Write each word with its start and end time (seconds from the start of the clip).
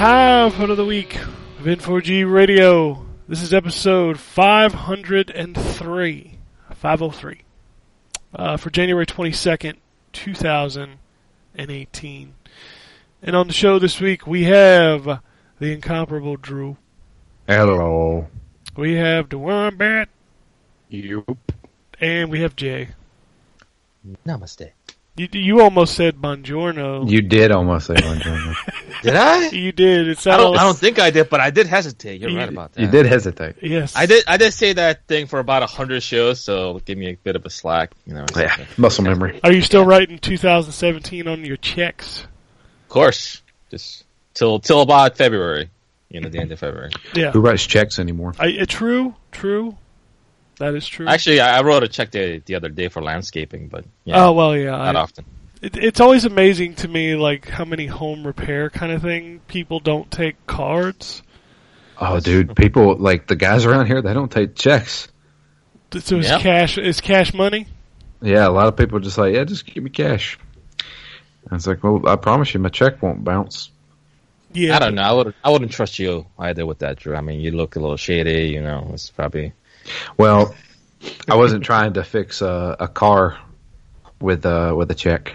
right, 0.00 0.46
it's 0.46 0.50
time 0.54 0.58
for 0.58 0.64
another 0.64 0.84
week 0.84 1.16
of 1.16 1.64
N4G 1.64 2.30
Radio. 2.30 3.06
This 3.28 3.42
is 3.42 3.52
episode 3.52 4.18
503, 4.18 6.38
503, 6.74 7.40
uh, 8.34 8.56
for 8.56 8.70
January 8.70 9.04
22nd, 9.06 9.76
2018. 10.12 12.34
And 13.22 13.36
on 13.36 13.46
the 13.46 13.52
show 13.52 13.78
this 13.78 14.00
week, 14.00 14.26
we 14.26 14.44
have 14.44 15.20
the 15.58 15.72
incomparable 15.72 16.36
Drew. 16.36 16.78
Hello. 17.46 18.28
We 18.76 18.94
have 18.94 19.28
Dewan 19.28 19.76
Bat, 19.76 20.08
You. 20.88 21.26
and 22.00 22.30
we 22.30 22.40
have 22.40 22.56
Jay. 22.56 22.88
Namaste. 24.26 24.70
You, 25.20 25.28
you 25.32 25.60
almost 25.60 25.96
said 25.96 26.16
Buongiorno. 26.16 27.10
You 27.10 27.20
did 27.20 27.52
almost 27.52 27.88
say 27.88 27.94
one. 28.02 28.20
Did 29.02 29.14
I? 29.16 29.48
You 29.48 29.70
did. 29.70 30.08
It 30.08 30.26
I 30.26 30.38
don't. 30.38 30.56
I 30.56 30.62
don't 30.62 30.76
think 30.76 30.98
I 30.98 31.10
did, 31.10 31.28
but 31.28 31.40
I 31.40 31.50
did 31.50 31.66
hesitate. 31.66 32.22
You're 32.22 32.30
You- 32.30 32.38
right 32.38 32.48
about 32.48 32.72
that. 32.72 32.80
you 32.80 32.86
did 32.86 33.04
hesitate. 33.04 33.56
Yes. 33.60 33.94
I 33.94 34.06
did. 34.06 34.24
I 34.26 34.38
did 34.38 34.54
say 34.54 34.72
that 34.74 35.06
thing 35.06 35.26
for 35.26 35.38
about 35.38 35.62
a 35.62 35.66
hundred 35.66 36.02
shows, 36.02 36.40
so 36.40 36.80
give 36.86 36.96
me 36.96 37.10
a 37.10 37.16
bit 37.16 37.36
of 37.36 37.44
a 37.44 37.50
slack. 37.50 37.92
You 38.06 38.14
know. 38.14 38.24
Yeah, 38.34 38.64
muscle 38.78 39.04
memory. 39.04 39.40
Are 39.44 39.52
you 39.52 39.60
still 39.60 39.84
writing 39.84 40.18
2017 40.18 41.28
on 41.28 41.44
your 41.44 41.58
checks? 41.58 42.20
Of 42.84 42.88
course. 42.88 43.42
Just 43.70 44.04
till 44.32 44.58
till 44.58 44.80
about 44.80 45.18
February. 45.18 45.68
You 46.08 46.20
know, 46.22 46.30
the 46.30 46.38
end 46.40 46.50
of 46.52 46.58
February. 46.58 46.92
Yeah. 47.14 47.30
Who 47.32 47.40
writes 47.40 47.66
checks 47.66 47.98
anymore? 47.98 48.34
I, 48.38 48.56
uh, 48.60 48.64
true, 48.66 49.14
true. 49.32 49.76
That 50.60 50.74
is 50.74 50.86
true. 50.86 51.08
Actually, 51.08 51.40
I, 51.40 51.58
I 51.58 51.62
wrote 51.62 51.82
a 51.82 51.88
check 51.88 52.10
the 52.10 52.42
the 52.44 52.54
other 52.54 52.68
day 52.68 52.88
for 52.88 53.02
landscaping, 53.02 53.68
but 53.68 53.86
yeah, 54.04 54.26
oh 54.26 54.32
well, 54.32 54.54
yeah. 54.54 54.72
not 54.72 54.94
I, 54.94 55.00
often. 55.00 55.24
it, 55.62 55.74
it's 55.76 56.00
always 56.00 56.26
amazing 56.26 56.74
to 56.76 56.88
me, 56.88 57.16
like 57.16 57.48
how 57.48 57.64
many 57.64 57.86
home 57.86 58.26
repair 58.26 58.68
kind 58.68 58.92
of 58.92 59.00
thing 59.00 59.40
people 59.48 59.80
don't 59.80 60.10
take 60.10 60.36
cards. 60.46 61.22
Oh, 61.98 62.20
dude, 62.20 62.54
people 62.54 62.96
like 62.96 63.26
the 63.26 63.36
guys 63.36 63.64
around 63.64 63.86
here. 63.86 64.02
They 64.02 64.12
don't 64.12 64.30
take 64.30 64.54
checks. 64.54 65.08
So 65.92 66.18
it's 66.18 66.28
Yep. 66.28 66.40
cash 66.40 66.78
It's 66.78 67.00
cash 67.00 67.32
money? 67.32 67.66
Yeah, 68.22 68.46
a 68.46 68.50
lot 68.52 68.68
of 68.68 68.76
people 68.76 69.00
just 69.00 69.16
like, 69.18 69.34
yeah, 69.34 69.44
just 69.44 69.64
give 69.64 69.82
me 69.82 69.88
cash. 69.90 70.38
And 71.44 71.54
it's 71.54 71.66
like, 71.66 71.82
well, 71.82 72.06
I 72.06 72.16
promise 72.16 72.52
you, 72.52 72.60
my 72.60 72.68
check 72.68 73.02
won't 73.02 73.24
bounce. 73.24 73.70
Yeah. 74.52 74.76
I 74.76 74.78
don't 74.78 74.94
know. 74.94 75.02
I 75.02 75.12
would 75.12 75.34
I 75.42 75.50
wouldn't 75.50 75.72
trust 75.72 75.98
you 75.98 76.26
either 76.38 76.66
with 76.66 76.80
that, 76.80 76.98
Drew. 76.98 77.16
I 77.16 77.22
mean, 77.22 77.40
you 77.40 77.52
look 77.52 77.76
a 77.76 77.80
little 77.80 77.96
shady. 77.96 78.48
You 78.48 78.60
know, 78.60 78.90
it's 78.92 79.08
probably 79.10 79.54
Well, 80.16 80.54
I 81.28 81.36
wasn't 81.36 81.64
trying 81.64 81.94
to 81.94 82.04
fix 82.04 82.42
a, 82.42 82.76
a 82.80 82.88
car 82.88 83.38
with 84.20 84.44
uh 84.44 84.74
with 84.76 84.90
a 84.90 84.94
check. 84.94 85.34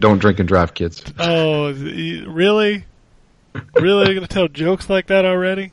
don't 0.00 0.18
drink 0.18 0.38
and 0.38 0.48
drive, 0.48 0.74
kids. 0.74 1.02
Oh, 1.18 1.72
really? 1.72 2.84
Really? 3.74 4.04
They're 4.04 4.14
gonna 4.14 4.26
tell 4.26 4.48
jokes 4.48 4.88
like 4.88 5.08
that 5.08 5.24
already? 5.24 5.72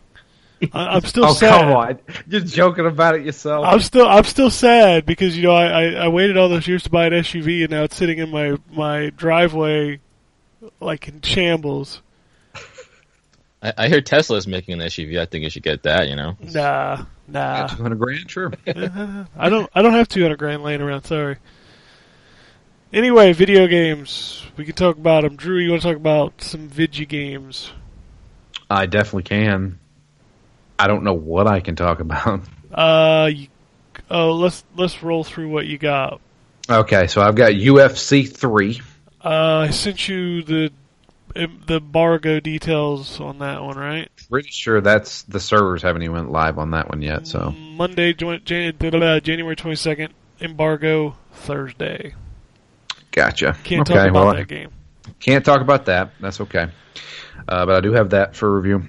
I, 0.74 0.96
I'm 0.96 1.02
still 1.02 1.26
Oh, 1.26 1.34
sad. 1.34 1.62
come 1.62 1.72
on, 1.74 2.00
you're 2.28 2.42
joking 2.42 2.86
about 2.88 3.16
it 3.16 3.26
yourself. 3.26 3.66
I'm 3.68 3.82
still 3.82 4.08
I'm 4.08 4.24
still 4.24 4.50
sad 4.50 5.06
because 5.06 5.38
you 5.38 5.44
know 5.44 5.52
I, 5.54 5.66
I, 5.66 5.84
I 6.06 6.08
waited 6.08 6.38
all 6.38 6.50
those 6.50 6.68
years 6.68 6.84
to 6.84 6.90
buy 6.90 7.06
an 7.08 7.14
SUV 7.14 7.62
and 7.64 7.72
now 7.72 7.84
it's 7.84 7.96
sitting 7.96 8.18
in 8.20 8.30
my 8.32 8.58
my 8.72 9.10
driveway 9.12 10.00
like 10.80 11.08
in 11.08 11.22
shambles. 11.22 12.02
I, 13.66 13.74
I 13.78 13.88
hear 13.88 14.02
Tesla's 14.02 14.48
making 14.48 14.80
an 14.80 14.88
SUV. 14.88 15.20
I 15.20 15.26
think 15.26 15.44
you 15.44 15.50
should 15.50 15.64
get 15.64 15.84
that. 15.84 16.08
You 16.08 16.16
know. 16.16 16.38
Nah, 16.40 17.06
nah. 17.28 17.68
Two 17.68 17.82
hundred 17.82 18.00
grand, 18.00 18.30
sure. 18.30 18.54
I 18.68 19.50
don't 19.50 19.70
I 19.74 19.82
don't 19.82 19.94
have 19.94 20.08
200 20.08 20.38
grand 20.38 20.64
laying 20.64 20.82
around. 20.82 21.04
Sorry. 21.04 21.38
Anyway, 22.94 23.34
video 23.34 23.68
games. 23.68 24.46
We 24.56 24.66
can 24.66 24.76
talk 24.76 24.98
about 24.98 25.24
them. 25.24 25.36
Drew, 25.36 25.58
you 25.58 25.72
want 25.72 25.82
to 25.82 25.88
talk 25.90 25.98
about 25.98 26.42
some 26.42 26.70
video 26.70 27.06
games? 27.06 27.72
I 28.70 28.86
definitely 28.86 29.24
can. 29.24 29.80
I 30.78 30.88
don't 30.88 31.04
know 31.04 31.14
what 31.14 31.48
I 31.48 31.60
can 31.60 31.76
talk 31.76 32.00
about. 32.00 32.42
Uh, 32.74 33.30
you, 33.34 33.48
oh, 34.10 34.34
let's 34.34 34.64
let's 34.76 35.02
roll 35.02 35.24
through 35.24 35.50
what 35.50 35.66
you 35.66 35.78
got. 35.78 36.20
Okay, 36.70 37.08
so 37.08 37.22
I've 37.22 37.36
got 37.36 37.54
UFC 37.54 38.30
three. 38.30 38.82
Uh, 39.24 39.66
I 39.68 39.70
sent 39.70 40.08
you 40.10 40.44
the 40.44 40.72
the 41.36 41.76
embargo 41.76 42.40
details 42.40 43.20
on 43.20 43.40
that 43.40 43.62
one, 43.62 43.78
right? 43.78 44.10
Pretty 44.30 44.50
sure 44.50 44.82
that's 44.82 45.24
the 45.24 45.40
servers 45.40 45.82
haven't 45.82 46.04
even 46.04 46.16
went 46.16 46.32
live 46.32 46.58
on 46.58 46.72
that 46.72 46.90
one 46.90 47.02
yet. 47.02 47.28
So 47.28 47.52
Monday, 47.52 48.14
Jan- 48.14 48.42
Jan- 48.46 48.76
da- 48.80 48.90
da- 48.90 49.00
da, 49.00 49.20
January 49.20 49.56
22nd. 49.56 50.10
Embargo 50.42 51.16
Thursday. 51.32 52.14
gotcha. 53.12 53.56
Can't 53.64 53.90
okay, 53.90 53.94
talk 53.94 54.10
about 54.10 54.26
well, 54.26 54.36
that 54.36 54.48
game. 54.48 54.70
can't 55.20 55.46
talk 55.46 55.62
about 55.62 55.86
that. 55.86 56.12
That's 56.20 56.42
okay. 56.42 56.68
Uh, 57.48 57.66
but 57.66 57.76
I 57.76 57.82
do 57.82 57.94
have 57.94 58.10
that 58.10 58.36
for 58.36 58.60
review. 58.60 58.88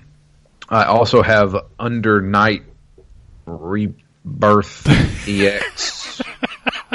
I 0.69 0.85
also 0.85 1.23
have 1.23 1.57
Under 1.79 2.21
Night 2.21 2.65
Rebirth 3.45 4.89
EX. 5.29 6.21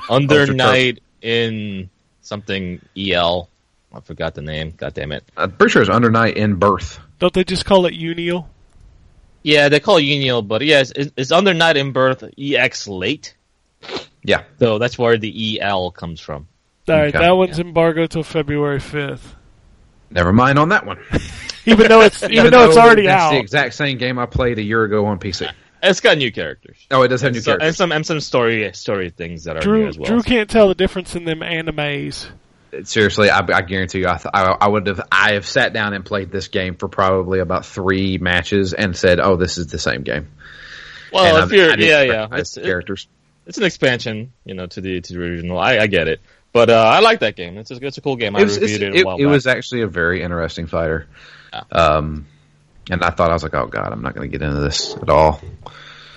Under 0.10 0.54
Night 0.54 1.02
in 1.22 1.90
something 2.22 2.82
EL. 2.98 3.50
I 3.94 4.00
forgot 4.00 4.36
the 4.36 4.42
name. 4.42 4.74
God 4.78 4.94
damn 4.94 5.12
it. 5.12 5.24
I'm 5.36 5.52
pretty 5.52 5.72
sure 5.72 5.82
it's 5.82 5.92
Under 5.92 6.10
Night 6.12 6.38
in 6.38 6.56
Birth. 6.56 7.00
Don't 7.20 7.34
they 7.34 7.44
just 7.44 7.66
call 7.66 7.86
it 7.86 7.94
UNIEL? 7.94 8.48
Yeah, 9.44 9.70
they 9.70 9.80
call 9.80 9.98
it 9.98 10.04
UNIEL, 10.04 10.48
but 10.48 10.62
yeah, 10.62 10.82
it's, 10.82 11.12
it's 11.18 11.32
Under 11.32 11.54
Night 11.54 11.78
in 11.78 11.92
Birth 11.92 12.24
EX 12.38 12.88
late. 12.88 13.36
Yeah. 14.24 14.44
So 14.60 14.78
that's 14.78 14.98
where 14.98 15.18
the 15.18 15.60
EL 15.62 15.92
comes 15.92 16.20
from. 16.20 16.48
All 16.88 16.96
right, 16.96 17.10
Okay. 17.14 17.18
that 17.26 17.32
one's 17.32 17.60
embargo 17.60 18.06
till 18.08 18.24
February 18.24 18.80
5th. 18.80 19.22
Never 20.10 20.32
mind 20.34 20.60
on 20.60 20.70
that 20.70 20.86
one. 20.86 21.00
Even 21.66 21.88
though 21.88 22.02
it's 22.02 22.22
even 22.30 22.50
though 22.52 22.68
it's 22.68 22.76
already 22.78 23.04
that's 23.06 23.22
out. 23.22 23.32
the 23.32 23.40
exact 23.40 23.76
same 23.76 23.98
game 24.00 24.18
I 24.18 24.26
played 24.26 24.58
a 24.58 24.64
year 24.64 24.84
ago 24.84 25.06
on 25.06 25.20
PC. 25.20 25.50
It's 25.84 26.00
got 26.00 26.18
new 26.18 26.32
characters. 26.32 26.78
Oh, 26.90 27.04
it 27.04 27.08
does 27.10 27.22
have 27.22 27.30
And, 27.30 27.36
new 27.36 27.42
so- 27.42 27.52
and 27.54 27.60
characters. 27.62 27.78
some 27.78 27.92
and 27.92 28.06
some 28.06 28.20
story 28.20 28.72
story 28.74 29.10
things 29.12 29.44
that 29.46 29.58
are 29.58 29.78
new 29.78 29.88
as 29.88 29.98
well. 29.98 30.08
Drew 30.10 30.24
can't 30.24 30.50
tell 30.50 30.68
the 30.68 30.76
difference 30.76 31.16
in 31.16 31.24
them 31.26 31.40
animes. 31.42 32.28
Seriously, 32.84 33.30
I, 33.30 33.40
I 33.40 33.62
guarantee 33.62 34.00
you, 34.00 34.08
I, 34.08 34.16
th- 34.18 34.32
I, 34.34 34.44
I 34.62 34.68
would 34.70 34.88
have. 34.88 35.02
I 35.12 35.34
have 35.34 35.46
sat 35.46 35.74
down 35.74 35.94
and 35.94 36.06
played 36.06 36.32
this 36.32 36.48
game 36.48 36.76
for 36.76 36.88
probably 36.88 37.40
about 37.40 37.66
three 37.66 38.18
matches 38.18 38.74
and 38.74 38.96
said, 38.96 39.20
"Oh, 39.20 39.36
this 39.36 39.58
is 39.58 39.68
the 39.68 39.78
same 39.80 40.04
game." 40.04 40.30
well, 41.12 41.36
And 41.36 41.44
if 41.46 41.52
you're 41.52 41.78
yeah 41.78 42.02
yeah, 42.04 42.28
it's 42.32 42.56
the 42.56 42.62
it- 42.62 42.66
characters. 42.66 43.08
it's 43.46 43.58
an 43.58 43.66
expansion, 43.66 44.32
you 44.46 44.54
know, 44.54 44.68
to 44.68 44.80
the 44.80 45.02
to 45.02 45.14
the 45.14 45.20
original. 45.20 45.60
I, 45.60 45.80
I 45.80 45.88
get 45.88 46.08
it, 46.08 46.22
but 46.54 46.70
uh, 46.70 46.74
I 46.82 47.02
like 47.02 47.20
that 47.20 47.36
game. 47.36 47.58
It's 47.58 47.72
a, 47.72 47.86
it's 47.86 47.98
a 47.98 48.02
cool 48.02 48.16
game. 48.16 48.36
I 48.38 48.40
it 48.40 48.44
was, 48.46 48.58
reviewed 48.60 48.82
it's- 48.84 48.94
it 48.94 48.96
a 48.96 49.00
it, 49.02 49.06
while 49.06 49.16
it 49.18 49.24
back. 49.24 49.32
was 49.32 49.48
actually 49.48 49.82
a 49.82 49.88
very 49.88 50.22
interesting 50.24 50.68
fighter. 50.68 51.08
Yeah. 51.52 51.64
Um, 51.74 52.28
and 52.90 53.04
I 53.04 53.10
thought 53.10 53.30
I 53.32 53.34
was 53.34 53.44
like, 53.44 53.54
"Oh 53.54 53.68
God, 53.68 53.92
I'm 53.92 54.02
not 54.02 54.16
going 54.16 54.32
to 54.32 54.38
get 54.38 54.46
into 54.46 54.62
this 54.62 54.96
at 54.96 55.10
all." 55.10 55.42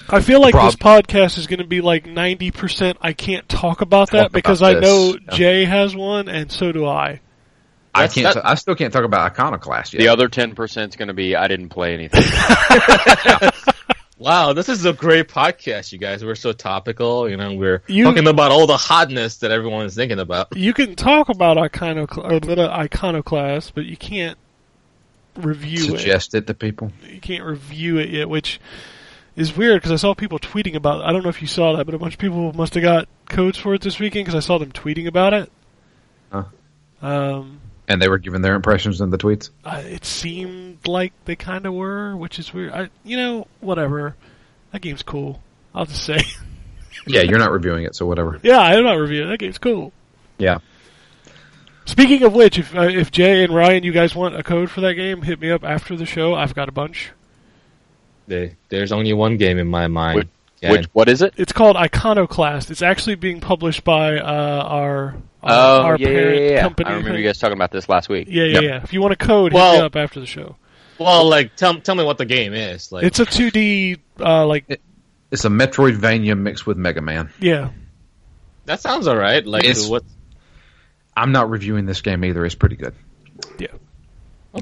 I 0.08 0.20
feel 0.20 0.40
like 0.40 0.52
Prob- 0.52 0.66
this 0.66 0.76
podcast 0.76 1.38
is 1.38 1.46
going 1.46 1.60
to 1.60 1.66
be 1.66 1.80
like 1.80 2.04
90% 2.04 2.96
I 3.00 3.12
can't 3.12 3.48
talk 3.48 3.80
about 3.80 4.10
that 4.10 4.22
Talk 4.24 4.32
because 4.32 4.60
about 4.60 4.76
I 4.76 4.80
know 4.80 5.16
yeah. 5.28 5.34
Jay 5.36 5.64
has 5.64 5.94
one 5.96 6.28
and 6.28 6.50
so 6.52 6.72
do 6.72 6.86
I. 6.86 7.20
I 7.94 8.08
can't. 8.08 8.34
that- 8.34 8.44
I 8.46 8.54
still 8.56 8.74
can't 8.74 8.92
talk 8.92 9.04
about 9.04 9.30
Iconoclast 9.32 9.92
yet. 9.94 10.00
The 10.00 10.08
other 10.08 10.28
ten 10.28 10.54
percent 10.54 10.92
is 10.92 10.96
going 10.96 11.08
to 11.08 11.14
be 11.14 11.36
I 11.36 11.46
didn't 11.48 11.68
play 11.68 11.94
anything. 11.94 12.22
Wow, 14.16 14.52
this 14.52 14.68
is 14.68 14.84
a 14.86 14.92
great 14.92 15.28
podcast, 15.28 15.90
you 15.92 15.98
guys. 15.98 16.24
We're 16.24 16.36
so 16.36 16.52
topical, 16.52 17.28
you 17.28 17.36
know. 17.36 17.54
We're 17.54 17.82
You- 17.88 18.04
talking 18.04 18.28
about 18.28 18.52
all 18.52 18.66
the 18.66 18.76
hotness 18.76 19.38
that 19.38 19.50
everyone 19.50 19.84
is 19.86 19.94
thinking 19.96 20.20
about. 20.20 20.56
You 20.56 20.72
can 20.72 20.94
talk 20.94 21.28
about 21.28 21.56
iconocl- 21.56 22.58
or 22.58 22.70
iconoclast, 22.70 23.74
but 23.74 23.84
you 23.86 23.96
can't 23.96 24.38
review 25.36 25.78
it. 25.94 25.98
suggest 25.98 26.34
it 26.34 26.46
to 26.46 26.54
people. 26.54 26.92
You 27.06 27.20
can't 27.20 27.44
review 27.44 27.98
it 27.98 28.08
yet, 28.08 28.28
which 28.28 28.60
is 29.36 29.56
weird 29.56 29.80
because 29.80 29.92
I 29.92 29.96
saw 29.96 30.14
people 30.14 30.38
tweeting 30.38 30.74
about. 30.74 31.02
I 31.04 31.12
don't 31.12 31.22
know 31.22 31.28
if 31.28 31.40
you 31.42 31.48
saw 31.48 31.76
that, 31.76 31.84
but 31.86 31.94
a 31.94 31.98
bunch 31.98 32.14
of 32.14 32.20
people 32.20 32.52
must 32.52 32.74
have 32.74 32.82
got 32.82 33.08
codes 33.28 33.58
for 33.58 33.74
it 33.74 33.80
this 33.82 33.98
weekend 33.98 34.26
because 34.26 34.36
I 34.36 34.46
saw 34.46 34.58
them 34.58 34.72
tweeting 34.72 35.06
about 35.06 35.34
it. 35.34 35.50
Huh. 36.32 36.44
Um, 37.02 37.60
And 37.88 38.00
they 38.00 38.08
were 38.08 38.18
giving 38.18 38.42
their 38.42 38.54
impressions 38.54 39.00
in 39.00 39.10
the 39.10 39.18
tweets. 39.18 39.50
I, 39.64 39.80
it 39.80 40.04
seemed 40.04 40.86
like 40.86 41.12
they 41.24 41.36
kind 41.36 41.66
of 41.66 41.74
were, 41.74 42.16
which 42.16 42.38
is 42.38 42.52
weird. 42.54 42.72
I, 42.72 42.88
you 43.04 43.16
know, 43.16 43.46
whatever. 43.60 44.16
That 44.72 44.80
game's 44.82 45.02
cool. 45.02 45.40
I'll 45.74 45.86
just 45.86 46.04
say, 46.04 46.20
Yeah, 47.06 47.22
you're 47.22 47.38
not 47.38 47.50
reviewing 47.52 47.84
it, 47.84 47.94
so 47.96 48.06
whatever. 48.06 48.38
yeah, 48.42 48.58
I'm 48.60 48.84
not 48.84 48.94
reviewing. 48.98 49.28
it. 49.28 49.30
That 49.32 49.38
game's 49.38 49.58
cool. 49.58 49.92
Yeah. 50.38 50.58
Speaking 51.86 52.22
of 52.22 52.32
which, 52.32 52.58
if 52.58 52.74
uh, 52.74 52.82
if 52.82 53.10
Jay 53.10 53.44
and 53.44 53.54
Ryan, 53.54 53.82
you 53.84 53.92
guys 53.92 54.14
want 54.14 54.36
a 54.36 54.42
code 54.42 54.70
for 54.70 54.80
that 54.80 54.94
game, 54.94 55.20
hit 55.22 55.38
me 55.40 55.50
up 55.50 55.64
after 55.64 55.94
the 55.96 56.06
show. 56.06 56.34
I've 56.34 56.54
got 56.54 56.68
a 56.68 56.72
bunch. 56.72 57.10
There- 58.26 58.52
There's 58.68 58.92
only 58.92 59.12
one 59.12 59.36
game 59.36 59.58
in 59.58 59.66
my 59.66 59.86
mind. 59.88 60.16
Which- 60.16 60.28
Ken. 60.60 60.70
Which 60.70 60.86
what 60.94 61.08
is 61.10 61.20
it? 61.20 61.34
It's 61.36 61.52
called 61.52 61.76
Iconoclast. 61.76 62.70
It's 62.70 62.80
actually 62.80 63.16
being 63.16 63.40
published 63.40 63.84
by 63.84 64.18
uh, 64.18 64.22
our 64.66 65.14
our, 65.42 65.52
Oh 65.52 65.82
our 65.82 65.96
yeah, 65.98 66.08
yeah, 66.08 66.14
parent 66.14 66.40
yeah, 66.42 66.50
yeah. 66.52 66.60
company. 66.62 66.90
I 66.90 66.94
remember 66.94 67.18
you 67.18 67.26
guys 67.26 67.38
talking 67.38 67.56
about 67.58 67.70
this 67.70 67.86
last 67.88 68.08
week. 68.08 68.28
Yeah, 68.30 68.44
yeah, 68.44 68.52
Yep. 68.52 68.62
yeah. 68.62 68.82
If 68.82 68.92
you 68.94 69.02
want 69.02 69.18
to 69.18 69.26
code, 69.26 69.52
hit 69.52 69.58
me 69.58 69.78
up 69.80 69.94
after 69.96 70.20
the 70.20 70.26
show. 70.26 70.56
Well, 70.98 71.28
like 71.28 71.54
tell 71.56 71.78
tell 71.80 71.94
me 71.96 72.04
what 72.04 72.16
the 72.16 72.24
game 72.24 72.54
is. 72.54 72.90
Like 72.92 73.04
It's 73.04 73.18
a 73.20 73.26
2D, 73.26 73.98
uh, 74.20 74.46
like 74.46 74.80
It's 75.30 75.44
a 75.44 75.48
Metroidvania 75.50 76.38
mixed 76.38 76.66
with 76.66 76.78
Mega 76.78 77.02
Man. 77.02 77.30
yeah. 77.40 77.70
that 78.64 78.80
sounds 78.80 79.06
alright. 79.06 79.44
Like 79.46 79.64
It's- 79.64 79.86
what? 79.86 80.02
I'm 81.14 81.32
not 81.32 81.50
reviewing 81.50 81.84
this 81.84 82.00
game 82.00 82.24
either. 82.24 82.44
It's 82.46 82.54
pretty 82.54 82.76
good. 82.76 82.94
Yeah. 83.58 83.66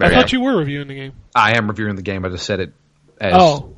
I 0.00 0.10
thought 0.10 0.32
you 0.32 0.40
were 0.40 0.56
reviewing 0.56 0.88
the 0.88 0.94
game. 0.94 1.12
I 1.34 1.56
am 1.56 1.68
reviewing 1.68 1.94
the 1.96 2.02
game. 2.02 2.24
I 2.24 2.28
just 2.30 2.44
said 2.46 2.58
it 2.60 2.72
as 3.22 3.34
Oh, 3.36 3.76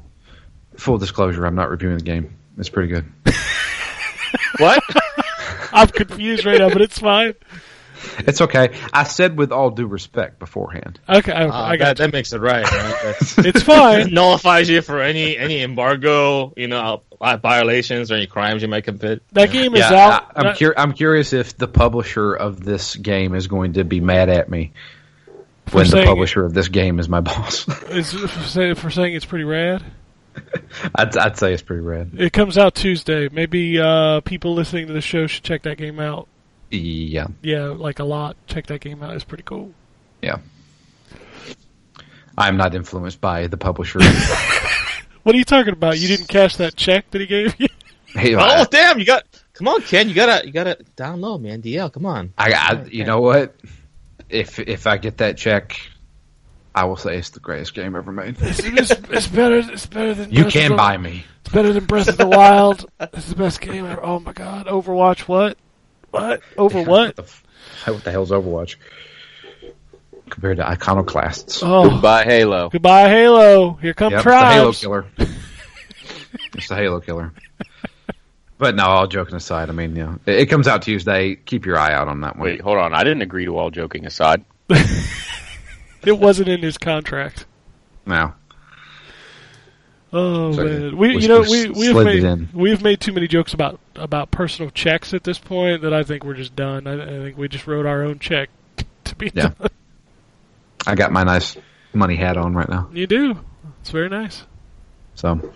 full 0.76 0.98
disclosure. 0.98 1.44
I'm 1.46 1.54
not 1.54 1.70
reviewing 1.70 1.98
the 1.98 2.04
game. 2.04 2.36
It's 2.58 2.68
pretty 2.68 2.88
good. 2.92 3.04
What? 4.58 4.82
I'm 5.72 5.88
confused 5.88 6.44
right 6.44 6.58
now, 6.58 6.68
but 6.68 6.80
it's 6.82 6.98
fine. 6.98 7.34
It's 8.18 8.40
okay. 8.40 8.76
I 8.92 9.02
said 9.04 9.36
with 9.36 9.50
all 9.50 9.70
due 9.70 9.86
respect 9.86 10.38
beforehand. 10.38 11.00
Okay, 11.08 11.32
I, 11.32 11.46
Ah, 11.48 11.66
I 11.68 11.76
got 11.76 11.96
that, 11.96 11.96
that 11.98 12.12
makes 12.12 12.32
it 12.32 12.40
right. 12.40 12.64
right? 12.64 13.14
It's 13.38 13.62
fine. 13.62 14.00
it 14.08 14.12
nullifies 14.12 14.68
you 14.68 14.82
for 14.82 15.00
any 15.00 15.36
any 15.36 15.62
embargo, 15.62 16.52
you 16.56 16.68
know, 16.68 17.02
uh, 17.20 17.36
violations 17.38 18.12
or 18.12 18.14
any 18.16 18.26
crimes 18.26 18.62
you 18.62 18.68
might 18.68 18.84
commit. 18.84 19.22
That 19.32 19.50
game 19.50 19.74
is 19.74 19.80
Yeah, 19.80 19.92
out. 19.94 20.32
I, 20.36 20.48
am 20.50 20.56
cur- 20.56 20.74
I'm 20.76 20.92
curious 20.92 21.32
if 21.32 21.56
the 21.56 21.68
publisher 21.68 22.34
of 22.34 22.62
this 22.62 22.94
game 22.94 23.34
is 23.34 23.46
going 23.48 23.72
to 23.74 23.84
be 23.84 24.00
mad 24.00 24.28
at 24.28 24.48
me 24.48 24.66
For 24.68 25.03
when 25.72 25.84
the 25.84 25.90
saying- 25.90 26.06
publisher 26.06 26.44
of 26.44 26.54
this 26.54 26.68
game 26.68 26.98
is 26.98 27.08
my 27.08 27.20
boss. 27.22 27.66
is 27.90 28.12
for, 28.12 28.28
say, 28.44 28.74
for 28.74 28.90
saying 28.90 29.14
it's 29.14 29.24
pretty 29.24 29.44
rad. 29.44 29.82
I'd, 30.96 31.16
I'd 31.16 31.38
say 31.38 31.52
it's 31.52 31.62
pretty 31.62 31.82
rad. 31.82 32.10
It 32.16 32.32
comes 32.32 32.58
out 32.58 32.74
Tuesday. 32.74 33.28
Maybe 33.30 33.78
uh, 33.78 34.20
people 34.22 34.54
listening 34.54 34.88
to 34.88 34.92
the 34.92 35.00
show 35.00 35.26
should 35.28 35.44
check 35.44 35.62
that 35.62 35.78
game 35.78 36.00
out. 36.00 36.26
Yeah, 36.70 37.28
Yeah, 37.42 37.66
like 37.66 38.00
a 38.00 38.04
lot. 38.04 38.36
Check 38.48 38.66
that 38.66 38.80
game 38.80 39.00
out. 39.02 39.14
It's 39.14 39.22
pretty 39.24 39.44
cool. 39.44 39.72
yeah. 40.22 40.38
I'm 42.36 42.56
not 42.56 42.74
influenced 42.74 43.20
by 43.20 43.46
the 43.46 43.56
publisher. 43.56 44.00
What 45.22 45.34
are 45.34 45.38
you 45.38 45.44
talking 45.44 45.72
about? 45.72 45.98
You 45.98 46.06
didn't 46.08 46.28
cash 46.28 46.56
that 46.56 46.76
check 46.76 47.10
that 47.12 47.18
he 47.22 47.26
gave 47.26 47.58
you? 47.58 47.66
Hey, 48.08 48.34
Oh 48.34 48.40
I, 48.40 48.64
damn! 48.64 48.98
You 48.98 49.06
got 49.06 49.22
come 49.54 49.68
on, 49.68 49.80
Ken. 49.80 50.06
You 50.10 50.14
gotta 50.14 50.44
you 50.46 50.52
gotta 50.52 50.76
download, 50.98 51.40
man. 51.40 51.62
DL, 51.62 51.90
come 51.90 52.04
on. 52.04 52.34
I, 52.36 52.52
I- 52.52 52.84
you 52.90 53.04
know 53.04 53.22
what? 53.22 53.54
If 54.28 54.58
if 54.58 54.86
I 54.86 54.96
get 54.96 55.18
that 55.18 55.36
check, 55.36 55.78
I 56.74 56.84
will 56.84 56.96
say 56.96 57.16
it's 57.16 57.30
the 57.30 57.40
greatest 57.40 57.74
game 57.74 57.94
ever 57.94 58.10
made. 58.12 58.36
It's, 58.40 58.58
it's, 58.60 58.90
it's 58.90 59.26
better. 59.28 59.58
It's 59.58 59.86
better 59.86 60.14
than 60.14 60.30
You 60.32 60.42
Breath 60.42 60.46
of 60.46 60.52
can 60.60 60.70
the- 60.72 60.76
buy 60.76 60.96
me. 60.96 61.24
It's 61.44 61.52
better 61.52 61.72
than 61.72 61.84
Breath 61.84 62.08
of 62.08 62.16
the 62.16 62.26
Wild. 62.26 62.86
It's 63.00 63.28
the 63.28 63.36
best 63.36 63.60
game 63.60 63.84
ever. 63.86 64.02
Oh 64.04 64.18
my 64.20 64.32
god! 64.32 64.66
Overwatch. 64.66 65.20
What? 65.28 65.58
What? 66.10 66.40
Over 66.56 66.82
what? 66.84 67.16
the, 67.16 67.22
what 67.92 68.02
the 68.04 68.10
hell's 68.10 68.30
Overwatch 68.30 68.76
compared 70.30 70.56
to 70.56 70.66
Iconoclasts? 70.68 71.60
Oh, 71.62 71.90
Goodbye, 71.90 72.24
Halo. 72.24 72.70
goodbye 72.70 73.08
Halo. 73.10 73.74
Here 73.74 73.92
comes 73.94 74.12
Yep, 74.12 74.20
it's 74.20 74.24
the 74.24 74.30
Halo 74.48 74.72
killer. 74.72 75.06
it's 76.54 76.68
the 76.68 76.76
Halo 76.76 77.00
killer. 77.00 77.32
But 78.64 78.76
no, 78.76 78.84
all 78.84 79.06
joking 79.06 79.34
aside, 79.34 79.68
I 79.68 79.72
mean, 79.72 79.94
you 79.94 80.04
know, 80.04 80.18
it, 80.24 80.36
it 80.36 80.46
comes 80.46 80.66
out 80.66 80.80
Tuesday. 80.80 81.34
Keep 81.34 81.66
your 81.66 81.78
eye 81.78 81.92
out 81.92 82.08
on 82.08 82.22
that 82.22 82.36
one. 82.38 82.48
Wait, 82.48 82.62
hold 82.62 82.78
on. 82.78 82.94
I 82.94 83.04
didn't 83.04 83.20
agree 83.20 83.44
to 83.44 83.58
all 83.58 83.70
joking 83.70 84.06
aside. 84.06 84.42
It 86.06 86.18
wasn't 86.18 86.48
in 86.48 86.62
his 86.62 86.78
contract. 86.78 87.44
No. 88.06 88.32
Oh 90.12 90.52
Sorry, 90.52 90.68
man, 90.68 90.96
we, 90.96 91.16
we 91.16 91.22
you 91.22 91.28
know 91.28 91.40
we 91.42 91.68
we've 91.68 91.94
made 91.94 92.52
we 92.54 92.70
have 92.70 92.82
made 92.82 93.00
too 93.00 93.12
many 93.12 93.26
jokes 93.26 93.52
about 93.52 93.80
about 93.96 94.30
personal 94.30 94.70
checks 94.70 95.12
at 95.12 95.24
this 95.24 95.38
point 95.38 95.82
that 95.82 95.92
I 95.92 96.04
think 96.04 96.24
we're 96.24 96.34
just 96.34 96.54
done. 96.56 96.86
I, 96.86 97.02
I 97.02 97.06
think 97.06 97.36
we 97.36 97.48
just 97.48 97.66
wrote 97.66 97.84
our 97.86 98.02
own 98.02 98.18
check 98.18 98.48
to 99.04 99.16
be 99.16 99.30
Yeah. 99.34 99.52
done. 99.58 99.70
I 100.86 100.94
got 100.94 101.12
my 101.12 101.24
nice 101.24 101.56
money 101.92 102.16
hat 102.16 102.36
on 102.38 102.54
right 102.54 102.68
now. 102.68 102.88
You 102.92 103.06
do. 103.06 103.38
It's 103.80 103.90
very 103.90 104.08
nice. 104.08 104.42
So, 105.14 105.52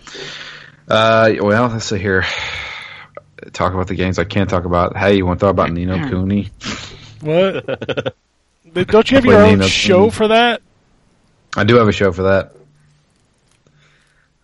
uh, 0.87 1.31
well, 1.41 1.67
let's 1.67 1.85
see 1.85 1.97
here. 1.99 2.25
Talk 3.53 3.73
about 3.73 3.87
the 3.87 3.95
games 3.95 4.19
I 4.19 4.23
can't 4.25 4.49
talk 4.49 4.65
about. 4.65 4.97
Hey, 4.97 5.15
you 5.15 5.25
want 5.25 5.39
to 5.39 5.45
talk 5.45 5.51
about 5.51 5.71
Ni 5.71 5.85
no 5.85 5.95
Kuni? 6.09 6.49
What? 7.21 8.15
Don't 8.73 9.09
you 9.11 9.15
have 9.15 9.25
your 9.25 9.41
own 9.41 9.53
Nino 9.59 9.65
show 9.67 9.99
Kuni. 10.01 10.11
for 10.11 10.27
that? 10.29 10.61
I 11.57 11.63
do 11.63 11.75
have 11.77 11.87
a 11.87 11.91
show 11.91 12.11
for 12.11 12.23
that. 12.23 12.53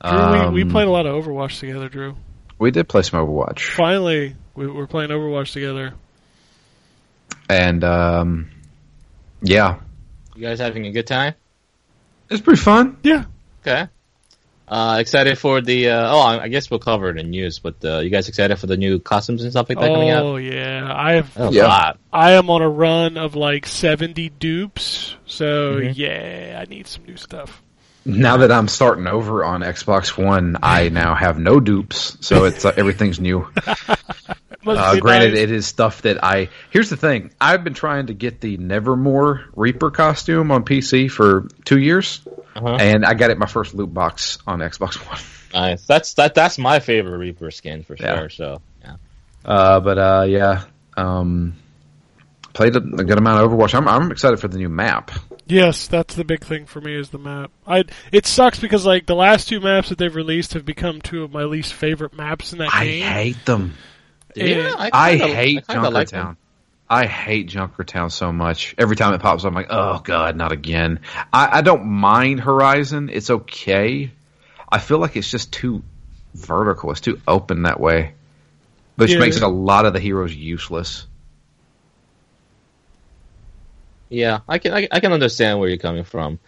Drew, 0.03 0.49
we, 0.49 0.49
we 0.55 0.61
Um, 0.63 0.69
played 0.71 0.87
a 0.87 0.91
lot 0.91 1.05
of 1.05 1.23
Overwatch 1.23 1.59
together, 1.59 1.89
Drew. 1.89 2.15
We 2.59 2.71
did 2.71 2.87
play 2.87 3.01
some 3.01 3.25
Overwatch, 3.25 3.59
Finally, 3.71 4.35
we, 4.55 4.67
we're 4.67 4.87
playing 4.87 5.09
Overwatch 5.09 5.51
together. 5.51 5.93
and 7.49 7.83
um, 7.83 8.49
yeah, 9.41 9.79
You 10.35 10.41
guys 10.47 10.59
having 10.59 10.85
a 10.85 10.91
good 10.91 11.07
time? 11.07 11.33
it's 12.29 12.41
pretty 12.41 12.61
fun. 12.61 12.97
Yeah. 13.03 13.25
Okay. 13.61 13.87
Uh, 14.67 14.97
excited 14.99 15.37
for 15.37 15.61
the. 15.61 15.89
Uh, 15.89 16.11
oh, 16.15 16.19
I 16.19 16.43
I 16.43 16.47
guess 16.47 16.69
we'll 16.71 16.79
cover 16.79 17.09
it 17.09 17.17
in 17.19 17.29
news. 17.29 17.59
But 17.59 17.75
uh, 17.85 17.99
you 17.99 18.09
guys 18.09 18.27
excited 18.29 18.55
for 18.57 18.65
the 18.67 18.77
new 18.77 18.99
costumes 18.99 19.43
and 19.43 19.51
stuff 19.51 19.69
like 19.69 19.77
that 19.79 19.87
coming 19.93 20.09
out? 20.09 20.23
Oh 20.23 20.35
yeah, 20.37 20.91
I 20.91 21.13
have. 21.13 21.33
That 21.35 21.53
Yeah. 21.53 21.91
a. 21.91 21.93
I 22.11 22.31
am 22.31 22.49
on 22.49 22.61
a 22.63 22.69
run 22.69 23.17
of 23.17 23.35
like 23.35 23.67
seventy 23.67 24.29
dupes, 24.29 25.15
so 25.27 25.75
Mhm. 25.75 25.93
yeah, 25.95 26.59
I 26.61 26.69
need 26.69 26.87
some 26.87 27.03
new 27.05 27.17
stuff. 27.17 27.61
Now 28.07 28.37
that 28.37 28.51
I'm 28.51 28.67
starting 28.67 29.07
over 29.07 29.43
on 29.43 29.61
Xbox 29.61 30.15
One, 30.17 30.57
I 30.61 30.89
now 30.89 31.15
have 31.15 31.39
no 31.39 31.59
dupes, 31.59 32.17
so 32.21 32.45
it's 32.45 32.63
uh, 32.65 32.73
everything's 32.77 33.19
new. 33.19 33.47
Must 34.65 34.79
Uh, 34.81 34.99
granted, 34.99 35.33
nice. 35.33 35.43
it 35.43 35.51
is 35.51 35.67
stuff 35.67 36.01
that 36.01 36.23
I. 36.23 36.49
Here's 36.71 36.89
the 36.89 36.97
thing: 36.97 37.31
I've 37.39 37.63
been 37.63 37.73
trying 37.75 38.07
to 38.07 38.13
get 38.13 38.41
the 38.41 38.57
Nevermore 38.57 39.45
Reaper 39.55 39.91
costume 39.91 40.51
on 40.51 40.63
PC 40.65 41.09
for 41.09 41.47
two 41.65 41.77
years, 41.79 42.21
Uh-huh. 42.55 42.67
and 42.79 43.05
I 43.05 43.13
got 43.13 43.29
it 43.29 43.37
my 43.37 43.45
first 43.45 43.73
loot 43.75 43.93
box 43.93 44.39
on 44.47 44.59
Xbox 44.59 44.95
One. 45.07 45.19
Nice. 45.53 45.85
That's 45.85 46.15
that. 46.15 46.33
That's 46.35 46.57
my 46.57 46.79
favorite 46.79 47.17
Reaper 47.17 47.51
skin 47.51 47.83
for 47.83 47.95
Yeah. 47.99 48.17
sure. 48.19 48.29
So 48.29 48.61
yeah. 48.83 48.95
Uh, 49.45 49.79
but 49.79 49.97
uh, 49.97 50.25
yeah, 50.27 50.63
um, 50.97 51.53
played 52.53 52.75
a, 52.75 52.79
a 52.79 53.03
good 53.03 53.17
amount 53.17 53.43
of 53.43 53.51
Overwatch. 53.51 53.73
I'm, 53.75 53.87
I'm 53.87 54.11
excited 54.11 54.39
for 54.39 54.47
the 54.47 54.57
new 54.57 54.69
map. 54.69 55.11
Yes, 55.47 55.87
that's 55.87 56.15
the 56.15 56.23
big 56.23 56.43
thing 56.43 56.65
for 56.65 56.81
me 56.81 56.95
is 56.95 57.09
the 57.11 57.19
map. 57.19 57.51
I 57.67 57.83
it 58.11 58.25
sucks 58.25 58.59
because 58.59 58.83
like 58.85 59.05
the 59.05 59.13
last 59.15 59.47
two 59.47 59.59
maps 59.59 59.89
that 59.89 59.99
they've 59.99 60.15
released 60.15 60.53
have 60.55 60.65
become 60.65 61.01
two 61.01 61.23
of 61.23 61.31
my 61.31 61.43
least 61.43 61.73
favorite 61.73 62.15
maps 62.17 62.51
in 62.51 62.57
that 62.59 62.73
I 62.73 62.85
game. 62.85 63.03
hate 63.03 63.45
them. 63.45 63.75
Yeah, 64.35 64.73
I 64.77 65.17
kinda- 65.17 65.33
hate 65.35 65.67
kinda 65.67 65.89
like 65.89 66.09
them. 66.09 66.25
Junkertown. 66.25 66.37
I 66.87 67.05
hate 67.07 67.49
Junkertown 67.49 68.11
so 68.11 68.31
much. 68.31 68.75
Every 68.77 68.95
time 68.95 69.13
it 69.13 69.21
pops 69.21 69.43
up, 69.43 69.49
I'm 69.49 69.55
like, 69.55 69.67
oh 69.71 69.99
god, 70.03 70.35
not 70.35 70.51
again. 70.51 70.99
I, 71.33 71.57
I 71.59 71.61
don't 71.61 71.85
mind 71.85 72.41
Horizon. 72.41 73.09
It's 73.11 73.29
okay. 73.29 74.11
I 74.71 74.79
feel 74.79 74.99
like 74.99 75.15
it's 75.15 75.29
just 75.31 75.51
too 75.51 75.81
vertical. 76.35 76.91
It's 76.91 77.01
too 77.01 77.19
open 77.27 77.63
that 77.63 77.79
way, 77.79 78.13
which 78.97 79.11
Yeah. 79.13 79.19
makes 79.19 79.41
a 79.41 79.47
lot 79.47 79.85
of 79.85 79.93
the 79.93 79.99
heroes 79.99 80.35
useless. 80.35 81.07
Yeah, 84.09 84.41
I 84.47 84.59
can 84.59 84.73
I, 84.73 84.87
I 84.91 84.99
can 84.99 85.11
understand 85.13 85.59
where 85.59 85.67
you're 85.67 85.77
coming 85.79 86.03
from, 86.03 86.39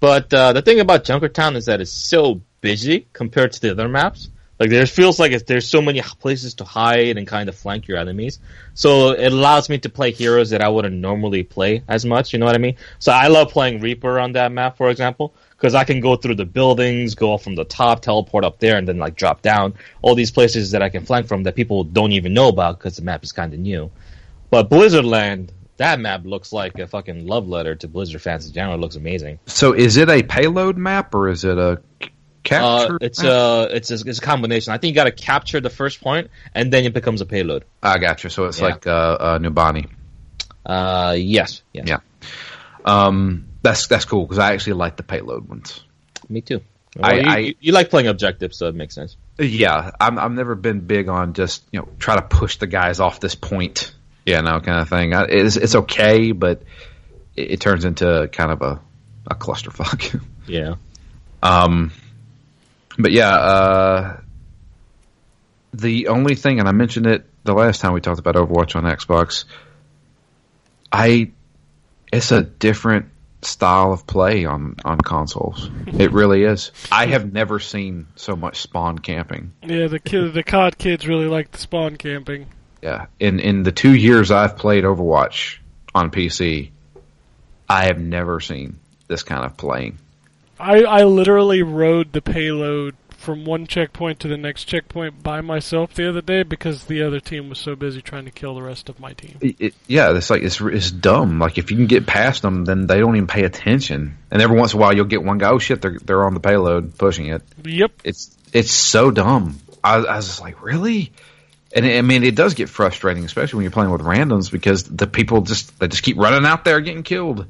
but 0.00 0.32
uh, 0.32 0.54
the 0.54 0.62
thing 0.62 0.80
about 0.80 1.04
Junkertown 1.04 1.56
is 1.56 1.66
that 1.66 1.80
it's 1.80 1.90
so 1.92 2.40
busy 2.62 3.06
compared 3.12 3.52
to 3.52 3.60
the 3.60 3.70
other 3.72 3.88
maps. 3.88 4.30
Like 4.62 4.70
there 4.70 4.86
feels 4.86 5.18
like 5.18 5.32
there's 5.46 5.68
so 5.68 5.82
many 5.82 6.00
places 6.20 6.54
to 6.54 6.64
hide 6.64 7.18
and 7.18 7.26
kind 7.26 7.48
of 7.48 7.56
flank 7.56 7.88
your 7.88 7.98
enemies. 7.98 8.38
So 8.74 9.10
it 9.10 9.32
allows 9.32 9.68
me 9.68 9.78
to 9.78 9.88
play 9.88 10.12
heroes 10.12 10.50
that 10.50 10.62
I 10.62 10.68
wouldn't 10.68 10.94
normally 10.94 11.42
play 11.42 11.82
as 11.88 12.04
much. 12.04 12.32
You 12.32 12.38
know 12.38 12.46
what 12.46 12.54
I 12.54 12.58
mean? 12.58 12.76
So 13.00 13.10
I 13.10 13.26
love 13.26 13.50
playing 13.50 13.80
Reaper 13.80 14.20
on 14.20 14.34
that 14.34 14.52
map, 14.52 14.76
for 14.76 14.88
example, 14.88 15.34
because 15.50 15.74
I 15.74 15.82
can 15.82 15.98
go 15.98 16.14
through 16.14 16.36
the 16.36 16.44
buildings, 16.44 17.16
go 17.16 17.38
from 17.38 17.56
the 17.56 17.64
top, 17.64 18.02
teleport 18.02 18.44
up 18.44 18.60
there, 18.60 18.76
and 18.78 18.86
then 18.86 18.98
like 18.98 19.16
drop 19.16 19.42
down. 19.42 19.74
All 20.00 20.14
these 20.14 20.30
places 20.30 20.70
that 20.70 20.80
I 20.80 20.90
can 20.90 21.04
flank 21.04 21.26
from 21.26 21.42
that 21.42 21.56
people 21.56 21.82
don't 21.82 22.12
even 22.12 22.32
know 22.32 22.46
about 22.46 22.78
because 22.78 22.94
the 22.94 23.02
map 23.02 23.24
is 23.24 23.32
kind 23.32 23.52
of 23.52 23.58
new. 23.58 23.90
But 24.50 24.70
Blizzardland, 24.70 25.50
that 25.78 25.98
map 25.98 26.24
looks 26.24 26.52
like 26.52 26.78
a 26.78 26.86
fucking 26.86 27.26
love 27.26 27.48
letter 27.48 27.74
to 27.74 27.88
Blizzard 27.88 28.22
fans 28.22 28.46
in 28.46 28.52
general. 28.52 28.76
It 28.76 28.80
looks 28.80 28.94
amazing. 28.94 29.40
So, 29.46 29.72
is 29.72 29.96
it 29.96 30.08
a 30.08 30.22
payload 30.22 30.76
map 30.76 31.16
or 31.16 31.30
is 31.30 31.42
it 31.42 31.58
a 31.58 31.82
Capture. 32.44 32.94
Uh, 32.94 32.98
it's 33.00 33.22
a 33.22 33.68
it's 33.70 33.90
a, 33.90 33.94
it's 34.06 34.18
a 34.18 34.22
combination. 34.22 34.72
I 34.72 34.78
think 34.78 34.90
you 34.90 34.94
got 34.96 35.04
to 35.04 35.12
capture 35.12 35.60
the 35.60 35.70
first 35.70 36.00
point, 36.00 36.30
and 36.54 36.72
then 36.72 36.84
it 36.84 36.92
becomes 36.92 37.20
a 37.20 37.26
payload. 37.26 37.64
I 37.82 37.98
got 37.98 38.24
you. 38.24 38.30
So 38.30 38.44
it's 38.46 38.58
Yeah. 38.58 38.64
like 38.66 38.86
uh, 38.86 38.90
uh, 38.90 39.38
Numbani. 39.38 39.88
Uh, 40.66 41.14
yes, 41.18 41.62
yes, 41.72 41.86
Yeah. 41.88 41.98
Um, 42.84 43.46
that's 43.62 43.86
that's 43.86 44.04
cool 44.04 44.24
because 44.24 44.38
I 44.38 44.52
actually 44.54 44.74
like 44.74 44.96
the 44.96 45.02
payload 45.02 45.48
ones. 45.48 45.82
me 46.28 46.40
too. 46.40 46.62
I- 47.00 47.12
you, 47.14 47.22
I- 47.30 47.38
you, 47.38 47.54
you 47.60 47.72
like 47.72 47.90
playing 47.90 48.08
objectives, 48.08 48.56
so 48.58 48.66
it 48.68 48.74
makes 48.74 48.94
sense. 48.94 49.16
Yeah, 49.38 49.92
I'm, 50.00 50.18
I've 50.18 50.32
never 50.32 50.54
been 50.54 50.80
big 50.80 51.08
on 51.08 51.32
just 51.32 51.62
you 51.72 51.80
know 51.80 51.88
try 51.98 52.16
to 52.16 52.22
push 52.22 52.56
the 52.58 52.66
guys 52.66 53.00
off 53.00 53.18
this 53.20 53.34
point, 53.34 53.94
you 54.26 54.40
know, 54.42 54.60
kind 54.60 54.80
of 54.80 54.88
thing. 54.88 55.14
I, 55.14 55.24
it's 55.24 55.56
it's 55.56 55.74
okay, 55.74 56.32
but 56.32 56.62
it, 57.36 57.52
it 57.52 57.60
turns 57.60 57.84
into 57.84 58.28
kind 58.32 58.50
of 58.52 58.62
a 58.62 58.80
a 59.28 59.34
clusterfuck. 59.34 60.20
Yeah. 60.48 60.74
um, 61.40 61.92
but 62.98 63.12
yeah, 63.12 63.34
uh, 63.34 64.20
the 65.72 66.08
only 66.08 66.34
thing, 66.34 66.58
and 66.58 66.68
I 66.68 66.72
mentioned 66.72 67.06
it 67.06 67.26
the 67.44 67.54
last 67.54 67.80
time 67.80 67.92
we 67.92 68.00
talked 68.00 68.18
about 68.18 68.34
Overwatch 68.34 68.76
on 68.76 68.84
Xbox. 68.84 69.44
I, 70.90 71.32
it's 72.12 72.32
a 72.32 72.42
different 72.42 73.06
style 73.42 73.92
of 73.92 74.06
play 74.06 74.44
on 74.44 74.76
on 74.84 74.98
consoles. 74.98 75.68
It 75.86 76.12
really 76.12 76.44
is. 76.44 76.70
I 76.90 77.06
have 77.06 77.32
never 77.32 77.58
seen 77.58 78.06
so 78.14 78.36
much 78.36 78.60
spawn 78.60 78.98
camping. 78.98 79.52
Yeah, 79.62 79.88
the 79.88 79.98
kid, 79.98 80.34
the 80.34 80.44
COD 80.44 80.78
kids 80.78 81.06
really 81.06 81.26
like 81.26 81.50
the 81.50 81.58
spawn 81.58 81.96
camping. 81.96 82.46
Yeah, 82.82 83.06
in 83.18 83.40
in 83.40 83.62
the 83.62 83.72
two 83.72 83.94
years 83.94 84.30
I've 84.30 84.56
played 84.56 84.84
Overwatch 84.84 85.58
on 85.94 86.10
PC, 86.10 86.70
I 87.68 87.84
have 87.84 87.98
never 87.98 88.40
seen 88.40 88.78
this 89.08 89.22
kind 89.22 89.44
of 89.44 89.56
playing. 89.56 89.98
I, 90.62 90.82
I 90.82 91.04
literally 91.04 91.62
rode 91.62 92.12
the 92.12 92.22
payload 92.22 92.94
from 93.10 93.44
one 93.44 93.66
checkpoint 93.68 94.18
to 94.20 94.26
the 94.28 94.36
next 94.36 94.64
checkpoint 94.64 95.22
by 95.22 95.40
myself 95.40 95.94
the 95.94 96.08
other 96.08 96.20
day 96.20 96.42
because 96.42 96.84
the 96.86 97.02
other 97.02 97.20
team 97.20 97.48
was 97.48 97.58
so 97.60 97.76
busy 97.76 98.02
trying 98.02 98.24
to 98.24 98.32
kill 98.32 98.54
the 98.56 98.62
rest 98.62 98.88
of 98.88 98.98
my 98.98 99.12
team. 99.12 99.38
It, 99.40 99.56
it- 99.60 99.74
yeah, 99.86 100.16
it's 100.16 100.28
like 100.30 100.42
it's 100.42 100.60
it's 100.60 100.90
dumb. 100.90 101.38
Like 101.38 101.58
if 101.58 101.70
you 101.70 101.76
can 101.76 101.86
get 101.86 102.06
past 102.06 102.42
them, 102.42 102.64
then 102.64 102.86
they 102.86 102.98
don't 102.98 103.14
even 103.16 103.26
pay 103.28 103.44
attention. 103.44 104.16
And 104.30 104.42
every 104.42 104.56
once 104.58 104.72
in 104.72 104.78
a 104.78 104.82
while, 104.82 104.94
you'll 104.94 105.04
get 105.04 105.22
one 105.22 105.38
guy. 105.38 105.50
Oh 105.50 105.58
shit, 105.58 105.82
they're 105.82 105.98
they're 106.02 106.24
on 106.24 106.34
the 106.34 106.40
payload 106.40 106.96
pushing 106.98 107.26
it. 107.26 107.42
Yep. 107.64 107.92
It's 108.04 108.36
it's 108.52 108.72
so 108.72 109.10
dumb. 109.10 109.58
I, 109.84 109.96
I 109.96 110.16
was 110.16 110.26
just 110.26 110.40
like, 110.40 110.62
really? 110.62 111.12
And 111.74 111.86
I 111.86 112.02
mean, 112.02 112.22
it 112.22 112.34
does 112.34 112.54
get 112.54 112.68
frustrating, 112.68 113.24
especially 113.24 113.58
when 113.58 113.62
you're 113.64 113.70
playing 113.72 113.90
with 113.90 114.02
randoms 114.02 114.50
because 114.50 114.84
the 114.84 115.06
people 115.06 115.40
just 115.42 115.78
they 115.78 115.88
just 115.88 116.02
keep 116.02 116.18
running 116.18 116.44
out 116.44 116.64
there 116.64 116.80
getting 116.80 117.02
killed. 117.02 117.46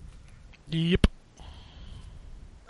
Yep. 0.70 1.06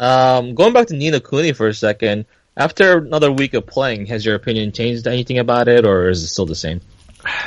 Um, 0.03 0.57
going 0.57 0.73
back 0.73 0.89
to 0.89 0.95
Ni 0.95 1.11
no 1.11 1.21
Kuni 1.21 1.53
for 1.53 1.69
a 1.69 1.75
second. 1.75 2.27
After 2.57 2.99
another 2.99 3.33
week 3.33 3.55
of 3.55 3.67
playing, 3.67 4.07
has 4.07 4.27
your 4.27 4.35
opinion 4.35 4.73
changed 4.73 5.07
anything 5.07 5.39
about 5.39 5.69
it, 5.69 5.87
or 5.87 6.09
is 6.11 6.23
it 6.23 6.27
still 6.27 6.45
the 6.45 6.57
same? 6.57 6.81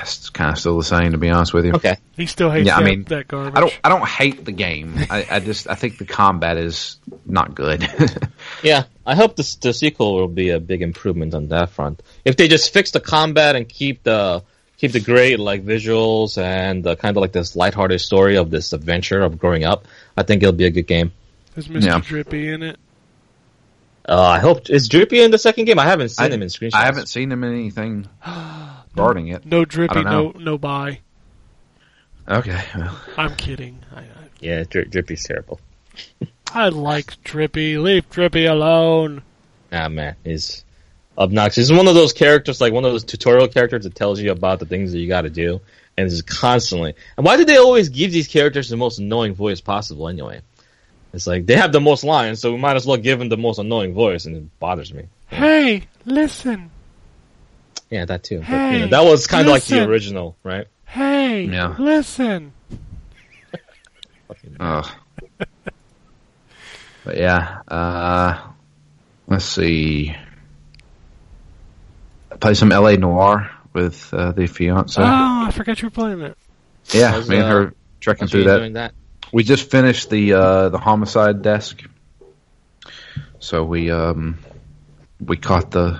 It's 0.02 0.30
kind 0.30 0.52
of 0.52 0.58
still 0.58 0.78
the 0.78 0.86
same, 0.86 1.12
to 1.12 1.18
be 1.18 1.30
honest 1.30 1.54
with 1.54 1.66
you. 1.66 1.74
Okay. 1.74 1.98
He 2.16 2.28
still 2.28 2.50
hates 2.50 2.66
Yeah, 2.66 2.78
I 2.78 2.80
that, 2.80 2.86
mean, 2.86 3.04
that 3.04 3.28
garbage. 3.28 3.58
I 3.58 3.60
don't 3.60 3.80
I 3.84 3.90
don't 3.90 4.08
hate 4.08 4.46
the 4.46 4.54
game. 4.54 4.96
I, 5.10 5.28
I 5.30 5.40
just 5.42 5.70
I 5.70 5.76
think 5.76 5.98
the 5.98 6.06
combat 6.06 6.58
is 6.58 6.98
not 7.26 7.54
good. 7.54 7.86
Yeah, 8.64 8.84
I 9.06 9.16
hope 9.16 9.36
this, 9.36 9.56
the 9.56 9.74
sequel 9.74 10.16
will 10.16 10.28
be 10.28 10.50
a 10.52 10.60
big 10.60 10.82
improvement 10.82 11.34
on 11.36 11.50
that 11.50 11.72
front. 11.72 12.02
If 12.24 12.38
they 12.38 12.48
just 12.48 12.74
fix 12.74 12.92
the 12.92 13.02
combat 13.02 13.56
and 13.56 13.68
keep 13.68 14.02
the 14.04 14.44
keep 14.78 14.92
the 14.94 15.02
great 15.02 15.40
like 15.40 15.66
visuals 15.66 16.42
and 16.42 16.84
the 16.84 16.96
kind 16.96 17.18
of 17.18 17.22
like 17.22 17.34
this 17.34 17.56
lighthearted 17.56 18.00
story 18.00 18.38
of 18.38 18.50
this 18.50 18.72
adventure 18.72 19.22
of 19.22 19.38
growing 19.38 19.66
up, 19.66 19.88
I 20.16 20.24
think 20.24 20.42
it'll 20.42 20.54
be 20.54 20.66
a 20.66 20.72
good 20.72 20.88
game. 20.88 21.12
Is 21.56 21.68
Mr. 21.68 21.82
Yeah. 21.84 22.00
Drippy 22.04 22.50
in 22.50 22.64
it? 22.64 22.78
Uh, 24.08 24.22
I 24.22 24.40
hope 24.40 24.70
is 24.70 24.88
Drippy 24.88 25.22
in 25.22 25.32
the 25.32 25.38
second 25.38 25.66
game. 25.66 25.80
I 25.80 25.86
haven't 25.86 26.10
seen 26.10 26.32
I- 26.32 26.36
him 26.36 26.42
in 26.42 26.50
screenshots. 26.50 26.74
I 26.76 26.86
haven't 26.86 27.08
seen 27.08 27.32
him 27.32 27.44
in 27.44 27.54
anything 27.54 28.08
regarding 28.96 29.30
it. 29.30 29.46
No 29.46 29.66
Drippy, 29.66 30.04
no 30.04 30.32
no 30.38 30.58
buy. 30.58 31.00
Okay, 32.28 32.62
well, 32.76 33.00
I'm 33.18 33.36
kidding. 33.36 33.80
I, 33.96 34.00
I, 34.00 34.06
Yeah, 34.40 34.64
Dri- 34.64 34.86
Drippy's 34.86 35.24
terrible. 35.24 35.60
I 36.54 36.70
like 36.70 37.22
Drippy. 37.24 37.78
Leave 37.78 38.10
Drippy 38.10 38.46
alone. 38.46 39.22
Ah 39.72 39.90
man, 39.90 40.16
he's 40.24 40.64
obnoxious. 41.18 41.68
He's 41.70 41.78
one 41.78 41.88
of 41.88 41.96
those 41.96 42.14
characters, 42.14 42.62
like 42.62 42.74
one 42.74 42.86
of 42.86 42.92
those 42.92 43.04
tutorial 43.04 43.48
characters 43.48 43.84
that 43.84 43.96
tells 43.96 44.20
you 44.20 44.32
about 44.32 44.60
the 44.60 44.66
things 44.66 44.92
that 44.92 45.00
you 45.00 45.08
got 45.08 45.22
to 45.22 45.30
do, 45.30 45.62
and 45.98 46.06
is 46.08 46.22
constantly. 46.22 46.94
And 47.18 47.26
why 47.26 47.38
do 47.38 47.46
they 47.46 47.58
always 47.58 47.90
give 47.90 48.12
these 48.12 48.28
characters 48.28 48.70
the 48.70 48.78
most 48.78 49.00
annoying 49.00 49.34
voice 49.36 49.62
possible? 49.62 50.08
Anyway, 50.08 50.42
it's 51.15 51.25
like 51.27 51.45
they 51.45 51.55
have 51.55 51.72
the 51.72 51.79
most 51.81 52.03
lines, 52.03 52.39
so 52.41 52.51
we 52.51 52.57
might 52.60 52.75
as 52.75 52.86
well 52.86 52.98
give 52.98 53.17
them 53.19 53.29
the 53.29 53.38
most 53.38 53.57
annoying 53.57 53.93
voice, 53.93 54.25
and 54.25 54.36
it 54.36 54.60
bothers 54.60 54.93
me. 54.93 55.05
Hey, 55.27 55.84
listen. 56.05 56.69
Yeah, 57.89 58.05
that 58.05 58.24
too. 58.24 58.39
But, 58.39 58.45
Hey, 58.45 58.74
you 58.74 58.79
know, 58.81 58.88
that 58.88 59.03
was 59.10 59.25
kind 59.27 59.48
of 59.48 59.51
like 59.53 59.63
the 59.65 59.88
original, 59.88 60.36
right? 60.43 60.67
Hey, 60.86 61.43
Yeah. 61.45 61.75
listen. 61.79 62.51
ugh. 64.60 64.88
but 67.03 67.17
yeah, 67.17 67.62
uh, 67.67 68.41
let's 69.27 69.45
see. 69.45 70.15
Play 72.39 72.53
some 72.53 72.72
L.A. 72.72 72.98
Noire 72.98 73.50
with 73.74 74.13
uh, 74.13 74.31
the 74.31 74.48
fiance. 74.48 75.01
Oh, 75.01 75.05
I 75.05 75.51
forgot 75.51 75.81
you 75.81 75.88
were 75.88 75.91
playing 75.91 76.19
that. 76.19 76.38
yeah, 76.91 77.12
How's, 77.12 77.29
me 77.29 77.38
and 77.38 77.45
uh, 77.45 77.50
her 77.50 77.74
trekking 78.01 78.27
through 78.27 78.45
that. 78.45 78.57
doing 78.57 78.74
that? 78.74 78.93
We 79.36 79.44
just 79.44 79.70
finished 79.70 80.10
the 80.10 80.32
uh, 80.32 80.70
the 80.70 80.77
homicide 80.77 81.42
desk, 81.42 81.84
so 83.39 83.65
we 83.65 83.92
um 83.92 84.39
we 85.20 85.36
caught 85.36 85.72
the 85.72 86.00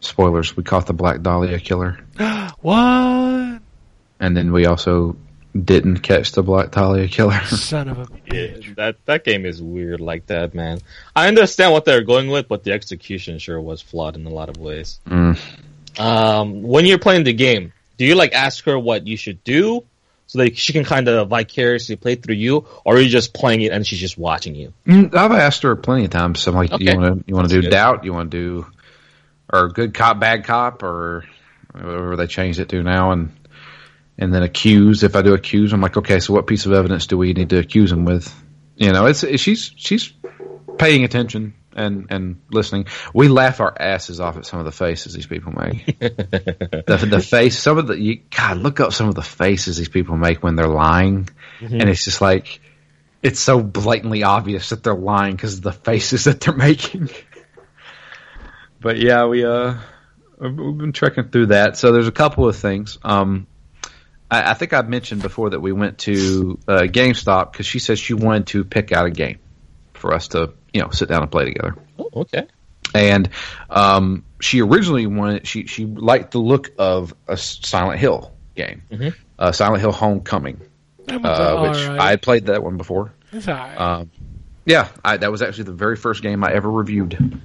spoilers. 0.00 0.56
We 0.56 0.62
caught 0.62 0.86
the 0.86 0.94
Black 0.94 1.20
Dahlia 1.20 1.58
killer, 1.58 1.98
What? 2.62 3.60
and 4.18 4.34
then 4.34 4.50
we 4.50 4.64
also 4.64 5.16
didn't 5.54 5.98
catch 5.98 6.32
the 6.32 6.42
Black 6.42 6.70
Dahlia 6.70 7.06
killer. 7.08 7.38
Son 7.44 7.86
of 7.86 7.98
a 7.98 8.06
Yeah, 8.34 8.46
bitch. 8.56 8.74
that 8.76 8.96
that 9.04 9.24
game 9.24 9.44
is 9.44 9.60
weird 9.60 10.00
like 10.00 10.28
that, 10.28 10.54
man. 10.54 10.78
I 11.14 11.28
understand 11.28 11.74
what 11.74 11.84
they're 11.84 12.00
going 12.02 12.28
with, 12.30 12.48
but 12.48 12.64
the 12.64 12.72
execution 12.72 13.38
sure 13.38 13.60
was 13.60 13.82
flawed 13.82 14.16
in 14.16 14.24
a 14.24 14.30
lot 14.30 14.48
of 14.48 14.56
ways. 14.56 15.00
Mm. 15.06 15.38
Um, 16.00 16.62
when 16.62 16.86
you're 16.86 16.98
playing 16.98 17.24
the 17.24 17.34
game, 17.34 17.74
do 17.98 18.06
you 18.06 18.14
like 18.14 18.32
ask 18.32 18.64
her 18.64 18.78
what 18.78 19.06
you 19.06 19.18
should 19.18 19.44
do 19.44 19.84
so 20.28 20.38
that 20.38 20.56
she 20.56 20.72
can 20.74 20.84
kind 20.84 21.08
of 21.08 21.28
vicariously 21.28 21.96
play 21.96 22.14
through 22.14 22.36
you, 22.36 22.66
or 22.84 22.96
are 22.96 23.00
you 23.00 23.08
just 23.08 23.34
playing 23.34 23.62
it 23.62 23.72
and 23.72 23.84
she's 23.86 23.98
just 23.98 24.16
watching 24.16 24.54
you? 24.54 24.72
Mm, 24.86 25.14
I've 25.14 25.32
asked 25.32 25.62
her 25.62 25.74
plenty 25.74 26.04
of 26.04 26.10
times. 26.10 26.40
So 26.40 26.52
I'm 26.52 26.56
like, 26.56 26.70
Okay. 26.70 26.84
you 26.84 26.96
want 26.98 27.18
to 27.18 27.24
you 27.26 27.34
want 27.34 27.48
to 27.48 27.54
do 27.54 27.62
good. 27.62 27.70
doubt? 27.70 28.04
You 28.04 28.12
want 28.12 28.30
to 28.30 28.36
do 28.36 28.66
or 29.50 29.68
good 29.70 29.94
cop, 29.94 30.20
bad 30.20 30.44
cop, 30.44 30.82
or 30.82 31.24
whatever 31.72 32.14
they 32.16 32.26
changed 32.26 32.60
it 32.60 32.68
to 32.68 32.82
now, 32.82 33.12
and 33.12 33.30
and 34.18 34.32
then 34.32 34.42
accuse. 34.42 35.02
If 35.02 35.16
I 35.16 35.22
do 35.22 35.32
accuse, 35.32 35.72
I'm 35.72 35.80
like, 35.80 35.96
okay, 35.96 36.20
so 36.20 36.34
what 36.34 36.46
piece 36.46 36.66
of 36.66 36.72
evidence 36.72 37.06
do 37.06 37.16
we 37.16 37.32
need 37.32 37.50
to 37.50 37.58
accuse 37.58 37.90
him 37.90 38.04
with? 38.04 38.32
You 38.76 38.92
know, 38.92 39.06
it's 39.06 39.26
she's 39.40 39.72
she's 39.76 40.12
paying 40.76 41.04
attention 41.04 41.54
and 41.78 42.06
and 42.10 42.40
listening. 42.50 42.86
We 43.14 43.28
laugh 43.28 43.60
our 43.60 43.74
asses 43.78 44.20
off 44.20 44.36
at 44.36 44.46
some 44.46 44.58
of 44.58 44.64
the 44.64 44.72
faces 44.72 45.14
these 45.14 45.26
people 45.26 45.52
make. 45.52 45.98
the 45.98 47.06
the 47.08 47.20
face, 47.20 47.58
some 47.58 47.78
of 47.78 47.86
the 47.86 47.98
you, 47.98 48.20
God, 48.36 48.58
look 48.58 48.80
up 48.80 48.92
some 48.92 49.08
of 49.08 49.14
the 49.14 49.22
faces 49.22 49.76
these 49.76 49.88
people 49.88 50.16
make 50.16 50.42
when 50.42 50.56
they're 50.56 50.66
lying, 50.66 51.28
and 51.60 51.88
it's 51.88 52.04
just 52.04 52.20
like 52.20 52.60
it's 53.22 53.40
so 53.40 53.62
blatantly 53.62 54.22
obvious 54.22 54.70
that 54.70 54.82
they're 54.82 54.94
lying 54.94 55.36
because 55.36 55.54
of 55.54 55.62
the 55.62 55.72
faces 55.72 56.24
that 56.24 56.40
they're 56.40 56.54
making. 56.54 57.08
but 58.80 58.98
yeah, 58.98 59.26
we 59.26 59.44
uh 59.44 59.74
we've 60.38 60.56
we've 60.56 60.78
been 60.78 60.92
trekking 60.92 61.28
through 61.28 61.46
that. 61.46 61.76
So 61.76 61.92
there's 61.92 62.08
a 62.08 62.12
couple 62.12 62.48
of 62.48 62.56
things. 62.56 62.98
Um, 63.02 63.46
I, 64.30 64.50
I 64.50 64.54
think 64.54 64.72
I 64.72 64.82
mentioned 64.82 65.22
before 65.22 65.50
that 65.50 65.60
we 65.60 65.72
went 65.72 65.98
to 65.98 66.58
uh, 66.68 66.80
GameStop 66.82 67.52
because 67.52 67.66
she 67.66 67.78
said 67.78 67.98
she 67.98 68.14
wanted 68.14 68.48
to 68.48 68.64
pick 68.64 68.92
out 68.92 69.06
a 69.06 69.10
game 69.10 69.38
for 69.98 70.14
us 70.14 70.28
to 70.28 70.52
you 70.72 70.80
know 70.82 70.90
sit 70.90 71.08
down 71.08 71.22
and 71.22 71.30
play 71.30 71.44
together. 71.46 71.74
Oh, 71.98 72.10
okay. 72.16 72.46
And 72.94 73.28
um, 73.68 74.24
she 74.40 74.62
originally 74.62 75.06
wanted 75.06 75.46
she 75.46 75.66
she 75.66 75.84
liked 75.84 76.30
the 76.30 76.38
look 76.38 76.70
of 76.78 77.14
a 77.26 77.36
Silent 77.36 77.98
Hill 78.00 78.32
game, 78.54 78.82
Mhm. 78.90 79.14
uh, 79.38 79.52
Silent 79.52 79.80
Hill 79.82 79.92
Homecoming, 79.92 80.60
That 81.06 81.20
was 81.20 81.38
uh, 81.38 81.68
which 81.68 81.78
alright. 81.86 82.00
I 82.00 82.10
had 82.10 82.22
played 82.22 82.46
that 82.46 82.62
one 82.62 82.76
before. 82.78 83.12
It's 83.32 83.46
alright. 83.46 83.78
Um, 83.78 84.10
yeah, 84.64 84.88
I, 85.04 85.16
that 85.18 85.30
was 85.30 85.42
actually 85.42 85.64
the 85.64 85.72
very 85.72 85.96
first 85.96 86.22
game 86.22 86.42
I 86.44 86.52
ever 86.52 86.70
reviewed. 86.70 87.40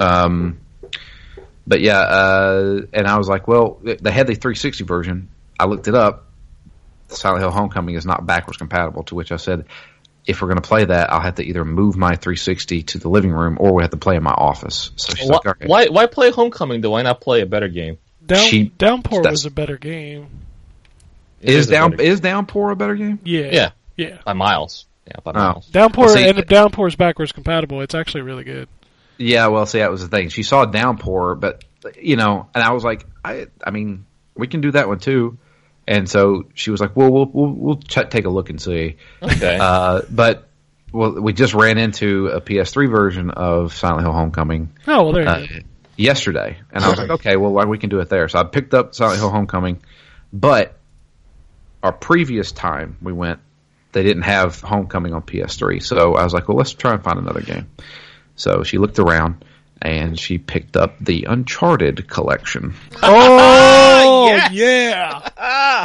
Um, 0.00 0.58
but 1.66 1.80
yeah, 1.80 1.98
uh, 2.00 2.80
and 2.92 3.06
I 3.06 3.16
was 3.18 3.28
like, 3.28 3.46
well, 3.48 3.78
they 3.82 4.10
had 4.10 4.26
the 4.26 4.34
360 4.34 4.84
version. 4.84 5.28
I 5.58 5.66
looked 5.66 5.88
it 5.88 5.94
up. 5.94 6.26
Silent 7.08 7.40
Hill 7.42 7.50
Homecoming 7.50 7.94
is 7.94 8.06
not 8.06 8.26
backwards 8.26 8.56
compatible. 8.56 9.02
To 9.04 9.14
which 9.14 9.30
I 9.32 9.36
said, 9.36 9.66
if 10.26 10.40
we're 10.40 10.48
going 10.48 10.60
to 10.60 10.68
play 10.68 10.84
that, 10.84 11.12
I'll 11.12 11.20
have 11.20 11.36
to 11.36 11.44
either 11.44 11.64
move 11.64 11.96
my 11.96 12.10
360 12.16 12.82
to 12.84 12.98
the 12.98 13.08
living 13.08 13.32
room 13.32 13.56
or 13.60 13.74
we 13.74 13.82
have 13.82 13.90
to 13.90 13.96
play 13.96 14.16
in 14.16 14.22
my 14.22 14.32
office. 14.32 14.90
So 14.96 15.14
she's 15.14 15.28
Why, 15.28 15.34
like, 15.36 15.46
okay. 15.46 15.66
why 15.66 15.86
why 15.88 16.06
play 16.06 16.30
Homecoming 16.30 16.80
though? 16.80 16.90
Why 16.90 17.02
not 17.02 17.20
play 17.20 17.40
a 17.40 17.46
better 17.46 17.68
game? 17.68 17.98
Down, 18.24 18.46
she- 18.46 18.68
Downpour 18.78 19.22
was 19.22 19.46
a 19.46 19.50
better 19.50 19.76
game. 19.76 20.28
It 21.40 21.50
is 21.54 21.68
a 21.68 21.72
down 21.72 21.90
better- 21.92 22.02
is 22.04 22.20
Downpour 22.20 22.70
a 22.70 22.76
better 22.76 22.94
game? 22.94 23.18
Yeah. 23.24 23.50
Yeah. 23.52 23.70
Yeah. 23.96 24.18
by 24.24 24.32
miles? 24.32 24.86
Yeah, 25.06 25.14
by 25.24 25.32
Oh. 25.32 25.38
miles. 25.38 25.66
Downpour 25.68 26.04
Well, 26.06 26.14
see- 26.14 26.28
and 26.28 26.46
Downpour 26.46 26.86
is 26.86 26.94
backwards 26.96 27.32
compatible. 27.32 27.80
It's 27.80 27.94
actually 27.94 28.22
really 28.22 28.44
good. 28.44 28.68
Yeah, 29.18 29.48
well, 29.48 29.66
see, 29.66 29.78
that 29.80 29.90
was 29.90 30.02
the 30.02 30.08
thing. 30.08 30.28
She 30.28 30.42
saw 30.44 30.64
Downpour, 30.64 31.34
but 31.34 31.64
you 32.00 32.14
know, 32.16 32.46
and 32.54 32.62
I 32.62 32.72
was 32.72 32.84
like, 32.84 33.04
I, 33.24 33.46
I 33.64 33.70
mean, 33.72 34.06
we 34.36 34.46
can 34.46 34.60
do 34.60 34.70
that 34.70 34.86
one 34.88 35.00
too. 35.00 35.36
And 35.86 36.08
so 36.08 36.44
she 36.54 36.70
was 36.70 36.80
like, 36.80 36.94
well, 36.96 37.10
we'll 37.10 37.26
we'll, 37.26 37.50
we'll 37.52 37.76
ch- 37.76 38.08
take 38.08 38.24
a 38.24 38.30
look 38.30 38.50
and 38.50 38.60
see. 38.60 38.96
Okay. 39.22 39.58
Uh, 39.60 40.02
but 40.10 40.48
well, 40.92 41.12
we 41.20 41.32
just 41.32 41.54
ran 41.54 41.78
into 41.78 42.28
a 42.28 42.40
PS3 42.40 42.90
version 42.90 43.30
of 43.30 43.72
Silent 43.74 44.02
Hill 44.02 44.12
Homecoming 44.12 44.70
Oh 44.86 45.04
well, 45.04 45.12
there 45.12 45.22
you 45.22 45.28
uh, 45.28 45.40
go. 45.46 45.54
yesterday, 45.96 46.58
and 46.70 46.84
I 46.84 46.88
was 46.88 46.98
like, 46.98 47.10
okay, 47.10 47.36
well, 47.36 47.52
why 47.52 47.64
we 47.64 47.78
can 47.78 47.90
do 47.90 48.00
it 48.00 48.08
there. 48.08 48.28
So 48.28 48.38
I 48.38 48.44
picked 48.44 48.74
up 48.74 48.94
Silent 48.94 49.18
Hill 49.18 49.30
Homecoming, 49.30 49.80
but 50.32 50.76
our 51.82 51.92
previous 51.92 52.52
time 52.52 52.96
we 53.02 53.12
went, 53.12 53.40
they 53.92 54.02
didn't 54.02 54.22
have 54.24 54.60
Homecoming 54.60 55.14
on 55.14 55.22
PS3, 55.22 55.82
so 55.82 56.14
I 56.14 56.24
was 56.24 56.32
like, 56.32 56.46
well, 56.48 56.56
let's 56.58 56.72
try 56.72 56.92
and 56.92 57.02
find 57.02 57.18
another 57.18 57.40
game. 57.40 57.70
So 58.36 58.62
she 58.62 58.78
looked 58.78 58.98
around 58.98 59.44
and 59.82 60.18
she 60.18 60.38
picked 60.38 60.76
up 60.76 60.94
the 61.00 61.24
Uncharted 61.28 62.08
collection. 62.08 62.74
Oh 63.02 64.26
Yes! 64.28 64.52
yeah. 64.52 65.84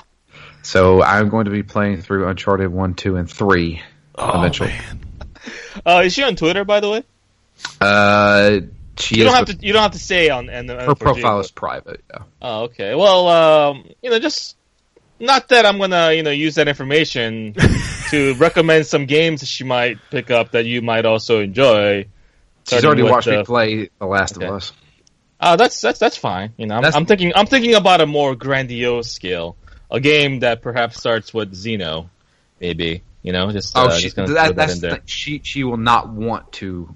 So 0.61 1.01
I'm 1.01 1.29
going 1.29 1.45
to 1.45 1.51
be 1.51 1.63
playing 1.63 2.01
through 2.01 2.27
Uncharted 2.27 2.71
one, 2.71 2.93
two, 2.93 3.15
and 3.15 3.29
three 3.29 3.81
Oh, 4.15 4.37
eventually. 4.39 4.69
man. 4.69 4.99
Uh, 5.85 6.01
is 6.05 6.13
she 6.13 6.23
on 6.23 6.35
Twitter, 6.35 6.63
by 6.65 6.79
the 6.79 6.89
way? 6.89 7.03
Uh, 7.81 8.59
she 8.97 9.15
You 9.17 9.21
is 9.23 9.25
don't 9.27 9.35
have 9.35 9.45
the- 9.47 9.53
to. 9.53 9.65
You 9.65 9.73
don't 9.73 9.81
have 9.81 9.91
to 9.91 9.99
say 9.99 10.29
on. 10.29 10.49
And 10.49 10.69
her 10.69 10.95
profile 10.95 11.39
is 11.39 11.51
private. 11.51 12.03
Yeah. 12.11 12.23
Oh, 12.41 12.63
okay. 12.63 12.95
Well, 12.95 13.27
um, 13.27 13.85
you 14.01 14.09
know, 14.09 14.19
just 14.19 14.55
not 15.19 15.47
that 15.49 15.65
I'm 15.65 15.77
gonna, 15.79 16.11
you 16.13 16.23
know, 16.23 16.31
use 16.31 16.55
that 16.55 16.67
information 16.67 17.53
to 18.09 18.33
recommend 18.35 18.85
some 18.87 19.05
games 19.05 19.39
that 19.41 19.47
she 19.47 19.63
might 19.63 19.97
pick 20.11 20.29
up 20.31 20.51
that 20.51 20.65
you 20.65 20.81
might 20.81 21.05
also 21.05 21.39
enjoy. 21.41 22.07
She's 22.67 22.85
already 22.85 23.03
with 23.03 23.11
watched 23.11 23.27
me 23.27 23.43
play 23.43 23.89
The 23.99 24.05
Last 24.05 24.37
Okay. 24.37 24.45
of 24.47 24.53
Us. 24.53 24.73
Uh, 25.39 25.55
that's 25.55 25.79
that's 25.81 25.99
that's 25.99 26.17
fine. 26.17 26.53
You 26.57 26.65
know, 26.65 26.75
I'm, 26.77 26.85
I'm 26.93 27.05
thinking 27.05 27.31
I'm 27.35 27.45
thinking 27.45 27.75
about 27.75 28.01
a 28.01 28.05
more 28.07 28.35
grandiose 28.35 29.11
scale, 29.11 29.55
a 29.91 29.99
game 29.99 30.39
that 30.39 30.61
perhaps 30.61 30.97
starts 30.97 31.33
with 31.33 31.53
Xeno, 31.53 32.09
maybe. 32.59 33.03
You 33.21 33.33
know, 33.33 33.51
just 33.51 33.75
uh, 33.77 33.87
Oh, 33.91 33.95
she, 33.95 34.03
just 34.03 34.15
gonna 34.15 34.29
that, 34.29 34.47
that 34.47 34.55
that's 34.55 34.75
in 34.75 34.79
there. 34.81 34.91
thing. 34.93 35.01
she 35.05 35.41
she 35.43 35.63
will 35.63 35.77
not 35.77 36.09
want 36.09 36.51
to 36.53 36.95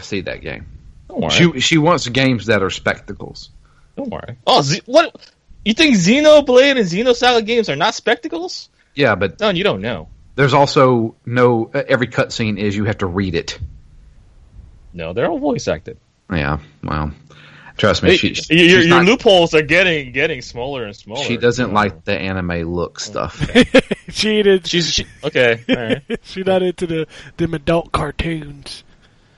see 0.00 0.22
that 0.22 0.40
game. 0.40 0.66
Don't 1.08 1.20
worry. 1.20 1.30
She 1.30 1.60
she 1.60 1.78
wants 1.78 2.08
games 2.08 2.46
that 2.46 2.62
are 2.62 2.70
spectacles. 2.70 3.50
Don't 3.96 4.10
worry. 4.10 4.36
Oh, 4.46 4.62
Z- 4.62 4.82
what? 4.86 5.14
You 5.64 5.74
think 5.74 5.96
Xenoblade 5.96 6.76
and 6.78 6.86
Xenosaga 6.88 7.44
games 7.44 7.68
are 7.68 7.76
not 7.76 7.94
spectacles? 7.94 8.68
Yeah, 8.94 9.16
but 9.16 9.40
No, 9.40 9.50
you 9.50 9.64
don't 9.64 9.80
know. 9.82 10.08
there's 10.34 10.54
also 10.54 11.16
no 11.26 11.70
every 11.74 12.06
cutscene 12.06 12.58
is 12.58 12.74
you 12.76 12.84
have 12.84 12.98
to 12.98 13.06
read 13.06 13.34
it. 13.34 13.58
No, 14.96 15.12
they're 15.12 15.30
all 15.30 15.38
voice 15.38 15.68
acted. 15.68 15.98
Yeah, 16.32 16.58
well, 16.82 17.12
trust 17.76 18.02
me, 18.02 18.16
Hey, 18.16 18.32
she 18.32 18.54
your 18.54 18.66
your, 18.66 18.80
your 18.80 18.88
not- 18.88 19.04
loopholes 19.04 19.54
are 19.54 19.62
getting 19.62 20.10
getting 20.12 20.42
smaller 20.42 20.84
and 20.84 20.96
smaller. 20.96 21.22
she 21.22 21.36
doesn't 21.36 21.72
like 21.72 22.04
the 22.04 22.14
anime 22.18 22.74
look 22.74 22.98
stuff. 22.98 23.48
Cheated. 24.10 24.66
She's 24.66 24.92
she, 24.92 25.06
okay. 25.22 25.62
All 25.68 25.76
right. 25.76 26.02
She's 26.22 26.46
not 26.46 26.62
into 26.62 26.86
the 26.86 27.06
them 27.36 27.54
adult 27.54 27.92
cartoons. 27.92 28.82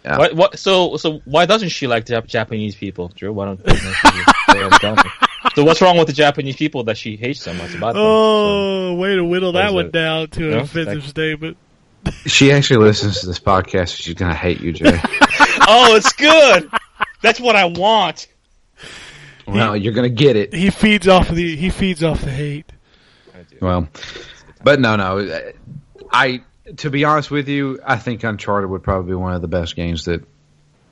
Yeah. 0.05 0.17
What, 0.17 0.35
what? 0.35 0.59
So 0.59 0.97
so 0.97 1.21
why 1.25 1.45
doesn't 1.47 1.71
she 1.71 1.87
like 1.89 2.07
Jap- 2.07 2.27
Japanese 2.29 2.77
people, 2.77 3.09
Drew? 3.09 3.33
Why 3.33 3.47
don't? 3.47 3.59
you 3.59 3.75
just 3.75 3.83
say 3.83 3.99
what 4.47 4.73
I'm 4.73 4.79
telling 4.79 4.99
you? 5.05 5.11
so 5.55 5.65
what's 5.65 5.83
wrong 5.83 5.99
with 5.99 6.07
the 6.07 6.13
Japanese 6.15 6.57
people 6.57 6.85
that 6.85 6.97
she 6.97 7.17
hates 7.17 7.43
so 7.43 7.53
much 7.53 7.75
about 7.75 7.95
them? 7.95 8.03
Oh, 8.05 8.95
way 8.95 9.17
to 9.17 9.25
whittle 9.25 9.53
that 9.53 9.75
one 9.75 9.87
it? 9.87 9.93
down 9.93 10.29
to 10.29 10.45
an 10.45 10.51
No? 10.53 10.59
offensive 10.61 11.05
statement. 11.07 11.57
She 12.27 12.53
actually 12.53 12.85
listens 12.87 13.21
to 13.21 13.27
this 13.27 13.41
podcast. 13.41 13.97
She's 13.97 14.15
gonna 14.15 14.35
hate 14.35 14.61
you, 14.61 14.73
Jay. 14.73 14.99
oh, 15.67 15.97
it's 15.97 16.13
good. 16.13 16.71
That's 17.23 17.41
what 17.41 17.57
I 17.57 17.65
want. 17.67 18.27
well, 19.47 19.77
you're 19.77 19.93
gonna 19.93 20.09
get 20.09 20.37
it. 20.37 20.53
He 20.55 20.71
feeds 20.71 21.09
off 21.09 21.29
the 21.29 21.57
he 21.57 21.71
feeds 21.71 22.03
off 22.05 22.21
the 22.21 22.31
hate. 22.31 22.71
Well, 23.61 23.89
but 24.63 24.81
no, 24.81 24.97
no. 24.97 25.53
I 26.13 26.43
to 26.77 26.91
be 26.91 27.05
honest 27.05 27.31
with 27.31 27.49
you, 27.49 27.81
I 27.85 27.97
think 27.97 28.23
Uncharted 28.25 28.69
would 28.71 28.83
probably 28.83 29.11
be 29.13 29.15
one 29.17 29.33
of 29.35 29.43
the 29.43 29.49
best 29.49 29.75
games 29.77 30.05
that 30.05 30.23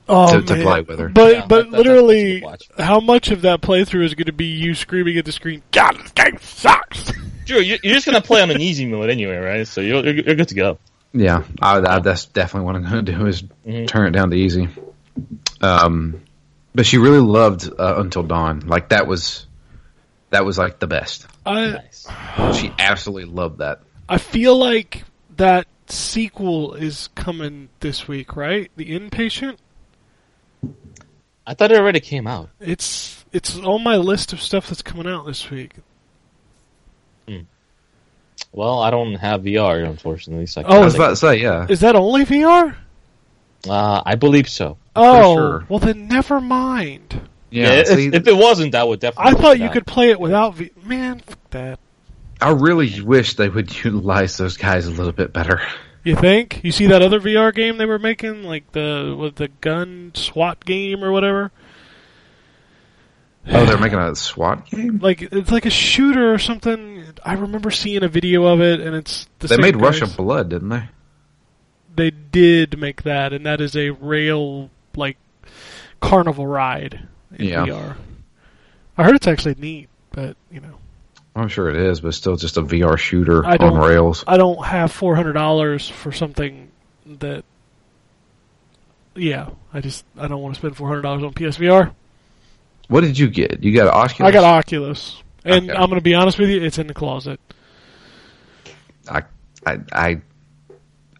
Oh, 0.09 0.39
to, 0.39 0.41
to 0.55 0.61
play 0.63 0.81
with 0.81 0.99
her. 0.99 1.09
But 1.09 1.33
Yeah, 1.33 1.45
but 1.47 1.65
that- 1.65 1.71
that- 1.71 1.77
literally, 1.77 2.41
how 2.77 3.01
much 3.01 3.29
of 3.29 3.41
that 3.41 3.59
playthrough 3.61 4.05
is 4.05 4.15
going 4.15 4.27
to 4.27 4.31
be 4.31 4.45
you 4.45 4.73
screaming 4.73 5.17
at 5.17 5.25
the 5.25 5.33
screen? 5.33 5.61
God, 5.73 5.97
this 5.99 6.11
game 6.13 6.37
sucks. 6.41 7.11
Drew, 7.45 7.59
you- 7.59 7.77
you're 7.83 7.93
just 7.93 8.05
gonna 8.05 8.21
play 8.21 8.41
on 8.41 8.49
an 8.49 8.61
easy 8.61 8.85
mode 8.85 9.09
anyway, 9.09 9.35
right? 9.35 9.67
So 9.67 9.81
you're 9.81 10.03
you're, 10.05 10.13
you're 10.15 10.35
good 10.35 10.47
to 10.47 10.55
go. 10.55 10.79
Yeah, 11.13 11.43
I, 11.61 11.77
I, 11.79 11.99
that's 11.99 12.25
definitely 12.25 12.65
what 12.65 12.75
I'm 12.75 12.83
going 12.83 13.05
to 13.05 13.11
do 13.11 13.25
is 13.25 13.43
Mhm. 13.65 13.87
turn 13.87 14.07
it 14.07 14.11
down 14.11 14.29
to 14.31 14.35
easy. 14.37 14.69
Um, 15.61 16.21
but 16.75 16.85
she 16.85 16.97
really 16.97 17.19
loved 17.19 17.67
uh, 17.79 17.95
Until 17.97 18.23
Dawn. 18.23 18.59
Like 18.61 18.89
that 18.89 19.07
was 19.07 19.47
that 20.29 20.45
was 20.45 20.57
like 20.57 20.79
the 20.79 20.87
best. 20.87 21.25
I 21.45 21.71
Nice. 21.71 22.07
She 22.59 22.71
absolutely 22.77 23.25
loved 23.33 23.59
that. 23.59 23.81
I 24.09 24.17
feel 24.17 24.57
like 24.57 25.03
that 25.37 25.65
sequel 25.87 26.73
is 26.75 27.09
coming 27.15 27.69
this 27.79 28.07
week, 28.07 28.35
right? 28.35 28.69
The 28.75 28.99
Inpatient. 28.99 29.57
I 31.47 31.53
thought 31.53 31.71
it 31.71 31.79
already 31.79 32.01
came 32.01 32.27
out. 32.27 32.49
It's 32.59 33.25
it's 33.31 33.57
on 33.57 33.83
my 33.83 33.95
list 33.95 34.33
of 34.33 34.41
stuff 34.41 34.67
that's 34.67 34.81
coming 34.81 35.07
out 35.07 35.25
this 35.25 35.49
week. 35.49 35.73
Well, 38.57 38.79
I 38.79 38.89
don't 38.89 39.13
have 39.13 39.43
VR, 39.43 39.87
unfortunately. 39.87 40.47
So 40.47 40.61
I 40.61 40.63
Oh, 40.63 40.81
I 40.81 40.83
was 40.83 40.95
about 40.95 41.09
to 41.09 41.15
say, 41.15 41.35
yeah. 41.43 41.67
Is 41.69 41.81
that 41.81 41.95
only 41.95 42.25
VR? 42.25 42.75
uh, 43.69 44.01
I 44.03 44.15
believe 44.15 44.49
so. 44.49 44.79
Oh, 44.95 45.35
sure. 45.35 45.65
well 45.69 45.77
then 45.77 46.07
never 46.07 46.41
mind. 46.41 47.21
Yeah, 47.51 47.73
if, 47.73 47.87
see, 47.87 48.07
if 48.07 48.27
it 48.27 48.35
wasn't, 48.35 48.71
that 48.71 48.87
would 48.87 48.99
definitely. 48.99 49.31
I 49.33 49.35
thought 49.39 49.59
you 49.59 49.69
could 49.69 49.85
play 49.85 50.09
it 50.09 50.19
without 50.19 50.55
V. 50.55 50.71
Man, 50.83 51.19
fuck 51.19 51.49
that. 51.51 51.79
I 52.41 52.49
really 52.49 52.99
wish 52.99 53.35
they 53.35 53.47
would 53.47 53.71
utilize 53.85 54.37
those 54.37 54.57
guys 54.57 54.87
a 54.87 54.91
little 54.91 55.11
bit 55.13 55.33
better. 55.33 55.61
You 56.03 56.15
think? 56.15 56.61
You 56.63 56.71
see 56.71 56.87
that 56.87 57.03
other 57.03 57.19
VR 57.19 57.53
game 57.53 57.77
they 57.77 57.85
were 57.85 57.99
making, 57.99 58.41
like 58.41 58.71
the 58.71 59.15
with 59.15 59.35
the 59.35 59.49
gun 59.61 60.13
SWAT 60.15 60.65
game 60.65 61.03
or 61.03 61.11
whatever? 61.11 61.51
Oh, 63.49 63.65
they're 63.65 63.77
making 63.77 63.99
a 63.99 64.15
SWAT 64.15 64.65
game. 64.69 64.99
Like 64.99 65.21
it's 65.21 65.51
like 65.51 65.65
a 65.65 65.69
shooter 65.69 66.33
or 66.33 66.39
something. 66.39 67.03
I 67.23 67.33
remember 67.33 67.71
seeing 67.71 68.03
a 68.03 68.07
video 68.07 68.45
of 68.45 68.61
it, 68.61 68.79
and 68.81 68.95
it's 68.95 69.27
the 69.39 69.47
They 69.47 69.55
same 69.55 69.61
made 69.61 69.73
guys. 69.75 69.81
Rush 69.81 70.01
of 70.01 70.17
Blood, 70.17 70.49
didn't 70.49 70.69
they? 70.69 70.83
They 71.95 72.11
did 72.11 72.77
make 72.77 73.03
that, 73.03 73.33
and 73.33 73.45
that 73.45 73.61
is 73.61 73.75
a 73.75 73.89
rail 73.91 74.69
like 74.95 75.17
carnival 75.99 76.45
ride 76.45 77.07
in 77.37 77.45
Yeah. 77.47 77.65
VR. 77.65 77.95
I 78.97 79.03
heard 79.03 79.15
it's 79.15 79.27
actually 79.27 79.55
neat, 79.55 79.89
but 80.11 80.35
you 80.51 80.59
know, 80.59 80.75
I'm 81.35 81.47
sure 81.47 81.69
it 81.69 81.75
is, 81.77 82.01
but 82.01 82.13
still 82.13 82.35
just 82.35 82.57
a 82.57 82.61
VR 82.63 82.97
shooter 82.97 83.45
I 83.45 83.55
on 83.57 83.75
rails. 83.77 84.23
I 84.27 84.37
don't 84.37 84.63
have 84.65 84.91
four 84.91 85.15
hundred 85.15 85.33
dollars 85.33 85.87
for 85.87 86.11
something 86.11 86.69
that. 87.05 87.43
Yeah, 89.15 89.49
I 89.73 89.81
just 89.81 90.05
I 90.17 90.27
don't 90.27 90.41
want 90.41 90.55
to 90.55 90.59
spend 90.59 90.75
four 90.77 90.87
hundred 90.87 91.01
dollars 91.01 91.23
on 91.23 91.33
PSVR. 91.33 91.91
What 92.87 93.01
did 93.01 93.17
you 93.17 93.29
get? 93.29 93.63
You 93.63 93.73
got 93.73 93.87
an 93.87 93.93
Oculus? 93.93 94.29
I 94.29 94.31
got 94.31 94.43
Oculus, 94.43 95.21
and 95.43 95.69
Okay. 95.69 95.77
I'm 95.77 95.89
going 95.89 95.99
to 95.99 96.03
be 96.03 96.13
honest 96.15 96.39
with 96.39 96.49
you, 96.49 96.61
it's 96.63 96.77
in 96.77 96.87
the 96.87 96.93
closet. 96.93 97.39
I, 99.09 99.23
I, 99.65 99.79
I, 99.91 100.21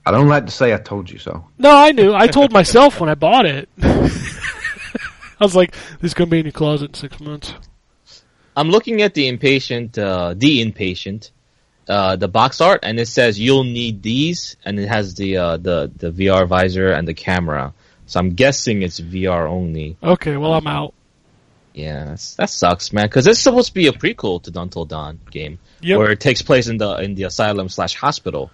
I 0.05 0.11
don't 0.11 0.27
like 0.27 0.45
to 0.45 0.51
say 0.51 0.73
I 0.73 0.77
told 0.77 1.09
you 1.09 1.17
so. 1.19 1.45
No, 1.57 1.75
I 1.75 1.91
knew. 1.91 2.13
I 2.13 2.27
told 2.27 2.51
myself 2.51 2.99
when 2.99 3.09
I 3.09 3.15
bought 3.15 3.45
it. 3.45 3.69
I 3.81 5.43
was 5.43 5.55
like, 5.55 5.71
"This 5.99 6.11
is 6.11 6.13
going 6.13 6.29
to 6.29 6.31
be 6.31 6.39
in 6.39 6.45
your 6.45 6.53
closet 6.53 6.89
in 6.89 6.93
six 6.95 7.19
months." 7.19 7.53
I'm 8.55 8.69
looking 8.69 9.03
at 9.03 9.13
the 9.13 9.31
Inpatient, 9.31 9.97
uh, 9.99 10.33
the 10.35 10.65
Inpatient, 10.65 11.29
uh, 11.87 12.15
the 12.15 12.27
box 12.27 12.59
art, 12.59 12.79
and 12.83 12.99
it 12.99 13.07
says 13.07 13.39
you'll 13.39 13.63
need 13.63 14.01
these, 14.01 14.55
and 14.65 14.79
it 14.79 14.87
has 14.87 15.13
the 15.15 15.37
uh, 15.37 15.57
the 15.57 15.91
the 15.95 16.11
VR 16.11 16.47
visor 16.47 16.91
and 16.91 17.07
the 17.07 17.13
camera. 17.13 17.73
So 18.07 18.19
I'm 18.19 18.31
guessing 18.31 18.81
it's 18.81 18.99
VR 18.99 19.47
only. 19.47 19.97
Okay, 20.01 20.37
well 20.37 20.53
I'm 20.53 20.65
out. 20.67 20.93
Yeah, 21.77 22.05
that's, 22.05 22.35
that 22.35 22.49
sucks, 22.49 22.91
man. 22.91 23.05
Because 23.05 23.27
it's 23.27 23.39
supposed 23.39 23.67
to 23.67 23.73
be 23.75 23.85
a 23.85 23.91
prequel 23.91 24.41
to 24.43 24.59
Until 24.59 24.85
Dawn 24.85 25.19
game, 25.29 25.59
Yep. 25.81 25.99
where 25.99 26.11
it 26.11 26.19
takes 26.19 26.41
place 26.41 26.67
in 26.67 26.77
the 26.77 26.95
in 26.95 27.13
the 27.13 27.23
asylum 27.23 27.69
slash 27.69 27.93
hospital, 27.95 28.49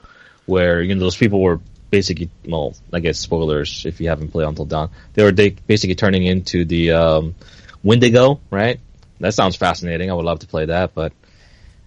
where 0.45 0.81
you 0.81 0.93
know 0.93 0.99
those 0.99 1.15
people 1.15 1.41
were 1.41 1.61
basically, 1.89 2.29
well, 2.45 2.75
I 2.91 2.99
guess 2.99 3.19
spoilers 3.19 3.85
if 3.85 4.01
you 4.01 4.09
haven't 4.09 4.31
played 4.31 4.47
Until 4.47 4.65
Dawn, 4.65 4.89
they 5.13 5.23
were 5.23 5.31
they 5.31 5.51
basically 5.51 5.95
turning 5.95 6.25
into 6.25 6.65
the 6.65 6.91
um, 6.91 7.35
Wendigo, 7.81 8.41
right? 8.51 8.79
That 9.21 9.33
sounds 9.33 9.55
fascinating. 9.55 10.11
I 10.11 10.13
would 10.15 10.25
love 10.25 10.39
to 10.39 10.47
play 10.47 10.65
that, 10.65 10.93
but 10.93 11.13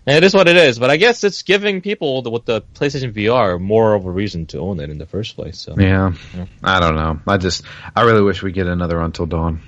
it 0.07 0.25
is 0.25 0.33
what 0.33 0.49
it 0.49 0.57
is. 0.57 0.79
But 0.79 0.89
I 0.89 0.97
guess 0.97 1.23
it's 1.23 1.43
giving 1.43 1.83
people 1.83 2.23
the, 2.23 2.31
with 2.31 2.47
the 2.47 2.63
PlayStation 2.63 3.13
VR 3.13 3.61
more 3.61 3.95
of 3.95 4.07
a 4.07 4.11
reason 4.11 4.47
to 4.47 4.61
own 4.61 4.81
it 4.81 4.89
in 4.89 4.97
the 4.97 5.07
first 5.07 5.37
place. 5.37 5.59
So 5.59 5.75
Yeah. 5.79 6.15
Yeah. 6.35 6.47
I 6.63 6.81
don't 6.81 6.95
know. 6.95 7.21
I 7.27 7.37
just, 7.37 7.65
I 7.95 8.03
really 8.05 8.23
wish 8.23 8.43
we 8.43 8.53
get 8.53 8.69
another 8.69 9.01
Until 9.01 9.27
Dawn. 9.27 9.61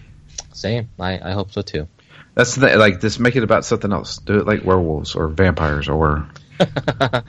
Same. 0.52 0.88
I, 0.98 1.30
I 1.30 1.32
hope 1.32 1.52
so 1.52 1.62
too. 1.62 1.88
That's 2.34 2.54
the, 2.54 2.76
like, 2.76 3.00
just 3.00 3.18
make 3.18 3.34
it 3.36 3.42
about 3.42 3.64
something 3.64 3.92
else. 3.92 4.18
Do 4.18 4.38
it 4.38 4.46
like 4.46 4.64
werewolves 4.64 5.14
or 5.16 5.26
vampires 5.28 5.88
or, 5.88 6.28
I, 6.60 6.66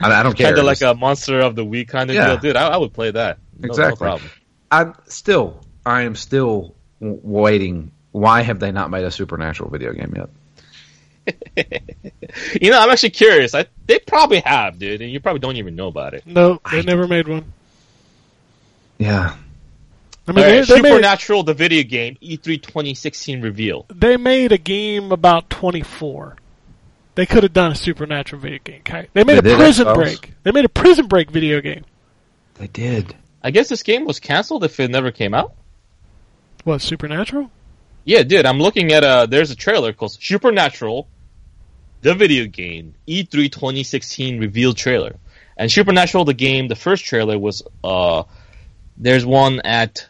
I 0.00 0.22
don't 0.22 0.36
care. 0.36 0.48
Kind 0.48 0.58
of 0.58 0.64
like 0.64 0.82
a 0.82 0.94
monster 0.94 1.40
of 1.40 1.56
the 1.56 1.64
week 1.64 1.88
kind 1.88 2.10
of 2.10 2.16
Yeah. 2.16 2.26
deal, 2.28 2.36
dude. 2.38 2.56
I, 2.56 2.68
I 2.68 2.76
would 2.76 2.92
play 2.92 3.10
that. 3.10 3.38
No, 3.58 3.66
Exactly. 3.68 4.06
No 4.06 4.10
problem. 4.12 4.30
I'm 4.70 4.94
still, 5.06 5.64
I 5.84 6.02
am 6.02 6.14
still 6.14 6.74
w- 7.00 7.20
waiting. 7.22 7.90
Why 8.12 8.42
have 8.42 8.60
they 8.60 8.70
not 8.72 8.90
made 8.90 9.04
a 9.04 9.10
supernatural 9.10 9.70
video 9.70 9.92
game 9.92 10.14
yet? 10.16 10.28
You 12.60 12.70
know, 12.70 12.80
I'm 12.80 12.90
actually 12.90 13.10
curious. 13.10 13.54
I 13.56 13.66
they 13.86 13.98
probably 13.98 14.38
have, 14.40 14.78
dude, 14.78 15.00
and 15.02 15.10
you 15.10 15.18
probably 15.18 15.40
don't 15.40 15.56
even 15.56 15.74
know 15.74 15.88
about 15.88 16.14
it. 16.14 16.24
No, 16.26 16.60
they 16.70 16.82
never 16.82 17.08
made 17.08 17.26
one. 17.26 17.52
Yeah, 18.98 19.34
I 20.30 20.32
mean, 20.32 20.44
All 20.44 20.50
they, 20.50 20.58
right, 20.60 20.68
they 20.68 20.80
made 20.80 20.88
Supernatural, 20.90 21.42
the 21.42 21.54
video 21.54 21.82
game, 21.82 22.16
E 22.20 22.36
E3 22.38 22.62
2016 22.62 23.42
reveal. 23.42 23.84
they 23.92 24.16
made 24.16 24.52
a 24.52 24.58
game 24.58 25.10
about 25.10 25.50
24. 25.50 26.36
They 27.16 27.26
could 27.26 27.42
have 27.42 27.52
done 27.52 27.72
a 27.72 27.74
supernatural 27.74 28.40
video 28.40 28.60
game. 28.62 28.80
Okay? 28.86 29.08
They 29.12 29.24
made 29.24 29.42
They 29.42 29.52
a 29.52 29.56
prison 29.56 29.88
I 29.88 29.90
suppose. 29.94 30.18
break. 30.20 30.34
They 30.44 30.52
made 30.52 30.64
a 30.64 30.68
prison 30.68 31.08
break 31.08 31.30
video 31.32 31.60
game. 31.60 31.84
they 32.54 32.68
did. 32.68 33.16
I 33.42 33.50
guess 33.50 33.68
this 33.68 33.82
game 33.82 34.04
was 34.04 34.20
canceled 34.20 34.62
if 34.62 34.78
it 34.78 34.88
never 34.90 35.10
came 35.10 35.34
out. 35.34 35.52
What 36.62 36.80
supernatural? 36.80 37.50
Yeah, 38.04 38.22
dude, 38.22 38.46
I'm 38.46 38.60
looking 38.60 38.92
at 38.92 39.02
a. 39.02 39.26
there's 39.28 39.50
a 39.50 39.56
trailer 39.56 39.92
called 39.92 40.12
Supernatural, 40.12 41.08
the 42.02 42.14
video 42.14 42.46
game, 42.46 42.94
E 43.06 43.24
E3 43.24 43.50
2016 43.50 44.38
reveal 44.38 44.74
trailer. 44.74 45.16
And 45.56 45.72
Supernatural 45.72 46.24
the 46.24 46.34
game, 46.34 46.68
the 46.68 46.76
first 46.76 47.04
trailer 47.04 47.36
was 47.36 47.62
uh 47.82 48.22
there's 48.96 49.26
one 49.26 49.60
at 49.64 50.08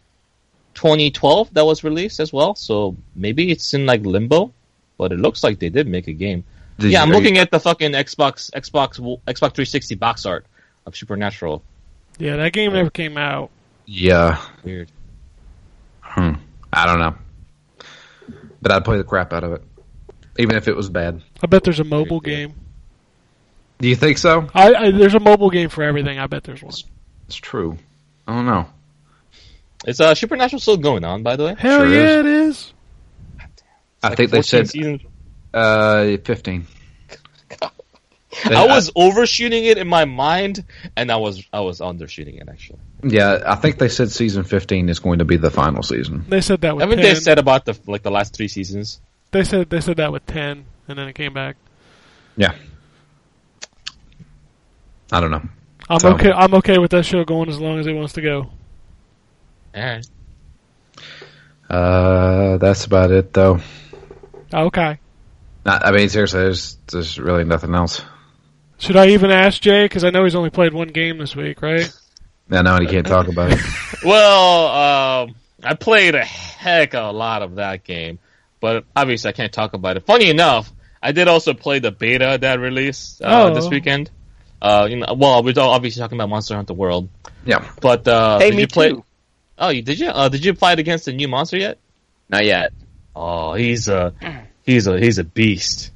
2012 0.81 1.53
that 1.53 1.67
was 1.67 1.85
released 1.85 2.21
as 2.21 2.33
well, 2.33 2.55
so 2.55 2.97
maybe 3.15 3.51
it's 3.51 3.75
in 3.75 3.85
like 3.85 4.03
limbo, 4.07 4.51
but 4.97 5.13
it 5.13 5.19
looks 5.19 5.45
like 5.45 5.59
they 5.59 5.69
did 5.69 5.87
make 5.87 6.09
a 6.09 6.13
game. 6.15 6.43
Did 6.79 6.91
yeah, 6.91 7.01
you- 7.01 7.03
I'm 7.05 7.11
are 7.11 7.15
looking 7.15 7.37
at 7.37 7.51
the 7.51 7.61
fucking 7.61 7.93
Xbox 7.93 8.51
Xbox 8.53 8.97
Xbox 9.27 9.53
360 9.55 9.95
box 9.97 10.25
art 10.25 10.47
of 10.87 10.97
Supernatural. 10.97 11.63
Yeah, 12.19 12.37
that 12.37 12.55
game 12.55 12.73
never 12.73 12.89
came 12.89 13.19
out. 13.19 13.51
Yeah. 13.85 14.43
Weird. 14.65 14.91
Hmm. 16.01 16.33
I 16.73 16.87
don't 16.87 16.99
know. 16.99 17.15
But 18.63 18.73
I'd 18.73 18.85
play 18.85 18.97
the 18.97 19.05
crap 19.05 19.35
out 19.35 19.45
of 19.45 19.53
it, 19.53 19.63
even 20.39 20.57
if 20.57 20.67
it 20.67 20.75
was 20.77 20.89
bad. 20.89 21.21
I 21.43 21.47
bet 21.47 21.63
there's 21.63 21.81
a 21.81 21.85
mobile 21.85 22.21
game. 22.21 22.55
Do 23.79 23.89
you 23.89 23.97
think 23.97 24.17
so? 24.17 24.49
I, 24.55 24.73
I 24.75 24.91
there's 24.93 25.15
a 25.15 25.21
mobile 25.21 25.51
game 25.51 25.69
for 25.69 25.83
everything. 25.83 26.19
I 26.19 26.27
bet 26.27 26.45
there's 26.45 26.63
one. 26.63 26.73
It's 27.27 27.37
true. 27.37 27.77
I 28.27 28.35
don't 28.35 28.47
know. 28.47 28.67
Is 29.87 30.01
uh 30.01 30.15
Supernatural 30.15 30.61
still 30.61 30.77
going 30.77 31.05
on 31.05 31.23
by 31.23 31.37
the 31.37 31.45
way? 31.45 31.55
Hell 31.59 31.81
Sure 31.81 31.89
yeah, 31.95 32.03
is. 32.03 32.21
it 32.21 32.27
is. 32.27 32.73
I 34.03 34.09
Like 34.09 34.17
think 34.17 34.31
they 34.31 34.43
said 34.43 34.69
seasons. 34.71 35.03
uh, 35.53 36.17
15. 36.25 36.67
I 38.45 38.67
was 38.67 38.91
overshooting 38.95 39.65
it 39.65 39.77
in 39.77 39.89
my 39.89 40.05
mind, 40.05 40.65
and 40.97 41.11
I 41.11 41.17
was 41.17 41.45
I 41.53 41.61
was 41.61 41.81
undershooting 41.81 42.41
it 42.41 42.49
actually. 42.49 42.79
Yeah, 43.03 43.43
I 43.45 43.57
think 43.57 43.79
they 43.79 43.89
said 43.89 44.11
season 44.11 44.45
15 44.45 44.89
is 44.89 44.99
going 45.01 45.19
to 45.19 45.25
be 45.25 45.37
the 45.37 45.51
final 45.51 45.83
season. 45.83 46.25
They 46.29 46.41
said 46.41 46.61
that 46.63 46.77
with 46.77 46.83
Haven't 46.83 46.99
10. 46.99 47.05
they 47.05 47.15
said 47.21 47.39
about 47.39 47.65
the 47.65 47.79
like 47.87 48.03
the 48.03 48.11
last 48.11 48.35
three 48.35 48.49
seasons? 48.49 49.01
they 49.33 49.45
said 49.45 49.69
they 49.71 49.81
said 49.81 49.97
that 49.99 50.13
with 50.13 50.25
ten, 50.27 50.65
and 50.89 50.99
then 50.99 51.09
it 51.09 51.15
came 51.15 51.33
back. 51.35 51.57
Yeah. 52.37 52.55
I 55.13 55.21
don't 55.21 55.31
know. 55.33 55.43
I'm 55.89 55.99
So- 56.01 56.13
okay. 56.15 56.31
I'm 56.33 56.55
okay 56.55 56.79
with 56.79 56.93
that 56.93 57.05
show 57.05 57.25
going 57.25 57.49
as 57.49 57.59
long 57.61 57.79
as 57.81 57.87
it 57.87 57.93
wants 57.93 58.13
to 58.15 58.23
go. 58.23 58.51
All 59.75 59.83
right. 59.83 60.07
Uh, 61.69 62.57
that's 62.59 62.85
about 62.85 63.11
it, 63.13 63.33
though. 63.33 63.61
Okay. 64.53 64.99
Not, 65.65 65.87
I 65.87 65.93
mean, 65.93 66.09
seriously, 66.09 66.41
there's 66.41 66.77
there's 66.91 67.19
really 67.19 67.45
nothing 67.45 67.75
else. 67.75 68.03
Should 68.79 68.97
I 68.97 69.09
even 69.09 69.31
ask 69.31 69.61
Jay? 69.61 69.85
Because 69.85 70.05
I 70.05 70.11
know 70.11 70.25
he's 70.25 70.35
only 70.35 70.51
played 70.51 70.73
one 70.73 70.89
game 70.89 71.19
this 71.19 71.37
week, 71.37 71.61
right? 71.63 71.89
I 72.51 72.63
know, 72.63 72.75
and 72.77 72.83
you 72.83 72.89
can't 72.91 73.07
talk 73.07 73.29
about 73.29 73.53
it. 73.53 73.59
Well, 74.03 74.67
um, 75.29 75.35
I 75.63 75.75
played 75.75 76.15
a 76.15 76.25
heck 76.25 76.95
of 76.95 77.15
a 77.15 77.17
lot 77.17 77.43
of 77.43 77.57
that 77.57 77.85
game, 77.85 78.19
but 78.61 78.85
obviously 78.97 79.29
I 79.29 79.33
can't 79.33 79.53
talk 79.53 79.75
about 79.75 79.99
it. 79.99 80.07
Funny 80.07 80.31
enough, 80.31 80.73
I 81.03 81.13
did 81.13 81.29
also 81.29 81.53
play 81.53 81.81
the 81.81 81.91
beta 81.93 82.39
that 82.41 82.61
released 82.61 83.21
uh, 83.21 83.51
Oh. 83.51 83.55
this 83.55 83.69
weekend. 83.69 84.11
Uh, 84.63 84.87
you 84.89 84.97
know, 84.97 85.13
well, 85.19 85.43
we're 85.43 85.53
obviously 85.59 86.01
talking 86.01 86.17
about 86.17 86.31
Monster 86.31 86.55
Hunter 86.57 86.73
World, 86.73 87.11
Yeah. 87.45 87.71
but 87.83 88.09
uh, 88.09 88.39
Hey, 88.39 88.49
did 88.51 88.57
me 88.57 88.63
you 88.63 88.69
play? 88.69 88.89
too. 88.89 89.05
Oh, 89.61 89.69
you 89.69 89.83
did 89.83 90.01
you? 90.01 90.09
Uh, 90.09 90.29
did 90.29 90.45
you 90.45 90.55
play 90.55 90.73
it 90.73 90.79
against 90.79 91.07
a 91.09 91.13
new 91.13 91.29
monster 91.29 91.59
yet? 91.59 91.79
Not 92.29 92.45
yet. 92.47 92.73
Oh, 93.15 93.55
he's 93.55 93.89
a 93.89 94.15
he's 94.63 94.87
a 94.87 94.99
he's 94.99 95.19
a 95.19 95.25
beast. 95.25 95.93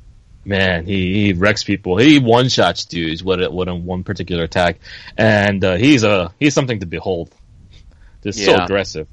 Man, 0.47 0.85
he, 0.85 1.25
he 1.25 1.33
wrecks 1.33 1.65
people. 1.65 1.97
He 1.97 2.19
one 2.19 2.51
shots 2.51 2.85
dudes 2.85 3.25
with 3.25 3.43
a, 3.43 3.51
with 3.51 3.67
one 3.71 4.05
particular 4.05 4.45
attack, 4.45 4.79
and 5.17 5.65
uh, 5.65 5.77
he's 5.77 6.05
a 6.05 6.35
he's 6.39 6.53
something 6.53 6.81
to 6.81 6.87
behold. 6.87 7.35
Just 8.23 8.45
so 8.45 8.55
aggressive. 8.65 9.09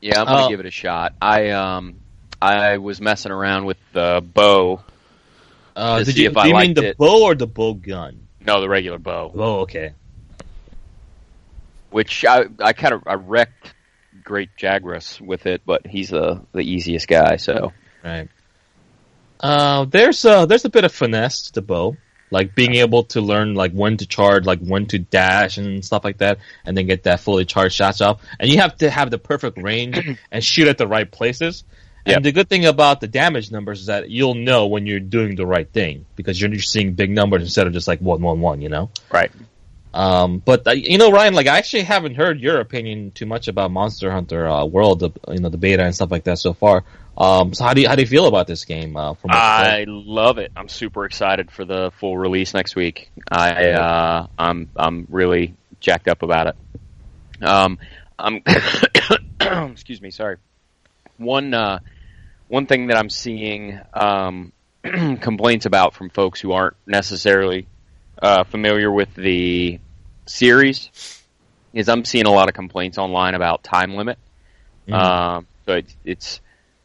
Yeah, 0.00 0.20
I'm 0.20 0.26
gonna 0.26 0.44
Uh, 0.44 0.48
give 0.48 0.60
it 0.60 0.66
a 0.66 0.70
shot. 0.70 1.14
I 1.20 1.50
um 1.50 1.96
I 2.40 2.78
was 2.78 2.98
messing 3.00 3.30
around 3.32 3.66
with 3.66 3.76
the 3.92 4.22
bow. 4.24 4.82
Uh, 5.76 5.98
To 5.98 6.04
did 6.04 6.14
see 6.14 6.22
you, 6.22 6.30
if 6.30 6.36
I 6.38 6.42
do 6.44 6.48
you 6.50 6.54
mean 6.56 6.74
the 6.74 6.88
it. 6.90 6.96
bow 6.98 7.24
or 7.24 7.34
the 7.34 7.46
bow 7.46 7.74
gun? 7.74 8.26
No, 8.46 8.60
the 8.60 8.68
regular 8.68 8.98
bow, 8.98 9.32
Oh, 9.34 9.60
okay. 9.60 9.92
Which 11.94 12.24
I 12.24 12.46
I 12.58 12.72
kind 12.72 12.92
of 12.92 13.04
I 13.06 13.14
wrecked 13.14 13.72
Great 14.24 14.50
Jagras 14.58 15.20
with 15.20 15.46
it, 15.46 15.62
but 15.64 15.86
he's 15.86 16.10
the 16.10 16.42
the 16.52 16.60
easiest 16.60 17.06
guy. 17.06 17.36
So 17.36 17.72
Right. 18.02 18.28
Uh, 19.40 19.84
there's 19.84 20.24
uh, 20.24 20.46
there's 20.46 20.64
a 20.64 20.70
bit 20.70 20.84
of 20.84 20.92
finesse 20.92 21.42
to 21.42 21.52
the 21.52 21.62
bow, 21.62 21.96
like 22.30 22.54
being 22.54 22.74
able 22.74 23.04
to 23.04 23.20
learn 23.20 23.54
like 23.54 23.72
when 23.72 23.96
to 23.98 24.06
charge, 24.06 24.44
like 24.44 24.58
when 24.60 24.86
to 24.86 24.98
dash 24.98 25.56
and 25.56 25.84
stuff 25.84 26.04
like 26.04 26.18
that, 26.18 26.38
and 26.64 26.76
then 26.76 26.86
get 26.86 27.04
that 27.04 27.20
fully 27.20 27.44
charged 27.44 27.76
shots 27.76 28.00
off. 28.00 28.20
And 28.40 28.50
you 28.50 28.58
have 28.58 28.76
to 28.78 28.90
have 28.90 29.10
the 29.10 29.18
perfect 29.18 29.58
range 29.62 30.00
and 30.32 30.42
shoot 30.42 30.66
at 30.66 30.78
the 30.78 30.88
right 30.88 31.10
places. 31.10 31.62
And 32.06 32.14
Yep. 32.16 32.22
the 32.22 32.32
good 32.32 32.48
thing 32.48 32.66
about 32.66 33.00
the 33.00 33.08
damage 33.08 33.50
numbers 33.50 33.80
is 33.80 33.86
that 33.86 34.10
you'll 34.10 34.34
know 34.34 34.66
when 34.66 34.84
you're 34.86 35.00
doing 35.00 35.36
the 35.36 35.46
right 35.46 35.70
thing 35.70 36.04
because 36.16 36.38
you're 36.40 36.58
seeing 36.58 36.92
big 36.94 37.10
numbers 37.10 37.42
instead 37.42 37.66
of 37.66 37.72
just 37.72 37.88
like 37.88 38.00
one 38.00 38.20
one 38.20 38.40
one. 38.40 38.60
You 38.60 38.68
know. 38.68 38.90
right. 39.12 39.30
Um, 39.94 40.38
but 40.44 40.66
uh, 40.66 40.72
you 40.72 40.98
know, 40.98 41.12
Ryan, 41.12 41.34
like 41.34 41.46
I 41.46 41.56
actually 41.56 41.84
haven't 41.84 42.16
heard 42.16 42.40
your 42.40 42.58
opinion 42.58 43.12
too 43.12 43.26
much 43.26 43.46
about 43.46 43.70
Monster 43.70 44.10
Hunter 44.10 44.48
uh, 44.48 44.64
World, 44.64 44.98
the, 44.98 45.10
you 45.28 45.38
know, 45.38 45.50
the 45.50 45.56
beta 45.56 45.84
and 45.84 45.94
stuff 45.94 46.10
like 46.10 46.24
that 46.24 46.40
so 46.40 46.52
far. 46.52 46.82
Um, 47.16 47.54
so 47.54 47.62
how 47.62 47.74
do 47.74 47.80
you 47.80 47.88
how 47.88 47.94
do 47.94 48.02
you 48.02 48.08
feel 48.08 48.26
about 48.26 48.48
this 48.48 48.64
game? 48.64 48.96
Uh, 48.96 49.14
from 49.14 49.30
I 49.30 49.84
love 49.86 50.38
it. 50.38 50.50
I'm 50.56 50.68
super 50.68 51.04
excited 51.04 51.52
for 51.52 51.64
the 51.64 51.92
full 52.00 52.18
release 52.18 52.54
next 52.54 52.74
week. 52.74 53.08
I 53.30 53.70
uh, 53.70 54.26
I'm 54.36 54.68
I'm 54.74 55.06
really 55.10 55.54
jacked 55.78 56.08
up 56.08 56.24
about 56.24 56.48
it. 56.48 56.56
Um, 57.40 57.78
I'm 58.18 58.42
excuse 59.70 60.02
me, 60.02 60.10
sorry. 60.10 60.38
One 61.18 61.54
uh, 61.54 61.78
one 62.48 62.66
thing 62.66 62.88
that 62.88 62.96
I'm 62.96 63.10
seeing 63.10 63.78
um, 63.92 64.52
complaints 64.82 65.66
about 65.66 65.94
from 65.94 66.10
folks 66.10 66.40
who 66.40 66.50
aren't 66.50 66.74
necessarily 66.84 67.68
uh, 68.20 68.44
familiar 68.44 68.90
with 68.90 69.14
the 69.14 69.78
series 70.26 70.90
is 71.72 71.88
I'm 71.88 72.04
seeing 72.04 72.26
a 72.26 72.30
lot 72.32 72.48
of 72.48 72.54
complaints 72.54 72.98
online 72.98 73.34
about 73.34 73.62
time 73.62 73.94
limit. 73.94 74.18
Um, 74.90 75.46
so 75.66 75.74
it's, 75.74 75.96
it's 76.04 76.40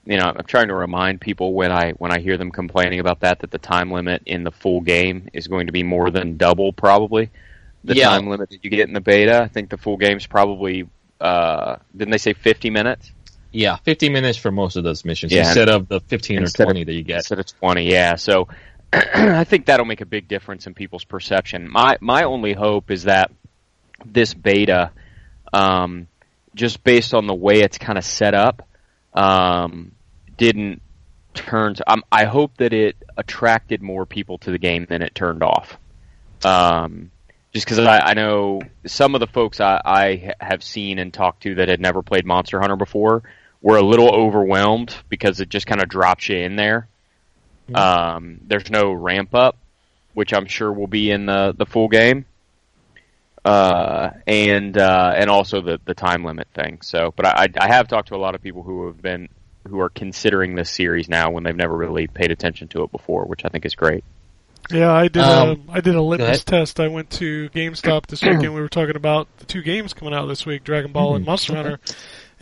you 0.06 0.18
know 0.18 0.24
I'm 0.36 0.46
trying 0.46 0.70
to 0.70 0.76
remind 0.76 1.20
people 1.22 1.54
when 1.54 1.72
I 1.72 1.92
when 1.92 2.12
I 2.12 2.20
hear 2.20 2.38
them 2.38 2.52
complaining 2.52 3.00
about 3.00 3.20
that 3.22 3.40
that 3.40 3.52
the 3.52 3.58
time 3.58 3.92
limit 3.92 4.24
in 4.26 4.44
the 4.44 4.52
full 4.52 4.82
game 4.82 5.28
is 5.34 5.48
going 5.48 5.68
to 5.68 5.74
be 5.74 5.84
more 5.84 6.10
than 6.10 6.38
double 6.38 6.72
probably 6.74 7.30
the 7.84 7.96
Yeah. 7.96 8.10
time 8.10 8.28
limit 8.28 8.50
that 8.50 8.64
you 8.64 8.70
get 8.70 8.88
in 8.88 8.94
the 8.94 9.02
beta. 9.02 9.42
I 9.42 9.48
think 9.50 9.70
the 9.70 9.78
full 9.78 9.98
game's 9.98 10.26
probably 10.26 10.88
uh, 11.20 11.76
didn't 11.96 12.12
they 12.12 12.18
say 12.18 12.32
50 12.34 12.70
minutes 12.70 13.12
Yeah, 13.52 13.76
50 13.76 14.08
minutes 14.10 14.38
for 14.38 14.52
most 14.52 14.78
of 14.78 14.86
those 14.86 15.04
missions 15.04 15.34
Yeah. 15.34 15.40
instead 15.46 15.68
of 15.68 15.90
the 15.90 16.00
15 16.00 16.38
Instead 16.40 16.64
or 16.64 16.64
of- 16.64 16.74
20 16.74 16.84
that 16.86 16.94
you 16.94 17.04
get. 17.04 17.18
instead 17.18 17.40
of 17.40 17.46
20? 17.60 17.92
Yeah, 17.92 18.16
so 18.16 18.48
I 18.94 19.44
think 19.44 19.68
that'll 19.68 19.86
make 19.86 20.02
a 20.02 20.06
big 20.06 20.28
difference 20.28 20.68
in 20.68 20.74
people's 20.74 21.04
perception. 21.04 21.70
My 21.70 21.98
my 22.02 22.24
only 22.24 22.54
hope 22.54 22.92
is 22.92 23.04
that 23.04 23.32
this 24.06 24.34
beta, 24.34 24.92
um, 25.54 26.08
just 26.56 26.84
based 26.84 27.14
on 27.14 27.28
the 27.28 27.36
way 27.36 27.62
it's 27.62 27.78
kind 27.78 27.98
of 27.98 28.04
set 28.06 28.34
up, 28.34 28.68
um, 29.14 29.92
didn't 30.38 30.82
turn. 31.34 31.76
To, 31.76 31.92
um, 31.92 32.04
I 32.12 32.26
hope 32.26 32.58
that 32.58 32.74
it 32.74 32.96
attracted 33.18 33.82
more 33.82 34.06
people 34.06 34.40
to 34.40 34.52
the 34.52 34.58
game 34.58 34.86
than 34.90 35.02
it 35.02 35.14
turned 35.14 35.44
off. 35.44 35.78
Um, 36.44 37.12
just 37.54 37.66
because 37.66 37.80
I, 37.80 38.00
I 38.00 38.14
know 38.14 38.62
some 38.86 39.16
of 39.16 39.20
the 39.20 39.28
folks 39.28 39.60
I, 39.60 39.82
I 39.84 40.34
have 40.40 40.64
seen 40.64 41.00
and 41.00 41.14
talked 41.14 41.44
to 41.44 41.56
that 41.56 41.68
had 41.68 41.80
never 41.82 42.02
played 42.02 42.26
Monster 42.26 42.60
Hunter 42.60 42.76
before 42.76 43.24
were 43.62 43.78
a 43.78 43.82
little 43.82 44.14
overwhelmed 44.14 44.96
because 45.10 45.42
it 45.42 45.50
just 45.50 45.68
kind 45.68 45.82
of 45.82 45.90
drops 45.90 46.30
you 46.30 46.38
in 46.38 46.56
there. 46.56 46.88
Um, 47.76 48.40
there's 48.48 48.70
no 48.70 48.92
ramp 48.92 49.34
up, 49.36 49.58
which 50.14 50.34
I'm 50.34 50.46
sure 50.48 50.72
will 50.72 50.88
be 50.88 51.12
in 51.12 51.26
the, 51.26 51.54
the 51.58 51.66
full 51.66 51.88
game. 51.88 52.26
Uh, 53.46 54.12
and 54.28 54.78
uh, 54.78 55.14
and 55.16 55.30
also 55.30 55.62
the, 55.62 55.80
the 55.86 55.94
time 55.94 56.26
limit 56.26 56.48
thing. 56.54 56.80
So, 56.82 57.14
but 57.16 57.26
I, 57.26 57.48
I 57.58 57.68
have 57.68 57.88
talked 57.88 58.10
to 58.10 58.16
a 58.16 58.18
lot 58.18 58.36
of 58.36 58.42
people 58.42 58.64
who 58.64 58.88
have 58.88 59.02
been 59.02 59.30
who 59.68 59.80
are 59.80 59.90
considering 59.90 60.56
this 60.56 60.70
series 60.70 61.08
now 61.08 61.32
when 61.32 61.44
they've 61.44 61.56
never 61.56 61.76
really 61.76 62.08
paid 62.08 62.32
attention 62.32 62.68
to 62.70 62.84
it 62.84 62.92
before, 62.92 63.26
which 63.26 63.46
I 63.46 63.50
think 63.50 63.66
is 63.66 63.76
great. 63.76 64.04
Yeah, 64.70 64.92
I 64.92 65.08
did. 65.08 65.24
Um, 65.24 65.64
a, 65.70 65.74
I 65.74 65.82
did 65.82 65.96
a 65.96 66.02
litmus 66.02 66.44
test. 66.44 66.80
I 66.80 66.90
went 66.90 67.10
to 67.12 67.50
GameStop 67.50 68.08
this 68.08 68.22
weekend. 68.22 68.54
We 68.54 68.62
were 68.62 68.70
talking 68.70 68.96
about 68.96 69.28
the 69.38 69.46
two 69.46 69.64
games 69.64 69.94
coming 69.94 70.14
out 70.14 70.28
this 70.28 70.46
week, 70.46 70.64
Dragon 70.64 70.92
Ball 70.92 71.16
and 71.16 71.26
Monster 71.26 71.56
Hunter. 71.56 71.80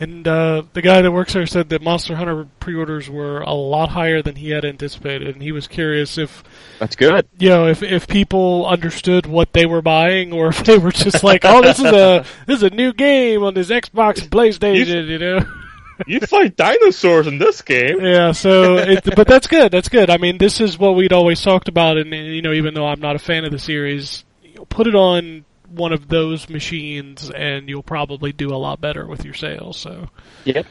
And 0.00 0.28
uh, 0.28 0.62
the 0.74 0.82
guy 0.82 1.02
that 1.02 1.10
works 1.10 1.32
there 1.32 1.44
said 1.46 1.70
that 1.70 1.82
Monster 1.82 2.14
Hunter 2.14 2.46
pre-orders 2.60 3.10
were 3.10 3.40
a 3.40 3.52
lot 3.52 3.88
higher 3.88 4.22
than 4.22 4.36
he 4.36 4.50
had 4.50 4.64
anticipated, 4.64 5.28
and 5.28 5.42
he 5.42 5.50
was 5.50 5.66
curious 5.66 6.18
if 6.18 6.44
That's 6.78 6.94
good. 6.94 7.26
you 7.36 7.48
know 7.48 7.66
if 7.66 7.82
if 7.82 8.06
people 8.06 8.64
understood 8.66 9.26
what 9.26 9.52
they 9.52 9.66
were 9.66 9.82
buying, 9.82 10.32
or 10.32 10.48
if 10.50 10.62
they 10.62 10.78
were 10.78 10.92
just 10.92 11.24
like, 11.24 11.44
"Oh, 11.44 11.62
this 11.62 11.80
is 11.80 11.86
a 11.86 12.24
this 12.46 12.58
is 12.58 12.62
a 12.62 12.70
new 12.70 12.92
game 12.92 13.42
on 13.42 13.54
this 13.54 13.70
Xbox 13.70 14.22
and 14.22 14.30
PlayStation," 14.30 15.08
you 15.08 15.18
know. 15.18 15.40
you 16.06 16.20
fight 16.20 16.54
dinosaurs 16.54 17.26
in 17.26 17.38
this 17.38 17.60
game. 17.62 18.00
Yeah, 18.00 18.30
so 18.30 18.76
it, 18.76 19.02
but 19.16 19.26
that's 19.26 19.48
good. 19.48 19.72
That's 19.72 19.88
good. 19.88 20.10
I 20.10 20.16
mean, 20.16 20.38
this 20.38 20.60
is 20.60 20.78
what 20.78 20.94
we'd 20.94 21.12
always 21.12 21.42
talked 21.42 21.66
about, 21.66 21.96
and 21.96 22.12
you 22.12 22.40
know, 22.40 22.52
even 22.52 22.74
though 22.74 22.86
I'm 22.86 23.00
not 23.00 23.16
a 23.16 23.18
fan 23.18 23.44
of 23.44 23.50
the 23.50 23.58
series, 23.58 24.24
you 24.44 24.54
know, 24.54 24.64
put 24.64 24.86
it 24.86 24.94
on 24.94 25.44
one 25.70 25.92
of 25.92 26.08
those 26.08 26.48
machines, 26.48 27.30
and 27.30 27.68
you'll 27.68 27.82
probably 27.82 28.32
do 28.32 28.48
a 28.48 28.56
lot 28.56 28.80
better 28.80 29.06
with 29.06 29.24
your 29.24 29.34
sales. 29.34 29.78
So 29.78 30.08
Yep. 30.44 30.66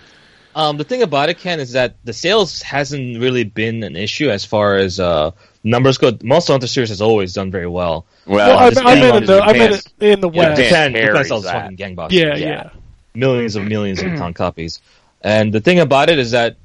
Um, 0.55 0.77
the 0.77 0.83
thing 0.83 1.03
about 1.03 1.29
it, 1.29 1.37
Ken, 1.37 1.59
is 1.59 1.73
that 1.73 1.97
the 2.03 2.13
sales 2.13 2.63
hasn't 2.63 3.19
really 3.19 3.43
been 3.43 3.83
an 3.83 3.95
issue 3.95 4.31
as 4.31 4.43
far 4.43 4.75
as 4.75 4.99
uh, 4.99 5.29
numbers 5.63 5.99
go. 5.99 6.17
Monster 6.23 6.53
Hunter 6.53 6.65
series 6.65 6.89
has 6.89 6.99
always 6.99 7.33
done 7.33 7.51
very 7.51 7.67
well. 7.67 8.07
Well, 8.25 8.37
well, 8.37 8.57
I, 8.57 8.69
this 8.71 8.79
I 8.79 8.95
game 8.95 9.03
meant 9.03 9.15
in 9.17 9.25
the 9.27 9.39
I 9.39 9.53
meant 9.53 9.73
it 9.75 9.93
in 9.99 10.19
the 10.19 10.29
West. 10.29 10.59
Japan 10.59 10.93
Japan, 10.93 11.07
Japan 11.09 11.25
sells 11.25 11.45
fucking 11.45 11.77
gangbusters. 11.77 12.11
Yeah, 12.11 12.35
Yeah. 12.35 12.35
yeah. 12.37 12.69
millions 13.13 13.55
of 13.55 13.65
millions 13.65 14.01
of 14.01 14.15
ton 14.15 14.33
copies. 14.33 14.81
And 15.21 15.53
the 15.53 15.59
thing 15.59 15.79
about 15.79 16.09
it 16.09 16.17
is 16.17 16.31
that 16.31 16.55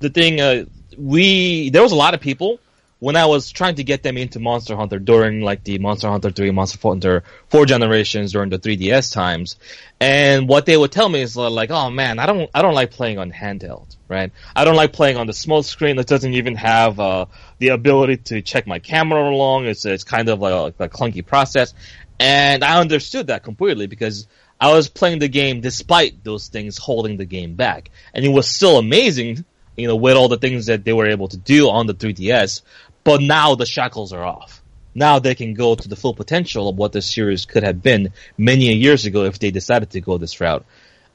the 0.00 0.10
thing 0.10 0.40
uh, 0.40 0.66
we 0.98 1.70
there 1.70 1.82
was 1.82 1.92
a 1.92 1.96
lot 1.96 2.12
of 2.12 2.20
people 2.20 2.58
when 3.04 3.16
I 3.16 3.26
was 3.26 3.50
trying 3.50 3.74
to 3.74 3.84
get 3.84 4.02
them 4.02 4.16
into 4.16 4.40
Monster 4.40 4.76
Hunter 4.76 4.98
during 4.98 5.42
like 5.42 5.62
the 5.62 5.78
Monster 5.78 6.08
Hunter 6.08 6.30
3, 6.30 6.50
Monster 6.52 6.78
Hunter 6.82 7.22
4 7.50 7.66
generations 7.66 8.32
during 8.32 8.48
the 8.48 8.58
3DS 8.58 9.12
times. 9.12 9.56
And 10.00 10.48
what 10.48 10.64
they 10.64 10.74
would 10.74 10.90
tell 10.90 11.10
me 11.10 11.20
is 11.20 11.36
like, 11.36 11.70
"Oh 11.70 11.90
man, 11.90 12.18
I 12.18 12.24
don't 12.24 12.48
I 12.54 12.62
don't 12.62 12.72
like 12.72 12.92
playing 12.92 13.18
on 13.18 13.30
handheld, 13.30 13.94
right? 14.08 14.32
I 14.56 14.64
don't 14.64 14.76
like 14.76 14.94
playing 14.94 15.18
on 15.18 15.26
the 15.26 15.34
small 15.34 15.62
screen 15.62 15.96
that 15.96 16.06
doesn't 16.06 16.32
even 16.32 16.54
have 16.54 16.98
uh, 16.98 17.26
the 17.58 17.68
ability 17.68 18.16
to 18.28 18.40
check 18.40 18.66
my 18.66 18.78
camera 18.78 19.22
along. 19.22 19.66
It's 19.66 19.84
it's 19.84 20.04
kind 20.04 20.30
of 20.30 20.40
like 20.40 20.74
a, 20.78 20.84
a 20.84 20.88
clunky 20.88 21.24
process." 21.26 21.74
And 22.18 22.64
I 22.64 22.80
understood 22.80 23.26
that 23.26 23.42
completely 23.42 23.86
because 23.86 24.28
I 24.58 24.72
was 24.72 24.88
playing 24.88 25.18
the 25.18 25.28
game 25.28 25.60
despite 25.60 26.24
those 26.24 26.48
things 26.48 26.78
holding 26.78 27.18
the 27.18 27.26
game 27.26 27.54
back. 27.54 27.90
And 28.14 28.24
it 28.24 28.30
was 28.30 28.48
still 28.48 28.78
amazing, 28.78 29.44
you 29.76 29.88
know, 29.88 29.96
with 29.96 30.16
all 30.16 30.28
the 30.28 30.38
things 30.38 30.66
that 30.66 30.84
they 30.84 30.94
were 30.94 31.08
able 31.08 31.28
to 31.28 31.36
do 31.36 31.68
on 31.68 31.86
the 31.86 31.92
3DS. 31.94 32.62
But 33.04 33.20
now 33.20 33.54
the 33.54 33.66
shackles 33.66 34.12
are 34.12 34.24
off. 34.24 34.62
Now 34.94 35.18
they 35.18 35.34
can 35.34 35.54
go 35.54 35.74
to 35.74 35.88
the 35.88 35.96
full 35.96 36.14
potential 36.14 36.68
of 36.68 36.76
what 36.76 36.92
this 36.92 37.12
series 37.12 37.44
could 37.44 37.62
have 37.62 37.82
been 37.82 38.12
many 38.38 38.72
years 38.72 39.06
ago 39.06 39.24
if 39.24 39.38
they 39.38 39.50
decided 39.50 39.90
to 39.90 40.00
go 40.00 40.18
this 40.18 40.40
route. 40.40 40.64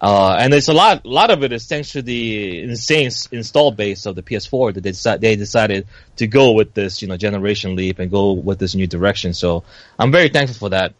Uh, 0.01 0.37
and 0.39 0.53
it's 0.53 0.69
a 0.69 0.73
lot, 0.73 1.03
a 1.03 1.09
lot 1.09 1.29
of 1.29 1.43
it 1.43 1.51
is 1.51 1.67
thanks 1.67 1.91
to 1.91 2.01
the 2.01 2.61
insane 2.61 3.09
install 3.31 3.71
base 3.71 4.05
of 4.05 4.15
the 4.15 4.23
PS4 4.23 4.73
that 4.75 4.81
they, 4.81 5.17
they 5.17 5.35
decided 5.35 5.87
to 6.15 6.27
go 6.27 6.53
with 6.53 6.73
this, 6.73 7.01
you 7.01 7.07
know, 7.07 7.17
generation 7.17 7.75
leap 7.75 7.99
and 7.99 8.09
go 8.09 8.31
with 8.31 8.59
this 8.59 8.75
new 8.75 8.87
direction. 8.87 9.33
So 9.33 9.63
I'm 9.97 10.11
very 10.11 10.29
thankful 10.29 10.55
for 10.55 10.69
that. 10.69 10.93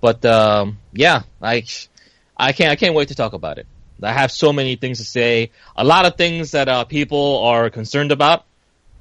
But 0.00 0.24
um, 0.24 0.78
yeah, 0.92 1.22
I 1.40 1.64
I 2.36 2.52
can't 2.52 2.72
I 2.72 2.76
can't 2.76 2.94
wait 2.94 3.08
to 3.08 3.14
talk 3.14 3.34
about 3.34 3.58
it. 3.58 3.66
I 4.02 4.12
have 4.12 4.32
so 4.32 4.52
many 4.52 4.76
things 4.76 4.98
to 4.98 5.04
say. 5.04 5.50
A 5.76 5.84
lot 5.84 6.06
of 6.06 6.16
things 6.16 6.52
that 6.52 6.68
uh, 6.68 6.84
people 6.84 7.44
are 7.44 7.68
concerned 7.70 8.12
about. 8.12 8.46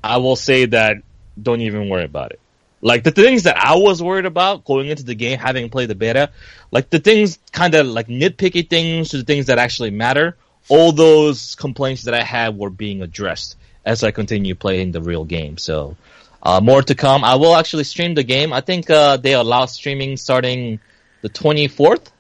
I 0.04 0.18
will 0.18 0.36
say 0.36 0.66
that 0.66 0.98
don't 1.44 1.62
even 1.62 1.90
worry 1.90 2.06
about 2.06 2.32
it. 2.32 2.40
Like 2.82 3.04
the 3.04 3.12
things 3.12 3.44
that 3.44 3.58
I 3.58 3.76
was 3.76 4.02
worried 4.02 4.26
about 4.26 4.64
going 4.64 4.88
into 4.88 5.04
the 5.04 5.16
game, 5.16 5.38
having 5.40 5.70
played 5.70 5.90
the 5.90 5.96
beta, 5.96 6.32
like 6.72 6.90
the 6.90 7.00
things 7.00 7.40
kind 7.52 7.76
of 7.76 7.88
like 7.88 8.08
nitpicky 8.08 8.70
things 8.70 9.10
to 9.10 9.18
the 9.18 9.24
things 9.24 9.48
that 9.48 9.58
actually 9.58 9.92
matter. 9.92 10.38
All 10.70 10.92
those 10.92 11.56
complaints 11.56 12.04
that 12.04 12.14
I 12.14 12.24
had 12.24 12.58
were 12.58 12.70
being 12.70 13.02
addressed 13.02 13.58
as 13.86 14.04
I 14.04 14.12
continue 14.12 14.56
playing 14.56 14.92
the 14.92 15.02
real 15.02 15.26
game. 15.26 15.58
So 15.58 15.98
uh, 16.42 16.62
more 16.62 16.82
to 16.84 16.96
come. 16.96 17.24
I 17.24 17.36
will 17.36 17.56
actually 17.56 17.84
stream 17.84 18.14
the 18.14 18.24
game. 18.24 18.54
I 18.54 18.62
think 18.62 18.90
uh, 18.90 19.18
they 19.18 19.34
allow 19.34 19.66
streaming 19.66 20.16
starting 20.16 20.80
the 21.22 21.30
24th. 21.30 22.12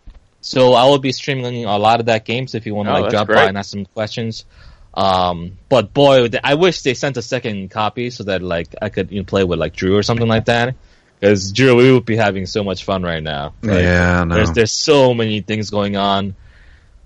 So 0.41 0.73
I 0.73 0.85
will 0.85 0.99
be 0.99 1.11
streaming 1.11 1.65
a 1.65 1.77
lot 1.77 1.99
of 1.99 2.07
that 2.07 2.25
game. 2.25 2.47
So 2.47 2.57
if 2.57 2.65
you 2.65 2.73
want 2.75 2.87
to 2.87 2.95
Oh, 2.95 3.01
like 3.01 3.11
drop 3.11 3.27
great. 3.27 3.35
by 3.35 3.45
and 3.45 3.57
ask 3.57 3.71
some 3.71 3.85
questions. 3.85 4.45
Um, 4.93 5.57
but 5.69 5.93
boy, 5.93 6.29
I 6.43 6.55
wish 6.55 6.81
they 6.81 6.93
sent 6.93 7.17
a 7.17 7.21
second 7.21 7.69
copy 7.71 8.09
so 8.09 8.23
that 8.25 8.41
like 8.41 8.75
I 8.81 8.89
could 8.89 9.11
you 9.11 9.19
know, 9.19 9.25
play 9.25 9.43
with 9.43 9.59
like 9.59 9.75
Drew 9.75 9.95
or 9.95 10.03
something 10.03 10.27
like 10.27 10.45
that. 10.45 10.75
Because 11.19 11.51
Drew, 11.51 11.75
we 11.75 11.91
would 11.91 12.05
be 12.05 12.15
having 12.15 12.45
so 12.45 12.63
much 12.63 12.83
fun 12.83 13.03
right 13.03 13.21
now. 13.21 13.53
Like, 13.61 13.83
yeah, 13.83 14.23
no. 14.23 14.35
there's 14.35 14.51
there's 14.51 14.71
so 14.71 15.13
many 15.13 15.41
things 15.41 15.69
going 15.69 15.95
on. 15.95 16.35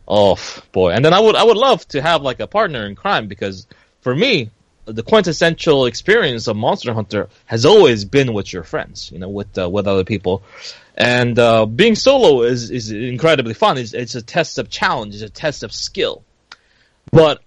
Oh 0.07 0.37
boy! 0.71 0.91
And 0.91 1.03
then 1.03 1.13
I 1.13 1.19
would 1.19 1.35
I 1.35 1.43
would 1.43 1.57
love 1.57 1.87
to 1.89 2.01
have 2.01 2.21
like 2.21 2.39
a 2.39 2.47
partner 2.47 2.85
in 2.85 2.95
crime 2.95 3.27
because 3.27 3.67
for 4.01 4.13
me 4.13 4.51
the 4.85 5.03
quintessential 5.03 5.85
experience 5.85 6.47
of 6.47 6.57
Monster 6.57 6.93
Hunter 6.93 7.29
has 7.45 7.65
always 7.65 8.05
been 8.05 8.33
with 8.33 8.51
your 8.51 8.63
friends, 8.63 9.11
you 9.11 9.19
know, 9.19 9.29
with 9.29 9.57
uh, 9.57 9.69
with 9.69 9.87
other 9.87 10.03
people. 10.03 10.43
And 10.95 11.39
uh, 11.39 11.65
being 11.65 11.95
solo 11.95 12.43
is 12.43 12.69
is 12.69 12.91
incredibly 12.91 13.53
fun. 13.53 13.77
It's, 13.77 13.93
it's 13.93 14.15
a 14.15 14.21
test 14.21 14.59
of 14.59 14.69
challenge. 14.69 15.15
It's 15.15 15.23
a 15.23 15.29
test 15.29 15.63
of 15.63 15.73
skill. 15.73 16.23
But 17.11 17.41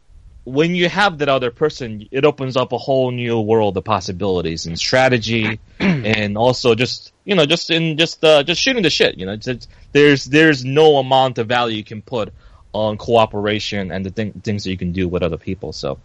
when 0.46 0.76
you 0.76 0.88
have 0.88 1.18
that 1.18 1.28
other 1.28 1.50
person, 1.50 2.06
it 2.12 2.24
opens 2.24 2.56
up 2.56 2.72
a 2.72 2.78
whole 2.78 3.10
new 3.10 3.40
world 3.40 3.76
of 3.76 3.84
possibilities 3.84 4.66
and 4.66 4.78
strategy, 4.78 5.58
and 5.80 6.38
also 6.38 6.74
just 6.76 7.12
you 7.24 7.34
know 7.34 7.44
just 7.44 7.68
in 7.70 7.98
just 7.98 8.24
uh, 8.24 8.44
just 8.44 8.60
shooting 8.60 8.84
the 8.84 8.90
shit. 8.90 9.18
You 9.18 9.26
know, 9.26 9.32
it's, 9.32 9.48
it's, 9.48 9.68
there's 9.90 10.24
there's 10.24 10.64
no 10.64 10.98
amount 10.98 11.38
of 11.38 11.48
value 11.48 11.76
you 11.76 11.84
can 11.84 12.00
put 12.00 12.32
on 12.72 12.96
cooperation 12.96 13.90
and 13.90 14.06
the 14.06 14.10
thing, 14.10 14.32
things 14.44 14.64
that 14.64 14.70
you 14.70 14.78
can 14.78 14.92
do 14.92 15.08
with 15.08 15.24
other 15.24 15.36
people. 15.36 15.72
So 15.72 15.98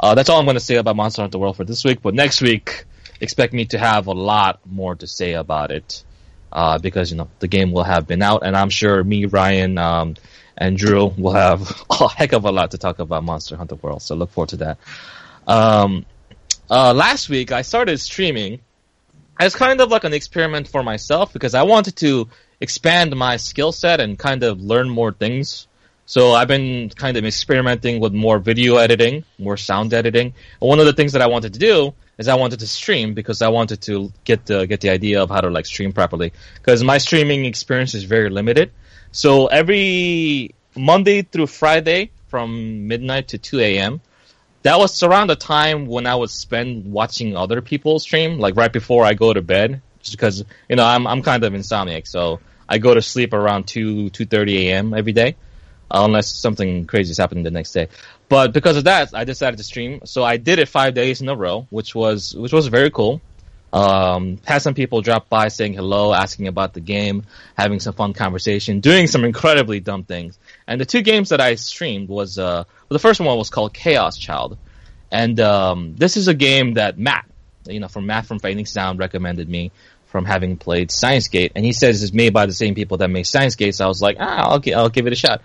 uh, 0.00 0.14
that's 0.14 0.30
all 0.30 0.38
I'm 0.38 0.46
going 0.46 0.54
to 0.54 0.60
say 0.60 0.76
about 0.76 0.96
Monster 0.96 1.22
Hunter 1.22 1.38
World 1.38 1.56
for 1.56 1.64
this 1.64 1.84
week. 1.84 2.00
But 2.00 2.14
next 2.14 2.40
week, 2.40 2.86
expect 3.20 3.52
me 3.52 3.66
to 3.66 3.78
have 3.78 4.06
a 4.06 4.12
lot 4.12 4.60
more 4.64 4.94
to 4.96 5.06
say 5.06 5.34
about 5.34 5.70
it 5.70 6.02
uh, 6.50 6.78
because 6.78 7.10
you 7.10 7.18
know 7.18 7.28
the 7.40 7.48
game 7.48 7.72
will 7.72 7.84
have 7.84 8.06
been 8.06 8.22
out, 8.22 8.42
and 8.42 8.56
I'm 8.56 8.70
sure 8.70 9.04
me, 9.04 9.26
Ryan, 9.26 9.76
um, 9.76 10.14
and 10.56 10.76
Drew 10.76 11.06
will 11.06 11.32
have 11.32 11.84
a 11.90 12.08
heck 12.08 12.32
of 12.32 12.44
a 12.44 12.52
lot 12.52 12.72
to 12.72 12.78
talk 12.78 12.98
about 12.98 13.24
Monster 13.24 13.56
Hunter 13.56 13.76
World. 13.76 14.02
So 14.02 14.14
look 14.14 14.30
forward 14.30 14.50
to 14.50 14.56
that. 14.58 14.78
Um, 15.46 16.06
uh, 16.70 16.94
last 16.94 17.28
week 17.28 17.52
I 17.52 17.62
started 17.62 17.98
streaming 17.98 18.60
as 19.40 19.54
kind 19.54 19.80
of 19.80 19.90
like 19.90 20.04
an 20.04 20.12
experiment 20.12 20.68
for 20.68 20.82
myself 20.82 21.32
because 21.32 21.54
I 21.54 21.62
wanted 21.62 21.96
to 21.96 22.28
expand 22.60 23.14
my 23.16 23.36
skill 23.36 23.72
set 23.72 24.00
and 24.00 24.18
kind 24.18 24.42
of 24.44 24.60
learn 24.60 24.88
more 24.88 25.12
things. 25.12 25.66
So 26.06 26.32
I've 26.32 26.48
been 26.48 26.90
kind 26.90 27.16
of 27.16 27.24
experimenting 27.24 28.00
with 28.00 28.12
more 28.12 28.38
video 28.38 28.76
editing, 28.76 29.24
more 29.38 29.56
sound 29.56 29.94
editing. 29.94 30.34
And 30.60 30.68
one 30.68 30.78
of 30.78 30.86
the 30.86 30.92
things 30.92 31.12
that 31.12 31.22
I 31.22 31.26
wanted 31.26 31.54
to 31.54 31.58
do 31.58 31.94
is 32.18 32.28
I 32.28 32.34
wanted 32.34 32.60
to 32.60 32.66
stream 32.66 33.14
because 33.14 33.42
I 33.42 33.48
wanted 33.48 33.80
to 33.82 34.12
get 34.24 34.46
the 34.46 34.66
get 34.66 34.80
the 34.80 34.90
idea 34.90 35.22
of 35.22 35.30
how 35.30 35.40
to 35.40 35.50
like 35.50 35.66
stream 35.66 35.92
properly. 35.92 36.32
Because 36.54 36.84
my 36.84 36.98
streaming 36.98 37.44
experience 37.44 37.94
is 37.94 38.04
very 38.04 38.30
limited. 38.30 38.70
So 39.12 39.46
every 39.46 40.54
Monday 40.74 41.20
through 41.20 41.46
Friday 41.46 42.10
from 42.28 42.88
midnight 42.88 43.28
to 43.28 43.38
2 43.38 43.60
a.m. 43.60 44.00
That 44.62 44.78
was 44.78 45.02
around 45.02 45.26
the 45.26 45.36
time 45.36 45.86
when 45.86 46.06
I 46.06 46.14
would 46.14 46.30
spend 46.30 46.90
watching 46.90 47.36
other 47.36 47.60
people 47.60 47.98
stream, 47.98 48.38
like 48.38 48.56
right 48.56 48.72
before 48.72 49.04
I 49.04 49.12
go 49.12 49.32
to 49.32 49.42
bed, 49.42 49.82
just 50.00 50.12
because 50.12 50.44
you 50.68 50.76
know 50.76 50.86
I'm 50.86 51.06
I'm 51.06 51.22
kind 51.22 51.44
of 51.44 51.52
insomniac, 51.52 52.06
so 52.06 52.40
I 52.66 52.78
go 52.78 52.94
to 52.94 53.02
sleep 53.02 53.34
around 53.34 53.66
two 53.66 54.08
two 54.10 54.24
thirty 54.24 54.68
a.m. 54.68 54.94
every 54.94 55.12
day, 55.12 55.36
unless 55.90 56.28
something 56.28 56.86
crazy 56.86 57.10
is 57.10 57.18
happening 57.18 57.44
the 57.44 57.50
next 57.50 57.72
day. 57.72 57.88
But 58.30 58.54
because 58.54 58.78
of 58.78 58.84
that, 58.84 59.10
I 59.12 59.24
decided 59.24 59.58
to 59.58 59.64
stream. 59.64 60.00
So 60.04 60.24
I 60.24 60.38
did 60.38 60.58
it 60.58 60.68
five 60.68 60.94
days 60.94 61.20
in 61.20 61.28
a 61.28 61.36
row, 61.36 61.66
which 61.68 61.94
was 61.94 62.34
which 62.34 62.52
was 62.52 62.68
very 62.68 62.90
cool. 62.90 63.20
Um, 63.72 64.38
had 64.44 64.60
some 64.60 64.74
people 64.74 65.00
drop 65.00 65.30
by 65.30 65.48
saying 65.48 65.72
hello, 65.72 66.12
asking 66.12 66.46
about 66.46 66.74
the 66.74 66.80
game, 66.80 67.24
having 67.56 67.80
some 67.80 67.94
fun 67.94 68.12
conversation, 68.12 68.80
doing 68.80 69.06
some 69.06 69.24
incredibly 69.24 69.80
dumb 69.80 70.04
things. 70.04 70.38
And 70.66 70.78
the 70.80 70.84
two 70.84 71.00
games 71.00 71.30
that 71.30 71.40
I 71.40 71.54
streamed 71.54 72.08
was 72.08 72.38
uh, 72.38 72.64
well, 72.66 72.94
the 72.94 72.98
first 72.98 73.18
one 73.18 73.38
was 73.38 73.48
called 73.48 73.72
Chaos 73.72 74.18
Child, 74.18 74.58
and 75.10 75.40
um, 75.40 75.96
this 75.96 76.18
is 76.18 76.28
a 76.28 76.34
game 76.34 76.74
that 76.74 76.98
Matt, 76.98 77.26
you 77.66 77.80
know, 77.80 77.88
from 77.88 78.06
Matt 78.06 78.26
from 78.26 78.40
Fading 78.40 78.66
Sound 78.66 78.98
recommended 78.98 79.48
me 79.48 79.72
from 80.06 80.26
having 80.26 80.58
played 80.58 80.90
Steins;Gate, 80.90 81.52
and 81.56 81.64
he 81.64 81.72
says 81.72 82.02
it's 82.02 82.12
made 82.12 82.34
by 82.34 82.44
the 82.44 82.52
same 82.52 82.74
people 82.74 82.98
that 82.98 83.08
made 83.08 83.22
Steins;Gate. 83.22 83.74
So 83.74 83.86
I 83.86 83.88
was 83.88 84.02
like, 84.02 84.18
ah, 84.20 84.50
I'll, 84.50 84.58
gi- 84.58 84.74
I'll 84.74 84.90
give 84.90 85.06
it 85.06 85.14
a 85.14 85.16
shot. 85.16 85.40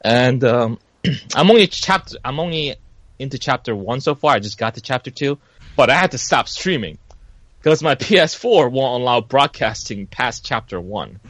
And 0.00 0.42
um, 0.42 0.78
I'm 1.36 1.48
only 1.48 1.68
chapter, 1.68 2.16
I'm 2.24 2.40
only 2.40 2.74
into 3.20 3.38
chapter 3.38 3.76
one 3.76 4.00
so 4.00 4.16
far. 4.16 4.34
I 4.34 4.40
just 4.40 4.58
got 4.58 4.74
to 4.74 4.80
chapter 4.80 5.12
two, 5.12 5.38
but 5.76 5.88
I 5.88 5.94
had 5.94 6.10
to 6.10 6.18
stop 6.18 6.48
streaming 6.48 6.98
because 7.58 7.82
my 7.82 7.94
PS4 7.96 8.70
won't 8.70 9.02
allow 9.02 9.20
broadcasting 9.20 10.06
past 10.06 10.44
chapter 10.44 10.80
one. 10.80 11.20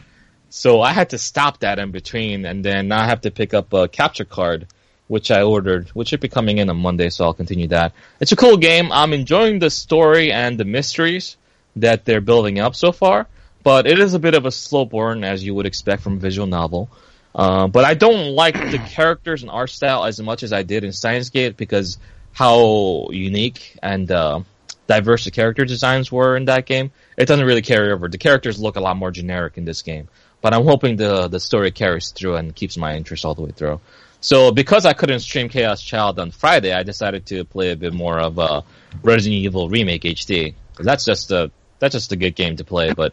So 0.50 0.80
I 0.80 0.92
had 0.92 1.10
to 1.10 1.18
stop 1.18 1.60
that 1.60 1.78
in 1.78 1.90
between, 1.90 2.46
and 2.46 2.64
then 2.64 2.88
now 2.88 3.02
I 3.02 3.06
have 3.06 3.22
to 3.22 3.30
pick 3.30 3.52
up 3.52 3.72
a 3.72 3.86
capture 3.88 4.24
card, 4.24 4.66
which 5.06 5.30
I 5.30 5.42
ordered, 5.42 5.88
which 5.90 6.08
should 6.08 6.20
be 6.20 6.28
coming 6.28 6.58
in 6.58 6.70
on 6.70 6.78
Monday. 6.78 7.10
So 7.10 7.24
I'll 7.24 7.34
continue 7.34 7.68
that. 7.68 7.92
It's 8.20 8.32
a 8.32 8.36
cool 8.36 8.56
game. 8.56 8.90
I'm 8.90 9.12
enjoying 9.12 9.58
the 9.58 9.70
story 9.70 10.32
and 10.32 10.58
the 10.58 10.64
mysteries 10.64 11.36
that 11.76 12.04
they're 12.04 12.22
building 12.22 12.58
up 12.58 12.74
so 12.74 12.92
far, 12.92 13.26
but 13.62 13.86
it 13.86 13.98
is 13.98 14.14
a 14.14 14.18
bit 14.18 14.34
of 14.34 14.46
a 14.46 14.50
slow 14.50 14.86
burn 14.86 15.22
as 15.22 15.44
you 15.44 15.54
would 15.54 15.66
expect 15.66 16.02
from 16.02 16.14
a 16.14 16.20
visual 16.20 16.46
novel. 16.46 16.88
Uh, 17.34 17.68
but 17.68 17.84
I 17.84 17.94
don't 17.94 18.34
like 18.34 18.54
the 18.54 18.78
characters 18.88 19.42
and 19.42 19.50
art 19.50 19.70
style 19.70 20.04
as 20.04 20.18
much 20.20 20.42
as 20.42 20.52
I 20.52 20.62
did 20.62 20.82
in 20.82 20.92
Steins;Gate 20.92 21.56
because 21.56 21.98
how 22.32 23.08
unique 23.10 23.76
and 23.82 24.10
uh, 24.10 24.40
diverse 24.88 25.24
the 25.24 25.30
character 25.30 25.64
designs 25.64 26.10
were 26.10 26.36
in 26.36 26.46
that 26.46 26.66
game. 26.66 26.90
It 27.16 27.26
doesn't 27.26 27.46
really 27.46 27.62
carry 27.62 27.92
over. 27.92 28.08
The 28.08 28.18
characters 28.18 28.58
look 28.58 28.74
a 28.76 28.80
lot 28.80 28.96
more 28.96 29.10
generic 29.12 29.56
in 29.58 29.64
this 29.64 29.82
game, 29.82 30.08
but 30.40 30.52
I'm 30.54 30.64
hoping 30.64 30.96
the 30.96 31.28
the 31.28 31.38
story 31.38 31.70
carries 31.70 32.10
through 32.10 32.34
and 32.36 32.52
keeps 32.54 32.76
my 32.76 32.96
interest 32.96 33.24
all 33.24 33.34
the 33.34 33.42
way 33.42 33.52
through. 33.52 33.80
So 34.20 34.50
because 34.50 34.84
I 34.84 34.94
couldn't 34.94 35.20
stream 35.20 35.48
Chaos 35.48 35.80
Child 35.80 36.18
on 36.18 36.32
Friday, 36.32 36.72
I 36.72 36.82
decided 36.82 37.26
to 37.26 37.44
play 37.44 37.70
a 37.70 37.76
bit 37.76 37.92
more 37.92 38.18
of 38.18 38.36
uh, 38.38 38.62
Resident 39.02 39.34
Evil 39.44 39.68
Remake 39.68 40.02
HD. 40.02 40.54
That's 40.78 41.04
just 41.04 41.30
a 41.30 41.52
that's 41.78 41.92
just 41.92 42.10
a 42.10 42.16
good 42.16 42.34
game 42.34 42.56
to 42.56 42.64
play, 42.64 42.92
but 42.94 43.12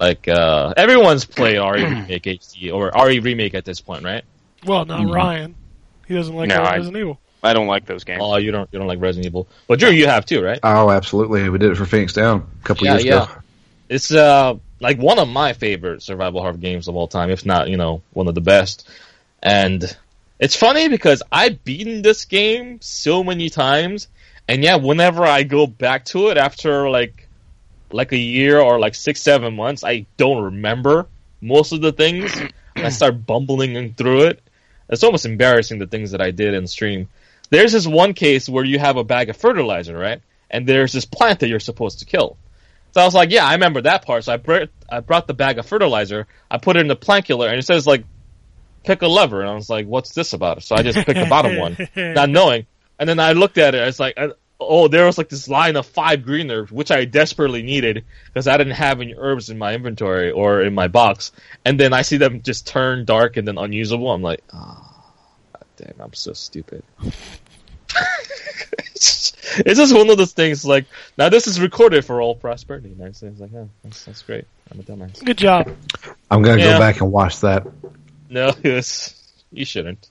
like 0.00 0.26
uh, 0.28 0.72
everyone's 0.76 1.24
played 1.26 1.58
RE 1.58 1.82
Remake 1.84 2.22
HD 2.22 2.72
or 2.72 2.90
RE 3.06 3.18
Remake 3.18 3.54
at 3.54 3.64
this 3.66 3.80
point, 3.80 4.04
right? 4.04 4.24
Well, 4.64 4.84
not 4.86 5.00
Mm-hmm. 5.00 5.10
Ryan. 5.12 5.54
He 6.06 6.14
doesn't 6.14 6.34
like 6.34 6.48
No, 6.48 6.56
I- 6.62 6.76
Resident 6.76 6.96
Evil. 6.96 7.20
I 7.42 7.52
don't 7.52 7.66
like 7.66 7.86
those 7.86 8.04
games. 8.04 8.22
Oh, 8.22 8.36
you 8.36 8.50
don't 8.50 8.68
you 8.72 8.78
don't 8.78 8.88
like 8.88 9.00
Resident 9.00 9.26
Evil, 9.26 9.48
but 9.66 9.78
Drew, 9.78 9.90
you 9.90 10.06
have 10.06 10.26
too, 10.26 10.42
right? 10.42 10.60
Oh, 10.62 10.90
absolutely. 10.90 11.48
We 11.48 11.58
did 11.58 11.70
it 11.72 11.76
for 11.76 11.86
Phoenix 11.86 12.12
Down 12.12 12.46
a 12.60 12.64
couple 12.66 12.86
Yeah, 12.86 12.92
years 12.92 13.04
yeah. 13.04 13.26
ago. 13.26 13.28
It's 13.88 14.12
uh 14.12 14.54
like 14.80 14.98
one 14.98 15.18
of 15.18 15.28
my 15.28 15.52
favorite 15.52 16.02
survival 16.02 16.40
horror 16.40 16.54
games 16.56 16.88
of 16.88 16.96
all 16.96 17.08
time, 17.08 17.30
if 17.30 17.44
not 17.46 17.68
you 17.68 17.76
know 17.76 18.02
one 18.12 18.28
of 18.28 18.34
the 18.34 18.40
best. 18.40 18.88
And 19.42 19.82
it's 20.38 20.56
funny 20.56 20.88
because 20.88 21.22
I've 21.32 21.64
beaten 21.64 22.02
this 22.02 22.24
game 22.24 22.78
so 22.80 23.22
many 23.24 23.48
times, 23.50 24.08
and 24.48 24.62
yeah, 24.62 24.76
whenever 24.76 25.24
I 25.24 25.42
go 25.44 25.66
back 25.66 26.04
to 26.06 26.28
it 26.28 26.36
after 26.36 26.88
like 26.90 27.28
like 27.92 28.12
a 28.12 28.16
year 28.18 28.60
or 28.60 28.78
like 28.78 28.94
six 28.94 29.22
seven 29.22 29.54
months, 29.56 29.84
I 29.84 30.06
don't 30.16 30.42
remember 30.44 31.08
most 31.40 31.72
of 31.72 31.80
the 31.80 31.92
things. 31.92 32.44
I 32.82 32.90
start 32.90 33.26
bumbling 33.26 33.94
through 33.94 34.22
it. 34.22 34.42
It's 34.88 35.02
almost 35.04 35.26
embarrassing 35.26 35.78
the 35.78 35.86
things 35.86 36.12
that 36.12 36.20
I 36.20 36.30
did 36.30 36.54
in 36.54 36.66
stream. 36.66 37.08
There's 37.50 37.72
this 37.72 37.86
one 37.86 38.14
case 38.14 38.48
where 38.48 38.64
you 38.64 38.78
have 38.78 38.96
a 38.96 39.04
bag 39.04 39.30
of 39.30 39.36
fertilizer, 39.36 39.96
right? 39.96 40.20
And 40.50 40.66
there's 40.66 40.92
this 40.92 41.04
plant 41.04 41.40
that 41.40 41.48
you're 41.48 41.60
supposed 41.60 42.00
to 42.00 42.04
kill. 42.04 42.36
So 42.92 43.00
I 43.00 43.04
was 43.04 43.14
like, 43.14 43.30
yeah, 43.30 43.46
I 43.46 43.52
remember 43.52 43.82
that 43.82 44.04
part. 44.04 44.24
So 44.24 44.32
I 44.32 44.36
brought 44.38 44.70
I 44.90 45.00
brought 45.00 45.26
the 45.26 45.34
bag 45.34 45.58
of 45.58 45.66
fertilizer. 45.66 46.26
I 46.50 46.58
put 46.58 46.76
it 46.76 46.80
in 46.80 46.88
the 46.88 46.96
plant 46.96 47.26
killer, 47.26 47.48
and 47.48 47.58
it 47.58 47.66
says 47.66 47.86
like, 47.86 48.04
pick 48.84 49.02
a 49.02 49.06
lever. 49.06 49.40
And 49.40 49.50
I 49.50 49.54
was 49.54 49.68
like, 49.68 49.86
what's 49.86 50.14
this 50.14 50.32
about? 50.32 50.62
So 50.62 50.74
I 50.74 50.82
just 50.82 50.98
picked 50.98 51.20
the 51.20 51.26
bottom 51.26 51.56
one, 51.56 51.76
not 51.96 52.30
knowing. 52.30 52.66
And 52.98 53.08
then 53.08 53.20
I 53.20 53.32
looked 53.32 53.58
at 53.58 53.74
it. 53.74 53.86
It's 53.86 54.00
like, 54.00 54.14
uh, 54.16 54.30
oh, 54.58 54.88
there 54.88 55.06
was 55.06 55.18
like 55.18 55.28
this 55.28 55.48
line 55.48 55.76
of 55.76 55.86
five 55.86 56.24
green 56.24 56.50
herbs, 56.50 56.72
which 56.72 56.90
I 56.90 57.04
desperately 57.04 57.62
needed 57.62 58.04
because 58.26 58.48
I 58.48 58.56
didn't 58.56 58.74
have 58.74 59.00
any 59.00 59.14
herbs 59.16 59.50
in 59.50 59.58
my 59.58 59.74
inventory 59.74 60.30
or 60.30 60.62
in 60.62 60.74
my 60.74 60.88
box. 60.88 61.32
And 61.64 61.78
then 61.78 61.92
I 61.92 62.02
see 62.02 62.16
them 62.16 62.42
just 62.42 62.66
turn 62.66 63.04
dark 63.04 63.36
and 63.36 63.46
then 63.46 63.58
unusable. 63.58 64.10
I'm 64.10 64.22
like, 64.22 64.42
oh, 64.52 64.87
damn, 65.78 65.94
I'm 66.00 66.12
so 66.12 66.32
stupid. 66.32 66.82
it's 68.94 69.32
just 69.64 69.94
one 69.94 70.10
of 70.10 70.16
those 70.18 70.32
things. 70.32 70.64
Like 70.64 70.86
now, 71.16 71.28
this 71.28 71.46
is 71.46 71.60
recorded 71.60 72.04
for 72.04 72.20
all 72.20 72.34
prosperity. 72.34 72.90
And 72.92 73.02
I 73.02 73.06
was 73.08 73.22
like, 73.22 73.50
oh, 73.54 73.68
that's, 73.84 74.04
that's 74.04 74.22
great. 74.22 74.44
I'm 74.70 74.80
a 74.80 74.82
dumbass. 74.82 75.24
Good 75.24 75.38
job. 75.38 75.70
I'm 76.30 76.42
gonna 76.42 76.58
Yeah. 76.58 76.72
go 76.72 76.78
back 76.78 77.00
and 77.00 77.10
watch 77.12 77.40
that. 77.40 77.66
No, 78.28 78.52
it's, 78.62 79.14
you 79.52 79.64
shouldn't. 79.64 80.10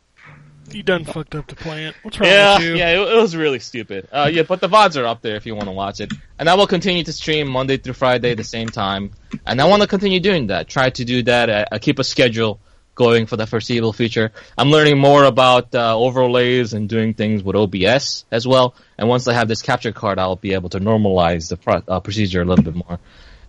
You 0.69 0.83
done 0.83 1.05
fucked 1.05 1.33
up 1.33 1.47
the 1.47 1.55
plant. 1.55 1.95
What's 2.01 2.19
wrong 2.19 2.29
Yeah, 2.29 2.57
with 2.57 2.65
you? 2.67 2.75
yeah, 2.75 2.89
it, 2.89 2.99
it 2.99 3.21
was 3.21 3.37
really 3.37 3.59
stupid. 3.59 4.09
Uh, 4.11 4.29
yeah, 4.29 4.41
but 4.43 4.59
the 4.59 4.67
VODs 4.67 5.01
are 5.01 5.05
up 5.05 5.21
there 5.21 5.37
if 5.37 5.45
you 5.45 5.55
want 5.55 5.67
to 5.67 5.71
watch 5.71 6.01
it. 6.01 6.11
And 6.37 6.49
I 6.49 6.55
will 6.55 6.67
continue 6.67 7.05
to 7.05 7.13
stream 7.13 7.47
Monday 7.47 7.77
through 7.77 7.93
Friday 7.93 8.31
at 8.31 8.37
the 8.37 8.43
same 8.43 8.67
time. 8.67 9.11
And 9.45 9.61
I 9.61 9.65
want 9.65 9.81
to 9.83 9.87
continue 9.87 10.19
doing 10.19 10.47
that. 10.47 10.67
Try 10.67 10.89
to 10.89 11.05
do 11.05 11.23
that. 11.23 11.49
I, 11.49 11.67
I 11.71 11.79
keep 11.79 11.99
a 11.99 12.03
schedule 12.03 12.59
going 12.97 13.27
for 13.27 13.37
the 13.37 13.47
foreseeable 13.47 13.93
future. 13.93 14.33
I'm 14.57 14.69
learning 14.69 14.97
more 14.97 15.23
about 15.23 15.73
uh, 15.73 15.97
overlays 15.97 16.73
and 16.73 16.89
doing 16.89 17.13
things 17.13 17.43
with 17.43 17.55
OBS 17.55 18.25
as 18.29 18.45
well. 18.45 18.75
And 18.97 19.07
once 19.07 19.27
I 19.29 19.33
have 19.33 19.47
this 19.47 19.61
capture 19.61 19.93
card, 19.93 20.19
I'll 20.19 20.35
be 20.35 20.53
able 20.53 20.69
to 20.69 20.79
normalize 20.79 21.47
the 21.47 21.55
pro- 21.55 21.83
uh, 21.87 22.01
procedure 22.01 22.41
a 22.41 22.45
little 22.45 22.65
bit 22.65 22.75
more. 22.75 22.99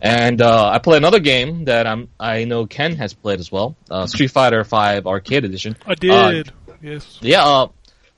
And 0.00 0.40
uh, 0.40 0.68
I 0.68 0.78
play 0.78 0.96
another 0.96 1.18
game 1.18 1.64
that 1.64 1.88
I'm 1.88 2.08
I 2.20 2.44
know 2.44 2.66
Ken 2.66 2.94
has 2.96 3.14
played 3.14 3.40
as 3.40 3.50
well, 3.50 3.74
uh, 3.90 4.06
Street 4.06 4.30
Fighter 4.30 4.62
Five 4.62 5.08
Arcade 5.08 5.44
Edition. 5.44 5.76
I 5.84 5.96
did. 5.96 6.52
yes. 6.80 7.18
Yeah. 7.20 7.44
Uh, 7.44 7.68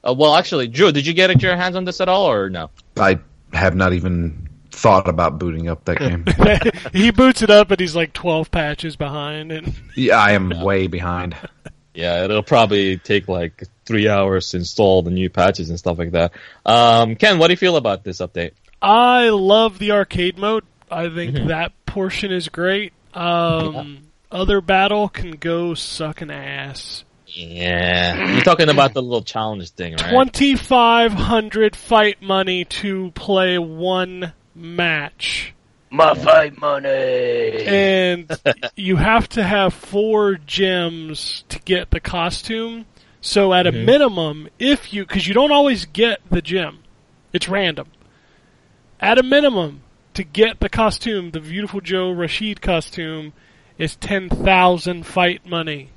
uh, 0.03 0.15
well, 0.15 0.35
actually, 0.35 0.69
Drew, 0.69 0.93
did 0.93 1.07
you 1.07 1.15
get 1.15 1.41
your 1.41 1.57
hands 1.57 1.77
on 1.77 1.85
this 1.85 2.03
at 2.03 2.09
all, 2.09 2.31
or 2.31 2.51
no? 2.51 2.69
I 2.99 3.21
have 3.55 3.75
not 3.75 3.95
even 3.95 4.50
thought 4.71 5.09
about 5.09 5.39
booting 5.39 5.69
up 5.69 5.85
that 5.85 5.99
game. 5.99 6.25
he 6.93 7.11
boots 7.11 7.43
it 7.43 7.51
up 7.51 7.71
and 7.71 7.81
he's 7.81 7.95
like 7.97 8.13
12 8.13 8.51
patches 8.51 8.97
behind. 8.97 9.53
And 9.53 9.75
yeah, 9.97 10.19
I 10.19 10.33
am 10.33 10.61
way 10.63 10.87
behind. 10.87 11.37
Yeah, 11.95 12.25
it'll 12.25 12.43
probably 12.43 12.97
take 12.99 13.27
like 13.29 13.65
three 13.85 14.09
hours 14.09 14.51
to 14.51 14.59
install 14.59 15.03
the 15.03 15.11
new 15.11 15.29
patches 15.29 15.71
and 15.71 15.79
stuff 15.79 15.99
like 15.99 16.13
that. 16.13 16.33
Um, 16.65 17.17
Ken, 17.17 17.39
what 17.39 17.49
do 17.49 17.53
you 17.53 17.57
feel 17.57 17.77
about 17.77 18.05
this 18.05 18.19
update? 18.21 18.53
I 18.81 19.29
love 19.31 19.79
the 19.79 19.93
arcade 19.93 20.39
mode. 20.39 20.65
I 20.91 21.09
think 21.09 21.35
Mm-hmm. 21.35 21.49
that 21.49 21.73
portion 21.87 22.33
is 22.33 22.49
great. 22.49 22.93
Um, 23.13 24.03
Other 24.31 24.61
battle 24.61 25.09
can 25.09 25.33
go 25.33 25.75
suck 25.75 26.21
an 26.21 26.31
ass. 26.31 27.05
Yeah, 27.27 28.33
you're 28.35 28.43
talking 28.43 28.69
about 28.69 28.93
the 28.95 29.03
little 29.03 29.23
challenge 29.23 29.71
thing, 29.71 29.95
right? 29.95 30.33
2500 30.33 31.77
fight 31.77 32.21
money 32.23 32.65
to 32.65 33.11
play 33.13 33.57
one 33.59 34.33
match. 34.61 35.55
My 35.91 36.15
fight 36.15 36.57
money. 36.61 36.89
And 37.67 38.31
you 38.77 38.97
have 38.97 39.29
to 39.31 39.43
have 39.43 39.75
four 39.75 40.35
gems 40.37 41.45
to 41.49 41.59
get 41.61 41.91
the 41.91 41.99
costume. 42.01 42.87
So 43.21 43.53
at 43.53 43.67
a 43.67 43.73
Mhm. 43.73 43.85
minimum, 43.85 44.49
if 44.59 44.93
you, 44.93 45.05
cause 45.05 45.27
you 45.27 45.35
don't 45.35 45.53
always 45.53 45.85
get 45.87 46.21
the 46.31 46.41
gem. 46.43 46.79
It's 47.33 47.49
random. 47.49 47.89
At 49.01 49.19
a 49.19 49.23
minimum, 49.23 49.83
to 50.15 50.25
get 50.25 50.61
the 50.61 50.69
costume, 50.69 51.31
the 51.31 51.41
beautiful 51.41 51.81
Joe 51.81 52.11
Rashid 52.13 52.61
costume, 52.61 53.33
is 53.79 53.97
10,000 53.97 55.05
fight 55.07 55.45
money. 55.47 55.91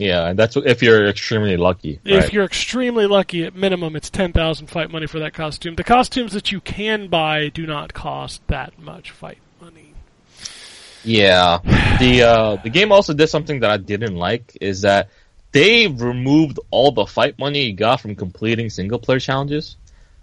Yeah, 0.00 0.28
and 0.28 0.38
that's 0.38 0.56
if 0.56 0.82
you're 0.82 1.08
extremely 1.08 1.58
lucky. 1.58 2.00
If 2.06 2.24
right? 2.24 2.32
you're 2.32 2.44
extremely 2.44 3.06
lucky, 3.06 3.44
at 3.44 3.54
minimum, 3.54 3.96
it's 3.96 4.08
10,000 4.08 4.68
fight 4.68 4.90
money 4.90 5.06
for 5.06 5.18
that 5.18 5.34
costume. 5.34 5.74
The 5.74 5.84
costumes 5.84 6.32
that 6.32 6.50
you 6.50 6.62
can 6.62 7.08
buy 7.08 7.50
do 7.50 7.66
not 7.66 7.92
cost 7.92 8.40
that 8.46 8.78
much 8.78 9.10
fight 9.10 9.36
money. 9.60 9.92
Yeah. 11.04 11.58
The 11.98 12.22
uh, 12.22 12.56
the 12.56 12.70
game 12.70 12.92
also 12.92 13.12
did 13.12 13.28
something 13.28 13.60
that 13.60 13.70
I 13.70 13.76
didn't 13.76 14.16
like 14.16 14.56
is 14.62 14.82
that 14.82 15.10
they 15.52 15.86
removed 15.86 16.60
all 16.70 16.92
the 16.92 17.04
fight 17.04 17.38
money 17.38 17.66
you 17.66 17.74
got 17.74 18.00
from 18.00 18.16
completing 18.16 18.70
single 18.70 18.98
player 18.98 19.20
challenges. 19.20 19.76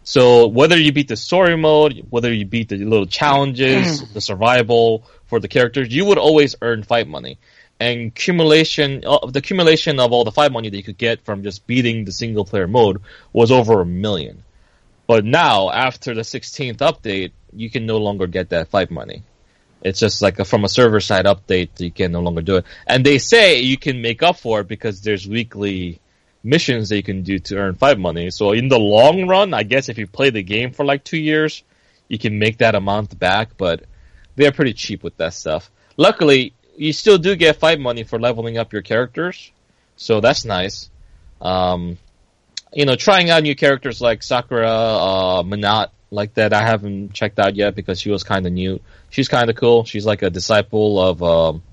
So 0.03 0.47
whether 0.47 0.75
you 0.75 0.91
beat 0.91 1.09
the 1.09 1.17
story 1.17 1.55
mode, 1.55 2.07
whether 2.09 2.33
you 2.33 2.45
beat 2.45 2.69
the 2.69 2.77
little 2.77 3.05
challenges, 3.05 4.09
the 4.13 4.21
survival 4.21 5.05
for 5.27 5.39
the 5.39 5.47
characters, 5.47 5.93
you 5.93 6.05
would 6.05 6.17
always 6.17 6.55
earn 6.63 6.81
fight 6.81 7.07
money. 7.07 7.37
And 7.79 8.07
accumulation, 8.07 9.03
uh, 9.05 9.27
the 9.27 9.39
accumulation 9.39 9.99
of 9.99 10.11
all 10.11 10.23
the 10.23 10.31
fight 10.31 10.51
money 10.51 10.69
that 10.69 10.77
you 10.77 10.83
could 10.83 10.97
get 10.97 11.23
from 11.25 11.43
just 11.43 11.67
beating 11.67 12.05
the 12.05 12.11
single 12.11 12.43
player 12.43 12.67
mode 12.67 13.01
was 13.33 13.51
over 13.51 13.81
a 13.81 13.85
million. 13.85 14.43
But 15.05 15.23
now, 15.23 15.69
after 15.69 16.13
the 16.13 16.21
16th 16.21 16.77
update, 16.77 17.31
you 17.53 17.69
can 17.69 17.85
no 17.85 17.97
longer 17.97 18.27
get 18.27 18.49
that 18.49 18.69
fight 18.69 18.91
money. 18.91 19.23
It's 19.81 19.99
just 19.99 20.21
like 20.21 20.39
a, 20.39 20.45
from 20.45 20.65
a 20.65 20.69
server 20.69 20.99
side 20.99 21.25
update, 21.25 21.79
you 21.79 21.91
can 21.91 22.11
no 22.11 22.21
longer 22.21 22.41
do 22.41 22.57
it. 22.57 22.65
And 22.85 23.05
they 23.05 23.19
say 23.19 23.61
you 23.61 23.77
can 23.77 24.01
make 24.01 24.23
up 24.23 24.37
for 24.37 24.61
it 24.61 24.67
because 24.67 25.01
there's 25.01 25.27
weekly 25.27 25.99
missions 26.43 26.89
that 26.89 26.95
you 26.97 27.03
can 27.03 27.23
do 27.23 27.39
to 27.39 27.57
earn 27.57 27.75
fight 27.75 27.99
money. 27.99 28.31
So 28.31 28.51
in 28.51 28.69
the 28.69 28.79
long 28.79 29.27
run, 29.27 29.53
I 29.53 29.63
guess 29.63 29.89
if 29.89 29.97
you 29.97 30.07
play 30.07 30.29
the 30.29 30.43
game 30.43 30.71
for 30.71 30.83
like 30.83 31.03
two 31.03 31.17
years, 31.17 31.63
you 32.07 32.17
can 32.17 32.39
make 32.39 32.57
that 32.57 32.75
amount 32.75 33.17
back, 33.19 33.57
but 33.57 33.83
they're 34.35 34.51
pretty 34.51 34.73
cheap 34.73 35.03
with 35.03 35.17
that 35.17 35.33
stuff. 35.33 35.69
Luckily, 35.95 36.53
you 36.77 36.93
still 36.93 37.17
do 37.17 37.35
get 37.35 37.57
fight 37.57 37.79
money 37.79 38.03
for 38.03 38.19
leveling 38.19 38.57
up 38.57 38.71
your 38.71 38.81
characters, 38.83 39.51
so 39.95 40.21
that's 40.21 40.45
nice. 40.45 40.89
Um, 41.41 41.97
you 42.73 42.85
know, 42.85 42.95
trying 42.95 43.29
out 43.29 43.43
new 43.43 43.55
characters 43.55 43.99
like 44.01 44.23
Sakura, 44.23 44.69
uh, 44.69 45.43
Menat, 45.43 45.89
like 46.11 46.33
that, 46.35 46.53
I 46.53 46.61
haven't 46.61 47.13
checked 47.13 47.39
out 47.39 47.55
yet 47.55 47.75
because 47.75 47.99
she 47.99 48.09
was 48.11 48.23
kind 48.23 48.45
of 48.45 48.53
new. 48.53 48.79
She's 49.09 49.27
kind 49.27 49.49
of 49.49 49.55
cool. 49.55 49.83
She's 49.85 50.05
like 50.05 50.21
a 50.21 50.29
disciple 50.29 50.99
of 51.01 51.23
um, 51.23 51.63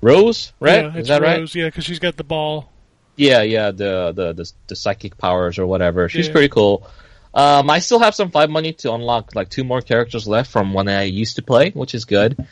Rose, 0.00 0.52
right? 0.60 0.84
Yeah, 0.84 0.96
Is 0.96 1.08
that 1.08 1.22
right? 1.22 1.54
Yeah, 1.54 1.66
because 1.66 1.84
she's 1.84 1.98
got 1.98 2.16
the 2.16 2.24
ball. 2.24 2.70
Yeah, 3.16 3.42
yeah, 3.42 3.70
the, 3.70 4.12
the 4.14 4.32
the 4.32 4.52
the 4.66 4.76
psychic 4.76 5.16
powers 5.16 5.58
or 5.58 5.66
whatever. 5.66 6.08
She's 6.08 6.26
Yeah. 6.26 6.32
pretty 6.32 6.48
cool. 6.48 6.86
Um, 7.32 7.68
I 7.70 7.78
still 7.80 7.98
have 8.00 8.14
some 8.14 8.30
fight 8.30 8.50
money 8.50 8.72
to 8.74 8.92
unlock 8.92 9.34
like 9.34 9.48
two 9.48 9.64
more 9.64 9.80
characters 9.80 10.26
left 10.28 10.50
from 10.50 10.72
when 10.72 10.88
I 10.88 11.04
used 11.04 11.36
to 11.36 11.42
play, 11.42 11.70
which 11.70 11.94
is 11.94 12.04
good. 12.04 12.46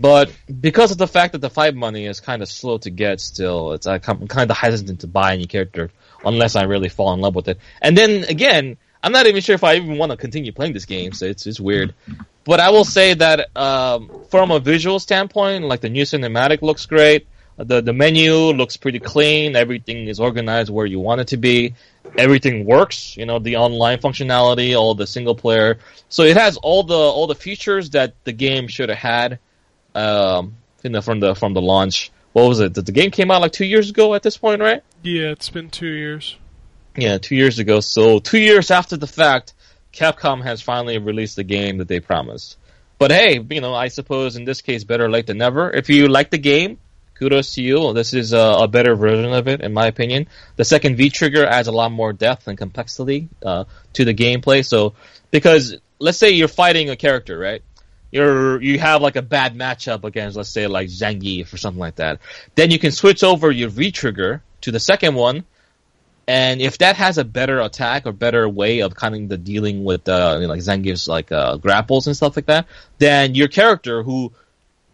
But 0.00 0.30
because 0.60 0.90
of 0.90 0.98
the 0.98 1.08
fact 1.08 1.32
that 1.32 1.40
the 1.40 1.50
fight 1.50 1.74
money 1.74 2.06
is 2.06 2.20
kind 2.20 2.42
of 2.42 2.48
slow 2.48 2.78
to 2.78 2.90
get, 2.90 3.20
still, 3.20 3.72
it's 3.72 3.86
I'm 3.86 4.00
kind 4.00 4.50
of 4.50 4.56
hesitant 4.56 5.00
to 5.00 5.06
buy 5.06 5.32
any 5.32 5.46
character 5.46 5.90
unless 6.24 6.56
I 6.56 6.64
really 6.64 6.88
fall 6.88 7.12
in 7.14 7.20
love 7.20 7.34
with 7.34 7.48
it. 7.48 7.58
And 7.82 7.96
then 7.96 8.24
again, 8.24 8.76
I'm 9.02 9.12
not 9.12 9.26
even 9.26 9.40
sure 9.40 9.54
if 9.54 9.64
I 9.64 9.76
even 9.76 9.98
want 9.98 10.10
to 10.10 10.16
continue 10.16 10.52
playing 10.52 10.72
this 10.72 10.84
game, 10.84 11.12
so 11.12 11.26
it's 11.26 11.46
it's 11.46 11.60
weird. 11.60 11.94
But 12.44 12.60
I 12.60 12.70
will 12.70 12.84
say 12.84 13.14
that 13.14 13.56
um, 13.56 14.10
from 14.30 14.50
a 14.50 14.58
visual 14.60 14.98
standpoint, 14.98 15.64
like 15.64 15.80
the 15.80 15.88
new 15.88 16.04
cinematic 16.04 16.62
looks 16.62 16.86
great. 16.86 17.26
The 17.56 17.80
the 17.80 17.92
menu 17.92 18.34
looks 18.34 18.76
pretty 18.76 19.00
clean. 19.00 19.56
Everything 19.56 20.06
is 20.06 20.20
organized 20.20 20.70
where 20.70 20.86
you 20.86 21.00
want 21.00 21.20
it 21.20 21.28
to 21.28 21.36
be. 21.36 21.74
Everything 22.16 22.64
works. 22.64 23.16
You 23.16 23.26
know 23.26 23.38
the 23.38 23.56
online 23.56 23.98
functionality, 23.98 24.78
all 24.78 24.94
the 24.94 25.06
single 25.06 25.34
player. 25.34 25.78
So 26.08 26.22
it 26.22 26.36
has 26.36 26.56
all 26.56 26.84
the 26.84 26.94
all 26.94 27.26
the 27.26 27.34
features 27.34 27.90
that 27.90 28.14
the 28.24 28.32
game 28.32 28.68
should 28.68 28.88
have 28.88 28.98
had. 28.98 29.38
Um, 29.98 30.56
you 30.82 30.90
know 30.90 31.00
from 31.00 31.20
the 31.20 31.34
from 31.34 31.54
the 31.54 31.62
launch. 31.62 32.10
What 32.32 32.48
was 32.48 32.60
it? 32.60 32.74
The, 32.74 32.82
the 32.82 32.92
game 32.92 33.10
came 33.10 33.30
out 33.30 33.40
like 33.40 33.52
two 33.52 33.64
years 33.64 33.90
ago 33.90 34.14
at 34.14 34.22
this 34.22 34.36
point, 34.36 34.60
right? 34.60 34.82
Yeah, 35.02 35.30
it's 35.30 35.50
been 35.50 35.70
two 35.70 35.86
years. 35.86 36.36
Yeah, 36.96 37.18
two 37.18 37.36
years 37.36 37.58
ago. 37.58 37.80
So 37.80 38.18
two 38.18 38.38
years 38.38 38.70
after 38.70 38.96
the 38.96 39.06
fact, 39.06 39.54
Capcom 39.92 40.42
has 40.42 40.62
finally 40.62 40.98
released 40.98 41.36
the 41.36 41.44
game 41.44 41.78
that 41.78 41.88
they 41.88 42.00
promised. 42.00 42.56
But 42.98 43.10
hey, 43.10 43.44
you 43.50 43.60
know, 43.60 43.74
I 43.74 43.88
suppose 43.88 44.36
in 44.36 44.44
this 44.44 44.60
case, 44.60 44.84
better 44.84 45.08
late 45.10 45.26
than 45.26 45.38
never. 45.38 45.70
If 45.70 45.88
you 45.88 46.08
like 46.08 46.30
the 46.30 46.38
game, 46.38 46.78
kudos 47.14 47.54
to 47.54 47.62
you. 47.62 47.92
This 47.92 48.14
is 48.14 48.32
a, 48.32 48.38
a 48.38 48.68
better 48.68 48.94
version 48.94 49.32
of 49.32 49.48
it, 49.48 49.60
in 49.60 49.72
my 49.72 49.86
opinion. 49.86 50.28
The 50.56 50.64
second 50.64 50.96
V 50.96 51.10
trigger 51.10 51.44
adds 51.44 51.68
a 51.68 51.72
lot 51.72 51.92
more 51.92 52.12
depth 52.12 52.48
and 52.48 52.56
complexity 52.56 53.28
uh, 53.44 53.64
to 53.94 54.04
the 54.04 54.14
gameplay. 54.14 54.64
So, 54.64 54.94
because 55.30 55.76
let's 55.98 56.18
say 56.18 56.30
you're 56.30 56.48
fighting 56.48 56.90
a 56.90 56.96
character, 56.96 57.38
right? 57.38 57.62
You're 58.10 58.60
you 58.62 58.78
have 58.78 59.02
like 59.02 59.16
a 59.16 59.22
bad 59.22 59.54
matchup 59.54 60.04
against, 60.04 60.36
let's 60.36 60.48
say, 60.48 60.66
like 60.66 60.88
Zangief 60.88 61.52
or 61.52 61.58
something 61.58 61.80
like 61.80 61.96
that. 61.96 62.20
Then 62.54 62.70
you 62.70 62.78
can 62.78 62.90
switch 62.90 63.22
over 63.22 63.50
your 63.50 63.68
V 63.68 63.90
trigger 63.90 64.42
to 64.62 64.70
the 64.70 64.80
second 64.80 65.14
one, 65.14 65.44
and 66.26 66.60
if 66.60 66.78
that 66.78 66.96
has 66.96 67.18
a 67.18 67.24
better 67.24 67.60
attack 67.60 68.06
or 68.06 68.12
better 68.12 68.48
way 68.48 68.80
of 68.80 68.94
kind 68.94 69.14
of 69.14 69.28
the 69.28 69.36
dealing 69.36 69.84
with 69.84 70.08
uh, 70.08 70.38
like 70.42 70.60
Zangief's 70.60 71.08
like 71.08 71.32
uh, 71.32 71.56
grapples 71.56 72.06
and 72.06 72.16
stuff 72.16 72.36
like 72.36 72.46
that, 72.46 72.66
then 72.98 73.34
your 73.34 73.48
character 73.48 74.02
who 74.02 74.32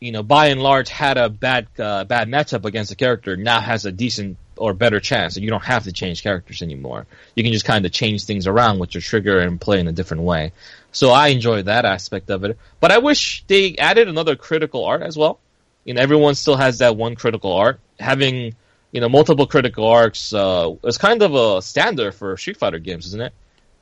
you 0.00 0.12
know 0.12 0.22
by 0.22 0.46
and 0.46 0.62
large 0.62 0.88
had 0.88 1.16
a 1.16 1.28
bad 1.28 1.68
uh, 1.78 2.04
bad 2.04 2.28
matchup 2.28 2.64
against 2.64 2.90
the 2.90 2.96
character 2.96 3.36
now 3.36 3.60
has 3.60 3.86
a 3.86 3.92
decent 3.92 4.36
or 4.56 4.74
better 4.74 5.00
chance, 5.00 5.36
and 5.36 5.44
you 5.44 5.50
don't 5.50 5.64
have 5.64 5.84
to 5.84 5.92
change 5.92 6.22
characters 6.22 6.62
anymore. 6.62 7.06
You 7.34 7.42
can 7.42 7.52
just 7.52 7.64
kind 7.64 7.84
of 7.84 7.92
change 7.92 8.24
things 8.24 8.46
around 8.46 8.78
with 8.78 8.94
your 8.94 9.00
trigger 9.00 9.40
and 9.40 9.60
play 9.60 9.80
in 9.80 9.88
a 9.88 9.92
different 9.92 10.22
way. 10.22 10.52
So 10.95 11.11
I 11.11 11.28
enjoy 11.28 11.62
that 11.62 11.84
aspect 11.84 12.30
of 12.30 12.45
it, 12.45 12.57
but 12.78 12.92
I 12.92 12.99
wish 12.99 13.45
they 13.49 13.74
added 13.76 14.09
another 14.09 14.36
critical 14.36 14.84
art 14.84 15.03
as 15.03 15.16
well. 15.16 15.40
You 15.84 15.95
know, 15.95 16.01
everyone 16.01 16.36
still 16.36 16.57
has 16.57 16.78
that 16.78 16.97
one 16.97 17.16
critical 17.16 17.53
art. 17.53 17.80
Having 17.99 18.55
you 18.92 19.01
know 19.01 19.09
multiple 19.09 19.47
critical 19.47 19.86
arts 19.86 20.32
uh, 20.32 20.72
is 20.84 20.97
kind 20.97 21.20
of 21.22 21.34
a 21.34 21.61
standard 21.61 22.12
for 22.14 22.36
Street 22.36 22.59
Fighter 22.59 22.78
games, 22.78 23.07
isn't 23.07 23.20
it? 23.20 23.32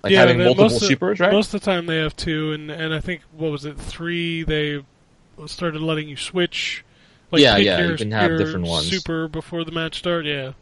Like 0.03 0.15
having 0.15 0.39
multiple 0.39 0.65
most 0.65 0.83
of, 0.83 0.89
supers, 0.89 1.21
right? 1.21 1.31
Most 1.33 1.53
of 1.53 1.61
the 1.61 1.65
time 1.65 1.85
they 1.85 1.99
have 1.99 2.17
two, 2.17 2.53
and 2.53 2.71
and 2.71 2.95
I 2.95 3.01
think 3.01 3.21
what 3.37 3.53
was 3.53 3.67
it 3.67 3.79
three? 3.79 4.43
They 4.43 4.83
started 5.47 5.83
letting 5.83 6.09
you 6.09 6.17
switch. 6.17 6.83
Yeah, 7.31 7.57
pick 7.57 7.67
yeah, 7.67 7.87
you 7.87 7.97
can 7.97 8.11
have 8.11 8.39
different 8.39 8.67
ones. 8.67 8.89
Super 8.89 9.29
before 9.29 9.65
the 9.65 9.71
match 9.71 9.99
start. 9.99 10.25
Yeah, 10.25 10.53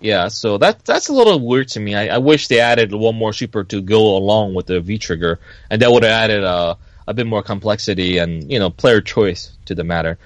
Yeah, 0.00 0.28
so 0.28 0.58
that 0.58 0.84
that's 0.84 1.08
a 1.08 1.12
little 1.12 1.40
weird 1.40 1.68
to 1.68 1.80
me. 1.80 1.94
I, 1.94 2.14
I 2.14 2.18
wish 2.18 2.46
they 2.48 2.60
added 2.60 2.92
one 2.92 3.16
more 3.16 3.32
super 3.32 3.64
to 3.64 3.80
go 3.82 4.16
along 4.16 4.54
with 4.54 4.66
the 4.66 4.80
V 4.80 4.98
trigger, 4.98 5.40
and 5.70 5.82
that 5.82 5.90
would 5.90 6.04
have 6.04 6.12
added 6.12 6.44
uh, 6.44 6.76
a 7.06 7.14
bit 7.14 7.26
more 7.26 7.42
complexity 7.42 8.18
and 8.18 8.50
you 8.50 8.58
know 8.60 8.70
player 8.70 9.00
choice 9.00 9.50
to 9.66 9.74
the 9.74 9.82
matter. 9.82 10.18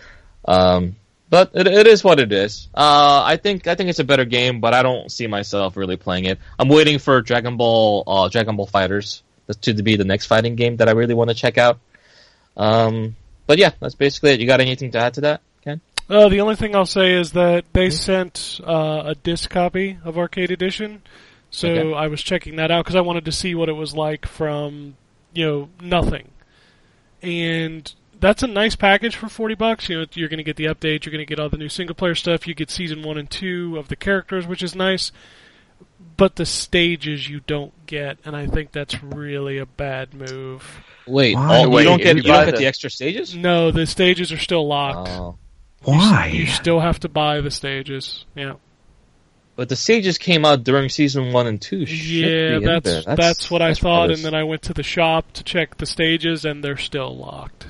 Um, 0.45 0.97
but 1.31 1.53
it, 1.55 1.67
it 1.67 1.87
is 1.87 2.05
what 2.05 2.21
it 2.21 2.33
is. 2.33 2.69
Uh, 2.75 3.23
I 3.25 3.39
think 3.39 3.67
I 3.67 3.75
think 3.75 3.89
it's 3.89 3.99
a 3.99 4.05
better 4.05 4.27
game, 4.27 4.61
but 4.61 4.75
I 4.75 4.83
don't 4.83 5.11
see 5.11 5.27
myself 5.27 5.79
really 5.79 5.97
playing 5.97 6.27
it. 6.27 6.39
I'm 6.59 6.69
waiting 6.69 6.99
for 6.99 7.23
Dragon 7.23 7.57
Ball 7.57 8.05
uh, 8.07 8.29
Dragon 8.29 8.57
Ball 8.57 8.67
Fighters 8.67 9.23
to 9.63 9.73
be 9.75 9.97
the 9.97 10.05
next 10.05 10.27
fighting 10.27 10.55
game 10.55 10.77
that 10.77 10.89
I 10.89 10.93
really 10.93 11.15
want 11.15 11.31
to 11.31 11.35
check 11.35 11.57
out. 11.57 11.79
Um, 12.57 13.17
but 13.47 13.57
yeah, 13.59 13.71
that's 13.81 13.95
basically 13.95 14.33
it. 14.33 14.41
You 14.41 14.47
got 14.47 14.61
anything 14.61 14.91
to 14.93 14.99
add 14.99 15.15
to 15.15 15.23
that? 15.23 15.41
Uh, 16.09 16.29
the 16.29 16.41
only 16.41 16.57
thing 16.57 16.75
I'll 16.77 16.85
say 16.87 17.13
is 17.15 17.33
that 17.33 17.65
they 17.73 17.87
Mm-hmm. 17.89 17.97
sent 17.97 18.61
uh, 18.67 19.03
a 19.07 19.15
disc 19.15 19.49
copy 19.51 19.99
of 20.05 20.19
Arcade 20.19 20.51
Edition, 20.51 21.03
so 21.51 21.69
Okay. 21.69 21.95
I 21.95 22.07
was 22.09 22.23
checking 22.23 22.57
that 22.57 22.71
out 22.71 22.85
because 22.85 22.97
I 22.97 23.01
wanted 23.01 23.25
to 23.27 23.33
see 23.33 23.55
what 23.55 23.69
it 23.69 23.73
was 23.73 23.95
like 23.95 24.27
from 24.27 24.97
you 25.33 25.47
know 25.47 25.69
nothing, 25.81 26.29
and 27.23 27.93
that's 28.21 28.43
a 28.43 28.47
nice 28.47 28.77
package 28.77 29.17
for 29.17 29.29
forty 29.29 29.55
bucks. 29.55 29.89
You 29.89 30.01
know, 30.01 30.07
you're 30.15 30.29
going 30.29 30.39
to 30.39 30.45
get 30.45 30.57
the 30.57 30.67
update, 30.67 31.05
you're 31.05 31.13
going 31.13 31.25
to 31.25 31.27
get 31.27 31.41
all 31.41 31.49
the 31.49 31.57
new 31.57 31.69
single 31.69 31.95
player 31.95 32.15
stuff, 32.15 32.47
you 32.47 32.55
get 32.55 32.71
season 32.71 33.03
one 33.03 33.17
and 33.19 33.31
two 33.31 33.77
of 33.79 33.89
the 33.89 33.97
characters, 33.97 34.47
which 34.47 34.63
is 34.63 34.75
nice. 34.75 35.13
But 36.17 36.37
the 36.37 36.47
stages 36.47 37.29
you 37.29 37.41
don't 37.47 37.73
get, 37.87 38.19
and 38.25 38.37
I 38.37 38.47
think 38.47 38.73
that's 38.73 39.03
really 39.03 39.59
a 39.59 39.67
bad 39.67 40.15
move. 40.15 40.85
Wait, 41.07 41.35
Why? 41.35 41.59
all, 41.65 41.71
Wait, 41.71 41.83
you 41.83 41.89
don't 41.89 41.99
get 42.03 42.17
you 42.17 42.23
you 42.23 42.29
don't 42.29 42.45
get 42.45 42.53
the- 42.53 42.59
the 42.59 42.67
extra 42.67 42.91
stages? 42.91 43.35
No, 43.35 43.71
the 43.71 43.87
stages 43.87 44.31
are 44.31 44.39
still 44.39 44.67
locked. 44.67 45.09
Oh. 45.11 45.39
Why? 45.85 46.27
You 46.33 46.47
still 46.47 46.81
have 46.81 47.01
to 47.01 47.09
buy 47.09 47.41
the 47.41 47.51
stages. 47.51 48.25
Yeah. 48.35 48.55
But 49.55 49.69
the 49.69 49.77
stages 49.77 50.17
came 50.17 50.45
out 50.45 50.65
during 50.65 50.89
season 50.89 51.33
one 51.33 51.47
and 51.47 51.61
two. 51.61 51.85
Should 51.85 51.99
Yeah, 51.99 52.49
be 52.51 52.55
in 52.57 52.65
that's, 52.65 53.05
there. 53.05 53.17
that's 53.17 53.51
what 53.51 53.61
I 53.61 53.75
thought, 53.75 54.11
and 54.11 54.25
then 54.25 54.35
I 54.35 54.45
went 54.45 54.63
to 54.63 54.73
the 54.75 54.83
shop 54.83 55.31
to 55.35 55.45
check 55.45 55.77
the 55.77 55.87
stages, 55.87 56.45
and 56.45 56.65
they're 56.65 56.79
still 56.79 57.15
locked. 57.15 57.67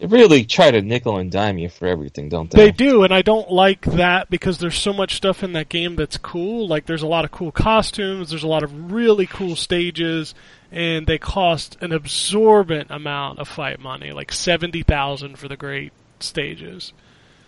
they 0.00 0.06
really 0.06 0.44
try 0.44 0.72
to 0.72 0.82
nickel 0.82 1.18
and 1.18 1.30
dime 1.30 1.58
you 1.58 1.68
for 1.68 1.86
everything, 1.86 2.28
don't 2.28 2.50
they? 2.50 2.64
They 2.66 2.70
do, 2.72 3.04
and 3.04 3.14
I 3.14 3.22
don't 3.22 3.52
like 3.52 3.82
that 3.82 4.30
because 4.30 4.58
there's 4.58 4.76
so 4.76 4.92
much 4.92 5.14
stuff 5.14 5.44
in 5.44 5.52
that 5.52 5.68
game 5.68 5.94
that's 5.94 6.16
cool. 6.16 6.66
Like 6.66 6.86
there's 6.86 7.02
a 7.02 7.06
lot 7.06 7.24
of 7.24 7.30
cool 7.30 7.52
costumes, 7.52 8.30
there's 8.30 8.42
a 8.42 8.48
lot 8.48 8.64
of 8.64 8.90
really 8.90 9.26
cool 9.26 9.54
stages, 9.54 10.34
and 10.72 11.06
they 11.06 11.18
cost 11.18 11.76
an 11.80 11.92
absorbent 11.92 12.90
amount 12.90 13.38
of 13.38 13.46
fight 13.46 13.78
money, 13.78 14.10
like 14.10 14.32
seventy 14.32 14.82
thousand 14.82 15.38
for 15.38 15.46
the 15.46 15.56
great 15.56 15.92
stages. 16.18 16.92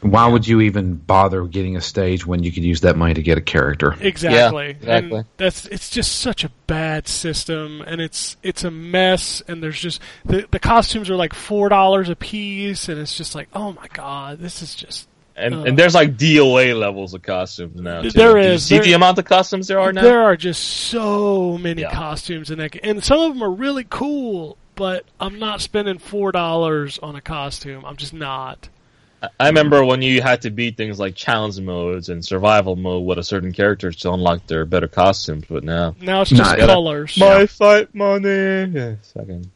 Why 0.05 0.26
would 0.28 0.46
you 0.46 0.61
even 0.61 0.96
bother 0.96 1.44
getting 1.46 1.76
a 1.76 1.80
stage 1.80 2.26
when 2.26 2.42
you 2.42 2.52
could 2.52 2.62
use 2.62 2.82
that 2.82 2.94
money 2.96 3.14
to 3.14 3.22
get 3.22 3.38
a 3.38 3.40
character? 3.40 3.96
Exactly. 4.00 4.68
exactly. 4.70 5.18
And 5.20 5.26
that's 5.38 5.64
it's 5.66 5.88
just 5.88 6.16
such 6.20 6.44
a 6.44 6.50
bad 6.66 7.09
system 7.09 7.80
and 7.86 8.02
it's 8.02 8.36
it's 8.42 8.64
a 8.64 8.70
mess 8.70 9.42
and 9.48 9.62
there's 9.62 9.80
just 9.80 10.00
the 10.26 10.46
the 10.50 10.59
costumes 10.59 11.09
are 11.09 11.16
like 11.16 11.32
four 11.32 11.70
dollars 11.70 12.11
a 12.11 12.16
piece 12.16 12.88
and 12.90 13.00
it's 13.00 13.16
just 13.16 13.34
like, 13.34 13.48
oh 13.55 13.72
my 13.72 13.86
god, 13.94 14.40
this 14.40 14.61
is 14.61 14.74
just 14.74 15.09
And, 15.36 15.55
Uh. 15.55 15.62
and 15.62 15.78
there's 15.78 15.94
like 15.94 16.16
DOA 16.18 16.78
levels 16.78 17.14
of 17.14 17.22
costumes 17.22 17.80
now. 17.80 18.02
Too. 18.02 18.11
There 18.11 18.34
Do 18.40 18.52
you 18.52 18.59
see 18.59 18.74
There- 18.76 18.84
the 18.84 18.92
amount 18.92 19.18
of 19.18 19.24
costumes 19.24 19.68
there 19.68 19.80
are 19.80 19.90
now? 19.92 20.02
there 20.02 20.22
are 20.22 20.36
just 20.36 20.62
so 20.62 21.57
many 21.59 21.80
Yeah. 21.80 21.92
costumes 21.94 22.50
in 22.50 22.59
that. 22.59 22.76
And 22.84 23.02
some 23.02 23.20
of 23.20 23.32
them 23.32 23.42
are 23.42 23.50
really 23.50 23.86
cool, 23.88 24.59
but 24.74 25.07
I'm 25.18 25.38
not 25.38 25.62
spending 25.62 25.96
four 25.98 26.30
dollars 26.30 26.98
on 27.02 27.16
a 27.16 27.22
costume. 27.22 27.84
I'm 27.86 27.96
just 27.96 28.12
not. 28.12 28.68
I 29.39 29.47
remember 29.49 29.85
when 29.85 30.03
you 30.03 30.20
had 30.22 30.43
to 30.43 30.51
beat 30.51 30.77
things 30.77 30.99
like 30.99 31.14
challenge 31.14 31.59
modes 31.61 32.09
and 32.09 32.25
survival 32.25 32.77
mode 32.77 33.05
with 33.05 33.18
a 33.18 33.22
certain 33.25 33.53
character 33.53 33.91
to 33.93 34.12
unlock 34.12 34.47
their 34.47 34.64
better 34.64 34.89
costumes, 34.89 35.45
but 35.49 35.64
now 35.64 35.95
Now 36.01 36.22
it's 36.22 36.31
just 36.31 36.59
Nah, 36.59 36.66
colors. 36.66 37.16
my 37.18 37.47
fight 37.47 37.95
money. 37.95 38.29
Yeah, 38.29 38.95
second. 39.03 39.51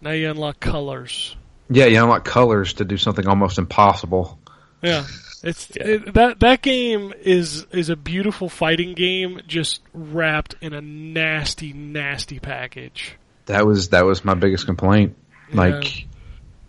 Now 0.00 0.10
you 0.12 0.30
unlock 0.30 0.60
colors. 0.60 1.36
Yeah, 1.68 1.86
you 1.86 2.02
unlock 2.02 2.24
colors 2.24 2.74
to 2.74 2.84
do 2.84 2.96
something 2.96 3.26
almost 3.28 3.58
impossible. 3.58 4.38
Yeah. 4.82 5.04
It's 5.42 5.68
Yeah. 5.74 5.86
It, 5.86 6.14
that 6.14 6.40
that 6.40 6.62
game 6.62 7.12
is 7.22 7.66
is 7.70 7.88
a 7.90 7.96
beautiful 7.96 8.48
fighting 8.48 8.94
game, 8.94 9.40
just 9.46 9.80
wrapped 9.94 10.54
in 10.60 10.72
a 10.74 10.80
nasty, 10.80 11.72
nasty 11.72 12.38
package. 12.40 13.14
That 13.46 13.66
was 13.66 13.90
that 13.90 14.04
was 14.04 14.24
my 14.24 14.34
biggest 14.34 14.66
complaint. 14.66 15.16
Like, 15.52 16.06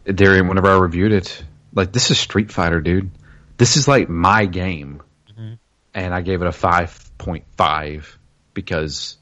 during 0.06 0.48
whenever 0.48 0.70
I 0.70 0.78
reviewed 0.78 1.12
it, 1.12 1.44
like 1.74 1.92
this 1.92 2.12
is 2.12 2.20
Street 2.20 2.52
Fighter, 2.52 2.82
dude. 2.82 3.12
This 3.58 3.78
is 3.78 3.88
like 3.88 4.10
my 4.10 4.46
game, 4.46 5.02
Mm-hmm. 5.32 5.54
and 5.94 6.14
I 6.14 6.22
gave 6.22 6.42
it 6.42 6.48
a 6.48 6.52
five 6.52 7.12
point 7.18 7.46
five 7.58 8.18
because 8.54 9.18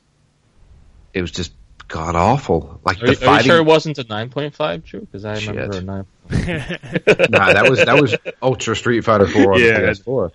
it 1.13 1.21
was 1.21 1.31
just 1.31 1.51
god 1.87 2.15
awful. 2.15 2.79
Like 2.85 2.97
Are, 3.03 3.07
the 3.07 3.11
you, 3.13 3.17
are 3.17 3.19
you 3.21 3.25
fighting. 3.25 3.45
sure 3.47 3.57
it 3.57 3.65
wasn't 3.65 3.97
a 3.97 4.03
9.5, 4.03 4.83
Drew? 4.83 4.99
Because 5.01 5.25
I 5.25 5.39
remember 5.39 5.73
Shit. 5.73 5.83
a 5.83 5.85
9. 5.85 6.05
nah, 7.31 7.53
that 7.53 7.65
was 7.69 7.79
that 7.83 7.99
was 7.99 8.15
Ultra 8.41 8.75
Street 8.75 9.01
Fighter 9.01 9.27
Four 9.27 9.53
on 9.55 9.59
Yeah. 9.59 9.79
the 9.79 9.87
PS4. 9.87 10.31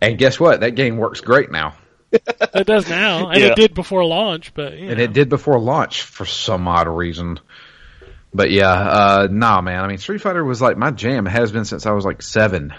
And 0.00 0.16
guess 0.18 0.40
what? 0.40 0.60
That 0.60 0.70
game 0.74 0.96
works 0.96 1.20
great 1.20 1.50
now, 1.50 1.74
It 2.12 2.66
does 2.66 2.88
now, 2.88 3.28
and 3.28 3.40
Yeah. 3.40 3.46
it 3.48 3.56
did 3.56 3.74
before 3.74 4.04
launch. 4.04 4.54
But 4.54 4.78
you 4.78 4.88
and 4.88 4.98
know. 4.98 5.04
it 5.04 5.12
did 5.12 5.28
before 5.28 5.58
launch 5.60 6.02
for 6.02 6.24
some 6.24 6.66
odd 6.68 6.88
reason. 6.88 7.38
But 8.34 8.50
yeah, 8.50 8.72
uh, 8.72 9.28
nah, 9.30 9.60
man. 9.60 9.82
I 9.84 9.86
mean, 9.86 9.98
Street 9.98 10.20
Fighter 10.20 10.44
was 10.44 10.60
like 10.60 10.76
my 10.76 10.90
jam. 10.90 11.26
It 11.26 11.30
has 11.30 11.52
been 11.52 11.64
since 11.64 11.86
I 11.86 11.92
was 11.92 12.04
like 12.04 12.20
seven. 12.20 12.72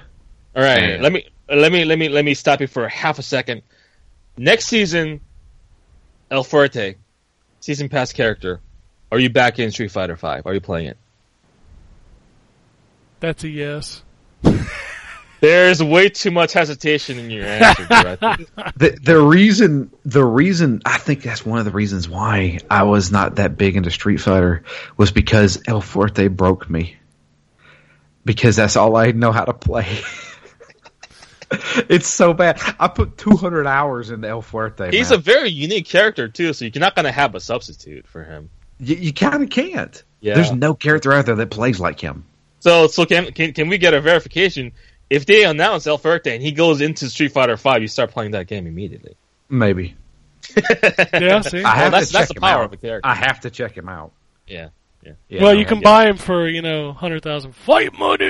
All 0.55 0.61
right, 0.63 0.95
Yeah. 0.95 0.97
let 1.01 1.13
me 1.13 1.25
let 1.49 1.71
me 1.71 1.85
let 1.85 1.97
me 1.97 2.09
let 2.09 2.25
me 2.25 2.33
stop 2.33 2.59
you 2.61 2.67
for 2.67 2.87
half 2.89 3.19
a 3.19 3.23
second. 3.23 3.61
Next 4.37 4.65
season, 4.65 5.21
El 6.29 6.43
Fuerte, 6.43 6.95
season 7.61 7.87
pass 7.87 8.11
character. 8.11 8.59
Are 9.11 9.19
you 9.19 9.29
back 9.29 9.59
in 9.59 9.71
Street 9.71 9.91
Fighter 9.91 10.17
Five? 10.17 10.45
Are 10.45 10.53
you 10.53 10.59
playing 10.59 10.87
it? 10.87 10.97
That's 13.21 13.43
a 13.45 13.49
yes. 13.49 14.03
There's 15.41 15.83
way 15.83 16.09
too 16.09 16.31
much 16.31 16.53
hesitation 16.53 17.19
in 17.19 17.29
your 17.29 17.45
answer. 17.45 17.85
Drew, 17.85 17.95
I 17.95 18.15
think. 18.15 18.49
The 18.77 18.99
the 19.01 19.19
reason 19.19 19.91
the 20.05 20.23
reason 20.23 20.81
I 20.85 20.97
think 20.97 21.23
that's 21.23 21.45
one 21.45 21.59
of 21.59 21.65
the 21.65 21.71
reasons 21.71 22.09
why 22.09 22.59
I 22.69 22.83
was 22.83 23.11
not 23.11 23.35
that 23.35 23.57
big 23.57 23.75
into 23.75 23.91
Street 23.91 24.17
Fighter 24.17 24.63
was 24.97 25.11
because 25.11 25.61
El 25.67 25.81
Fuerte 25.81 26.35
broke 26.35 26.69
me. 26.69 26.97
Because 28.23 28.55
that's 28.55 28.75
all 28.75 28.95
I 28.95 29.11
know 29.11 29.31
how 29.31 29.45
to 29.45 29.53
play. 29.53 29.99
It's 31.89 32.07
so 32.07 32.33
bad. 32.33 32.59
I 32.79 32.87
put 32.87 33.17
200 33.17 33.67
hours 33.67 34.09
into 34.09 34.27
El 34.27 34.41
Fuerte. 34.41 34.91
He's 34.91 35.11
man. 35.11 35.19
a 35.19 35.21
very 35.21 35.49
unique 35.49 35.87
character 35.87 36.27
too, 36.27 36.53
so 36.53 36.65
you're 36.65 36.79
not 36.79 36.95
gonna 36.95 37.11
have 37.11 37.35
a 37.35 37.39
substitute 37.39 38.07
for 38.07 38.23
him. 38.23 38.49
you, 38.79 38.95
you 38.95 39.13
kind 39.13 39.43
of 39.43 39.49
can't. 39.49 40.03
Yeah. 40.21 40.33
There's 40.33 40.51
no 40.51 40.73
character 40.73 41.13
out 41.13 41.27
there 41.27 41.35
that 41.35 41.51
plays 41.51 41.79
like 41.79 41.99
him. 41.99 42.25
So, 42.59 42.87
so 42.87 43.05
can 43.05 43.31
can 43.31 43.53
can 43.53 43.69
we 43.69 43.77
get 43.77 43.93
a 43.93 44.01
verification? 44.01 44.71
If 45.09 45.25
they 45.25 45.43
announce 45.43 45.85
El 45.87 45.97
Fuerte 45.97 46.33
and 46.33 46.41
he 46.41 46.51
goes 46.51 46.81
into 46.81 47.09
Street 47.09 47.31
Fighter 47.31 47.57
Five, 47.57 47.81
you 47.81 47.87
start 47.87 48.11
playing 48.11 48.31
that 48.31 48.47
game 48.47 48.67
immediately. 48.67 49.15
Maybe. 49.49 49.95
Yeah, 51.13 51.41
see. 51.41 51.63
I 51.63 51.75
have 51.75 51.91
that's 51.91 52.07
to 52.07 52.13
that's 52.13 52.27
check 52.27 52.27
the 52.29 52.35
him 52.35 52.41
power 52.41 52.61
out. 52.61 52.65
of 52.65 52.73
a 52.73 52.77
character. 52.77 53.07
I 53.09 53.15
have 53.15 53.39
to 53.41 53.49
check 53.49 53.75
him 53.75 53.89
out. 53.89 54.11
yeah. 54.47 54.69
Yeah, 55.03 55.43
well, 55.43 55.53
no, 55.53 55.59
you 55.59 55.65
can 55.65 55.77
yeah. 55.77 55.83
buy 55.83 56.07
him 56.07 56.17
for 56.17 56.47
you 56.47 56.63
know 56.63 56.91
hundred 56.91 57.21
thousand 57.21 57.55
fight 57.55 57.93
money. 57.97 58.25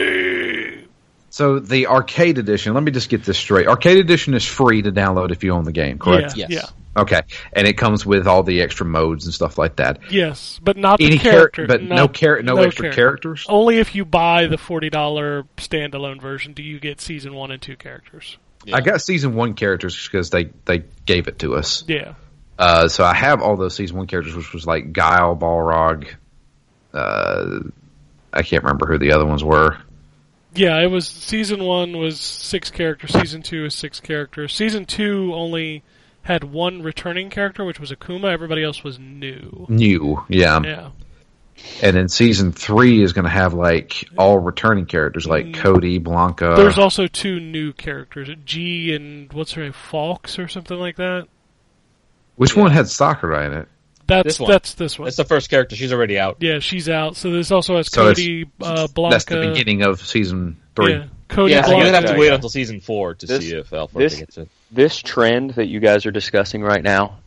So 1.35 1.59
the 1.59 1.87
arcade 1.87 2.37
edition. 2.37 2.73
Let 2.75 2.83
me 2.83 2.91
just 2.93 3.09
get 3.09 3.25
this 3.25 3.37
straight. 3.37 3.67
Arcade 3.67 3.97
edition 3.97 4.35
is 4.35 4.45
free 4.45 4.81
to 4.83 4.89
download 4.93 5.31
if 5.33 5.43
you 5.43 5.51
own 5.51 5.65
the 5.65 5.73
game. 5.73 5.99
Correct. 5.99 6.37
Yeah, 6.37 6.45
Yes. 6.49 6.71
yeah, 6.95 7.01
Okay, 7.01 7.19
and 7.51 7.67
it 7.67 7.73
comes 7.77 8.05
with 8.05 8.25
all 8.25 8.41
the 8.43 8.61
extra 8.61 8.85
modes 8.85 9.25
and 9.25 9.33
stuff 9.33 9.57
like 9.57 9.75
that. 9.75 9.99
yes, 10.09 10.61
but 10.63 10.77
not 10.77 11.01
Any 11.01 11.17
the 11.17 11.23
character, 11.23 11.67
but 11.67 11.83
no 11.83 11.95
not- 11.95 12.13
char- 12.13 12.41
no, 12.41 12.55
extra 12.59 12.83
character. 12.83 12.95
characters. 13.01 13.45
Only 13.49 13.79
if 13.79 13.95
you 13.95 14.05
buy 14.05 14.47
the 14.47 14.57
forty 14.57 14.89
dollar 14.89 15.43
standalone 15.57 16.21
version 16.21 16.53
do 16.53 16.63
you 16.63 16.79
get 16.79 17.01
season 17.01 17.33
one 17.33 17.51
and 17.51 17.61
two 17.61 17.75
characters. 17.75 18.37
I 18.71 18.79
got 18.79 19.01
season 19.01 19.35
one 19.35 19.55
characters 19.55 20.07
because 20.09 20.29
they 20.29 20.51
they 20.63 20.83
gave 21.05 21.27
it 21.27 21.39
to 21.39 21.55
us. 21.55 21.83
Yeah, 21.85 22.13
Uh, 22.57 22.87
so 22.87 23.03
I 23.03 23.13
have 23.13 23.41
all 23.41 23.57
those 23.57 23.75
season 23.75 23.97
one 23.97 24.07
characters, 24.07 24.35
which 24.37 24.53
was 24.53 24.65
like 24.65 24.93
Guile, 24.93 25.35
Balrog. 25.35 26.07
Uh, 26.93 27.59
I 28.31 28.41
can't 28.43 28.63
remember 28.63 28.85
who 28.87 28.97
the 28.99 29.11
other 29.11 29.25
ones 29.25 29.43
were. 29.43 29.75
Yeah. 30.55 30.79
It 30.81 30.91
was 30.91 31.07
season 31.07 31.63
one 31.63 31.97
was 31.97 32.19
six 32.19 32.71
characters. 32.71 33.11
Season 33.11 33.41
two 33.41 33.65
is 33.65 33.75
six 33.75 33.99
characters. 33.99 34.53
Season 34.53 34.85
two 34.85 35.31
only 35.33 35.83
had 36.25 36.43
one 36.43 36.81
returning 36.81 37.29
character, 37.29 37.63
which 37.63 37.79
was 37.79 37.91
Akuma. 37.91 38.31
Everybody 38.31 38.63
else 38.63 38.83
was 38.83 38.97
new. 38.97 39.67
New, 39.69 40.23
yeah. 40.27 40.59
Yeah, 40.63 40.89
And 41.83 41.95
then 41.95 42.09
season 42.09 42.51
three 42.51 43.03
is 43.03 43.13
going 43.13 43.25
to 43.25 43.31
have 43.31 43.53
like 43.53 44.09
all 44.17 44.39
returning 44.39 44.87
characters 44.87 45.27
like 45.27 45.45
mm. 45.45 45.53
Cody, 45.53 45.99
Blanka. 45.99 46.55
there's 46.55 46.79
also 46.79 47.05
two 47.05 47.39
new 47.39 47.73
characters, 47.73 48.27
G 48.43 48.95
and 48.95 49.31
what's 49.33 49.51
her 49.53 49.61
name, 49.61 49.73
Fox 49.73 50.39
or 50.39 50.47
something 50.47 50.77
like 50.77 50.95
that. 50.95 51.27
which 52.37 52.55
one 52.55 52.71
had 52.71 52.89
Sakura 52.89 53.45
in 53.45 53.53
it? 53.53 53.67
That's 54.07 54.23
This 54.25 54.39
one. 54.39 54.51
that's 54.51 54.73
this 54.75 54.99
one. 54.99 55.05
That's 55.05 55.17
the 55.17 55.25
first 55.25 55.49
character. 55.49 55.75
She's 55.75 55.91
already 55.91 56.19
out. 56.19 56.37
Yeah, 56.39 56.59
she's 56.59 56.89
out. 56.89 57.15
So 57.15 57.31
this 57.31 57.51
also 57.51 57.77
has 57.77 57.87
So 57.91 58.09
it's- 58.09 58.17
Cody, 58.17 58.45
uh, 58.61 58.87
Blanka. 58.87 59.09
That's 59.11 59.25
the 59.25 59.47
beginning 59.49 59.81
of 59.83 59.99
season 60.05 60.57
three. 60.75 60.93
Yeah, 60.93 61.05
Cody, 61.27 61.53
Yeah, 61.53 61.63
so 61.63 61.71
you're 61.71 61.79
Blanka. 61.79 61.83
gonna 61.91 62.07
have 62.07 62.15
to 62.15 62.19
wait 62.19 62.31
until 62.33 62.49
season 62.49 62.81
four 62.81 63.15
to 63.15 63.25
This- 63.25 63.49
see 63.49 63.55
if 63.55 63.73
El 63.73 63.87
Fuerte 63.87 64.09
this- 64.09 64.19
gets 64.19 64.37
it. 64.37 64.49
This 64.71 64.97
trend 64.99 65.51
that 65.51 65.67
you 65.67 65.79
guys 65.79 66.05
are 66.05 66.11
discussing 66.11 66.61
right 66.61 66.83
now 66.83 67.17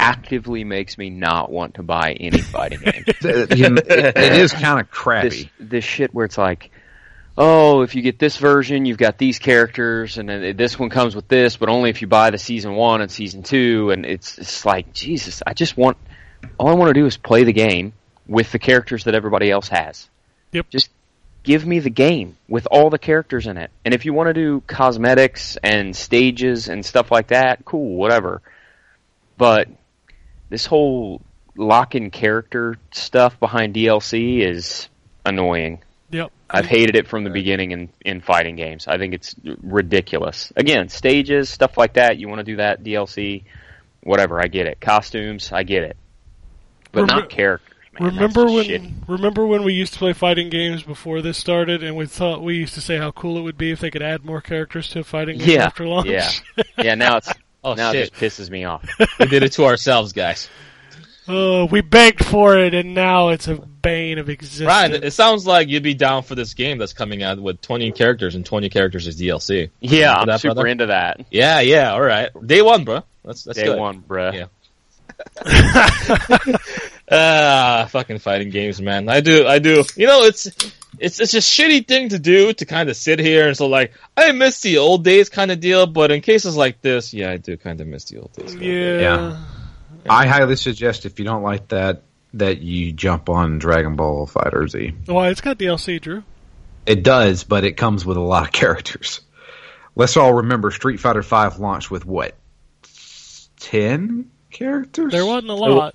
actively 0.00 0.64
makes 0.64 0.98
me 0.98 1.10
not 1.10 1.50
want 1.50 1.74
to 1.74 1.82
buy 1.82 2.12
any 2.12 2.38
fighting 2.40 2.80
game. 2.80 3.04
Th- 3.20 3.54
you 3.56 3.70
know, 3.70 3.82
it- 3.86 4.16
it 4.16 4.32
is 4.40 4.52
kind 4.52 4.80
of 4.80 4.90
crappy. 4.90 5.28
this 5.28 5.46
this 5.60 5.84
shit 5.84 6.14
where 6.14 6.24
it's 6.24 6.38
like, 6.38 6.70
oh, 7.36 7.82
if 7.82 7.94
you 7.94 8.02
get 8.02 8.18
this 8.18 8.36
version, 8.36 8.86
you've 8.86 8.98
got 8.98 9.18
these 9.18 9.38
characters, 9.38 10.18
and 10.18 10.28
then 10.28 10.56
this 10.56 10.78
one 10.78 10.88
comes 10.88 11.14
with 11.16 11.26
this, 11.28 11.56
but 11.56 11.68
only 11.68 11.90
if 11.90 12.00
you 12.00 12.06
buy 12.08 12.30
the 12.30 12.38
season 12.38 12.74
one 12.74 13.00
and 13.00 13.10
season 13.10 13.42
two, 13.42 13.90
and 13.90 14.04
it's 14.06 14.38
it's 14.38 14.64
like 14.64 14.92
Jesus. 14.92 15.42
I 15.46 15.52
just 15.54 15.76
want 15.76 15.96
all 16.58 16.68
I 16.68 16.74
want 16.74 16.94
to 16.94 17.00
do 17.00 17.06
is 17.06 17.16
play 17.16 17.44
the 17.44 17.52
game 17.52 17.92
with 18.26 18.52
the 18.52 18.58
characters 18.58 19.04
that 19.04 19.14
everybody 19.14 19.50
else 19.50 19.68
has. 19.68 20.08
Yep. 20.52 20.70
Just 20.70 20.90
give 21.42 21.66
me 21.66 21.78
the 21.78 21.90
game 21.90 22.36
with 22.48 22.66
all 22.70 22.90
the 22.90 22.98
characters 22.98 23.46
in 23.46 23.58
it, 23.58 23.70
and 23.84 23.92
if 23.92 24.04
you 24.04 24.12
want 24.12 24.28
to 24.28 24.34
do 24.34 24.62
cosmetics 24.66 25.56
and 25.62 25.94
stages 25.94 26.68
and 26.68 26.84
stuff 26.84 27.10
like 27.10 27.28
that, 27.28 27.64
cool, 27.64 27.96
whatever. 27.96 28.40
But 29.36 29.68
this 30.48 30.66
whole 30.66 31.20
lock-in 31.56 32.10
character 32.10 32.76
stuff 32.92 33.38
behind 33.38 33.74
DLC 33.74 34.40
is 34.40 34.88
annoying. 35.24 35.80
Yep. 36.10 36.30
I've 36.48 36.66
hated 36.66 36.94
it 36.94 37.08
from 37.08 37.24
the 37.24 37.30
beginning 37.30 37.72
in, 37.72 37.88
in 38.04 38.20
fighting 38.20 38.54
games. 38.54 38.86
I 38.86 38.98
think 38.98 39.14
it's 39.14 39.34
ridiculous. 39.44 40.52
Again, 40.54 40.88
stages, 40.88 41.48
stuff 41.48 41.76
like 41.76 41.94
that. 41.94 42.18
You 42.18 42.28
want 42.28 42.38
to 42.38 42.44
do 42.44 42.56
that 42.56 42.84
DLC, 42.84 43.44
whatever. 44.02 44.40
I 44.40 44.46
get 44.46 44.66
it. 44.66 44.80
Costumes, 44.80 45.50
I 45.50 45.64
get 45.64 45.82
it, 45.82 45.96
but 46.94 47.04
Remem- 47.04 47.08
not 47.08 47.30
characters. 47.30 47.70
Man, 48.00 48.08
remember 48.14 48.46
when? 48.46 48.64
shitty. 48.64 48.92
Remember 49.06 49.46
when 49.46 49.62
we 49.62 49.72
used 49.72 49.92
to 49.92 49.98
play 50.00 50.12
fighting 50.12 50.50
games 50.50 50.82
before 50.82 51.22
this 51.22 51.38
started, 51.38 51.84
and 51.84 51.96
we 51.96 52.06
thought 52.06 52.42
we 52.42 52.56
used 52.56 52.74
to 52.74 52.80
say 52.80 52.96
how 52.96 53.12
cool 53.12 53.38
it 53.38 53.42
would 53.42 53.56
be 53.58 53.70
if 53.70 53.78
they 53.80 53.90
could 53.90 54.02
add 54.02 54.24
more 54.24 54.40
characters 54.40 54.88
to 54.88 55.00
a 55.00 55.04
fighting 55.04 55.38
game 55.38 55.48
Yeah, 55.50 55.66
after 55.66 55.86
launch. 55.86 56.08
yeah. 56.08 56.30
Yeah, 56.78 56.94
now 56.96 57.18
it's 57.18 57.32
Oh 57.62 57.74
now 57.74 57.92
shit! 57.92 58.08
it 58.08 58.12
just 58.14 58.40
pisses 58.40 58.50
me 58.50 58.64
off. 58.64 58.84
we 59.20 59.26
did 59.26 59.42
it 59.44 59.52
to 59.52 59.64
ourselves, 59.64 60.12
guys. 60.12 60.48
Oh, 61.26 61.64
we 61.66 61.80
begged 61.80 62.22
for 62.24 62.58
it, 62.58 62.74
and 62.74 62.94
now 62.94 63.28
it's 63.30 63.48
a 63.48 63.54
bane 63.54 64.18
of 64.18 64.28
existence. 64.28 64.66
Ryan, 64.66 64.92
it 65.04 65.12
sounds 65.12 65.46
like 65.46 65.68
you'd 65.68 65.82
be 65.82 65.94
down 65.94 66.22
for 66.24 66.34
this 66.34 66.52
game 66.52 66.76
that's 66.76 66.92
coming 66.92 67.22
out 67.22 67.40
with 67.40 67.62
20 67.62 67.92
characters 67.92 68.34
and 68.34 68.44
20 68.44 68.68
characters 68.68 69.06
as 69.06 69.18
DLC. 69.18 69.70
Yeah, 69.80 70.12
For 70.14 70.20
I'm 70.20 70.26
that, 70.26 70.40
super 70.40 70.54
brother? 70.54 70.66
into 70.68 70.86
that. 70.86 71.24
Yeah, 71.30 71.60
yeah, 71.60 71.92
all 71.92 72.02
right. 72.02 72.28
Day 72.46 72.60
one, 72.60 72.84
bro. 72.84 73.04
That's 73.24 73.44
that's 73.44 73.56
Day 73.58 73.64
good. 73.66 73.78
one, 73.78 74.00
bro. 74.00 74.32
Yeah. 74.32 74.46
Ah, 77.10 77.86
fucking 77.90 78.18
fighting 78.18 78.48
games, 78.48 78.80
man. 78.80 79.08
I 79.10 79.20
do, 79.20 79.46
I 79.46 79.58
do. 79.58 79.84
You 79.94 80.06
know, 80.06 80.22
it's 80.24 80.46
it's 80.98 81.20
it's 81.20 81.34
a 81.34 81.38
shitty 81.38 81.86
thing 81.86 82.08
to 82.10 82.18
do 82.18 82.52
to 82.54 82.64
kind 82.64 82.88
of 82.88 82.96
sit 82.96 83.18
here 83.18 83.46
and 83.46 83.56
so 83.56 83.66
like 83.66 83.92
I 84.16 84.32
miss 84.32 84.62
the 84.62 84.78
old 84.78 85.04
days 85.04 85.28
kind 85.28 85.50
of 85.50 85.60
deal. 85.60 85.86
But 85.86 86.10
in 86.10 86.22
cases 86.22 86.56
like 86.56 86.80
this, 86.80 87.12
yeah, 87.12 87.30
I 87.30 87.36
do 87.36 87.58
kind 87.58 87.80
of 87.80 87.86
miss 87.86 88.04
the 88.04 88.18
old 88.20 88.32
days. 88.32 88.54
a. 88.54 88.58
Yeah. 88.58 88.98
Yeah. 89.00 89.44
I 90.08 90.26
highly 90.26 90.56
suggest 90.56 91.04
if 91.04 91.18
you 91.18 91.24
don't 91.26 91.42
like 91.42 91.68
that, 91.68 92.02
that 92.34 92.62
you 92.62 92.92
jump 92.92 93.28
on 93.28 93.58
Dragon 93.58 93.96
Ball 93.96 94.26
Fighter 94.26 94.66
Z. 94.66 94.94
Well, 95.06 95.24
it's 95.24 95.40
got 95.42 95.58
DLC, 95.58 96.00
Drew. 96.00 96.24
It 96.86 97.02
does, 97.02 97.44
but 97.44 97.64
it 97.64 97.76
comes 97.76 98.04
with 98.04 98.16
a 98.16 98.20
lot 98.20 98.44
of 98.44 98.52
characters. 98.52 99.20
Let's 99.94 100.16
all 100.16 100.32
remember 100.32 100.70
Street 100.70 101.00
Fighter 101.00 101.22
V 101.22 101.58
launched 101.58 101.90
with 101.90 102.04
what? 102.06 102.34
Ten 103.60 104.30
characters? 104.54 105.12
There 105.12 105.26
wasn't 105.26 105.50
a 105.50 105.54
lot. 105.54 105.94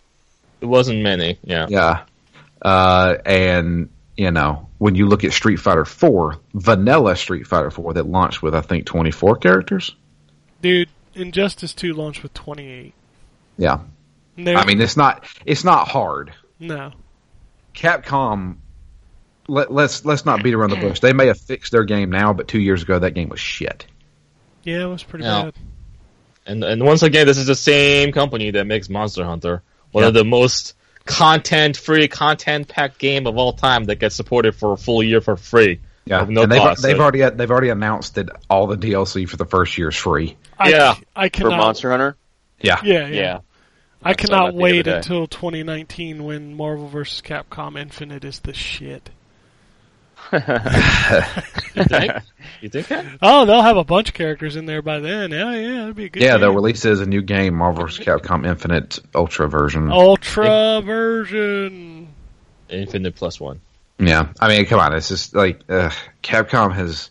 It 0.61 0.65
wasn't 0.67 1.01
many. 1.01 1.39
Yeah. 1.43 1.65
Yeah. 1.69 2.03
Uh, 2.61 3.15
and, 3.25 3.89
you 4.17 4.29
know, 4.31 4.67
when 4.77 4.93
you 4.95 5.07
look 5.07 5.23
at 5.23 5.33
Street 5.33 5.57
Fighter 5.57 5.85
4, 5.85 6.37
vanilla 6.53 7.15
Street 7.15 7.47
Fighter 7.47 7.71
4 7.71 7.93
that 7.93 8.05
launched 8.05 8.43
with, 8.43 8.53
I 8.53 8.61
think, 8.61 8.85
24 8.85 9.37
characters. 9.37 9.95
Dude, 10.61 10.89
Injustice 11.15 11.73
2 11.73 11.93
launched 11.93 12.21
with 12.21 12.33
28. 12.33 12.93
Yeah. 13.57 13.79
And 14.37 14.45
there- 14.45 14.57
I 14.57 14.65
mean, 14.65 14.79
it's 14.81 14.97
not, 14.97 15.25
it's 15.45 15.63
not 15.63 15.87
hard. 15.87 16.33
no. 16.59 16.91
Capcom, 17.73 18.57
let, 19.47 19.71
let's, 19.71 20.03
let's 20.03 20.25
not 20.25 20.43
beat 20.43 20.53
around 20.53 20.71
the 20.71 20.75
bush. 20.75 20.99
They 20.99 21.13
may 21.13 21.27
have 21.27 21.39
fixed 21.39 21.71
their 21.71 21.85
game 21.85 22.09
now, 22.09 22.33
but 22.33 22.47
two 22.49 22.59
years 22.59 22.83
ago 22.83 22.99
that 22.99 23.11
game 23.11 23.29
was 23.29 23.39
shit. 23.39 23.85
Yeah, 24.63 24.83
it 24.83 24.87
was 24.87 25.03
pretty 25.03 25.23
No. 25.23 25.43
bad. 25.43 25.53
And 26.45 26.63
and 26.63 26.83
once 26.83 27.03
again, 27.03 27.27
this 27.27 27.37
is 27.37 27.47
the 27.47 27.55
same 27.55 28.11
company 28.11 28.51
that 28.51 28.65
makes 28.65 28.89
Monster 28.89 29.23
Hunter, 29.23 29.61
one 29.91 30.03
Yeah. 30.03 30.07
of 30.09 30.13
the 30.13 30.23
most 30.23 30.75
content-free, 31.05 32.07
content-packed 32.07 32.97
game 32.99 33.27
of 33.27 33.37
all 33.37 33.53
time 33.53 33.85
that 33.85 33.95
gets 33.95 34.15
supported 34.15 34.55
for 34.55 34.73
a 34.73 34.77
full 34.77 35.01
year 35.03 35.21
for 35.21 35.35
free. 35.35 35.79
Yeah. 36.05 36.25
No 36.27 36.43
and 36.43 36.51
they've, 36.51 36.59
cost, 36.61 36.81
they've 36.81 36.95
so- 36.97 37.01
already, 37.03 37.21
they've 37.29 37.49
already 37.51 37.69
announced 37.69 38.15
that 38.15 38.29
all 38.49 38.67
the 38.67 38.77
DLC 38.77 39.27
for 39.27 39.37
the 39.37 39.45
first 39.45 39.77
year 39.77 39.89
is 39.89 39.95
free. 39.95 40.37
I, 40.57 40.69
Yeah. 40.69 40.95
I 41.15 41.29
For. 41.29 41.49
Monster 41.49 41.91
Hunter? 41.91 42.15
Yeah. 42.61 42.79
Yeah, 42.83 43.07
yeah. 43.07 43.07
Yeah. 43.07 43.39
I 44.01 44.11
I 44.11 44.13
cannot 44.13 44.53
wait 44.53 44.87
until 44.87 45.27
2019 45.27 46.23
when 46.23 46.55
Marvel 46.55 46.87
vs. 46.87 47.21
Capcom 47.21 47.77
Infinite 47.77 48.23
is 48.23 48.39
the 48.39 48.53
shit. 48.53 49.09
You 50.31 51.83
think? 51.85 52.13
you 52.61 52.69
think 52.69 52.87
that? 52.87 53.05
Oh, 53.21 53.45
they'll 53.45 53.61
have 53.61 53.77
a 53.77 53.83
bunch 53.83 54.09
of 54.09 54.15
characters 54.15 54.55
in 54.55 54.65
there 54.65 54.81
by 54.81 54.99
then. 54.99 55.31
Yeah, 55.31 55.53
yeah, 55.53 55.83
it'd 55.83 55.95
be 55.95 56.05
a 56.05 56.09
good. 56.09 56.21
Yeah, 56.21 56.31
game. 56.31 56.41
they'll 56.41 56.55
release 56.55 56.85
it 56.85 56.91
as 56.91 57.01
a 57.01 57.05
new 57.05 57.21
game, 57.21 57.55
Marvel 57.55 57.85
vs. 57.85 58.05
Capcom 58.05 58.45
Infinite 58.45 58.99
Ultra 59.15 59.49
version. 59.49 59.91
Ultra 59.91 60.81
version. 60.83 62.07
Infinite 62.69 63.15
plus 63.15 63.39
one. 63.39 63.61
Yeah, 63.97 64.31
I 64.39 64.47
mean, 64.47 64.65
come 64.65 64.79
on, 64.79 64.93
it's 64.95 65.09
just 65.09 65.35
like 65.35 65.61
uh, 65.69 65.91
Capcom 66.23 66.73
has. 66.73 67.09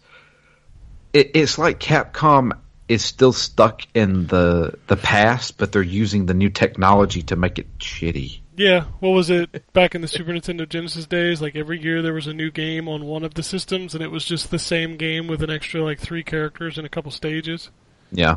It, 1.12 1.32
it's 1.34 1.58
like 1.58 1.80
Capcom 1.80 2.52
is 2.88 3.04
still 3.04 3.32
stuck 3.32 3.82
in 3.94 4.26
the 4.26 4.78
the 4.86 4.96
past, 4.96 5.58
but 5.58 5.72
they're 5.72 5.82
using 5.82 6.26
the 6.26 6.34
new 6.34 6.48
technology 6.48 7.22
to 7.22 7.36
make 7.36 7.58
it 7.58 7.78
shitty. 7.78 8.40
Yeah, 8.58 8.86
what 8.98 9.10
was 9.10 9.30
it 9.30 9.72
back 9.72 9.94
in 9.94 10.00
the 10.00 10.08
Super 10.08 10.32
Nintendo 10.32 10.68
Genesis 10.68 11.06
days? 11.06 11.40
Like 11.40 11.54
every 11.54 11.80
year 11.80 12.02
there 12.02 12.12
was 12.12 12.26
a 12.26 12.34
new 12.34 12.50
game 12.50 12.88
on 12.88 13.04
one 13.04 13.22
of 13.22 13.34
the 13.34 13.42
systems, 13.44 13.94
and 13.94 14.02
it 14.02 14.10
was 14.10 14.24
just 14.24 14.50
the 14.50 14.58
same 14.58 14.96
game 14.96 15.28
with 15.28 15.42
an 15.44 15.50
extra 15.50 15.80
like 15.82 16.00
three 16.00 16.24
characters 16.24 16.76
and 16.76 16.84
a 16.84 16.90
couple 16.90 17.12
stages. 17.12 17.70
Yeah, 18.10 18.36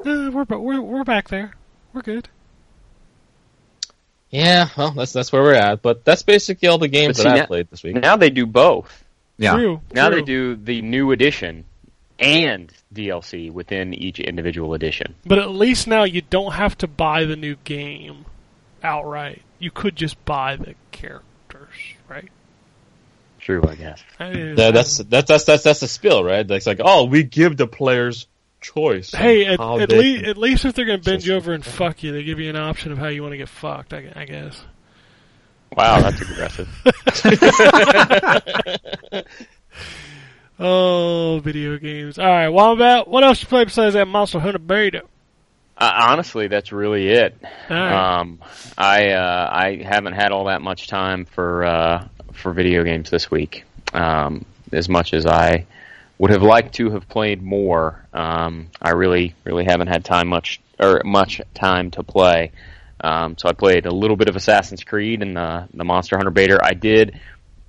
Uh, 0.00 0.30
we're 0.32 0.44
we're 0.48 0.80
we're 0.80 1.04
back 1.04 1.28
there. 1.28 1.52
We're 1.92 2.00
good. 2.02 2.28
Yeah, 4.30 4.68
well, 4.76 4.92
that's 4.92 5.12
that's 5.12 5.30
where 5.30 5.42
we're 5.42 5.54
at. 5.54 5.82
But 5.82 6.04
that's 6.04 6.22
basically 6.22 6.68
all 6.68 6.78
the 6.78 6.88
games 6.88 7.18
But 7.18 7.24
that 7.24 7.32
I 7.34 7.38
now- 7.40 7.46
played 7.46 7.68
this 7.70 7.82
week. 7.82 7.96
Now 7.96 8.16
they 8.16 8.30
do 8.30 8.46
both. 8.46 9.04
yeah. 9.36 9.52
True. 9.54 9.80
Now 9.92 10.08
true. 10.08 10.16
they 10.16 10.22
do 10.24 10.56
the 10.56 10.80
new 10.82 11.12
edition 11.12 11.64
and 12.18 12.72
DLC 12.94 13.50
within 13.52 13.92
each 13.92 14.20
individual 14.20 14.72
edition. 14.74 15.14
But 15.26 15.38
at 15.38 15.50
least 15.50 15.86
now 15.86 16.04
you 16.04 16.22
don't 16.22 16.52
have 16.52 16.78
to 16.78 16.86
buy 16.86 17.24
the 17.26 17.36
new 17.36 17.56
game 17.64 18.24
outright. 18.84 19.42
You 19.58 19.70
could 19.70 19.96
just 19.96 20.22
buy 20.24 20.56
the 20.56 20.74
characters, 20.92 21.74
right? 22.08 22.28
True, 23.40 23.62
I 23.66 23.74
guess. 23.74 24.02
I 24.18 24.30
mean, 24.30 24.54
That, 24.56 24.74
that's 24.74 24.98
that's 24.98 25.28
that's 25.28 25.44
that's 25.44 25.62
that's 25.62 25.80
the 25.80 25.88
spill, 25.88 26.24
right? 26.24 26.46
That's 26.46 26.66
like, 26.66 26.80
oh, 26.82 27.04
we 27.04 27.22
give 27.22 27.56
the 27.56 27.66
players 27.66 28.26
choice. 28.60 29.12
Hey, 29.12 29.46
at, 29.46 29.60
at, 29.60 29.90
least, 29.90 30.24
at 30.24 30.36
least 30.38 30.64
if 30.64 30.74
they're 30.74 30.86
going 30.86 31.00
to 31.00 31.10
bend 31.10 31.24
you 31.24 31.34
over 31.34 31.52
and 31.52 31.64
fuck 31.64 32.02
you, 32.02 32.12
they 32.12 32.22
give 32.22 32.40
you 32.40 32.48
an 32.48 32.56
option 32.56 32.92
of 32.92 32.98
how 32.98 33.08
you 33.08 33.22
want 33.22 33.32
to 33.32 33.38
get 33.38 33.48
fucked. 33.48 33.92
I, 33.92 34.12
I 34.14 34.24
guess. 34.24 34.62
Wow, 35.76 36.00
that's 36.00 36.20
aggressive. 36.20 36.68
Oh, 40.58 41.40
video 41.42 41.78
games. 41.78 42.18
All 42.18 42.26
right, 42.26 42.48
Wombat. 42.48 43.08
What 43.08 43.24
else 43.24 43.42
you 43.42 43.48
play 43.48 43.64
besides 43.64 43.94
that 43.94 44.06
Monster 44.06 44.38
Hunter 44.38 44.58
beta? 44.58 45.02
Uh, 45.76 45.92
honestly, 46.08 46.48
that's 46.48 46.72
really 46.72 47.08
it. 47.08 47.36
All 47.42 47.76
right. 47.76 48.20
Um, 48.20 48.38
I 48.78 49.10
uh, 49.10 49.50
I 49.52 49.82
haven't 49.82 50.12
had 50.12 50.30
all 50.32 50.44
that 50.44 50.62
much 50.62 50.86
time 50.86 51.24
for 51.24 51.64
uh, 51.64 52.08
for 52.32 52.52
video 52.52 52.84
games 52.84 53.10
this 53.10 53.30
week. 53.30 53.64
Um, 53.92 54.44
as 54.72 54.88
much 54.88 55.14
as 55.14 55.26
I 55.26 55.66
would 56.18 56.30
have 56.30 56.42
liked 56.42 56.74
to 56.74 56.90
have 56.90 57.08
played 57.08 57.42
more, 57.42 58.04
um, 58.12 58.68
I 58.80 58.90
really 58.92 59.34
really 59.44 59.64
haven't 59.64 59.88
had 59.88 60.04
time 60.04 60.28
much 60.28 60.60
or 60.78 61.02
much 61.04 61.40
time 61.54 61.90
to 61.92 62.02
play. 62.02 62.52
Um, 63.00 63.36
so 63.36 63.48
I 63.48 63.52
played 63.52 63.86
a 63.86 63.92
little 63.92 64.16
bit 64.16 64.28
of 64.28 64.36
Assassin's 64.36 64.84
Creed 64.84 65.22
and 65.22 65.36
the 65.36 65.68
the 65.74 65.84
Monster 65.84 66.16
Hunter 66.16 66.30
beta. 66.30 66.60
I 66.62 66.74
did 66.74 67.20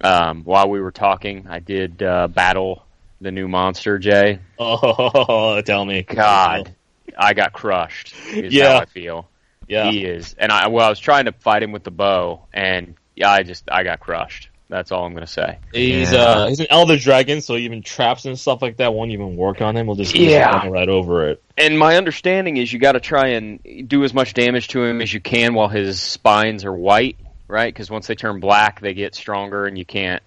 um, 0.01 0.43
while 0.43 0.70
we 0.70 0.80
were 0.80 0.91
talking. 0.91 1.47
I 1.49 1.60
did 1.60 2.03
uh, 2.03 2.28
battle 2.28 2.86
the 3.22 3.32
new 3.32 3.47
monster, 3.47 3.97
Jay. 3.97 4.39
Oh, 4.60 5.62
tell 5.62 5.84
me, 5.84 6.03
God, 6.03 6.74
I 7.18 7.34
got 7.34 7.53
crushed. 7.53 8.14
Is 8.34 8.53
Yeah. 8.53 8.74
how 8.74 8.80
I 8.80 8.86
feel. 8.86 9.28
yeah. 9.68 9.89
He 9.91 10.06
is, 10.06 10.36
and 10.38 10.51
I 10.51 10.68
well, 10.68 10.86
I 10.86 10.89
was 10.89 10.99
trying 10.99 11.26
to 11.26 11.32
fight 11.32 11.64
him 11.64 11.72
with 11.72 11.84
the 11.84 11.91
bow, 11.91 12.45
and 12.53 12.95
yeah, 13.16 13.32
I 13.32 13.43
just 13.43 13.64
I 13.72 13.84
got 13.84 13.99
crushed. 13.99 14.49
That's 14.68 14.91
all 14.91 15.06
I'm 15.06 15.14
gonna 15.14 15.28
say. 15.28 15.60
He's 15.72 16.12
Yeah. 16.12 16.20
uh 16.20 16.47
he's 16.47 16.60
an 16.60 16.68
elder 16.70 16.97
dragon, 16.97 17.41
so 17.41 17.56
even 17.56 17.84
traps 17.84 18.26
and 18.26 18.38
stuff 18.38 18.62
like 18.64 18.78
that 18.78 18.93
won't 18.93 19.12
even 19.12 19.36
work 19.36 19.62
on 19.62 19.78
him. 19.78 19.86
We'll 19.88 19.95
just 19.95 20.16
Yeah. 20.16 20.68
right 20.68 20.89
over 20.89 21.30
it. 21.30 21.41
And 21.58 21.78
my 21.78 21.97
understanding 21.97 22.58
is 22.58 22.74
you 22.74 22.80
got 22.80 22.93
to 22.93 22.99
try 22.99 23.28
and 23.30 23.88
do 23.88 24.03
as 24.03 24.14
much 24.14 24.34
damage 24.34 24.68
to 24.70 24.84
him 24.84 25.01
as 25.01 25.14
you 25.14 25.22
can 25.22 25.53
while 25.53 25.68
his 25.70 26.01
spines 26.01 26.66
are 26.66 26.74
white, 26.74 27.18
right? 27.47 27.72
Because 27.74 27.89
once 27.91 28.08
they 28.08 28.16
turn 28.16 28.39
black, 28.39 28.82
they 28.82 28.93
get 28.95 29.14
stronger, 29.16 29.66
and 29.66 29.78
you 29.78 29.86
can't 29.86 30.22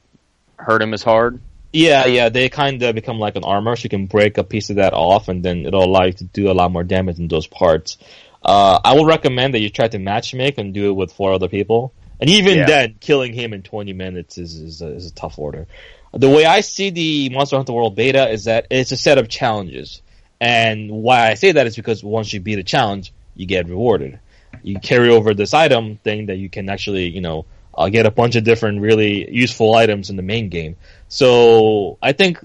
hurt 0.57 0.81
him 0.81 0.95
as 0.95 1.03
hard. 1.03 1.41
Yeah, 1.73 2.07
yeah, 2.07 2.29
they 2.31 2.49
kind 2.49 2.83
of 2.83 2.95
become 2.95 3.19
like 3.19 3.37
an 3.37 3.45
armor, 3.45 3.77
so 3.77 3.85
you 3.85 3.91
can 3.91 4.07
break 4.07 4.39
a 4.39 4.45
piece 4.45 4.71
of 4.71 4.77
that 4.77 4.95
off, 4.95 5.29
and 5.29 5.45
then 5.45 5.67
it'll 5.67 5.85
allow 5.85 6.05
you 6.05 6.15
to 6.15 6.25
do 6.25 6.51
a 6.51 6.55
lot 6.55 6.73
more 6.73 6.83
damage 6.85 7.19
in 7.19 7.29
those 7.29 7.47
parts. 7.47 7.99
Uh, 8.43 8.79
I 8.83 8.95
would 8.95 9.07
recommend 9.07 9.55
that 9.55 9.61
you 9.61 9.69
try 9.69 9.89
to 9.89 9.99
matchmake 9.99 10.59
and 10.59 10.73
do 10.73 10.89
it 10.89 10.93
with 10.95 11.13
four 11.13 11.33
other 11.33 11.49
people. 11.49 11.93
And 12.21 12.31
even 12.31 12.59
Yeah. 12.59 12.67
then, 12.67 12.97
killing 13.01 13.33
him 13.33 13.53
in 13.53 13.63
20 13.63 13.93
minutes 13.93 14.39
is, 14.39 14.57
is, 14.57 14.83
a, 14.83 14.89
is 14.95 15.07
a 15.07 15.15
tough 15.15 15.39
order. 15.39 15.67
The 16.13 16.29
way 16.29 16.47
I 16.47 16.61
see 16.61 16.91
the 16.91 17.29
Monster 17.31 17.57
Hunter 17.57 17.73
World 17.75 17.95
beta 17.95 18.31
is 18.31 18.45
that 18.45 18.67
it's 18.71 18.93
a 18.93 18.97
set 18.97 19.19
of 19.19 19.29
challenges. 19.29 20.03
And 20.41 20.91
why 20.91 21.29
I 21.29 21.35
say 21.35 21.53
that 21.53 21.67
is 21.67 21.77
because 21.77 22.03
once 22.03 22.33
you 22.33 22.41
beat 22.41 22.59
a 22.59 22.63
challenge, 22.63 23.13
you 23.37 23.47
get 23.47 23.69
rewarded. 23.69 24.21
You 24.63 24.81
carry 24.81 25.11
over 25.11 25.35
this 25.35 25.53
item 25.53 25.97
thing 25.97 26.27
that 26.27 26.39
you 26.39 26.49
can 26.49 26.71
actually, 26.71 27.09
you 27.09 27.21
know, 27.21 27.45
uh, 27.79 27.89
get 27.89 28.07
a 28.07 28.11
bunch 28.11 28.35
of 28.37 28.45
different 28.45 28.81
really 28.81 29.31
useful 29.33 29.75
items 29.75 30.11
in 30.11 30.17
the 30.17 30.23
main 30.23 30.49
game. 30.49 30.77
So 31.09 31.97
I 32.03 32.13
think 32.13 32.45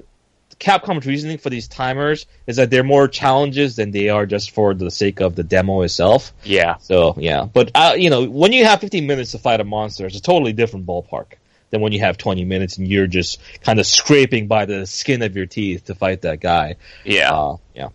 Capcom's 0.60 1.08
reasoning 1.08 1.40
for 1.40 1.50
these 1.50 1.68
timers 1.68 2.28
is 2.46 2.58
that 2.58 2.70
they're 2.70 2.84
more 2.84 3.08
challenges 3.08 3.76
than 3.76 3.92
they 3.92 4.10
are 4.10 4.26
just 4.28 4.52
for 4.52 4.74
the 4.76 4.92
sake 4.92 5.22
of 5.22 5.36
the 5.36 5.44
demo 5.44 5.82
itself. 5.82 6.32
Yeah, 6.44 6.78
So 6.78 7.16
yeah, 7.18 7.46
but 7.52 7.72
uh, 7.74 7.96
you 7.98 8.12
know, 8.12 8.30
when 8.30 8.54
you 8.54 8.64
have 8.66 8.80
15 8.80 9.08
minutes 9.08 9.32
to 9.32 9.40
fight 9.40 9.60
a 9.60 9.64
monster, 9.64 10.06
it's 10.06 10.18
a 10.18 10.22
totally 10.22 10.54
different 10.54 10.86
ballpark 10.86 11.34
than 11.72 11.82
when 11.82 11.92
you 11.92 12.02
have 12.02 12.20
20 12.20 12.46
minutes 12.46 12.78
and 12.78 12.88
you're 12.88 13.08
just 13.08 13.42
kind 13.62 13.80
of 13.80 13.88
scraping 13.88 14.48
by 14.48 14.66
the 14.66 14.86
skin 14.86 15.24
of 15.24 15.36
your 15.36 15.48
teeth 15.48 15.86
to 15.86 15.96
fight 15.96 16.22
that 16.22 16.40
guy. 16.40 16.76
yeah. 17.04 17.34
Uh, 17.34 17.58
yeah. 17.74 17.90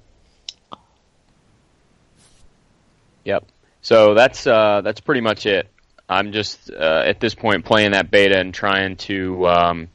Yep. 3.24 3.44
So 3.82 4.14
that's 4.14 4.46
uh, 4.46 4.80
that's 4.82 5.00
pretty 5.00 5.20
much 5.20 5.46
it. 5.46 5.68
I'm 6.08 6.32
just 6.32 6.70
uh, 6.70 7.02
at 7.06 7.20
this 7.20 7.34
point 7.34 7.64
playing 7.64 7.92
that 7.92 8.10
beta 8.10 8.38
and 8.38 8.54
trying 8.54 8.96
to 8.96 9.46
um, 9.46 9.88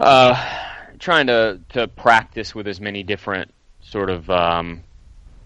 uh, 0.00 0.34
trying 0.98 1.26
to 1.28 1.60
to 1.70 1.88
practice 1.88 2.54
with 2.54 2.66
as 2.66 2.80
many 2.80 3.02
different 3.02 3.52
sort 3.82 4.10
of 4.10 4.28
um, 4.30 4.82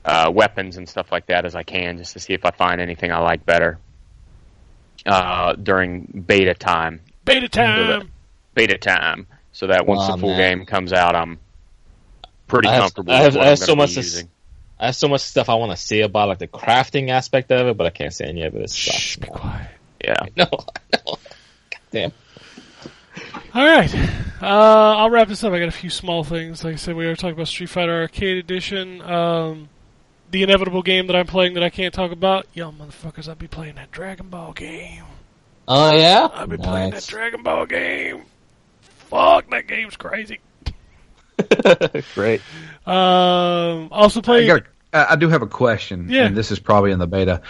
uh, 0.05 0.31
weapons 0.33 0.77
and 0.77 0.89
stuff 0.89 1.11
like 1.13 1.27
that 1.27 1.45
as 1.45 1.55
I 1.55 1.63
can, 1.63 1.99
just 1.99 2.13
to 2.15 2.21
see 2.21 2.35
if 2.35 2.45
I 2.45 2.51
find 2.51 2.81
anything 2.81 3.13
I 3.13 3.19
like 3.19 3.45
better 3.45 3.79
uh, 5.07 5.55
during 5.55 6.25
beta 6.27 6.55
time. 6.55 7.01
Beta 7.25 7.49
time. 7.49 8.11
Beta 8.55 8.79
time, 8.79 9.27
so 9.53 9.69
that 9.69 9.87
once 9.87 10.01
Aw, 10.03 10.17
the 10.17 10.21
full 10.21 10.37
man. 10.37 10.59
game 10.59 10.67
comes 10.67 10.93
out, 10.93 11.15
I'm 11.15 11.39
pretty 12.49 12.69
I 12.69 12.73
have- 12.73 12.81
comfortable. 12.83 13.13
I 13.13 13.17
have- 13.23 13.35
what 13.37 13.45
I 13.45 13.51
have 13.51 13.61
I'm 13.61 13.67
so 13.67 13.77
much 13.77 13.91
be 13.91 13.95
to 13.95 14.01
s- 14.01 14.07
using. 14.07 14.29
I 14.81 14.87
have 14.87 14.97
so 14.97 15.09
much 15.09 15.21
stuff 15.21 15.51
I 15.51 15.55
want 15.57 15.73
to 15.73 15.77
say 15.77 16.01
about 16.01 16.29
like 16.29 16.39
the 16.39 16.49
crafting 16.49 17.11
aspect 17.11 17.53
of 17.53 17.67
it, 17.67 17.77
but 17.77 17.87
I 17.87 17.91
can't 17.91 18.15
say 18.15 18.25
any 18.25 18.43
of 18.45 18.55
it. 18.55 18.63
It's 18.63 18.75
Shh, 18.75 19.17
be 19.17 19.27
quiet. 19.29 19.71
Yeah. 20.03 20.27
No, 20.37 20.47
no. 21.07 21.19
Damn. 21.91 22.13
All 23.55 23.65
right. 23.67 23.95
Uh, 24.41 24.97
I'll 24.97 25.11
wrap 25.11 25.29
this 25.29 25.45
up. 25.45 25.53
I 25.53 25.59
got 25.59 25.69
a 25.69 25.73
few 25.73 25.91
small 25.91 26.25
things. 26.25 26.65
Like 26.65 26.75
I 26.75 26.77
said, 26.77 26.97
we 26.97 27.07
were 27.07 27.15
talking 27.15 27.35
about 27.35 27.49
Street 27.49 27.69
Fighter 27.69 28.01
Arcade 28.01 28.39
Edition. 28.39 29.03
Um, 29.03 29.69
the 30.31 30.43
inevitable 30.43 30.83
game 30.83 31.09
that 31.09 31.17
I'm 31.17 31.27
playing 31.27 31.55
that 31.55 31.63
I 31.63 31.69
can't 31.69 31.93
talk 31.93 32.13
about. 32.13 32.47
Yo, 32.55 32.73
motherfuckers, 32.73 33.29
I'll 33.29 33.35
be 33.35 33.49
playing 33.49 33.75
that 33.75 33.91
Dragon 33.91 34.31
Ball 34.31 34.53
game. 34.53 35.05
Oh 35.69 35.95
yeah. 35.95 36.29
I'll 36.33 36.47
be 36.47 36.57
playing 36.57 36.93
that 36.93 37.07
Dragon 37.07 37.43
Ball 37.43 37.67
game. 37.67 38.23
Fuck, 39.11 39.51
that 39.51 39.67
game's 39.67 39.97
crazy. 39.97 40.39
Great. 42.15 42.41
Um, 42.87 43.89
also 43.91 44.21
I, 44.21 44.23
played. 44.23 44.47
got, 44.47 44.63
I 44.93 45.07
I 45.13 45.17
do 45.17 45.29
have 45.29 45.43
a 45.43 45.47
question, 45.47 46.09
Yeah. 46.09 46.27
and 46.27 46.37
this 46.37 46.51
is 46.51 46.59
probably 46.59 46.91
in 46.93 46.99
the 46.99 47.07
beta. 47.07 47.43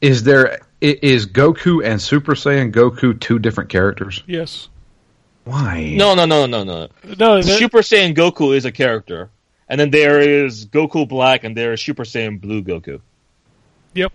Is 0.00 0.22
there 0.22 0.60
i- 0.82 0.98
is 1.02 1.26
Goku 1.26 1.84
and 1.84 2.00
Super 2.00 2.34
Saiyan 2.34 2.72
Goku 2.72 3.18
two 3.18 3.38
different 3.38 3.70
characters? 3.70 4.22
Yes. 4.26 4.68
Why? 5.44 5.94
No, 5.96 6.14
no, 6.14 6.24
no, 6.26 6.46
no, 6.46 6.64
no. 6.64 6.88
No, 7.18 7.36
that, 7.40 7.44
Super 7.44 7.78
Saiyan 7.78 8.14
Goku 8.14 8.54
is 8.56 8.64
a 8.64 8.72
character, 8.72 9.30
and 9.68 9.80
then 9.80 9.90
there 9.90 10.20
is 10.20 10.66
Goku 10.66 11.08
Black, 11.08 11.44
and 11.44 11.56
there 11.56 11.72
is 11.72 11.80
Super 11.80 12.04
Saiyan 12.04 12.40
Blue 12.40 12.62
Goku. 12.62 13.00
Yep. 13.94 14.12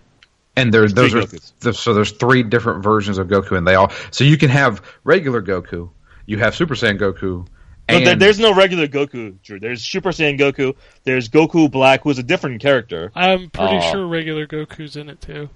And 0.56 0.72
there, 0.72 0.86
those 0.88 1.12
three 1.12 1.22
are 1.22 1.26
th- 1.26 1.74
so 1.76 1.94
there's 1.94 2.12
three 2.12 2.42
different 2.42 2.84
versions 2.84 3.18
of 3.18 3.26
Goku, 3.28 3.56
and 3.56 3.66
they 3.66 3.74
all 3.74 3.90
so 4.10 4.22
you 4.24 4.36
can 4.38 4.50
have 4.50 4.82
regular 5.04 5.42
Goku, 5.42 5.90
you 6.26 6.38
have 6.38 6.54
Super 6.54 6.74
Saiyan 6.74 6.98
Goku, 7.00 7.46
No, 7.92 7.98
and 7.98 8.06
there, 8.06 8.16
there's 8.16 8.38
no 8.38 8.54
regular 8.54 8.86
Goku, 8.88 9.40
Drew. 9.42 9.60
There's 9.60 9.82
Super 9.84 10.10
Saiyan 10.10 10.38
Goku. 10.38 10.74
There's 11.04 11.28
Goku 11.28 11.70
Black, 11.70 12.02
who's 12.02 12.18
a 12.18 12.22
different 12.22 12.60
character. 12.60 13.12
I'm 13.14 13.50
pretty 13.50 13.76
Oh. 13.76 13.90
sure 13.92 14.06
regular 14.06 14.46
Goku's 14.46 14.96
in 14.96 15.08
it 15.08 15.20
too. 15.20 15.48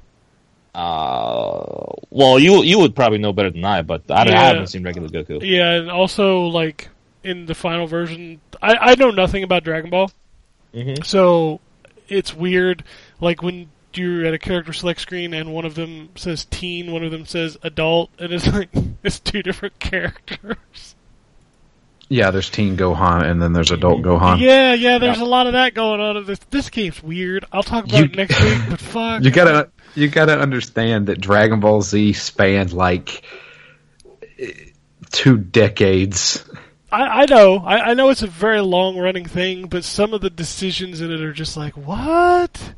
Uh, 0.74 1.92
well, 2.10 2.38
you 2.38 2.62
you 2.62 2.78
would 2.78 2.94
probably 2.94 3.18
know 3.18 3.32
better 3.32 3.50
than 3.50 3.64
I, 3.64 3.82
but 3.82 4.02
I, 4.10 4.24
don't- 4.24 4.34
I 4.36 4.44
haven't 4.48 4.66
seen 4.66 4.82
regular 4.84 5.08
Goku. 5.08 5.40
Yeah, 5.42 5.70
and 5.72 5.90
also 5.90 6.40
like 6.40 6.88
in 7.24 7.46
the 7.46 7.54
final 7.54 7.86
version, 7.86 8.40
I, 8.60 8.74
I 8.92 8.94
know 8.96 9.10
nothing 9.10 9.42
about 9.42 9.64
Dragon 9.64 9.88
Ball, 9.90 10.10
Mhm. 10.74 11.04
so 11.04 11.60
it's 12.08 12.34
weird. 12.34 12.84
Like 13.20 13.42
when 13.42 13.70
you're 13.94 14.26
at 14.26 14.34
a 14.34 14.38
character 14.38 14.74
select 14.74 15.00
screen 15.00 15.32
and 15.32 15.54
one 15.54 15.64
of 15.64 15.74
them 15.74 16.10
says 16.16 16.44
teen, 16.44 16.92
one 16.92 17.02
of 17.02 17.10
them 17.10 17.24
says 17.24 17.56
adult, 17.62 18.10
and 18.18 18.30
it's 18.32 18.46
like 18.52 18.68
it's 19.02 19.18
two 19.18 19.42
different 19.42 19.78
characters. 19.78 20.94
Yeah, 22.08 22.30
there's 22.30 22.48
Teen 22.50 22.76
Gohan, 22.76 23.24
and 23.28 23.40
then 23.42 23.52
there's 23.52 23.70
Adult 23.70 24.02
Gohan. 24.02 24.40
Yeah, 24.40 24.74
yeah. 24.74 24.98
There's 24.98 25.18
a 25.18 25.24
lot 25.24 25.46
of 25.46 25.54
that 25.54 25.74
going 25.74 26.00
on. 26.00 26.16
in 26.16 26.24
This 26.24 26.38
this 26.50 26.70
game's 26.70 27.02
weird. 27.02 27.44
I'll 27.52 27.62
talk 27.62 27.84
about 27.86 27.98
You- 27.98 28.04
it 28.04 28.16
next 28.16 28.40
week, 28.42 28.58
but 28.70 28.80
fuck. 28.80 29.24
You 29.24 29.30
gotta 29.30 29.70
you 29.94 30.08
gotta 30.08 30.38
understand 30.38 31.06
that 31.08 31.20
Dragon 31.20 31.60
Ball 31.60 31.82
Z 31.82 32.12
spanned 32.14 32.72
like 32.72 33.22
two 35.10 35.36
decades. 35.38 36.44
I, 36.92 37.22
I 37.22 37.26
know. 37.26 37.56
I, 37.58 37.90
I 37.90 37.94
know 37.94 38.10
it's 38.10 38.22
a 38.22 38.26
very 38.28 38.60
long 38.60 38.96
running 38.96 39.26
thing, 39.26 39.66
but 39.68 39.82
some 39.84 40.14
of 40.14 40.20
the 40.20 40.30
decisions 40.30 41.00
in 41.00 41.10
it 41.10 41.20
are 41.20 41.32
just 41.32 41.56
like, 41.56 41.76
what? 41.76 42.74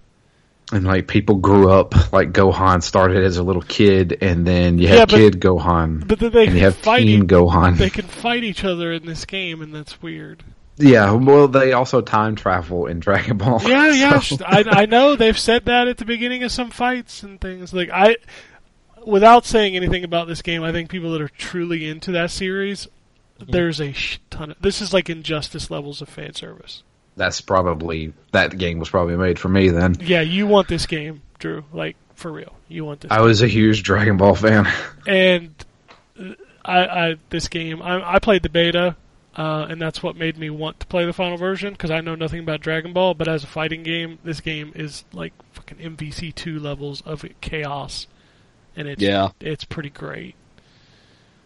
And 0.71 0.85
like 0.87 1.09
people 1.09 1.37
grew 1.37 1.71
up 1.71 2.12
like 2.12 2.33
Gohan 2.33 2.83
started 2.83 3.25
as 3.25 3.39
a 3.39 3.43
little 3.43 3.62
kid, 3.62 4.19
and 4.21 4.47
then 4.47 4.79
you 4.79 4.89
Yeah, 4.89 4.97
have 4.97 5.09
but- 5.09 5.16
Kid 5.16 5.41
Gohan, 5.41 6.07
But 6.07 6.19
then 6.19 6.31
they 6.33 6.47
and 6.47 6.55
you 6.57 6.61
have 6.61 6.77
fight. 6.77 7.01
Teen 7.05 7.25
e- 7.25 7.27
Gohan. 7.27 7.79
they 7.79 7.89
can 7.91 8.07
fight 8.07 8.45
each 8.45 8.64
other 8.64 8.93
in 8.93 9.07
this 9.07 9.25
game, 9.25 9.62
and 9.62 9.75
that's 9.75 10.03
weird. 10.03 10.45
yeah, 10.77 11.11
well, 11.12 11.49
they 11.49 11.73
also 11.73 12.01
time 12.03 12.37
travel 12.37 12.87
in 12.87 13.01
Dragon 13.01 13.39
Ball. 13.39 13.61
Yeah, 13.66 13.91
yeah. 13.93 14.19
so- 14.21 14.37
sh- 14.37 14.41
I, 14.45 14.64
I 14.83 14.87
know 14.87 15.16
they've 15.16 15.39
said 15.39 15.64
that 15.64 15.89
at 15.89 15.97
the 15.97 16.05
beginning 16.05 16.43
of 16.45 16.53
some 16.53 16.71
fights 16.71 17.23
and 17.23 17.41
things. 17.41 17.73
Like 17.73 17.89
I, 17.91 18.16
without 19.07 19.47
saying 19.47 19.75
anything 19.75 20.05
about 20.05 20.29
this 20.29 20.43
game, 20.43 20.62
I 20.62 20.73
think 20.73 20.91
people 20.91 21.12
that 21.12 21.23
are 21.23 21.29
truly 21.31 21.89
into 21.89 22.12
that 22.12 22.31
series, 22.31 22.87
mm-hmm. 23.41 23.51
there's 23.51 23.81
a 23.81 23.95
ton 24.29 24.51
of. 24.51 24.59
This 24.61 24.83
is 24.83 24.93
like 24.93 25.09
injustice 25.09 25.71
levels 25.71 26.03
of 26.03 26.09
fan 26.11 26.35
service. 26.35 26.83
That's 27.19 27.41
probably 27.43 28.14
that 28.33 28.57
game 28.57 28.79
was 28.79 28.89
probably 28.89 29.16
made 29.16 29.39
for 29.39 29.49
me 29.49 29.69
then. 29.69 29.97
Yeah, 30.01 30.23
you 30.23 30.47
want 30.47 30.69
this 30.69 30.87
game, 30.87 31.21
Drew. 31.39 31.64
Like 31.73 31.97
for 32.14 32.33
real, 32.33 32.55
you 32.69 32.85
want 32.85 33.01
this. 33.03 33.11
I 33.11 33.21
was 33.21 33.43
a 33.43 33.47
huge 33.49 33.83
Dragon 33.83 34.16
Ball 34.16 34.35
fan. 34.35 34.66
and 35.07 35.53
uh, 36.19 36.33
I, 36.64 36.87
I 37.11 37.16
this 37.29 37.49
game 37.49 37.83
I, 37.83 38.14
I 38.14 38.19
played 38.21 38.43
the 38.43 38.49
beta, 38.49 38.97
uh, 39.37 39.66
and 39.69 39.83
that's 39.83 40.03
what 40.03 40.16
made 40.16 40.39
me 40.39 40.49
want 40.49 40.81
to 40.81 40.87
play 40.87 41.05
the 41.07 41.12
final 41.12 41.37
version 41.37 41.73
because 41.73 41.91
I 41.91 42.01
know 42.01 42.14
nothing 42.14 42.41
about 42.41 42.61
Dragon 42.61 42.93
Ball. 42.93 43.14
But 43.14 43.29
as 43.29 43.45
a 43.45 43.49
fighting 43.49 43.83
game, 43.83 44.19
this 44.25 44.41
game 44.41 44.73
is 44.75 45.05
like 45.12 45.33
fucking 45.53 45.79
MVC 45.79 46.35
two 46.35 46.59
levels 46.61 47.01
of 47.03 47.25
chaos, 47.41 48.07
and 48.77 48.87
it's 48.89 49.03
Yeah. 49.03 49.31
it's 49.41 49.64
pretty 49.64 49.91
great. 49.91 50.35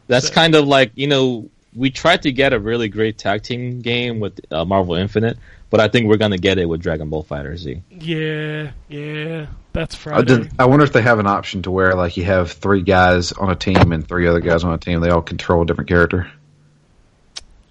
That's 0.07 0.29
So- 0.29 0.35
kind 0.35 0.55
of 0.55 0.67
like 0.67 0.93
you 0.97 1.07
know 1.07 1.49
we 1.75 1.91
tried 1.91 2.23
to 2.23 2.33
get 2.33 2.53
a 2.53 2.59
really 2.59 2.89
great 2.89 3.19
tag 3.19 3.43
team 3.43 3.81
game 3.81 4.21
with 4.21 4.41
uh, 4.51 4.65
Marvel 4.65 4.95
Infinite, 4.95 5.39
but 5.71 5.81
I 5.81 5.89
think 5.89 6.09
we're 6.09 6.17
gonna 6.19 6.39
get 6.39 6.59
it 6.59 6.67
with 6.67 6.83
Dragon 6.83 7.09
Ball 7.09 7.23
Fighter 7.23 7.57
Z. 7.57 7.83
Yeah, 7.91 8.73
yeah, 8.89 9.47
that's 9.73 9.95
I, 9.95 9.99
Friday. 9.99 10.25
did, 10.25 10.53
I 10.59 10.67
wonder 10.67 10.85
if 10.85 10.93
they 10.93 11.03
have 11.03 11.19
an 11.19 11.27
option 11.27 11.63
to 11.63 11.71
where 11.71 11.95
like 11.95 12.17
you 12.17 12.25
have 12.25 12.53
three 12.53 12.83
guys 12.83 13.33
on 13.33 13.51
a 13.51 13.57
team 13.57 13.93
and 13.93 14.07
three 14.07 14.27
other 14.27 14.41
guys 14.41 14.65
on 14.65 14.73
a 14.73 14.79
team. 14.79 15.01
They 15.01 15.11
all 15.11 15.23
control 15.23 15.63
a 15.63 15.67
different 15.67 15.89
character. 15.89 16.31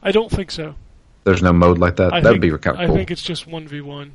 I 0.03 0.11
don't 0.11 0.31
think 0.31 0.51
so. 0.51 0.75
There's 1.23 1.43
no 1.43 1.53
mode 1.53 1.77
like 1.77 1.97
that. 1.97 2.13
I 2.13 2.21
That'd 2.21 2.41
think, 2.41 2.53
be 2.53 2.57
kind 2.57 2.77
of 2.77 2.87
cool. 2.87 2.95
I 2.95 2.97
think 2.97 3.11
it's 3.11 3.21
just 3.21 3.45
one 3.45 3.67
v 3.67 3.81
one. 3.81 4.13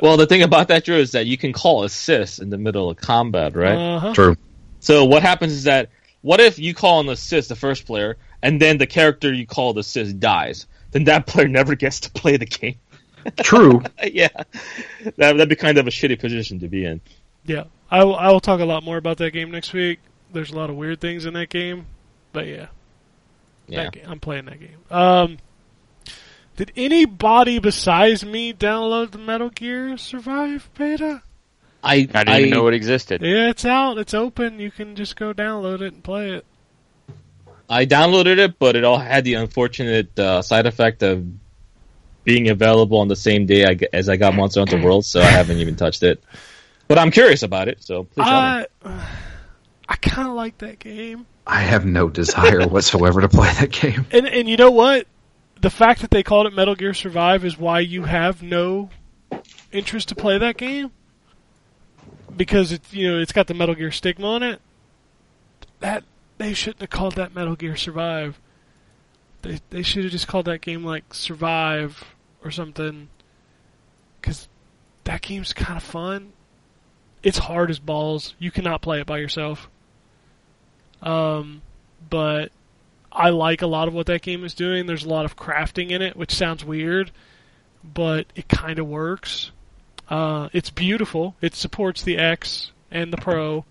Well, 0.00 0.16
the 0.16 0.26
thing 0.26 0.42
about 0.42 0.66
that, 0.68 0.84
Drew, 0.84 0.96
is 0.96 1.12
that 1.12 1.26
you 1.26 1.38
can 1.38 1.52
call 1.52 1.84
assist 1.84 2.40
in 2.40 2.50
the 2.50 2.58
middle 2.58 2.90
of 2.90 2.96
combat, 2.96 3.54
right? 3.54 3.76
Uh 3.76 3.98
huh. 4.00 4.14
True. 4.14 4.36
So 4.80 5.04
what 5.04 5.22
happens 5.22 5.52
is 5.52 5.64
that 5.64 5.90
what 6.22 6.40
if 6.40 6.58
you 6.58 6.74
call 6.74 7.00
an 7.00 7.08
assist 7.08 7.48
the 7.48 7.56
first 7.56 7.86
player, 7.86 8.16
and 8.42 8.60
then 8.60 8.78
the 8.78 8.86
character 8.86 9.32
you 9.32 9.46
called 9.46 9.78
assist 9.78 10.18
dies? 10.20 10.66
Then 10.92 11.04
that 11.04 11.26
player 11.26 11.48
never 11.48 11.74
gets 11.74 12.00
to 12.00 12.10
play 12.10 12.36
the 12.36 12.46
game. 12.46 12.76
True. 13.38 13.82
yeah, 14.12 14.28
that, 15.02 15.16
that'd 15.16 15.48
be 15.48 15.56
kind 15.56 15.78
of 15.78 15.86
a 15.86 15.90
shitty 15.90 16.18
position 16.18 16.60
to 16.60 16.68
be 16.68 16.84
in. 16.84 17.00
Yeah, 17.44 17.64
I 17.90 18.04
will, 18.04 18.16
I 18.16 18.28
will 18.30 18.40
talk 18.40 18.60
a 18.60 18.64
lot 18.64 18.82
more 18.84 18.96
about 18.96 19.18
that 19.18 19.32
game 19.32 19.50
next 19.50 19.72
week. 19.72 19.98
There's 20.32 20.50
a 20.50 20.56
lot 20.56 20.70
of 20.70 20.76
weird 20.76 21.00
things 21.00 21.24
in 21.26 21.34
that 21.34 21.48
game, 21.48 21.86
but 22.32 22.46
yeah, 22.46 22.66
Yeah. 23.68 23.84
that 23.84 23.92
ga- 23.92 24.04
I'm 24.06 24.20
playing 24.20 24.44
that 24.46 24.60
game. 24.60 24.78
Um, 24.90 25.38
did 26.56 26.72
anybody 26.76 27.58
besides 27.58 28.24
me 28.24 28.52
download 28.52 29.10
the 29.10 29.18
Metal 29.18 29.50
Gear 29.50 29.96
Survive 29.98 30.70
beta? 30.76 31.22
I 31.84 31.94
I 31.94 32.24
didn't 32.24 32.28
even 32.38 32.50
know 32.50 32.66
it 32.68 32.74
existed. 32.74 33.22
Yeah, 33.22 33.50
it's 33.50 33.64
out. 33.64 33.98
It's 33.98 34.14
open. 34.14 34.58
You 34.58 34.70
can 34.70 34.96
just 34.96 35.16
go 35.16 35.32
download 35.32 35.82
it 35.82 35.92
and 35.94 36.02
play 36.02 36.30
it. 36.32 36.44
I 37.68 37.86
downloaded 37.86 38.38
it, 38.38 38.58
but 38.58 38.76
it 38.76 38.84
all 38.84 38.98
had 38.98 39.24
the 39.24 39.34
unfortunate 39.34 40.16
uh, 40.18 40.42
side 40.42 40.66
effect 40.66 41.02
of 41.02 41.26
being 42.24 42.48
available 42.48 42.98
on 42.98 43.08
the 43.08 43.16
same 43.16 43.46
day 43.46 43.64
I 43.64 43.74
g 43.74 43.86
as 43.92 44.08
I 44.08 44.16
got 44.16 44.34
Monster 44.34 44.60
Hunter 44.60 44.82
World, 44.82 45.04
so 45.04 45.20
I 45.20 45.26
haven't 45.26 45.58
even 45.58 45.76
touched 45.76 46.02
it. 46.02 46.22
But 46.88 46.98
I'm 46.98 47.10
curious 47.10 47.42
about 47.42 47.68
it, 47.68 47.82
so 47.82 48.04
please 48.04 48.24
tell 48.24 48.42
me. 48.42 48.66
I 48.84 49.06
I 49.88 49.96
kind 49.96 50.28
of 50.28 50.34
like 50.34 50.58
that 50.58 50.78
game. 50.78 51.26
I 51.46 51.60
have 51.60 51.84
no 51.84 52.08
desire 52.08 52.66
whatsoever 52.68 53.20
to 53.20 53.28
play 53.28 53.52
that 53.54 53.70
game. 53.70 54.06
And 54.10 54.26
and 54.26 54.48
you 54.48 54.56
know 54.56 54.70
what? 54.70 55.06
The 55.60 55.70
fact 55.70 56.02
that 56.02 56.10
they 56.10 56.22
called 56.22 56.46
it 56.46 56.52
Metal 56.52 56.74
Gear 56.74 56.94
Survive 56.94 57.44
is 57.44 57.56
why 57.56 57.80
you 57.80 58.02
have 58.04 58.42
no 58.42 58.90
interest 59.72 60.08
to 60.08 60.14
play 60.14 60.38
that 60.38 60.56
game. 60.56 60.90
Because 62.36 62.72
it's 62.72 62.92
you 62.92 63.10
know 63.10 63.18
it's 63.18 63.32
got 63.32 63.46
the 63.46 63.54
Metal 63.54 63.74
Gear 63.74 63.90
stigma 63.90 64.26
on 64.26 64.42
it. 64.42 64.60
That 65.80 66.04
they 66.38 66.54
shouldn't 66.54 66.80
have 66.80 66.90
called 66.90 67.14
that 67.16 67.34
Metal 67.34 67.56
Gear 67.56 67.76
Survive. 67.76 68.40
They 69.42 69.60
they 69.70 69.82
should 69.82 70.04
have 70.04 70.12
just 70.12 70.28
called 70.28 70.46
that 70.46 70.60
game 70.60 70.84
like 70.84 71.14
Survive 71.14 72.14
or 72.44 72.50
something. 72.50 73.08
Because 74.20 74.48
that 75.04 75.22
game's 75.22 75.52
kind 75.52 75.76
of 75.76 75.82
fun. 75.82 76.32
It's 77.22 77.38
hard 77.38 77.70
as 77.70 77.78
balls. 77.78 78.34
You 78.38 78.50
cannot 78.50 78.82
play 78.82 79.00
it 79.00 79.06
by 79.06 79.18
yourself. 79.18 79.68
Um, 81.02 81.62
but 82.08 82.50
I 83.12 83.30
like 83.30 83.62
a 83.62 83.66
lot 83.66 83.88
of 83.88 83.94
what 83.94 84.06
that 84.06 84.22
game 84.22 84.44
is 84.44 84.54
doing. 84.54 84.86
There's 84.86 85.04
a 85.04 85.08
lot 85.08 85.24
of 85.24 85.36
crafting 85.36 85.90
in 85.90 86.02
it, 86.02 86.16
which 86.16 86.34
sounds 86.34 86.64
weird, 86.64 87.10
but 87.82 88.26
it 88.34 88.48
kind 88.48 88.78
of 88.78 88.86
works. 88.86 89.50
Uh, 90.08 90.48
it's 90.52 90.70
beautiful. 90.70 91.34
It 91.40 91.54
supports 91.54 92.02
the 92.02 92.18
X 92.18 92.72
and 92.90 93.12
the 93.12 93.16
Pro, 93.16 93.64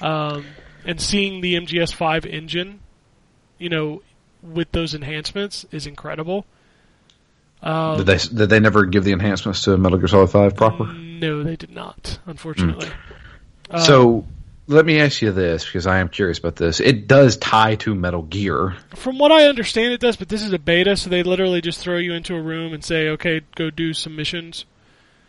um, 0.00 0.44
and 0.84 1.00
seeing 1.00 1.40
the 1.40 1.54
MGS5 1.54 2.26
engine, 2.26 2.80
you 3.58 3.68
know, 3.68 4.02
with 4.42 4.70
those 4.72 4.94
enhancements 4.94 5.64
is 5.70 5.86
incredible. 5.86 6.46
Um, 7.62 7.96
Did 7.98 8.06
they 8.06 8.18
did 8.18 8.50
they 8.50 8.60
never 8.60 8.84
give 8.84 9.04
the 9.04 9.12
enhancements 9.12 9.64
to 9.64 9.78
Metal 9.78 9.98
Gear 9.98 10.08
Solid 10.08 10.30
Five 10.30 10.54
proper? 10.54 10.92
No, 10.92 11.42
they 11.42 11.56
did 11.56 11.70
not. 11.70 12.18
Unfortunately. 12.26 12.88
Uh, 13.70 13.80
so 13.80 14.26
let 14.66 14.84
me 14.84 15.00
ask 15.00 15.22
you 15.22 15.32
this 15.32 15.64
because 15.64 15.86
I 15.86 15.98
am 16.00 16.10
curious 16.10 16.38
about 16.38 16.56
this. 16.56 16.80
It 16.80 17.08
does 17.08 17.38
tie 17.38 17.76
to 17.76 17.94
Metal 17.94 18.22
Gear. 18.22 18.76
From 18.94 19.18
what 19.18 19.32
I 19.32 19.44
understand, 19.46 19.94
it 19.94 20.00
does, 20.00 20.16
but 20.16 20.28
this 20.28 20.42
is 20.42 20.52
a 20.52 20.58
beta, 20.58 20.96
so 20.96 21.08
they 21.08 21.22
literally 21.22 21.62
just 21.62 21.80
throw 21.80 21.96
you 21.96 22.12
into 22.12 22.34
a 22.34 22.40
room 22.40 22.74
and 22.74 22.84
say, 22.84 23.08
"Okay, 23.10 23.40
go 23.54 23.70
do 23.70 23.94
some 23.94 24.14
missions." 24.14 24.66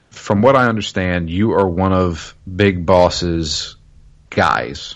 From 0.09 0.41
what 0.41 0.55
I 0.57 0.67
understand, 0.67 1.29
you 1.29 1.53
are 1.53 1.67
one 1.67 1.93
of 1.93 2.35
Big 2.53 2.85
Boss's 2.85 3.77
guys. 4.29 4.95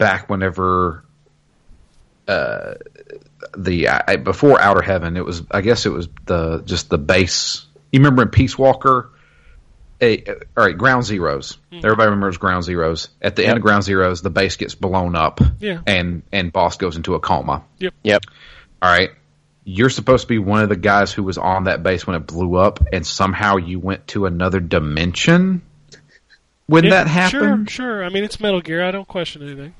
Back 0.00 0.28
whenever 0.30 1.04
uh, 2.26 2.74
the 3.56 3.88
I, 3.88 4.16
before 4.16 4.60
Outer 4.60 4.82
Heaven, 4.82 5.16
it 5.16 5.24
was 5.24 5.42
I 5.50 5.60
guess 5.60 5.84
it 5.86 5.90
was 5.90 6.08
the 6.26 6.62
just 6.64 6.88
the 6.88 6.98
base. 6.98 7.66
You 7.92 8.00
remember 8.00 8.22
in 8.22 8.28
Peace 8.30 8.56
Walker? 8.56 9.10
A, 10.02 10.24
all 10.26 10.64
right, 10.64 10.78
Ground 10.78 11.04
Zeroes. 11.04 11.58
Everybody 11.70 12.06
remembers 12.08 12.38
Ground 12.38 12.64
Zeroes. 12.64 13.08
At 13.20 13.36
the 13.36 13.44
end 13.46 13.58
of 13.58 13.62
Ground 13.62 13.84
Zeroes, 13.84 14.22
the 14.22 14.30
base 14.30 14.56
gets 14.56 14.74
blown 14.74 15.14
up, 15.14 15.40
Yeah. 15.58 15.80
and 15.86 16.22
and 16.32 16.50
boss 16.50 16.78
goes 16.78 16.96
into 16.96 17.14
a 17.14 17.20
coma. 17.20 17.62
Yep. 17.78 18.22
All 18.80 18.90
right. 18.90 19.10
You're 19.64 19.90
supposed 19.90 20.22
to 20.22 20.28
be 20.28 20.38
one 20.38 20.62
of 20.62 20.70
the 20.70 20.76
guys 20.76 21.12
who 21.12 21.22
was 21.22 21.36
on 21.36 21.64
that 21.64 21.82
base 21.82 22.06
when 22.06 22.16
it 22.16 22.26
blew 22.26 22.54
up, 22.54 22.80
and 22.94 23.06
somehow 23.06 23.56
you 23.58 23.78
went 23.78 24.06
to 24.08 24.24
another 24.24 24.58
dimension 24.58 25.60
when 26.66 26.84
Yeah, 26.84 26.90
that 26.90 27.06
happened. 27.06 27.68
Sure, 27.70 27.86
sure. 27.98 28.04
I 28.04 28.08
mean, 28.08 28.24
it's 28.24 28.40
Metal 28.40 28.62
Gear. 28.62 28.82
I 28.82 28.90
don't 28.90 29.06
question 29.06 29.42
anything. 29.42 29.74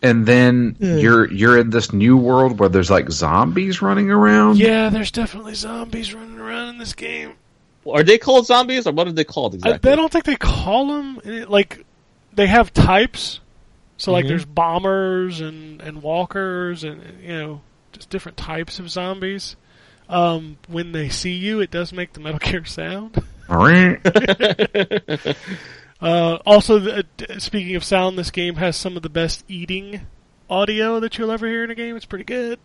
And 0.00 0.24
then 0.26 0.76
you're 0.78 1.30
you're 1.32 1.58
in 1.58 1.70
this 1.70 1.92
new 1.92 2.16
world 2.16 2.60
where 2.60 2.68
there's 2.68 2.90
like 2.90 3.10
zombies 3.10 3.82
running 3.82 4.10
around. 4.10 4.58
Yeah, 4.58 4.90
there's 4.90 5.10
definitely 5.10 5.54
zombies 5.54 6.14
running 6.14 6.38
around 6.38 6.68
in 6.68 6.78
this 6.78 6.94
game. 6.94 7.32
Are 7.90 8.02
they 8.04 8.18
called 8.18 8.46
zombies, 8.46 8.86
or 8.86 8.92
what 8.92 9.08
are 9.08 9.12
they 9.12 9.24
called 9.24 9.54
I, 9.54 9.56
exactly? 9.56 9.92
I 9.92 9.96
don't 9.96 10.12
think 10.12 10.24
they 10.24 10.36
call 10.36 10.86
them 10.88 11.20
like 11.48 11.84
they 12.32 12.46
have 12.46 12.72
types. 12.72 13.40
So 13.96 14.12
like, 14.12 14.24
Mhm. 14.26 14.28
there's 14.28 14.44
bombers 14.44 15.40
and 15.40 15.80
and 15.80 16.00
walkers 16.02 16.84
and 16.84 17.02
you 17.20 17.36
know 17.36 17.60
just 17.92 18.08
different 18.10 18.38
types 18.38 18.78
of 18.78 18.88
zombies. 18.90 19.56
Um, 20.08 20.58
when 20.68 20.92
they 20.92 21.08
see 21.08 21.32
you, 21.32 21.60
it 21.60 21.70
does 21.70 21.92
make 21.92 22.12
the 22.12 22.20
Metal 22.20 22.38
Gear 22.38 22.64
sound. 22.64 23.20
Uh, 26.00 26.36
also, 26.46 26.78
the, 26.78 27.06
uh, 27.28 27.38
speaking 27.38 27.74
of 27.76 27.84
sound, 27.84 28.18
this 28.18 28.30
game 28.30 28.56
has 28.56 28.76
some 28.76 28.96
of 28.96 29.02
the 29.02 29.08
best 29.08 29.44
eating 29.48 30.02
audio 30.48 31.00
that 31.00 31.18
you'll 31.18 31.30
ever 31.30 31.46
hear 31.46 31.64
in 31.64 31.70
a 31.70 31.74
game. 31.74 31.96
It's 31.96 32.04
pretty 32.04 32.24
good. 32.24 32.58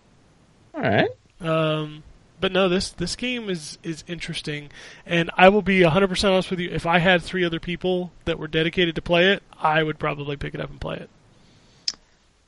All 0.75 0.81
right. 0.81 1.09
Um, 1.41 2.03
but 2.39 2.51
no, 2.51 2.69
this 2.69 2.91
this 2.91 3.15
game 3.15 3.49
is 3.49 3.77
is 3.83 4.03
interesting, 4.07 4.69
and 5.05 5.31
I 5.37 5.49
will 5.49 5.61
be 5.61 5.81
100 5.83 6.07
percent 6.09 6.33
honest 6.33 6.51
with 6.51 6.59
you. 6.59 6.69
If 6.71 6.85
I 6.85 6.99
had 6.99 7.21
three 7.21 7.45
other 7.45 7.59
people 7.59 8.11
that 8.25 8.37
were 8.37 8.47
dedicated 8.47 8.95
to 8.95 9.01
play 9.01 9.31
it, 9.31 9.43
I 9.57 9.81
would 9.81 9.97
probably 9.97 10.35
pick 10.35 10.53
it 10.53 10.61
up 10.61 10.69
and 10.69 10.79
play 10.79 10.97
it. 10.97 11.09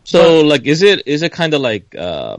So, 0.03 0.41
like, 0.41 0.65
is 0.65 0.83
it 0.83 1.07
is 1.07 1.23
it 1.23 1.31
kind 1.31 1.53
of 1.53 1.61
like 1.61 1.95
uh, 1.95 2.37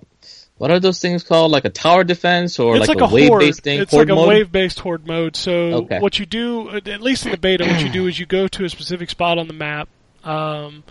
what 0.58 0.70
are 0.70 0.80
those 0.80 1.00
things 1.00 1.22
called? 1.22 1.50
Like 1.50 1.64
a 1.64 1.70
tower 1.70 2.04
defense 2.04 2.58
or 2.58 2.76
it's 2.76 2.88
like, 2.88 3.00
like, 3.00 3.10
a, 3.10 3.12
a, 3.12 3.14
wave 3.14 3.38
based 3.38 3.62
thing? 3.62 3.80
It's 3.80 3.92
horde 3.92 4.08
like 4.08 4.18
a 4.18 4.26
wave 4.28 4.50
based 4.50 4.80
horde 4.80 5.06
mode. 5.06 5.36
So 5.36 5.52
Okay. 5.52 6.00
what 6.00 6.18
you 6.18 6.26
do, 6.26 6.70
at 6.70 6.88
at 6.88 7.02
least 7.02 7.26
in 7.26 7.32
the 7.32 7.38
beta, 7.38 7.64
what 7.64 7.82
you 7.82 7.90
do 7.90 8.06
is 8.06 8.18
you 8.18 8.26
go 8.26 8.48
to 8.48 8.64
a 8.64 8.68
specific 8.68 9.10
spot 9.10 9.38
on 9.38 9.48
the 9.48 9.54
map. 9.54 9.88
Um, 10.24 10.82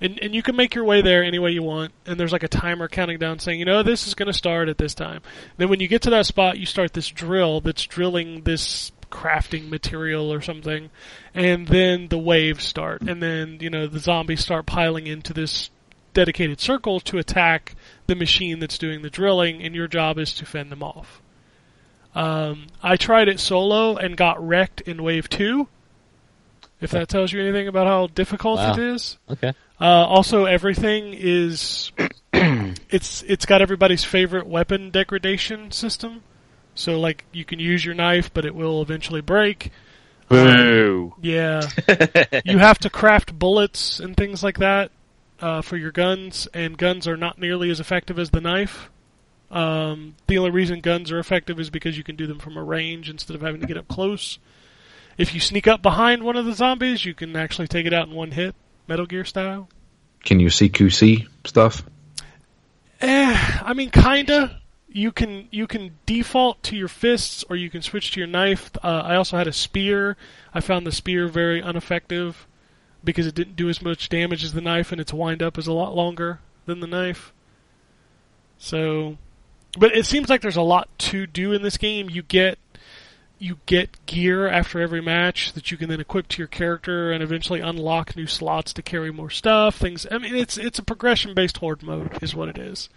and, 0.00 0.18
and 0.20 0.34
you 0.34 0.42
can 0.42 0.56
make 0.56 0.74
your 0.74 0.84
way 0.84 1.00
there 1.00 1.22
any 1.22 1.38
way 1.38 1.52
you 1.52 1.62
want, 1.62 1.92
and 2.06 2.18
there's 2.18 2.32
like 2.32 2.42
a 2.42 2.48
timer 2.48 2.88
counting 2.88 3.18
down 3.18 3.38
saying, 3.38 3.60
you 3.60 3.64
know, 3.64 3.84
this 3.84 4.08
is 4.08 4.14
going 4.14 4.26
to 4.26 4.32
start 4.32 4.68
at 4.68 4.76
this 4.76 4.94
time. 4.94 5.22
Then 5.58 5.68
when 5.68 5.78
you 5.78 5.86
get 5.86 6.02
to 6.02 6.10
that 6.10 6.26
spot, 6.26 6.58
you 6.58 6.66
start 6.66 6.92
this 6.92 7.06
drill 7.06 7.60
that's 7.60 7.84
drilling 7.84 8.42
this 8.42 8.90
crafting 9.12 9.68
material 9.68 10.32
or 10.32 10.40
something, 10.40 10.90
and 11.34 11.68
then 11.68 12.08
the 12.08 12.18
waves 12.18 12.64
start, 12.64 13.02
and 13.02 13.22
then 13.22 13.58
you 13.60 13.70
know 13.70 13.86
the 13.86 14.00
zombies 14.00 14.40
start 14.40 14.66
piling 14.66 15.06
into 15.06 15.32
this 15.32 15.70
dedicated 16.14 16.60
circle 16.60 16.98
to 17.00 17.18
attack 17.18 17.74
the 18.06 18.14
machine 18.14 18.58
that's 18.58 18.78
doing 18.78 19.02
the 19.02 19.10
drilling, 19.10 19.62
and 19.62 19.74
your 19.74 19.88
job 19.88 20.18
is 20.18 20.32
to 20.34 20.46
fend 20.46 20.70
them 20.70 20.82
off. 20.82 21.22
Um, 22.14 22.66
I 22.82 22.96
tried 22.96 23.28
it 23.28 23.40
solo 23.40 23.96
and 23.96 24.16
got 24.16 24.44
wrecked 24.46 24.82
in 24.82 25.02
wave 25.02 25.28
two. 25.28 25.68
If 26.80 26.90
that 26.90 27.08
tells 27.08 27.32
you 27.32 27.40
anything 27.40 27.68
about 27.68 27.86
how 27.86 28.08
difficult 28.08 28.58
Wow. 28.58 28.72
it 28.72 28.78
is. 28.78 29.16
Okay. 29.30 29.52
Uh, 29.80 29.84
also, 29.84 30.44
everything 30.46 31.14
is 31.16 31.92
it's 32.32 33.22
it's 33.22 33.46
got 33.46 33.62
everybody's 33.62 34.04
favorite 34.04 34.46
weapon 34.46 34.90
degradation 34.90 35.70
system. 35.70 36.22
So 36.74 36.98
like 36.98 37.24
you 37.32 37.44
can 37.44 37.58
use 37.60 37.84
your 37.84 37.94
knife, 37.94 38.32
but 38.34 38.44
it 38.44 38.54
will 38.54 38.82
eventually 38.82 39.20
break. 39.20 39.70
Boo. 40.28 41.14
Yeah, 41.20 41.68
you 42.44 42.58
have 42.58 42.78
to 42.80 42.90
craft 42.90 43.38
bullets 43.38 44.00
and 44.00 44.16
things 44.16 44.42
like 44.42 44.58
that 44.58 44.90
uh, 45.42 45.60
for 45.60 45.76
your 45.76 45.90
guns, 45.90 46.48
and 46.54 46.78
guns 46.78 47.08
are 47.08 47.16
not 47.16 47.38
nearly 47.38 47.68
as 47.68 47.80
effective 47.80 48.18
as 48.18 48.30
the 48.30 48.40
knife. 48.40 48.88
Um, 49.50 50.14
the 50.28 50.38
only 50.38 50.50
reason 50.50 50.80
guns 50.80 51.10
are 51.10 51.18
effective 51.18 51.60
is 51.60 51.68
because 51.68 51.98
you 51.98 52.04
can 52.04 52.16
do 52.16 52.26
them 52.26 52.38
from 52.38 52.56
a 52.56 52.62
range 52.62 53.10
instead 53.10 53.34
of 53.34 53.42
having 53.42 53.60
to 53.60 53.66
get 53.66 53.76
up 53.76 53.88
close. 53.88 54.38
If 55.18 55.34
you 55.34 55.40
sneak 55.40 55.66
up 55.66 55.82
behind 55.82 56.22
one 56.22 56.36
of 56.36 56.46
the 56.46 56.54
zombies, 56.54 57.04
you 57.04 57.12
can 57.12 57.36
actually 57.36 57.68
take 57.68 57.84
it 57.84 57.92
out 57.92 58.08
in 58.08 58.14
one 58.14 58.30
hit, 58.30 58.54
Metal 58.88 59.04
Gear 59.04 59.24
style. 59.26 59.68
Can 60.24 60.40
you 60.40 60.48
CQC 60.48 61.26
stuff? 61.44 61.82
Eh, 63.00 63.60
I 63.62 63.74
mean, 63.74 63.90
kinda. 63.90 64.60
You 64.88 65.10
can 65.10 65.48
you 65.50 65.66
can 65.66 65.98
default 66.06 66.62
to 66.64 66.76
your 66.76 66.88
fists, 66.88 67.44
or 67.48 67.56
you 67.56 67.68
can 67.68 67.82
switch 67.82 68.12
to 68.12 68.20
your 68.20 68.26
knife. 68.26 68.70
Uh, 68.82 69.02
I 69.04 69.16
also 69.16 69.36
had 69.38 69.46
a 69.46 69.52
spear. 69.52 70.16
I 70.54 70.60
found 70.60 70.86
the 70.86 70.92
spear 70.92 71.28
very 71.28 71.60
ineffective 71.60 72.46
because 73.04 73.26
it 73.26 73.34
didn't 73.34 73.56
do 73.56 73.68
as 73.68 73.82
much 73.82 74.08
damage 74.08 74.44
as 74.44 74.52
the 74.52 74.60
knife, 74.60 74.92
and 74.92 75.00
its 75.00 75.12
wind 75.12 75.42
up 75.42 75.58
is 75.58 75.66
a 75.66 75.72
lot 75.72 75.94
longer 75.94 76.40
than 76.66 76.80
the 76.80 76.86
knife. 76.86 77.32
So, 78.58 79.18
but 79.78 79.96
it 79.96 80.06
seems 80.06 80.28
like 80.28 80.40
there's 80.40 80.56
a 80.56 80.62
lot 80.62 80.88
to 80.98 81.26
do 81.26 81.52
in 81.52 81.62
this 81.62 81.76
game. 81.76 82.08
You 82.08 82.22
get 82.22 82.58
you 83.42 83.58
get 83.66 84.06
gear 84.06 84.46
after 84.46 84.80
every 84.80 85.00
match 85.00 85.52
that 85.54 85.72
you 85.72 85.76
can 85.76 85.88
then 85.88 85.98
equip 85.98 86.28
to 86.28 86.38
your 86.38 86.46
character 86.46 87.10
and 87.10 87.24
eventually 87.24 87.58
unlock 87.58 88.14
new 88.14 88.26
slots 88.28 88.72
to 88.72 88.82
carry 88.82 89.12
more 89.12 89.30
stuff. 89.30 89.76
Things. 89.76 90.06
I 90.10 90.18
mean, 90.18 90.36
it's 90.36 90.56
it's 90.56 90.78
a 90.78 90.84
progression 90.84 91.34
based 91.34 91.56
horde 91.56 91.82
mode, 91.82 92.22
is 92.22 92.36
what 92.36 92.48
it 92.48 92.56
is. 92.56 92.88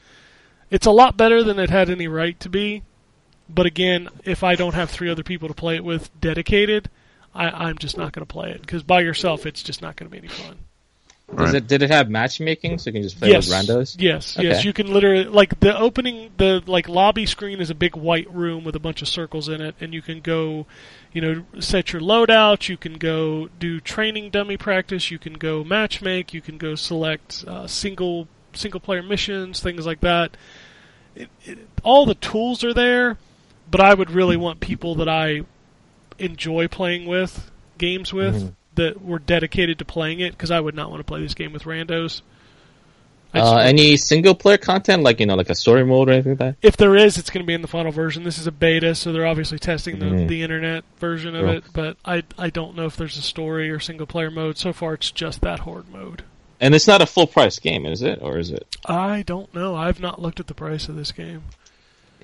It's 0.69 0.85
a 0.85 0.91
lot 0.91 1.17
better 1.17 1.43
than 1.43 1.57
it 1.57 1.71
had 1.71 1.89
any 1.89 2.07
right 2.07 2.39
to 2.39 2.49
be. 2.49 2.83
But 3.49 3.65
again, 3.65 4.09
if 4.23 4.43
I 4.43 4.55
don't 4.55 4.75
have 4.75 4.89
three 4.89 5.09
other 5.09 5.23
people 5.23 5.47
to 5.47 5.53
play 5.53 5.75
it 5.75 5.83
with 5.83 6.09
dedicated, 6.19 6.89
I, 7.35 7.67
I'm 7.67 7.77
just 7.77 7.97
not 7.97 8.13
going 8.13 8.25
to 8.25 8.31
play 8.31 8.51
it 8.51 8.61
because 8.61 8.81
by 8.83 9.01
yourself, 9.01 9.45
it's 9.45 9.61
just 9.61 9.81
not 9.81 9.95
going 9.95 10.09
to 10.09 10.11
be 10.11 10.17
any 10.19 10.27
fun. 10.29 10.57
Does 11.35 11.39
Right. 11.53 11.55
it, 11.55 11.67
did 11.67 11.81
it 11.81 11.89
have 11.89 12.07
matchmaking 12.07 12.77
so 12.77 12.89
you 12.89 12.93
can 12.93 13.01
just 13.01 13.17
play 13.17 13.31
yes. 13.31 13.47
with 13.49 13.55
randos? 13.57 13.95
Yes, 13.97 14.37
Okay. 14.37 14.47
yes. 14.47 14.63
You 14.63 14.73
can 14.73 14.93
literally 14.93 15.23
like 15.23 15.59
the 15.59 15.75
opening 15.75 16.29
the 16.37 16.61
like 16.67 16.87
lobby 16.87 17.25
screen 17.25 17.59
is 17.59 17.71
a 17.71 17.75
big 17.75 17.95
white 17.95 18.31
room 18.31 18.63
with 18.63 18.75
a 18.75 18.79
bunch 18.79 19.01
of 19.01 19.07
circles 19.07 19.49
in 19.49 19.59
it, 19.59 19.73
and 19.81 19.91
you 19.91 20.03
can 20.03 20.21
go, 20.21 20.67
you 21.13 21.21
know, 21.21 21.43
set 21.59 21.91
your 21.93 22.01
loadout. 22.01 22.69
You 22.69 22.77
can 22.77 22.93
go 22.99 23.47
do 23.59 23.79
training 23.79 24.29
dummy 24.29 24.55
practice. 24.55 25.09
You 25.09 25.17
can 25.17 25.33
go 25.33 25.63
matchmake. 25.63 26.31
You 26.31 26.41
can 26.41 26.59
go 26.59 26.75
select 26.75 27.43
uh, 27.47 27.65
single 27.65 28.27
single 28.53 28.79
player 28.79 29.01
missions, 29.01 29.59
things 29.59 29.83
like 29.87 30.01
that. 30.01 30.37
It, 31.15 31.29
it, 31.43 31.57
all 31.81 32.05
the 32.05 32.13
tools 32.13 32.63
are 32.63 32.73
there, 32.73 33.17
but 33.71 33.81
I 33.81 33.95
would 33.95 34.11
really 34.11 34.37
want 34.37 34.59
people 34.59 34.93
that 34.95 35.09
I 35.09 35.41
enjoy 36.19 36.67
playing 36.67 37.05
with 37.07 37.51
games 37.77 38.13
with 38.13 38.35
Mm-hmm. 38.35 38.47
that 38.75 39.01
were 39.03 39.19
dedicated 39.19 39.79
to 39.79 39.85
playing 39.85 40.19
it 40.19 40.31
because 40.31 40.51
I 40.51 40.59
would 40.59 40.75
not 40.75 40.89
want 40.89 40.99
to 40.99 41.03
play 41.05 41.21
this 41.21 41.33
game 41.33 41.53
with 41.53 41.63
randos. 41.63 42.21
Uh, 43.33 43.57
any 43.57 43.97
single 43.97 44.33
player 44.33 44.57
content, 44.57 45.03
like 45.03 45.19
you 45.19 45.25
know, 45.25 45.35
like 45.35 45.49
a 45.49 45.55
story 45.55 45.83
mode 45.85 46.07
or 46.07 46.13
anything 46.13 46.31
like 46.33 46.39
that? 46.39 46.55
if 46.61 46.77
there 46.77 46.95
is, 46.95 47.17
it's 47.17 47.29
going 47.29 47.43
to 47.43 47.47
be 47.47 47.53
in 47.53 47.61
the 47.61 47.67
final 47.67 47.91
version. 47.91 48.23
This 48.23 48.37
is 48.37 48.47
a 48.47 48.51
beta, 48.51 48.95
so 48.95 49.11
they're 49.11 49.25
obviously 49.25 49.59
testing 49.59 49.99
the, 49.99 50.05
Mhm. 50.05 50.27
the 50.29 50.41
internet 50.41 50.85
version 50.99 51.35
of 51.35 51.41
Sure. 51.41 51.53
it. 51.55 51.63
But 51.73 51.97
I 52.05 52.23
I 52.37 52.49
don't 52.49 52.77
know 52.77 52.85
if 52.85 52.95
there's 52.95 53.17
a 53.17 53.21
story 53.21 53.69
or 53.69 53.81
single 53.81 54.07
player 54.07 54.31
mode. 54.31 54.57
So 54.57 54.71
far, 54.71 54.93
it's 54.93 55.11
just 55.11 55.41
that 55.41 55.59
horde 55.59 55.89
mode. 55.91 56.23
And 56.61 56.73
it's 56.73 56.87
not 56.87 57.01
a 57.01 57.05
full 57.05 57.27
price 57.27 57.59
game, 57.59 57.85
is 57.85 58.01
it, 58.01 58.19
or 58.21 58.37
is 58.37 58.51
it? 58.51 58.73
I 58.85 59.23
don't 59.23 59.53
know. 59.53 59.75
I've 59.75 59.99
not 59.99 60.21
looked 60.21 60.39
at 60.39 60.47
the 60.47 60.53
price 60.53 60.87
of 60.87 60.95
this 60.95 61.11
game. 61.11 61.43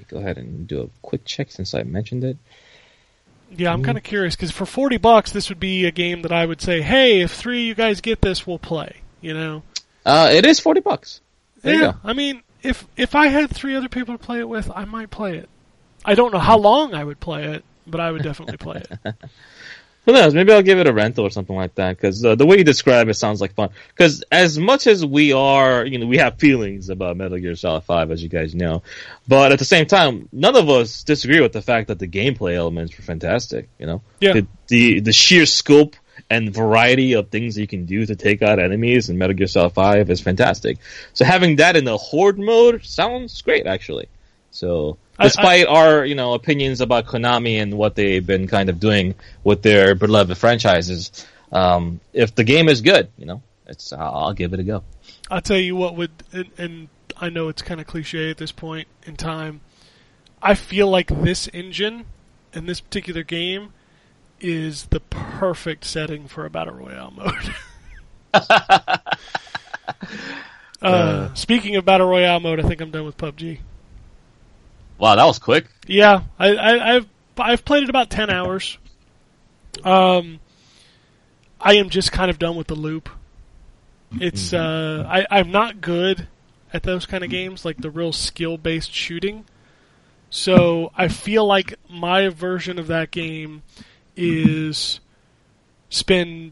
Go 0.08 0.18
ahead 0.20 0.38
and 0.38 0.66
do 0.66 0.82
a 0.82 0.88
quick 1.02 1.26
check 1.26 1.52
since 1.52 1.74
I 1.76 1.84
mentioned 1.84 2.24
it. 2.24 2.38
Yeah, 3.56 3.74
I'm 3.74 3.84
kind 3.84 3.98
of 3.98 4.04
curious 4.04 4.36
because 4.36 4.52
for 4.52 4.66
forty 4.66 4.98
bucks, 4.98 5.32
this 5.32 5.50
would 5.50 5.60
be 5.60 5.86
a 5.86 5.92
game 5.92 6.22
that 6.22 6.32
I 6.32 6.46
would 6.46 6.62
say, 6.62 6.82
hey, 6.82 7.22
if 7.22 7.32
three 7.32 7.64
of 7.64 7.68
you 7.68 7.76
guys 7.76 8.02
get 8.02 8.22
this, 8.22 8.48
we'll 8.48 8.60
play. 8.60 8.98
You 9.20 9.34
know? 9.34 9.64
Uh, 10.06 10.30
it 10.32 10.46
is 10.46 10.60
forty 10.60 10.80
bucks. 10.82 11.22
There 11.62 11.76
you 11.76 11.82
yeah. 11.82 11.92
go. 11.92 11.98
I 12.04 12.14
mean, 12.14 12.44
if 12.64 12.88
if 12.96 13.16
I 13.16 13.28
had 13.28 13.50
three 13.50 13.76
other 13.76 13.90
people 13.90 14.18
to 14.18 14.24
play 14.24 14.40
it 14.40 14.50
with, 14.50 14.72
I 14.74 14.86
might 14.86 15.10
play 15.10 15.38
it. 15.38 15.50
I 16.04 16.16
don't 16.16 16.32
know 16.32 16.40
how 16.40 16.58
long 16.58 16.94
I 16.94 17.04
would 17.04 17.20
play 17.20 17.44
it, 17.46 17.64
but 17.86 18.00
I 18.00 18.12
would 18.12 18.24
definitely 18.24 18.58
play 18.58 18.84
it. 18.90 19.16
Who 20.06 20.14
knows? 20.14 20.34
Maybe 20.34 20.52
I'll 20.52 20.64
give 20.64 20.80
it 20.80 20.88
a 20.88 20.94
rental 20.94 21.26
or 21.26 21.30
something 21.30 21.56
like 21.56 21.76
that. 21.76 21.96
Because 21.96 22.26
uh, 22.26 22.34
the 22.36 22.46
way 22.46 22.58
you 22.58 22.64
describe 22.64 23.08
it 23.08 23.14
sounds 23.14 23.40
like 23.40 23.54
fun. 23.54 23.70
Because 23.90 24.24
as 24.32 24.58
much 24.58 24.88
as 24.88 25.06
we 25.06 25.32
are, 25.34 25.86
you 25.86 26.00
know, 26.00 26.08
we 26.08 26.18
have 26.18 26.40
feelings 26.40 26.90
about 26.90 27.18
Metal 27.18 27.38
Gear 27.38 27.56
Solid 27.56 27.84
Five, 27.84 28.10
as 28.10 28.24
you 28.24 28.30
guys 28.30 28.56
know, 28.56 28.82
but 29.28 29.52
at 29.52 29.60
the 29.60 29.66
same 29.66 29.86
time, 29.86 30.28
none 30.32 30.56
of 30.56 30.70
us 30.70 31.04
disagree 31.04 31.40
with 31.40 31.54
the 31.54 31.62
fact 31.62 31.90
that 31.90 32.00
the 32.00 32.08
gameplay 32.08 32.56
elements 32.56 32.98
were 32.98 33.04
fantastic. 33.04 33.70
You 33.78 33.86
know, 33.86 34.02
Yeah. 34.20 34.34
the 34.34 34.48
the, 34.68 35.00
the 35.02 35.14
sheer 35.14 35.46
scope 35.46 35.96
and 36.30 36.54
variety 36.54 37.14
of 37.14 37.30
things 37.30 37.58
you 37.58 37.68
can 37.68 37.86
do 37.86 38.06
to 38.06 38.16
take 38.16 38.42
out 38.42 38.58
enemies 38.60 39.10
in 39.10 39.18
Metal 39.18 39.36
Gear 39.36 39.48
Solid 39.48 39.74
Five 39.74 40.10
is 40.10 40.20
fantastic. 40.22 40.78
So 41.14 41.26
having 41.26 41.58
that 41.58 41.76
in 41.76 41.84
the 41.86 41.98
horde 41.98 42.40
mode 42.40 42.84
sounds 42.86 43.42
great, 43.44 43.68
actually. 43.68 44.08
So 44.52 44.98
I- 45.22 45.26
despite 45.26 45.68
our 45.68 46.06
you 46.06 46.16
know 46.16 46.34
opinions 46.34 46.82
about 46.82 47.06
Konami 47.06 47.62
and 47.62 47.78
what 47.78 47.96
they've 47.96 48.26
been 48.26 48.48
kind 48.48 48.70
of 48.70 48.80
doing 48.80 49.16
with 49.44 49.62
their 49.62 49.96
beloved 49.96 50.38
franchises, 50.38 51.26
um, 51.52 52.00
if 52.14 52.36
the 52.36 52.44
game 52.44 52.70
is 52.70 52.82
good, 52.82 53.10
you 53.18 53.26
know, 53.26 53.42
it's 53.68 53.94
I'll, 53.94 54.34
give 54.34 54.54
it 54.54 54.60
a 54.60 54.64
go. 54.64 54.84
I'll 55.30 55.42
tell 55.42 55.58
you 55.58 55.76
what 55.76 55.96
would, 55.96 56.12
and, 56.32 56.50
and 56.58 56.90
I 57.18 57.30
know 57.30 57.48
it's 57.50 57.62
kind 57.62 57.80
of 57.80 57.88
cliche 57.88 58.30
at 58.30 58.38
this 58.38 58.52
point 58.52 58.88
in 59.06 59.16
time. 59.16 59.62
I 60.42 60.56
feel 60.56 60.90
like 60.90 61.08
this 61.08 61.48
engine 61.54 62.06
and 62.54 62.68
this 62.68 62.82
particular 62.82 63.24
game 63.24 63.74
is 64.40 64.86
the 64.88 65.00
perfect 65.00 65.86
setting 65.86 66.28
for 66.28 66.46
a 66.46 66.50
battle 66.50 66.74
royale 66.74 67.12
mode. 67.12 67.54
uh, 70.82 71.34
speaking 71.34 71.76
of 71.76 71.86
battle 71.86 72.08
royale 72.08 72.40
mode, 72.40 72.60
I 72.60 72.64
think 72.64 72.82
I'm 72.82 72.92
done 72.92 73.06
with 73.06 73.18
PUBG. 73.18 73.60
Wow, 75.02 75.16
that 75.16 75.26
was 75.26 75.40
quick. 75.40 75.66
Yeah, 75.88 76.22
I, 76.38 76.56
I, 76.56 76.96
I've 76.96 77.08
I've 77.36 77.66
played 77.66 77.82
it 77.82 77.90
about 77.90 78.12
ten 78.12 78.30
hours. 78.30 78.78
Um, 79.84 80.40
I 81.60 81.74
am 81.78 81.90
just 81.90 82.12
kind 82.12 82.30
of 82.30 82.38
done 82.38 82.56
with 82.56 82.68
the 82.68 82.76
loop. 82.76 83.10
It's 84.20 84.54
uh, 84.54 85.04
I 85.10 85.26
I'm 85.32 85.50
not 85.50 85.82
good 85.82 86.28
at 86.72 86.84
those 86.84 87.08
kind 87.08 87.24
of 87.24 87.32
games, 87.32 87.66
like 87.66 87.78
the 87.78 87.90
real 87.90 88.14
skill 88.14 88.60
based 88.60 88.94
shooting. 88.94 89.46
So 90.30 90.92
I 90.96 91.08
feel 91.08 91.48
like 91.48 91.74
my 91.90 92.30
version 92.30 92.78
of 92.78 92.86
that 92.86 93.10
game 93.10 93.64
is 94.16 95.00
spend 95.90 96.52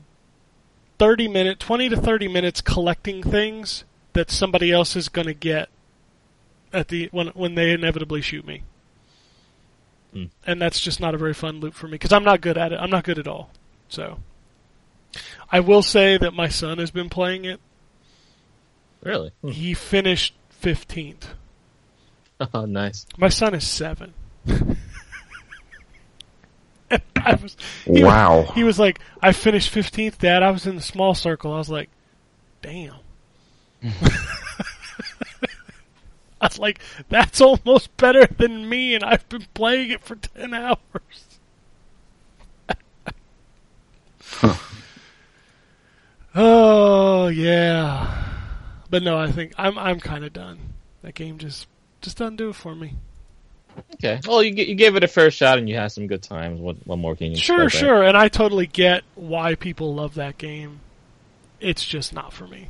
thirty 0.97 1.27
minute, 1.27 1.59
twenty 1.59 1.87
to 1.87 1.95
thirty 1.95 2.27
minutes 2.27 2.61
collecting 2.61 3.21
things 3.21 3.83
that 4.13 4.31
somebody 4.31 4.71
else 4.71 4.95
is 4.95 5.07
going 5.07 5.27
to 5.27 5.35
get 5.35 5.69
at 6.71 6.87
the 6.89 7.09
when 7.11 7.27
when 7.29 7.55
they 7.55 7.71
inevitably 7.71 8.21
shoot 8.21 8.45
me. 8.45 8.63
Hmm. 10.13 10.25
And 10.45 10.61
that's 10.61 10.79
just 10.79 10.99
not 10.99 11.13
a 11.13 11.17
very 11.17 11.33
fun 11.33 11.59
loop 11.59 11.73
for 11.73 11.87
me 11.87 11.93
because 11.93 12.11
I'm 12.11 12.23
not 12.23 12.41
good 12.41 12.57
at 12.57 12.71
it. 12.71 12.79
I'm 12.79 12.89
not 12.89 13.03
good 13.03 13.19
at 13.19 13.27
all. 13.27 13.51
So 13.89 14.19
I 15.51 15.59
will 15.59 15.81
say 15.81 16.17
that 16.17 16.33
my 16.33 16.47
son 16.47 16.77
has 16.77 16.91
been 16.91 17.09
playing 17.09 17.45
it. 17.45 17.59
Really? 19.03 19.31
Hmm. 19.41 19.49
He 19.49 19.73
finished 19.73 20.33
15th. 20.61 21.35
Oh, 22.53 22.65
nice. 22.65 23.05
My 23.17 23.29
son 23.29 23.53
is 23.53 23.67
7. 23.67 24.13
I 26.91 27.35
was 27.35 27.55
he, 27.85 28.03
Wow. 28.03 28.51
He 28.55 28.63
was 28.63 28.79
like, 28.79 28.99
"I 29.21 29.31
finished 29.31 29.73
15th, 29.73 30.17
dad. 30.17 30.41
I 30.41 30.51
was 30.51 30.65
in 30.65 30.75
the 30.75 30.81
small 30.81 31.13
circle." 31.13 31.53
I 31.53 31.57
was 31.57 31.69
like, 31.69 31.89
"Damn." 32.61 32.95
I 36.41 36.47
was 36.47 36.59
like, 36.59 36.79
"That's 37.09 37.41
almost 37.41 37.95
better 37.97 38.25
than 38.25 38.67
me 38.69 38.95
and 38.95 39.03
I've 39.03 39.27
been 39.29 39.47
playing 39.53 39.91
it 39.91 40.01
for 40.01 40.15
10 40.15 40.53
hours." 40.53 41.39
Oh 46.35 47.27
yeah, 47.27 48.23
but 48.89 49.03
no, 49.03 49.17
I 49.17 49.31
think 49.31 49.53
I'm 49.57 49.77
I'm 49.77 49.99
kind 49.99 50.23
of 50.23 50.31
done. 50.31 50.59
That 51.01 51.15
game 51.15 51.37
just 51.37 51.67
just 52.01 52.17
doesn't 52.17 52.35
do 52.35 52.49
it 52.49 52.55
for 52.55 52.75
me. 52.75 52.95
Okay. 53.95 54.19
Well, 54.27 54.43
you, 54.43 54.53
you 54.53 54.75
gave 54.75 54.95
it 54.95 55.03
a 55.03 55.07
fair 55.07 55.31
shot 55.31 55.57
and 55.57 55.69
you 55.69 55.75
had 55.75 55.91
some 55.91 56.07
good 56.07 56.21
times. 56.21 56.59
What, 56.59 56.75
what 56.85 56.97
more 56.97 57.15
can 57.15 57.31
you 57.31 57.37
Sure, 57.37 57.69
sure, 57.69 58.03
and 58.03 58.17
I 58.17 58.27
totally 58.27 58.67
get 58.67 59.03
why 59.15 59.55
people 59.55 59.95
love 59.95 60.15
that 60.15 60.37
game. 60.37 60.81
It's 61.59 61.85
just 61.85 62.13
not 62.13 62.33
for 62.33 62.47
me. 62.47 62.67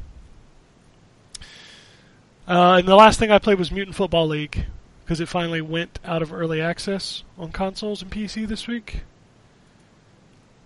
Uh, 2.49 2.77
and 2.79 2.87
the 2.87 2.95
last 2.95 3.19
thing 3.19 3.31
I 3.31 3.39
played 3.39 3.59
was 3.59 3.71
Mutant 3.71 3.95
Football 3.95 4.27
League 4.27 4.65
because 5.05 5.19
it 5.21 5.29
finally 5.29 5.61
went 5.61 5.99
out 6.03 6.23
of 6.23 6.33
early 6.33 6.59
access 6.61 7.23
on 7.37 7.51
consoles 7.51 8.01
and 8.01 8.11
PC 8.11 8.47
this 8.47 8.67
week. 8.67 9.03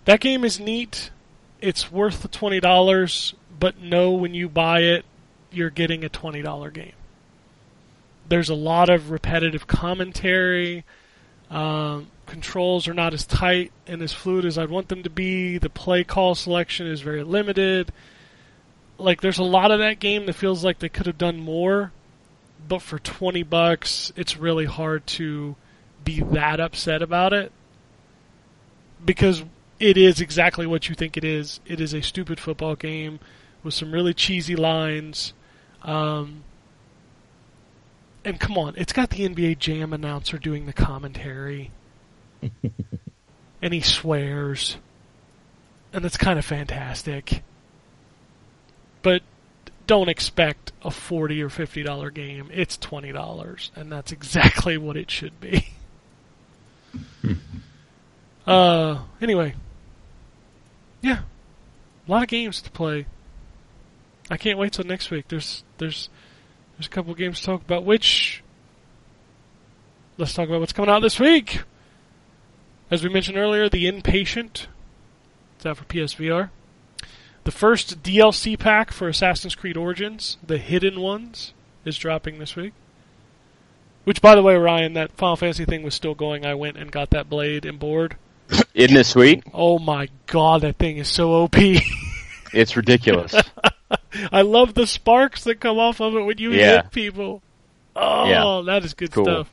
That 0.06 0.20
game 0.20 0.44
is 0.44 0.58
neat. 0.58 1.10
It's 1.60 1.92
worth 1.92 2.22
the 2.22 2.28
twenty 2.28 2.60
dollars, 2.60 3.34
but 3.58 3.78
know 3.80 4.12
when 4.12 4.34
you 4.34 4.48
buy 4.48 4.80
it, 4.80 5.04
you're 5.52 5.70
getting 5.70 6.04
a 6.04 6.08
twenty 6.08 6.42
dollar 6.42 6.70
game. 6.70 6.92
there's 8.28 8.48
a 8.48 8.54
lot 8.54 8.88
of 8.88 9.10
repetitive 9.10 9.66
commentary. 9.66 10.84
Um, 11.50 12.08
controls 12.26 12.88
are 12.88 12.94
not 12.94 13.12
as 13.14 13.26
tight 13.26 13.70
and 13.86 14.00
as 14.02 14.12
fluid 14.14 14.46
as 14.46 14.56
I'd 14.58 14.70
want 14.70 14.88
them 14.88 15.02
to 15.02 15.10
be. 15.10 15.58
The 15.58 15.70
play 15.70 16.04
call 16.04 16.34
selection 16.34 16.86
is 16.86 17.02
very 17.02 17.22
limited. 17.22 17.92
Like 18.98 19.20
there's 19.20 19.38
a 19.38 19.44
lot 19.44 19.70
of 19.70 19.80
that 19.80 19.98
game 19.98 20.26
that 20.26 20.34
feels 20.34 20.64
like 20.64 20.78
they 20.78 20.88
could 20.88 21.06
have 21.06 21.18
done 21.18 21.38
more, 21.38 21.92
but 22.68 22.80
for 22.80 22.98
20 22.98 23.42
bucks, 23.42 24.12
it's 24.16 24.36
really 24.36 24.66
hard 24.66 25.06
to 25.08 25.56
be 26.04 26.20
that 26.20 26.60
upset 26.60 27.02
about 27.02 27.32
it 27.32 27.50
because 29.04 29.44
it 29.80 29.96
is 29.96 30.20
exactly 30.20 30.66
what 30.66 30.88
you 30.88 30.94
think 30.94 31.16
it 31.16 31.24
is. 31.24 31.60
It 31.66 31.80
is 31.80 31.92
a 31.92 32.02
stupid 32.02 32.38
football 32.38 32.76
game 32.76 33.20
with 33.62 33.74
some 33.74 33.92
really 33.92 34.14
cheesy 34.14 34.56
lines. 34.56 35.32
Um, 35.82 36.44
and 38.24 38.38
come 38.38 38.56
on, 38.56 38.74
it's 38.76 38.92
got 38.92 39.10
the 39.10 39.28
NBA 39.28 39.58
Jam 39.58 39.92
announcer 39.92 40.38
doing 40.38 40.66
the 40.66 40.72
commentary. 40.72 41.70
and 43.62 43.74
he 43.74 43.80
swears. 43.80 44.76
And 45.92 46.04
it's 46.04 46.16
kind 46.16 46.38
of 46.38 46.44
fantastic. 46.44 47.42
But 49.04 49.22
don't 49.86 50.08
expect 50.08 50.72
a 50.82 50.90
40 50.90 51.42
or 51.42 51.50
50 51.50 51.82
dollar 51.84 52.10
game. 52.10 52.48
It's 52.52 52.76
$20 52.78 53.70
and 53.76 53.92
that's 53.92 54.10
exactly 54.10 54.76
what 54.76 54.96
it 54.96 55.10
should 55.10 55.38
be. 55.40 55.68
uh 58.46 59.02
anyway. 59.20 59.54
Yeah. 61.02 61.20
A 62.08 62.10
lot 62.10 62.22
of 62.22 62.28
games 62.28 62.60
to 62.62 62.70
play. 62.70 63.06
I 64.30 64.38
can't 64.38 64.58
wait 64.58 64.72
till 64.72 64.86
next 64.86 65.10
week. 65.10 65.28
There's 65.28 65.62
there's 65.78 66.08
there's 66.76 66.86
a 66.86 66.90
couple 66.90 67.14
games 67.14 67.40
to 67.40 67.46
talk 67.46 67.60
about 67.62 67.84
which 67.84 68.42
let's 70.16 70.32
talk 70.32 70.48
about 70.48 70.60
what's 70.60 70.72
coming 70.72 70.90
out 70.90 71.02
this 71.02 71.20
week. 71.20 71.60
As 72.90 73.02
we 73.02 73.10
mentioned 73.10 73.36
earlier, 73.36 73.68
The 73.68 73.84
Inpatient. 73.84 74.66
It's 75.56 75.66
out 75.66 75.76
for 75.76 75.84
PSVR. 75.84 76.50
The 77.44 77.50
first 77.52 78.02
DLC 78.02 78.58
pack 78.58 78.90
for 78.90 79.08
Assassin's 79.08 79.54
Creed 79.54 79.76
Origins, 79.76 80.38
The 80.46 80.58
Hidden 80.58 81.00
Ones, 81.00 81.52
is 81.84 81.96
dropping 81.98 82.38
this 82.38 82.56
week. 82.56 82.72
Which, 84.04 84.20
by 84.22 84.34
the 84.34 84.42
way, 84.42 84.54
Ryan, 84.56 84.94
that 84.94 85.12
Final 85.12 85.36
Fantasy 85.36 85.64
thing 85.64 85.82
was 85.82 85.94
still 85.94 86.14
going. 86.14 86.44
I 86.44 86.54
went 86.54 86.76
and 86.76 86.90
got 86.90 87.10
that 87.10 87.28
blade 87.30 87.64
and 87.64 87.78
board. 87.78 88.16
Isn't 88.74 88.96
it 88.96 89.04
sweet? 89.06 89.44
Oh 89.52 89.78
my 89.78 90.08
god, 90.26 90.62
that 90.62 90.76
thing 90.78 90.98
is 90.98 91.08
so 91.08 91.32
OP. 91.32 91.56
It's 92.52 92.76
ridiculous. 92.76 93.34
I 94.30 94.42
love 94.42 94.74
the 94.74 94.86
sparks 94.86 95.42
that 95.42 95.58
come 95.58 95.76
off 95.76 96.00
of 96.00 96.14
it 96.14 96.20
when 96.20 96.38
you 96.38 96.52
Yeah. 96.52 96.82
hit 96.82 96.92
people. 96.92 97.42
Oh, 97.96 98.28
Yeah. 98.28 98.62
that 98.72 98.84
is 98.84 98.94
good 98.94 99.10
Cool. 99.10 99.24
stuff. 99.24 99.52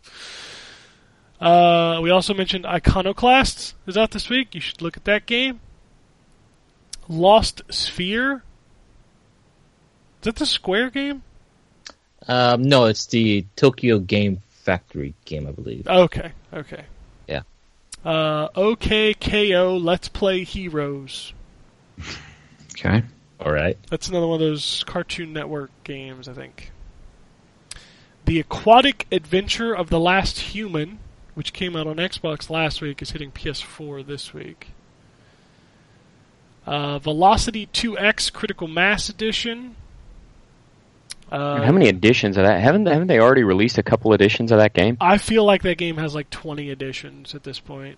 Uh, 1.41 1.99
we 2.03 2.11
also 2.11 2.35
mentioned 2.35 2.67
Iconoclasts 2.67 3.73
is 3.87 3.97
out 3.97 4.11
this 4.11 4.29
week. 4.29 4.53
You 4.53 4.61
should 4.61 4.83
look 4.83 4.97
at 4.97 5.05
that 5.05 5.25
game. 5.25 5.61
Lost 7.07 7.67
Sphear. 7.69 8.37
Is 8.37 10.25
that 10.25 10.35
the 10.35 10.45
Square 10.45 10.91
game? 10.91 11.23
Um, 12.27 12.63
no, 12.63 12.85
it's 12.85 13.07
the 13.07 13.45
Tokyo 13.55 13.97
Game 13.99 14.41
Factory 14.49 15.15
game, 15.25 15.47
I 15.47 15.51
believe. 15.51 15.87
Okay, 15.87 16.31
okay. 16.53 16.85
Yeah. 17.27 17.41
Uh, 18.05 18.49
OKKO 18.49 19.83
Let's 19.83 20.07
Play 20.07 20.43
Heroes. 20.43 21.33
Okay. 22.73 23.03
All 23.39 23.51
right. 23.51 23.77
That's 23.89 24.07
another 24.07 24.27
one 24.27 24.35
of 24.35 24.39
those 24.39 24.83
Cartoon 24.85 25.33
Network 25.33 25.71
games, 25.83 26.27
I 26.27 26.33
think. 26.33 26.71
The 28.25 28.39
Aquatic 28.39 29.07
Adventure 29.11 29.73
of 29.73 29.89
the 29.89 29.99
Last 29.99 30.39
Human, 30.39 30.99
which 31.33 31.53
came 31.53 31.75
out 31.75 31.87
on 31.87 31.97
Xbox 31.97 32.49
last 32.49 32.81
week, 32.81 33.01
is 33.01 33.11
hitting 33.11 33.31
PS4 33.31 34.05
this 34.05 34.33
week. 34.33 34.69
Uh, 36.65 36.99
Velocity 36.99 37.67
2X 37.67 38.31
Critical 38.31 38.67
Mass 38.67 39.09
Edition. 39.09 39.75
Uh, 41.31 41.63
How 41.63 41.71
many 41.71 41.87
editions 41.87 42.35
of 42.37 42.45
that? 42.45 42.59
Haven't 42.61 42.87
haven't 42.87 43.07
they 43.07 43.19
already 43.19 43.43
released 43.43 43.77
a 43.77 43.83
couple 43.83 44.13
editions 44.13 44.51
of 44.51 44.59
that 44.59 44.73
game? 44.73 44.97
I 44.99 45.17
feel 45.17 45.45
like 45.45 45.63
that 45.63 45.77
game 45.77 45.97
has 45.97 46.13
like 46.13 46.29
20 46.29 46.69
editions 46.69 47.33
at 47.33 47.43
this 47.43 47.59
point. 47.59 47.97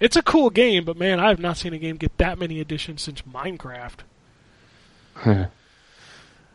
It's 0.00 0.16
a 0.16 0.22
cool 0.22 0.50
game, 0.50 0.84
but 0.84 0.96
man, 0.96 1.20
I 1.20 1.28
have 1.28 1.38
not 1.38 1.56
seen 1.56 1.72
a 1.74 1.78
game 1.78 1.96
get 1.96 2.18
that 2.18 2.38
many 2.40 2.58
editions 2.58 3.02
since 3.02 3.22
Minecraft. 3.22 4.00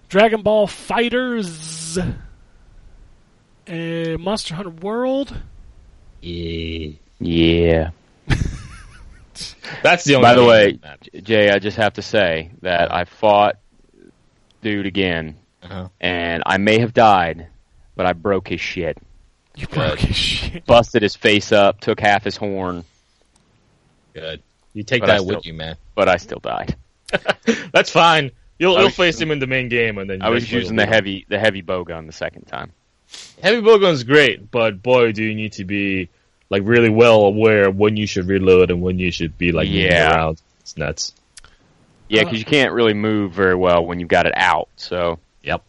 Dragon 0.09 0.41
Ball 0.41 0.67
FighterZ, 0.67 2.15
uh, 3.69 4.17
Monster 4.19 4.55
Hunter 4.55 4.69
World. 4.71 5.37
Yeah. 6.21 6.89
Yeah. 7.19 7.89
That's 9.83 10.03
the 10.03 10.15
only. 10.15 10.23
By 10.27 10.33
the 10.35 10.45
way. 10.45 10.79
Jay, 11.21 11.49
I 11.49 11.59
just 11.59 11.77
have 11.77 11.93
to 11.93 12.01
say 12.01 12.51
that 12.61 12.93
I 12.93 13.05
fought 13.05 13.57
dude 14.61 14.85
again, 14.85 15.35
Uh-huh. 15.63 15.89
and 16.01 16.43
I 16.45 16.57
may 16.57 16.79
have 16.79 16.93
died, 16.93 17.47
but 17.95 18.05
I 18.05 18.13
broke 18.13 18.47
his 18.47 18.61
shit, 18.61 18.97
You 19.55 19.67
broke 19.67 19.99
his 19.99 20.15
shit. 20.15 20.65
busted 20.65 21.01
his 21.03 21.15
face 21.15 21.51
up, 21.51 21.79
took 21.79 21.99
half 21.99 22.23
his 22.23 22.35
horn, 22.35 22.83
good. 24.13 24.41
You 24.73 24.83
take 24.83 25.01
But 25.01 25.09
I 25.09 25.17
that 25.17 25.25
with 25.25 25.45
you, 25.45 25.53
man. 25.53 25.75
but 25.95 26.07
I 26.09 26.17
still 26.17 26.39
died. 26.39 26.75
That's 27.73 27.89
fine. 27.89 28.31
You'll, 28.59 28.75
I 28.75 28.79
you'll 28.79 28.85
was 28.87 28.95
face 28.95 29.15
using- 29.15 29.27
him 29.27 29.31
in 29.33 29.39
the 29.39 29.47
main 29.47 29.69
game, 29.69 29.97
and 29.97 30.09
then 30.09 30.21
I 30.21 30.29
was 30.29 30.51
using 30.51 30.75
the 30.75 30.85
beat 30.85 30.93
heavy 30.93 31.25
the 31.29 31.39
heavy 31.39 31.61
bow 31.61 31.83
gun 31.83 32.07
the 32.07 32.13
second 32.13 32.45
time. 32.45 32.71
Heavy 33.41 33.61
bowgun's 33.61 34.03
great, 34.03 34.51
but 34.51 34.81
boy, 34.83 35.11
do 35.13 35.23
you 35.23 35.33
need 35.35 35.53
to 35.53 35.63
be 35.65 36.09
like 36.49 36.63
really 36.65 36.89
well 36.89 37.21
aware 37.21 37.67
of 37.67 37.75
when 37.75 37.97
you 37.97 38.07
should 38.07 38.27
reload 38.27 38.71
and 38.71 38.81
when 38.81 38.99
you 38.99 39.11
should 39.11 39.37
be 39.37 39.51
like 39.51 39.67
moving 39.67 39.81
Yeah. 39.83 40.11
around. 40.15 40.41
It's 40.61 40.77
nuts. 40.77 41.13
Yeah, 42.09 42.21
Uh, 42.21 42.23
because 42.25 42.39
you 42.39 42.45
can't 42.45 42.71
really 42.73 42.93
move 42.93 43.33
very 43.33 43.55
well 43.55 43.85
when 43.85 43.99
you've 43.99 44.09
got 44.09 44.25
it 44.25 44.33
out. 44.35 44.69
So 44.77 45.19
yep. 45.43 45.63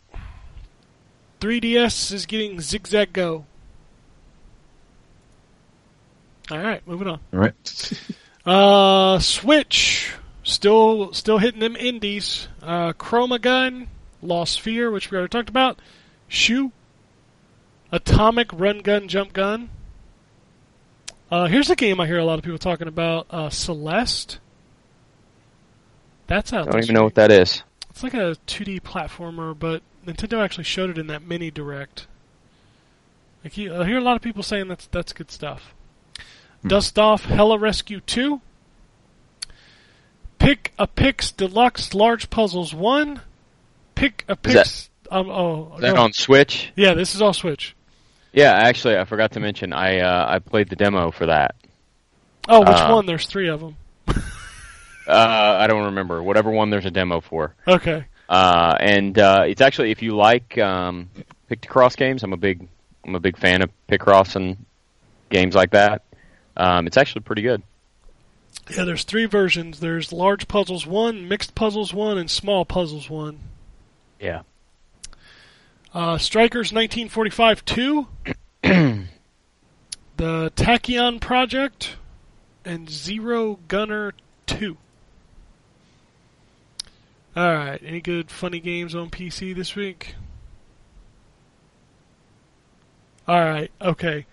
3DS 1.40 2.12
is 2.12 2.26
getting 2.26 2.60
Zigzag 2.60 3.12
Go. 3.12 3.44
All 6.50 6.58
right, 6.58 6.86
moving 6.86 7.08
on. 7.08 7.20
All 7.32 7.40
right. 7.40 7.54
Uh, 8.46 9.18
Switch 9.18 10.14
still 10.42 11.12
still 11.12 11.36
hitting 11.36 11.60
them 11.60 11.76
indies. 11.76 12.48
Uh, 12.62 12.94
Chroma 12.94 13.38
Gun, 13.38 13.88
Lost 14.22 14.58
Sphear, 14.62 14.90
which 14.90 15.10
we 15.10 15.18
already 15.18 15.28
talked 15.30 15.50
about. 15.50 15.78
Shu, 16.28 16.72
Atomic 17.92 18.48
Run 18.54 18.78
Gun 18.78 19.06
Jump 19.06 19.34
Gun. 19.34 19.68
Uh, 21.30 21.46
here's 21.46 21.68
a 21.70 21.76
game 21.76 22.00
I 22.00 22.06
hear 22.06 22.18
a 22.18 22.24
lot 22.24 22.38
of 22.38 22.44
people 22.44 22.58
talking 22.58 22.88
about. 22.88 23.26
Uh, 23.30 23.50
Celeste. 23.50 24.38
That's 26.26 26.52
out. 26.52 26.68
I 26.68 26.70
don't 26.72 26.82
even 26.84 26.94
know 26.94 27.04
what 27.04 27.14
that 27.16 27.30
is. 27.30 27.62
It's 27.90 28.02
like 28.02 28.14
a 28.14 28.36
2D 28.46 28.80
platformer, 28.82 29.58
but 29.58 29.82
Nintendo 30.06 30.42
actually 30.42 30.64
showed 30.64 30.90
it 30.90 30.98
in 30.98 31.06
that 31.08 31.22
mini 31.22 31.50
direct. 31.50 32.06
Like 33.44 33.52
I 33.58 33.84
hear 33.86 33.98
a 33.98 34.02
lot 34.02 34.16
of 34.16 34.22
people 34.22 34.42
saying 34.42 34.68
that's 34.68 34.86
that's 34.88 35.12
good 35.12 35.30
stuff. 35.30 35.74
Dust 36.66 36.98
off 36.98 37.24
Heli 37.24 37.56
Rescue 37.58 38.00
2. 38.00 38.40
Pic-a-Pix 40.38 41.32
Deluxe 41.32 41.94
Large 41.94 42.30
Puzzles 42.30 42.74
1. 42.74 43.20
Pick 43.94 44.24
a 44.28 44.32
Is 44.32 44.38
that- 44.38 44.42
Pix. 44.64 44.90
um, 45.10 45.30
oh, 45.30 45.72
Is 45.76 45.80
that 45.82 45.94
no. 45.94 46.02
on 46.02 46.12
Switch? 46.12 46.70
Yeah, 46.76 46.94
this 46.94 47.14
is 47.14 47.22
all 47.22 47.32
Switch. 47.32 47.74
Yeah, 48.32 48.52
actually, 48.52 48.96
I 48.98 49.04
forgot 49.04 49.32
to 49.32 49.40
mention 49.40 49.72
I 49.72 50.00
uh, 50.00 50.26
I 50.28 50.38
played 50.38 50.68
the 50.68 50.76
demo 50.76 51.10
for 51.10 51.26
that. 51.26 51.54
Oh, 52.48 52.60
which 52.60 52.68
Uh, 52.68 52.90
one? 52.90 53.06
There's 53.06 53.26
three 53.26 53.48
of 53.48 53.60
them. 53.60 53.76
Uh, 55.06 55.56
I 55.60 55.66
don't 55.68 55.86
remember. 55.86 56.22
Whatever 56.22 56.50
one 56.50 56.68
there's 56.68 56.84
a 56.84 56.90
demo 56.90 57.22
for. 57.22 57.54
Okay. 57.66 58.04
Uh, 58.28 58.76
and 58.78 59.18
uh, 59.18 59.44
it's 59.48 59.62
actually 59.62 59.90
if 59.90 60.02
you 60.02 60.14
like 60.14 60.58
um, 60.58 61.08
Pictocross 61.50 61.96
games, 61.96 62.22
I'm 62.22 62.34
a 62.34 62.36
big 62.36 62.68
I'm 63.06 63.14
a 63.14 63.20
big 63.20 63.38
fan 63.38 63.62
of 63.62 63.70
Picross 63.88 64.36
and 64.36 64.58
games 65.30 65.54
like 65.54 65.70
that. 65.70 66.02
Um, 66.58 66.86
it's 66.86 66.98
actually 66.98 67.22
pretty 67.22 67.40
good. 67.40 67.62
Yeah, 68.70 68.84
there's 68.84 69.04
three 69.04 69.24
versions. 69.24 69.80
There's 69.80 70.12
Large 70.12 70.46
Puzzles 70.46 70.86
1, 70.86 71.26
Mixed 71.26 71.54
Puzzles 71.54 71.94
1, 71.94 72.18
and 72.18 72.30
Small 72.30 72.66
Puzzles 72.66 73.08
1. 73.08 73.38
Yeah. 74.20 74.42
Uh, 75.94 76.18
Strikers 76.18 76.70
1945 76.70 77.64
2, 77.64 78.06
the 78.62 80.52
Tachyon 80.54 81.18
Project, 81.18 81.96
and 82.62 82.90
Zero 82.90 83.58
Gunner 83.68 84.12
2. 84.46 84.76
Alright, 87.34 87.80
any 87.82 88.00
good 88.02 88.30
funny 88.30 88.60
games 88.60 88.94
on 88.94 89.08
PC 89.08 89.54
this 89.54 89.74
week? 89.74 90.14
Alright, 93.26 93.70
okay. 93.80 94.26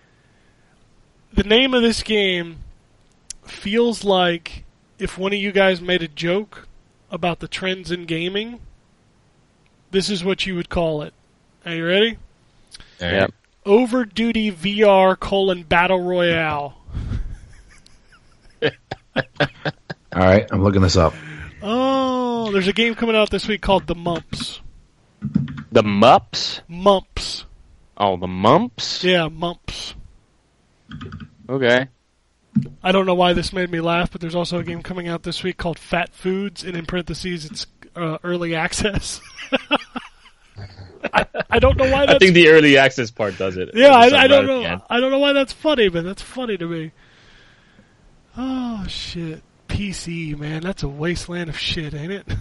The 1.32 1.44
name 1.44 1.72
of 1.72 1.80
this 1.80 2.02
game 2.02 2.58
feels 3.44 4.04
like 4.04 4.64
if 4.98 5.16
one 5.16 5.32
of 5.32 5.38
you 5.38 5.52
guys 5.52 5.80
made 5.80 6.02
a 6.02 6.08
joke 6.08 6.68
about 7.10 7.40
the 7.40 7.48
trends 7.48 7.90
in 7.90 8.04
gaming, 8.04 8.60
this 9.90 10.10
is 10.10 10.22
what 10.22 10.44
you 10.44 10.54
would 10.54 10.68
call 10.68 11.00
it. 11.00 11.14
Are 11.66 11.74
you 11.74 11.84
ready? 11.84 12.16
All 13.02 13.08
Yep. 13.10 13.34
Over 13.64 14.04
VR 14.04 15.18
colon 15.18 15.64
Battle 15.64 16.00
Royale. 16.00 16.78
All 18.62 18.70
right, 20.14 20.46
I'm 20.52 20.62
looking 20.62 20.80
this 20.80 20.96
up. 20.96 21.12
Oh, 21.60 22.52
there's 22.52 22.68
a 22.68 22.72
game 22.72 22.94
coming 22.94 23.16
out 23.16 23.30
this 23.30 23.48
week 23.48 23.62
called 23.62 23.88
The 23.88 23.96
Mumps. 23.96 24.60
The 25.72 25.82
Mups? 25.82 26.60
Mumps. 26.68 27.46
Oh, 27.96 28.16
the 28.16 28.28
Mumps? 28.28 29.02
Yeah, 29.02 29.26
Mumps. 29.26 29.94
Okay. 31.48 31.88
I 32.80 32.92
don't 32.92 33.06
know 33.06 33.14
why 33.16 33.32
this 33.32 33.52
made 33.52 33.70
me 33.72 33.80
laugh, 33.80 34.12
but 34.12 34.20
there's 34.20 34.36
also 34.36 34.60
a 34.60 34.64
game 34.64 34.82
coming 34.82 35.08
out 35.08 35.24
this 35.24 35.42
week 35.42 35.56
called 35.56 35.80
Fat 35.80 36.14
Foods, 36.14 36.62
and 36.62 36.76
in 36.76 36.86
parentheses, 36.86 37.44
it's 37.44 37.66
uh, 37.96 38.18
early 38.22 38.54
access. 38.54 39.20
I, 41.12 41.26
I 41.50 41.58
don't 41.58 41.76
know 41.76 41.90
why 41.90 42.04
I 42.06 42.18
think 42.18 42.34
the 42.34 42.48
early 42.48 42.76
access 42.78 43.10
part 43.10 43.36
does 43.38 43.56
it. 43.56 43.70
yeah. 43.74 43.88
I, 43.88 44.04
I 44.04 44.08
don't 44.08 44.10
right 44.10 44.22
at 44.22 44.28
the 44.28 44.46
know. 44.46 44.62
end. 44.62 44.82
I 44.90 45.00
don't 45.00 45.10
know 45.10 45.18
why 45.18 45.32
that's 45.32 45.52
funny, 45.52 45.88
but 45.88 46.04
that's 46.04 46.22
funny 46.22 46.56
to 46.56 46.66
me. 46.66 46.92
Oh 48.36 48.84
shit, 48.88 49.42
PC 49.68 50.38
man, 50.38 50.62
that's 50.62 50.82
a 50.82 50.88
wasteland 50.88 51.48
of 51.50 51.58
shit, 51.58 51.94
ain't 51.94 52.12
it? 52.12 52.26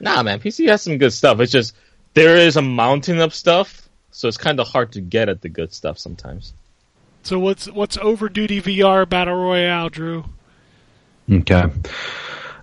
Nah, 0.00 0.22
man, 0.22 0.40
PC 0.40 0.66
has 0.68 0.80
some 0.82 0.96
good 0.96 1.12
stuff. 1.12 1.40
It's 1.40 1.52
just 1.52 1.74
there 2.14 2.36
is 2.36 2.56
a 2.56 2.62
mountain 2.62 3.20
of 3.20 3.34
stuff, 3.34 3.88
so 4.10 4.28
it's 4.28 4.38
kind 4.38 4.58
of 4.58 4.66
hard 4.66 4.92
to 4.92 5.00
get 5.00 5.28
at 5.28 5.42
the 5.42 5.48
good 5.50 5.74
stuff 5.74 5.98
sometimes. 5.98 6.54
So 7.22 7.38
what's 7.38 7.70
what's 7.70 7.98
Over 7.98 8.30
Duty 8.30 8.62
VR 8.62 9.06
Battle 9.06 9.36
Royale, 9.36 9.90
Drew? 9.90 10.24
Okay. 11.30 11.64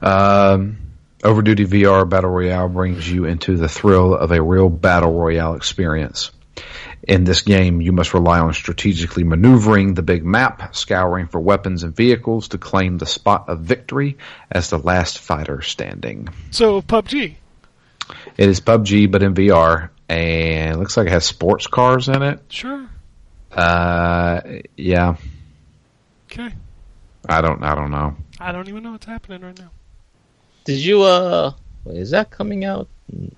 Um, 0.01 0.77
Overduty 1.19 1.65
VR 1.65 2.07
Battle 2.07 2.29
Royale 2.29 2.69
brings 2.69 3.09
you 3.09 3.25
into 3.25 3.57
the 3.57 3.67
thrill 3.67 4.15
of 4.15 4.31
a 4.31 4.41
real 4.41 4.69
Battle 4.69 5.13
Royale 5.13 5.55
experience. 5.55 6.31
In 7.03 7.23
this 7.23 7.41
game, 7.41 7.81
you 7.81 7.91
must 7.91 8.13
rely 8.13 8.39
on 8.39 8.53
strategically 8.53 9.23
maneuvering 9.23 9.93
the 9.93 10.01
big 10.01 10.25
map, 10.25 10.75
scouring 10.75 11.27
for 11.27 11.39
weapons 11.39 11.83
and 11.83 11.95
vehicles 11.95 12.49
to 12.49 12.57
claim 12.57 12.97
the 12.97 13.05
spot 13.05 13.47
of 13.47 13.61
victory 13.61 14.17
as 14.51 14.69
the 14.69 14.77
last 14.77 15.19
fighter 15.19 15.61
standing. 15.61 16.29
So 16.51 16.81
PUBG. 16.81 17.35
It 18.37 18.49
is 18.49 18.59
PUBG, 18.59 19.09
but 19.11 19.23
in 19.23 19.33
VR, 19.33 19.89
and 20.09 20.75
it 20.75 20.77
looks 20.77 20.97
like 20.97 21.07
it 21.07 21.11
has 21.11 21.25
sports 21.25 21.67
cars 21.67 22.09
in 22.09 22.21
it. 22.21 22.41
Sure. 22.49 22.87
Uh, 23.51 24.41
yeah, 24.75 25.15
Okay. 26.29 26.53
I 27.27 27.41
don't, 27.41 27.63
I 27.63 27.73
don't 27.75 27.91
know. 27.91 28.15
I 28.39 28.51
don't 28.51 28.67
even 28.67 28.83
know 28.83 28.91
what's 28.91 29.05
happening 29.05 29.41
right 29.41 29.57
now. 29.57 29.71
Did 30.67 30.83
you 30.83 31.03
uh? 31.03 31.53
Wait, 31.85 31.95
is 31.95 32.11
that 32.11 32.29
coming 32.29 32.65
out? 32.65 32.89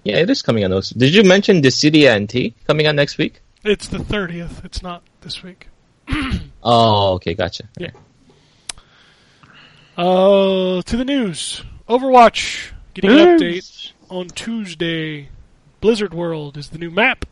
Yeah, 0.03 0.17
it 0.17 0.31
is 0.31 0.41
coming 0.41 0.63
out 0.63 0.71
next. 0.71 0.97
Did 0.97 1.13
you 1.13 1.23
mention 1.23 1.61
Dissidia 1.61 2.19
NT 2.19 2.55
coming 2.65 2.87
out 2.87 2.95
next 2.95 3.19
week? 3.19 3.41
It's 3.63 3.87
the 3.87 3.99
thirtieth. 3.99 4.65
It's 4.65 4.81
not 4.81 5.03
this 5.21 5.43
week. 5.43 5.67
Oh, 6.61 7.13
okay, 7.13 7.35
gotcha. 7.35 7.69
Yeah. 7.77 7.91
Uh, 9.95 10.81
to 10.81 10.97
the 10.97 11.05
news. 11.05 11.63
Overwatch 11.87 12.71
getting 12.93 13.11
an 13.11 13.39
update 13.39 13.93
on 14.09 14.27
Tuesday. 14.27 15.29
Blizzard 15.79 16.13
World 16.13 16.57
is 16.57 16.67
the 16.67 16.77
new 16.77 16.91
map. 16.91 17.25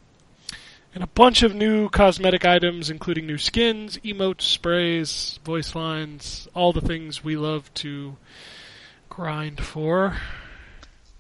And 0.96 1.04
a 1.04 1.08
bunch 1.08 1.44
of 1.44 1.54
new 1.54 1.90
cosmetic 1.90 2.46
items, 2.46 2.90
including 2.90 3.28
new 3.28 3.38
skins, 3.38 3.98
emotes, 3.98 4.44
sprays, 4.44 5.42
voice 5.44 5.76
lines, 5.76 6.48
all 6.54 6.72
the 6.72 6.80
things 6.80 7.22
we 7.22 7.36
love 7.36 7.74
to 7.74 8.16
grind 9.22 9.60
for. 9.60 10.16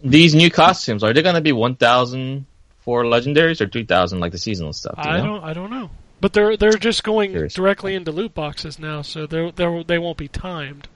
These 0.03 0.35
new 0.35 0.51
costumes 0.51 1.03
are 1.03 1.11
they 1.13 1.23
gonna 1.23 1.41
be 1.41 1.51
one 1.51 1.75
thousand 1.75 2.45
for 2.81 3.03
legendaries 3.03 3.59
or 3.59 3.65
two 3.65 3.83
thousand 3.83 4.19
like 4.19 4.31
the 4.31 4.37
seasonal 4.37 4.71
stuff? 4.71 4.95
do 5.01 5.09
I 5.09 5.17
know? 5.17 5.25
don't, 5.25 5.43
I 5.43 5.53
don't 5.53 5.71
know, 5.71 5.89
but 6.21 6.31
they're 6.33 6.55
they're 6.55 6.73
just 6.73 7.03
going 7.03 7.33
directly 7.47 7.95
into 7.95 8.11
loot 8.11 8.35
boxes 8.35 8.77
now, 8.77 9.01
so 9.01 9.25
they 9.25 9.49
they 9.51 9.83
they 9.87 9.97
won't 9.97 10.17
be 10.19 10.27
timed. 10.27 10.87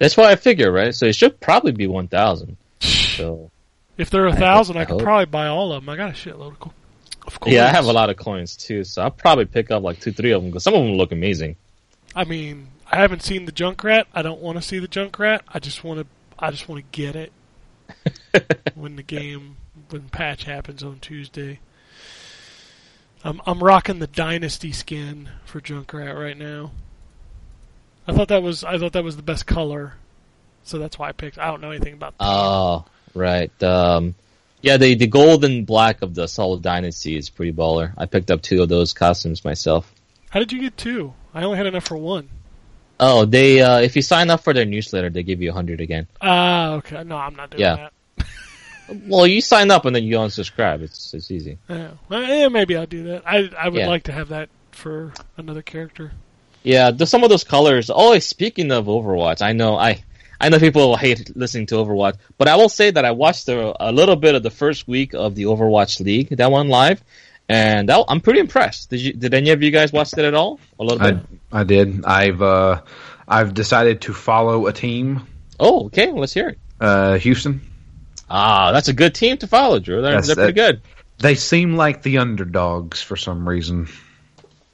That's 0.00 0.16
why 0.16 0.32
I 0.32 0.36
figure, 0.36 0.72
right? 0.72 0.92
So 0.92 1.06
it 1.06 1.14
should 1.14 1.38
probably 1.40 1.70
be 1.72 1.86
one 1.86 2.08
thousand. 2.08 2.56
So 2.80 3.52
If 3.96 4.10
they're 4.10 4.26
a 4.26 4.32
I 4.32 4.36
thousand, 4.36 4.76
I, 4.76 4.80
I 4.80 4.84
could 4.86 4.94
hope. 4.94 5.02
probably 5.04 5.26
buy 5.26 5.46
all 5.46 5.72
of 5.72 5.82
them. 5.84 5.88
I 5.88 5.96
got 5.96 6.10
a 6.10 6.12
shitload 6.12 6.48
of, 6.52 6.60
co- 6.60 6.72
of 7.28 7.38
coins. 7.40 7.54
yeah, 7.54 7.66
I 7.66 7.68
have 7.68 7.84
a 7.86 7.92
lot 7.92 8.10
of 8.10 8.16
coins 8.16 8.56
too. 8.56 8.82
So 8.82 9.02
I'll 9.02 9.10
probably 9.12 9.44
pick 9.44 9.70
up 9.70 9.84
like 9.84 10.00
two, 10.00 10.10
three 10.12 10.32
of 10.32 10.42
them 10.42 10.50
because 10.50 10.64
some 10.64 10.74
of 10.74 10.82
them 10.84 10.94
look 10.96 11.12
amazing. 11.12 11.54
I 12.16 12.24
mean, 12.24 12.66
I 12.90 12.96
haven't 12.96 13.22
seen 13.22 13.44
the 13.44 13.52
Junkrat. 13.52 14.04
I 14.12 14.22
don't 14.22 14.40
want 14.40 14.58
to 14.58 14.62
see 14.62 14.80
the 14.80 14.88
Junkrat. 14.88 15.40
I 15.54 15.60
just 15.60 15.84
want 15.84 16.00
to. 16.00 16.06
I 16.38 16.50
just 16.50 16.68
want 16.68 16.84
to 16.84 16.96
get 16.98 17.16
it 17.16 17.32
when 18.74 18.96
the 18.96 19.02
game 19.02 19.56
when 19.90 20.08
patch 20.08 20.44
happens 20.44 20.82
on 20.82 20.98
Tuesday. 21.00 21.60
I'm 23.24 23.40
I'm 23.46 23.62
rocking 23.62 23.98
the 23.98 24.06
Dynasty 24.06 24.72
skin 24.72 25.30
for 25.44 25.60
Junkrat 25.60 26.18
right 26.18 26.36
now. 26.36 26.72
I 28.06 28.12
thought 28.12 28.28
that 28.28 28.42
was 28.42 28.62
I 28.64 28.78
thought 28.78 28.92
that 28.92 29.04
was 29.04 29.16
the 29.16 29.22
best 29.22 29.46
color, 29.46 29.94
so 30.62 30.78
that's 30.78 30.98
why 30.98 31.08
I 31.08 31.12
picked. 31.12 31.38
I 31.38 31.46
don't 31.46 31.60
know 31.60 31.70
anything 31.70 31.94
about. 31.94 32.14
Oh, 32.20 32.84
right. 33.14 33.50
Um, 33.62 34.14
yeah, 34.62 34.76
the 34.76 34.94
the 34.94 35.06
gold 35.06 35.44
and 35.44 35.66
black 35.66 36.02
of 36.02 36.14
the 36.14 36.28
Solid 36.28 36.62
Dynasty 36.62 37.16
is 37.16 37.30
pretty 37.30 37.52
baller. 37.52 37.92
I 37.96 38.06
picked 38.06 38.30
up 38.30 38.42
two 38.42 38.62
of 38.62 38.68
those 38.68 38.92
costumes 38.92 39.44
myself. 39.44 39.92
How 40.30 40.38
did 40.38 40.52
you 40.52 40.60
get 40.60 40.76
two? 40.76 41.14
I 41.34 41.42
only 41.42 41.56
had 41.56 41.66
enough 41.66 41.84
for 41.84 41.96
one. 41.96 42.28
Oh, 42.98 43.24
they 43.26 43.60
uh, 43.60 43.80
if 43.80 43.94
you 43.96 44.02
sign 44.02 44.30
up 44.30 44.42
for 44.42 44.52
their 44.54 44.64
newsletter, 44.64 45.10
they 45.10 45.22
give 45.22 45.42
you 45.42 45.50
a 45.50 45.52
hundred 45.52 45.80
again. 45.80 46.06
Ah, 46.20 46.72
okay. 46.74 47.04
No, 47.04 47.16
I'm 47.16 47.34
not 47.36 47.50
doing 47.50 47.60
Yeah. 47.60 47.76
that. 48.16 48.26
Well, 49.08 49.26
you 49.26 49.40
sign 49.40 49.72
up 49.72 49.84
and 49.84 49.96
then 49.96 50.04
you 50.04 50.14
unsubscribe. 50.16 50.80
It's 50.80 51.12
it's 51.12 51.30
easy. 51.32 51.58
Yeah. 51.68 51.90
Well, 52.08 52.22
yeah, 52.22 52.46
maybe 52.48 52.76
I'll 52.76 52.86
do 52.86 53.02
that. 53.04 53.22
I 53.26 53.50
I 53.58 53.68
would 53.68 53.80
Yeah. 53.80 53.88
like 53.88 54.04
to 54.04 54.12
have 54.12 54.28
that 54.28 54.48
for 54.70 55.12
another 55.36 55.60
character. 55.62 56.12
Yeah, 56.62 56.90
the, 56.92 57.04
some 57.06 57.24
of 57.24 57.30
those 57.30 57.42
colors. 57.44 57.90
Oh, 57.92 58.16
speaking 58.20 58.70
of 58.70 58.86
Overwatch, 58.86 59.42
I 59.42 59.52
know 59.52 59.76
I 59.76 60.04
I 60.40 60.50
know 60.50 60.58
people 60.60 60.96
hate 60.96 61.36
listening 61.36 61.66
to 61.66 61.74
Overwatch, 61.76 62.14
but 62.38 62.46
I 62.46 62.54
will 62.56 62.68
say 62.68 62.90
that 62.92 63.04
I 63.04 63.10
watched 63.10 63.48
a, 63.48 63.74
a 63.88 63.90
little 63.90 64.16
bit 64.16 64.34
of 64.36 64.42
the 64.44 64.50
first 64.50 64.86
week 64.86 65.14
of 65.14 65.34
the 65.34 65.44
Overwatch 65.46 65.98
League 66.00 66.28
that 66.36 66.50
went 66.52 66.68
live, 66.68 67.02
and 67.48 67.88
that, 67.88 68.04
I'm 68.08 68.20
pretty 68.20 68.40
impressed. 68.40 68.90
Did 68.90 69.00
you? 69.00 69.12
Did 69.12 69.34
any 69.34 69.50
of 69.50 69.62
you 69.62 69.70
guys 69.70 69.92
watch 69.92 70.12
it 70.12 70.24
at 70.24 70.34
all? 70.34 70.58
A 70.78 70.84
little 70.84 70.98
bit. 70.98 71.16
I, 71.52 71.60
I 71.60 71.64
did. 71.64 72.04
I've, 72.04 72.42
uh, 72.42 72.82
I've 73.28 73.54
decided 73.54 74.02
to 74.02 74.12
follow 74.14 74.66
a 74.66 74.72
team, 74.72 75.26
Oh, 75.58 75.86
okay. 75.86 76.10
Let's 76.12 76.34
hear 76.34 76.50
it. 76.50 76.58
uh, 76.80 77.14
Houston. 77.18 77.60
Ah, 78.28 78.72
that's 78.72 78.88
a 78.88 78.92
good 78.92 79.14
team 79.14 79.36
to 79.38 79.46
follow, 79.46 79.78
Drew. 79.78 80.02
They're, 80.02 80.20
they're 80.20 80.34
pretty 80.34 80.52
good. 80.52 80.80
They 81.18 81.34
seem 81.34 81.76
like 81.76 82.02
the 82.02 82.18
underdogs 82.18 83.00
for 83.00 83.16
some 83.16 83.48
reason. 83.48 83.88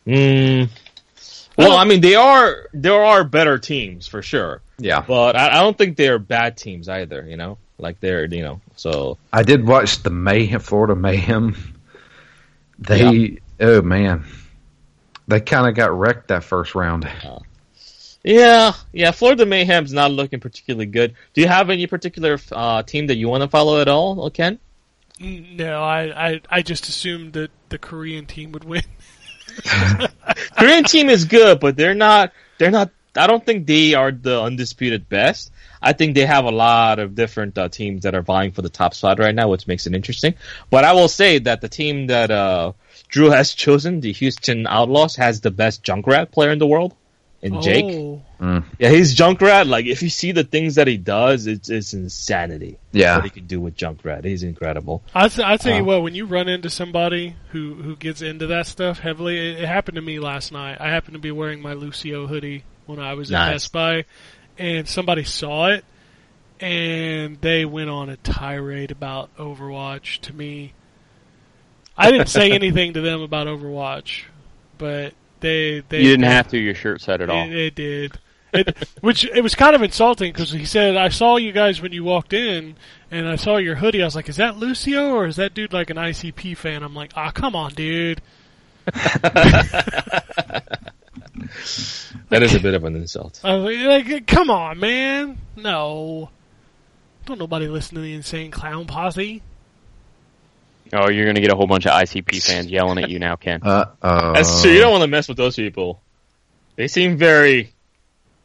Mm. 0.06 0.68
Well, 1.56 1.76
I 1.76 1.84
mean, 1.84 2.00
they 2.00 2.14
are 2.14 2.68
there 2.72 3.04
are 3.04 3.24
better 3.24 3.58
teams 3.58 4.08
for 4.08 4.22
sure, 4.22 4.62
Yeah. 4.78 5.04
but 5.06 5.36
I, 5.36 5.58
I 5.58 5.60
don't 5.62 5.76
think 5.76 5.96
they're 5.96 6.18
bad 6.18 6.56
teams 6.56 6.88
either. 6.88 7.24
You 7.28 7.36
know, 7.36 7.58
like 7.78 8.00
they're 8.00 8.24
you 8.24 8.42
know. 8.42 8.60
So 8.76 9.18
I 9.32 9.42
did 9.42 9.66
watch 9.66 10.02
the 10.02 10.10
Mayhem, 10.10 10.60
Florida 10.60 10.96
Mayhem. 10.96 11.54
They, 12.86 13.38
oh 13.60 13.82
man, 13.82 14.24
they 15.28 15.40
kind 15.40 15.68
of 15.68 15.74
got 15.74 15.96
wrecked 15.96 16.28
that 16.28 16.44
first 16.44 16.74
round. 16.74 17.08
yeah, 18.24 18.72
yeah. 18.92 19.10
Florida 19.10 19.46
Mayhem's 19.46 19.92
not 19.92 20.10
looking 20.10 20.40
particularly 20.40 20.86
good. 20.86 21.14
Do 21.34 21.40
you 21.40 21.48
have 21.48 21.70
any 21.70 21.86
particular 21.86 22.38
uh, 22.50 22.82
team 22.82 23.06
that 23.08 23.16
you 23.16 23.28
want 23.28 23.42
to 23.42 23.48
follow 23.48 23.80
at 23.80 23.88
all, 23.88 24.30
Ken? 24.30 24.58
No, 25.20 25.82
I, 25.82 26.28
I 26.28 26.40
I 26.50 26.62
just 26.62 26.88
assumed 26.88 27.34
that 27.34 27.50
the 27.68 27.78
Korean 27.78 28.26
team 28.26 28.52
would 28.52 28.64
win. 28.64 28.82
Korean 30.58 30.84
team 30.84 31.08
is 31.08 31.24
good, 31.24 31.60
but 31.60 31.76
they're 31.76 31.94
not. 31.94 32.32
They're 32.58 32.70
not. 32.70 32.90
I 33.16 33.26
don't 33.26 33.44
think 33.44 33.66
they 33.66 33.94
are 33.94 34.10
the 34.10 34.40
undisputed 34.40 35.08
best. 35.08 35.52
I 35.82 35.92
think 35.92 36.14
they 36.14 36.24
have 36.24 36.44
a 36.44 36.50
lot 36.50 36.98
of 36.98 37.14
different 37.14 37.58
uh, 37.58 37.68
teams 37.68 38.02
that 38.04 38.14
are 38.14 38.22
vying 38.22 38.52
for 38.52 38.62
the 38.62 38.70
top 38.70 38.94
spot 38.94 39.18
right 39.18 39.34
now, 39.34 39.48
which 39.48 39.66
makes 39.66 39.86
it 39.86 39.94
interesting. 39.94 40.34
But 40.70 40.84
I 40.84 40.92
will 40.92 41.08
say 41.08 41.38
that 41.40 41.60
the 41.60 41.68
team 41.68 42.06
that 42.06 42.30
uh, 42.30 42.72
Drew 43.08 43.30
has 43.30 43.52
chosen, 43.64 44.00
the 44.00 44.12
Houston 44.12 44.66
Outlaws, 44.66 45.16
has 45.16 45.40
the 45.40 45.50
best 45.50 45.82
Junkrat 45.82 46.30
player 46.30 46.50
in 46.52 46.58
the 46.58 46.66
world, 46.66 46.94
in 47.42 47.60
Jake. 47.60 47.84
Oh, 47.86 48.22
Yeah, 48.78 48.88
he's 48.90 49.14
Junkrat. 49.14 49.66
Like 49.68 49.86
if 49.86 50.02
you 50.02 50.08
see 50.08 50.32
the 50.32 50.44
things 50.44 50.76
that 50.76 50.86
he 50.86 50.96
does, 50.96 51.46
it's 51.46 51.68
it's 51.68 51.92
insanity. 51.92 52.78
What 52.92 53.00
Yeah, 53.00 53.22
he 53.22 53.30
can 53.30 53.46
do 53.46 53.60
with 53.60 53.76
Junkrat, 53.76 54.24
he's 54.24 54.42
incredible. 54.42 55.02
I 55.14 55.28
th- 55.28 55.46
I 55.46 55.56
tell 55.58 55.74
you 55.76 55.82
Uh. 55.82 55.86
what, 55.86 56.02
when 56.02 56.14
you 56.14 56.24
run 56.26 56.48
into 56.48 56.70
somebody 56.70 57.34
who 57.50 57.74
who 57.74 57.96
gets 57.96 58.22
into 58.22 58.46
that 58.46 58.66
stuff 58.66 59.00
heavily, 59.00 59.38
it, 59.38 59.60
it 59.62 59.68
happened 59.68 59.96
to 59.96 60.02
me 60.02 60.18
last 60.18 60.50
night. 60.52 60.78
I 60.80 60.88
happened 60.90 61.14
to 61.14 61.20
be 61.20 61.30
wearing 61.32 61.60
my 61.60 61.72
Lucio 61.74 62.26
hoodie 62.26 62.64
when 62.86 62.98
I 62.98 63.14
was 63.14 63.30
at 63.30 63.34
Nice. 63.34 63.54
Best 63.54 63.72
Buy, 63.72 64.04
and 64.58 64.88
somebody 64.88 65.24
saw 65.24 65.68
it, 65.68 65.84
and 66.60 67.40
they 67.40 67.64
went 67.64 67.90
on 67.90 68.08
a 68.08 68.16
tirade 68.18 68.90
about 68.90 69.34
Overwatch 69.36 70.20
to 70.20 70.32
me. 70.32 70.72
I 71.96 72.10
didn't 72.10 72.28
say 72.28 72.50
anything 72.52 72.94
to 72.94 73.00
them 73.00 73.22
about 73.22 73.46
Overwatch, 73.46 74.24
but 74.78 75.14
they 75.40 75.80
they 75.88 75.98
You 75.98 76.10
didn't 76.10 76.24
have 76.24 76.48
to. 76.48 76.58
Your 76.58 76.74
shirt 76.74 77.00
said 77.00 77.20
it 77.20 77.30
all. 77.30 77.46
They, 77.46 77.52
they 77.52 77.70
did, 77.70 78.18
it, 78.52 78.88
which 79.00 79.24
it 79.24 79.42
was 79.42 79.54
kind 79.54 79.74
of 79.74 79.82
insulting 79.82 80.32
because 80.32 80.50
he 80.50 80.64
said, 80.64 80.96
"I 80.96 81.08
saw 81.08 81.36
you 81.36 81.52
guys 81.52 81.80
when 81.80 81.92
you 81.92 82.04
walked 82.04 82.32
in, 82.32 82.76
and 83.10 83.28
I 83.28 83.36
saw 83.36 83.56
your 83.56 83.76
hoodie. 83.76 84.02
I 84.02 84.04
was 84.04 84.14
like, 84.14 84.28
is 84.28 84.36
that 84.36 84.56
Lucio 84.56 85.12
or 85.12 85.26
is 85.26 85.36
that 85.36 85.54
dude 85.54 85.72
like 85.72 85.90
an 85.90 85.96
ICP 85.96 86.56
fan?" 86.56 86.82
I'm 86.82 86.94
like, 86.94 87.12
"Ah, 87.16 87.30
come 87.30 87.56
on, 87.56 87.72
dude." 87.72 88.20
That 92.28 92.42
is 92.42 92.54
a 92.54 92.60
bit 92.60 92.74
of 92.74 92.84
an 92.84 92.96
insult. 92.96 93.40
I 93.44 93.54
was 93.56 93.64
like, 93.76 94.08
like, 94.10 94.26
come 94.26 94.50
on, 94.50 94.78
man. 94.78 95.38
No, 95.56 96.30
don't 97.26 97.38
nobody 97.38 97.68
listen 97.68 97.96
to 97.96 98.00
the 98.00 98.14
insane 98.14 98.50
clown 98.50 98.86
posse. 98.86 99.42
Oh, 100.92 101.08
you're 101.08 101.26
gonna 101.26 101.40
get 101.40 101.52
a 101.52 101.56
whole 101.56 101.66
bunch 101.66 101.86
of 101.86 101.92
ICP 101.92 102.44
fans 102.44 102.66
yelling 102.66 103.02
at 103.02 103.08
you 103.10 103.18
now, 103.18 103.36
Ken. 103.36 103.60
Uh 103.64 103.86
oh. 104.02 104.32
That's 104.34 104.62
true. 104.62 104.70
You 104.72 104.80
don't 104.80 104.90
want 104.92 105.02
to 105.02 105.08
mess 105.08 105.28
with 105.28 105.36
those 105.36 105.56
people. 105.56 106.02
They 106.76 106.88
seem 106.88 107.16
very 107.16 107.72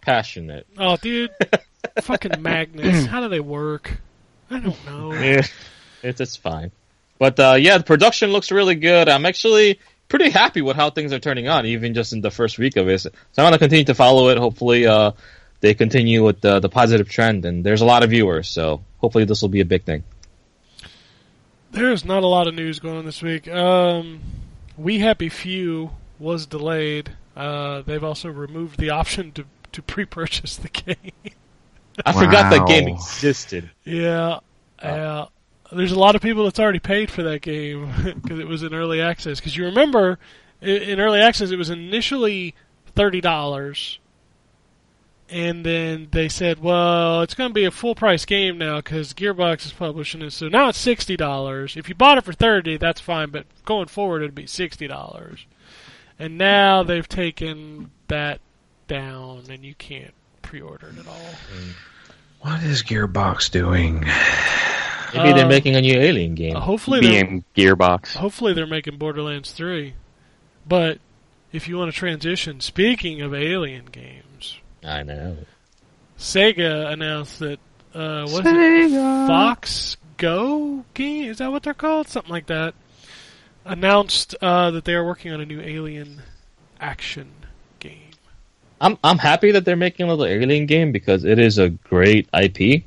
passionate. 0.02 0.68
Oh, 0.78 0.96
dude, 0.98 1.32
fucking 2.02 2.42
magnets. 2.42 3.06
How 3.06 3.22
do 3.22 3.30
they 3.30 3.40
work? 3.40 3.98
I 4.50 4.60
don't 4.60 4.86
know. 4.86 5.14
Yeah, 5.22 5.46
it's 6.04 6.22
it's 6.22 6.36
fine. 6.36 6.72
But 7.20 7.40
uh, 7.40 7.56
yeah, 7.60 7.80
the 7.80 7.84
production 7.84 8.32
looks 8.32 8.52
really 8.52 8.76
good. 8.76 9.10
I'm 9.10 9.26
actually 9.26 9.80
pretty 10.08 10.30
happy 10.30 10.62
with 10.62 10.76
how 10.76 10.90
things 10.90 11.14
are 11.14 11.20
turning 11.20 11.48
on, 11.48 11.66
even 11.66 11.94
just 11.94 12.14
in 12.14 12.22
the 12.22 12.32
first 12.32 12.58
week 12.58 12.78
of 12.78 12.88
it. 12.88 13.02
So 13.02 13.10
I'm 13.38 13.44
going 13.44 13.54
to 13.54 13.60
continue 13.60 13.86
to 13.86 13.96
follow 13.96 14.30
it. 14.30 14.38
Hopefully, 14.38 14.86
uh, 14.88 15.12
they 15.60 15.74
continue 15.74 16.24
with 16.24 16.42
the, 16.42 16.60
the 16.60 16.70
positive 16.70 17.10
trend, 17.10 17.46
and 17.46 17.64
there's 17.64 17.82
a 17.82 17.86
lot 17.86 18.04
of 18.04 18.10
viewers, 18.12 18.48
so 18.48 18.84
hopefully 19.00 19.26
this 19.26 19.42
will 19.42 19.50
be 19.50 19.62
a 19.62 19.66
big 19.66 19.84
thing. 19.84 20.04
There's 21.72 22.06
not 22.06 22.24
a 22.24 22.28
lot 22.28 22.48
of 22.48 22.56
news 22.56 22.80
going 22.80 22.98
on 22.98 23.06
this 23.06 23.22
week. 23.22 23.48
Um, 23.48 24.22
We 24.78 25.00
Happy 25.00 25.30
Few 25.30 25.92
was 26.20 26.46
delayed. 26.46 27.12
Uh, 27.36 27.82
they've 27.82 28.04
also 28.04 28.30
removed 28.30 28.80
the 28.80 28.92
option 28.92 29.32
to 29.34 29.46
to 29.74 29.82
pre-purchase 29.84 30.58
the 30.58 30.70
game. 30.96 31.12
I 32.06 32.14
forgot 32.14 32.52
that 32.52 32.68
game 32.68 32.88
existed. 32.88 33.70
yeah, 33.84 34.40
yeah. 34.82 35.26
There's 35.72 35.92
a 35.92 36.00
lot 36.00 36.16
of 36.16 36.22
people 36.22 36.46
that's 36.46 36.60
already 36.60 36.80
paid 36.80 37.12
for 37.12 37.24
that 37.24 37.42
game 37.42 37.92
because 38.22 38.40
it 38.40 38.48
was 38.48 38.64
in 38.64 38.74
early 38.74 39.02
access. 39.02 39.40
Because 39.40 39.56
you 39.58 39.66
remember, 39.66 40.18
in 40.62 41.00
early 41.00 41.20
access, 41.20 41.52
it 41.52 41.58
was 41.58 41.70
initially 41.70 42.56
thirty 42.96 43.22
dollars, 43.22 44.00
and 45.30 45.66
then 45.66 46.08
they 46.12 46.30
said, 46.30 46.62
"Well, 46.62 47.22
it's 47.22 47.34
going 47.34 47.50
to 47.50 47.54
be 47.54 47.66
a 47.66 47.72
full 47.72 47.96
price 47.96 48.26
game 48.26 48.58
now 48.58 48.78
because 48.78 49.14
Gearbox 49.14 49.66
is 49.66 49.74
publishing 49.74 50.22
it. 50.22 50.32
So 50.32 50.48
now 50.48 50.70
it's 50.70 50.78
sixty 50.78 51.18
dollars. 51.18 51.76
If 51.76 51.90
you 51.90 51.96
bought 51.96 52.18
it 52.18 52.24
for 52.24 52.34
thirty, 52.34 52.78
that's 52.78 53.02
fine, 53.02 53.30
but 53.30 53.46
going 53.66 53.88
forward, 53.88 54.22
it'd 54.22 54.36
be 54.36 54.48
sixty 54.48 54.88
dollars." 54.88 55.46
And 56.20 56.38
now 56.38 56.82
they've 56.82 57.08
taken 57.08 57.92
that 58.08 58.40
down, 58.88 59.44
and 59.50 59.64
you 59.64 59.76
can't 59.76 60.14
pre-order 60.42 60.88
it 60.88 61.00
at 61.00 61.08
all. 61.08 61.30
What 62.40 62.64
is 62.64 62.82
Gearbox 62.82 63.52
doing? 63.52 64.04
Maybe 65.14 65.34
they're 65.34 65.46
Uh, 65.46 65.50
making 65.50 65.76
a 65.76 65.82
new 65.82 65.94
Alien 66.00 66.36
game. 66.36 66.56
Hopefully, 66.56 67.00
Being 67.02 67.44
Gearbox. 67.56 68.16
hopefully 68.16 68.54
they're 68.54 68.68
making 68.68 68.98
Borderlands 68.98 69.52
three. 69.52 69.94
But 70.68 71.00
if 71.52 71.68
you 71.68 71.78
want 71.78 71.92
to 71.94 71.98
transition, 71.98 72.60
speaking 72.62 73.22
of 73.22 73.34
Alien 73.34 73.86
games, 73.86 74.58
I 74.84 75.04
know. 75.04 75.38
Sega 76.20 76.92
announced 76.92 77.40
that 77.40 77.60
uh, 77.94 78.28
what 78.28 78.46
is 78.46 78.92
it? 78.94 79.28
Fox 79.28 79.98
Go 80.18 80.84
game 80.96 81.30
is 81.30 81.38
that 81.38 81.52
what 81.52 81.62
they're 81.64 81.74
called? 81.76 82.08
Something 82.08 82.32
like 82.32 82.48
that. 82.48 82.74
Announced 83.66 84.36
uh, 84.42 84.72
that 84.72 84.86
they 84.86 84.94
are 84.94 85.06
working 85.06 85.32
on 85.32 85.42
a 85.42 85.46
new 85.46 85.62
Alien 85.62 86.22
action 86.80 87.30
game. 87.80 88.00
I'm 88.82 88.98
I'm 89.04 89.18
happy 89.18 89.52
that 89.52 89.66
they're 89.66 89.76
making 89.76 90.08
a 90.08 90.10
little 90.14 90.26
Alien 90.26 90.66
game 90.66 90.92
because 90.92 91.24
it 91.24 91.38
is 91.38 91.58
a 91.58 91.70
great 91.70 92.28
IP, 92.34 92.84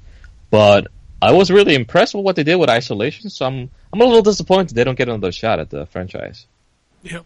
but 0.50 0.88
I 1.22 1.32
was 1.32 1.50
really 1.50 1.74
impressed 1.74 2.14
with 2.14 2.24
what 2.24 2.36
they 2.36 2.44
did 2.44 2.56
with 2.56 2.70
Isolation. 2.70 3.30
So 3.30 3.46
I'm 3.46 3.70
I'm 3.92 4.00
a 4.00 4.04
little 4.04 4.22
disappointed 4.22 4.74
they 4.74 4.84
don't 4.84 4.96
get 4.96 5.08
another 5.08 5.32
shot 5.32 5.58
at 5.58 5.70
the 5.70 5.86
franchise. 5.86 6.46
Yep. 7.02 7.24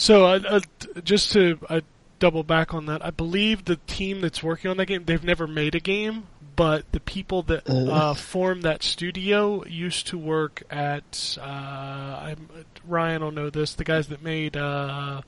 So, 0.00 0.24
uh, 0.24 0.40
uh, 0.48 0.60
just 1.04 1.32
to 1.32 1.58
uh, 1.68 1.80
double 2.18 2.42
back 2.42 2.72
on 2.72 2.86
that, 2.86 3.04
I 3.04 3.10
believe 3.10 3.66
the 3.66 3.76
team 3.86 4.22
that's 4.22 4.42
working 4.42 4.70
on 4.70 4.78
that 4.78 4.86
game, 4.86 5.04
they've 5.04 5.22
never 5.22 5.46
made 5.46 5.74
a 5.74 5.80
game, 5.80 6.26
but 6.56 6.90
the 6.92 7.00
people 7.00 7.42
that 7.42 7.68
uh, 7.68 8.14
formed 8.14 8.62
that 8.62 8.82
studio 8.82 9.62
used 9.66 10.06
to 10.06 10.16
work 10.16 10.62
at, 10.70 11.36
uh, 11.38 11.44
I'm, 11.44 12.48
Ryan 12.86 13.22
will 13.22 13.30
know 13.30 13.50
this, 13.50 13.74
the 13.74 13.84
guys 13.84 14.08
that 14.08 14.22
made, 14.22 14.56
uh, 14.56 15.20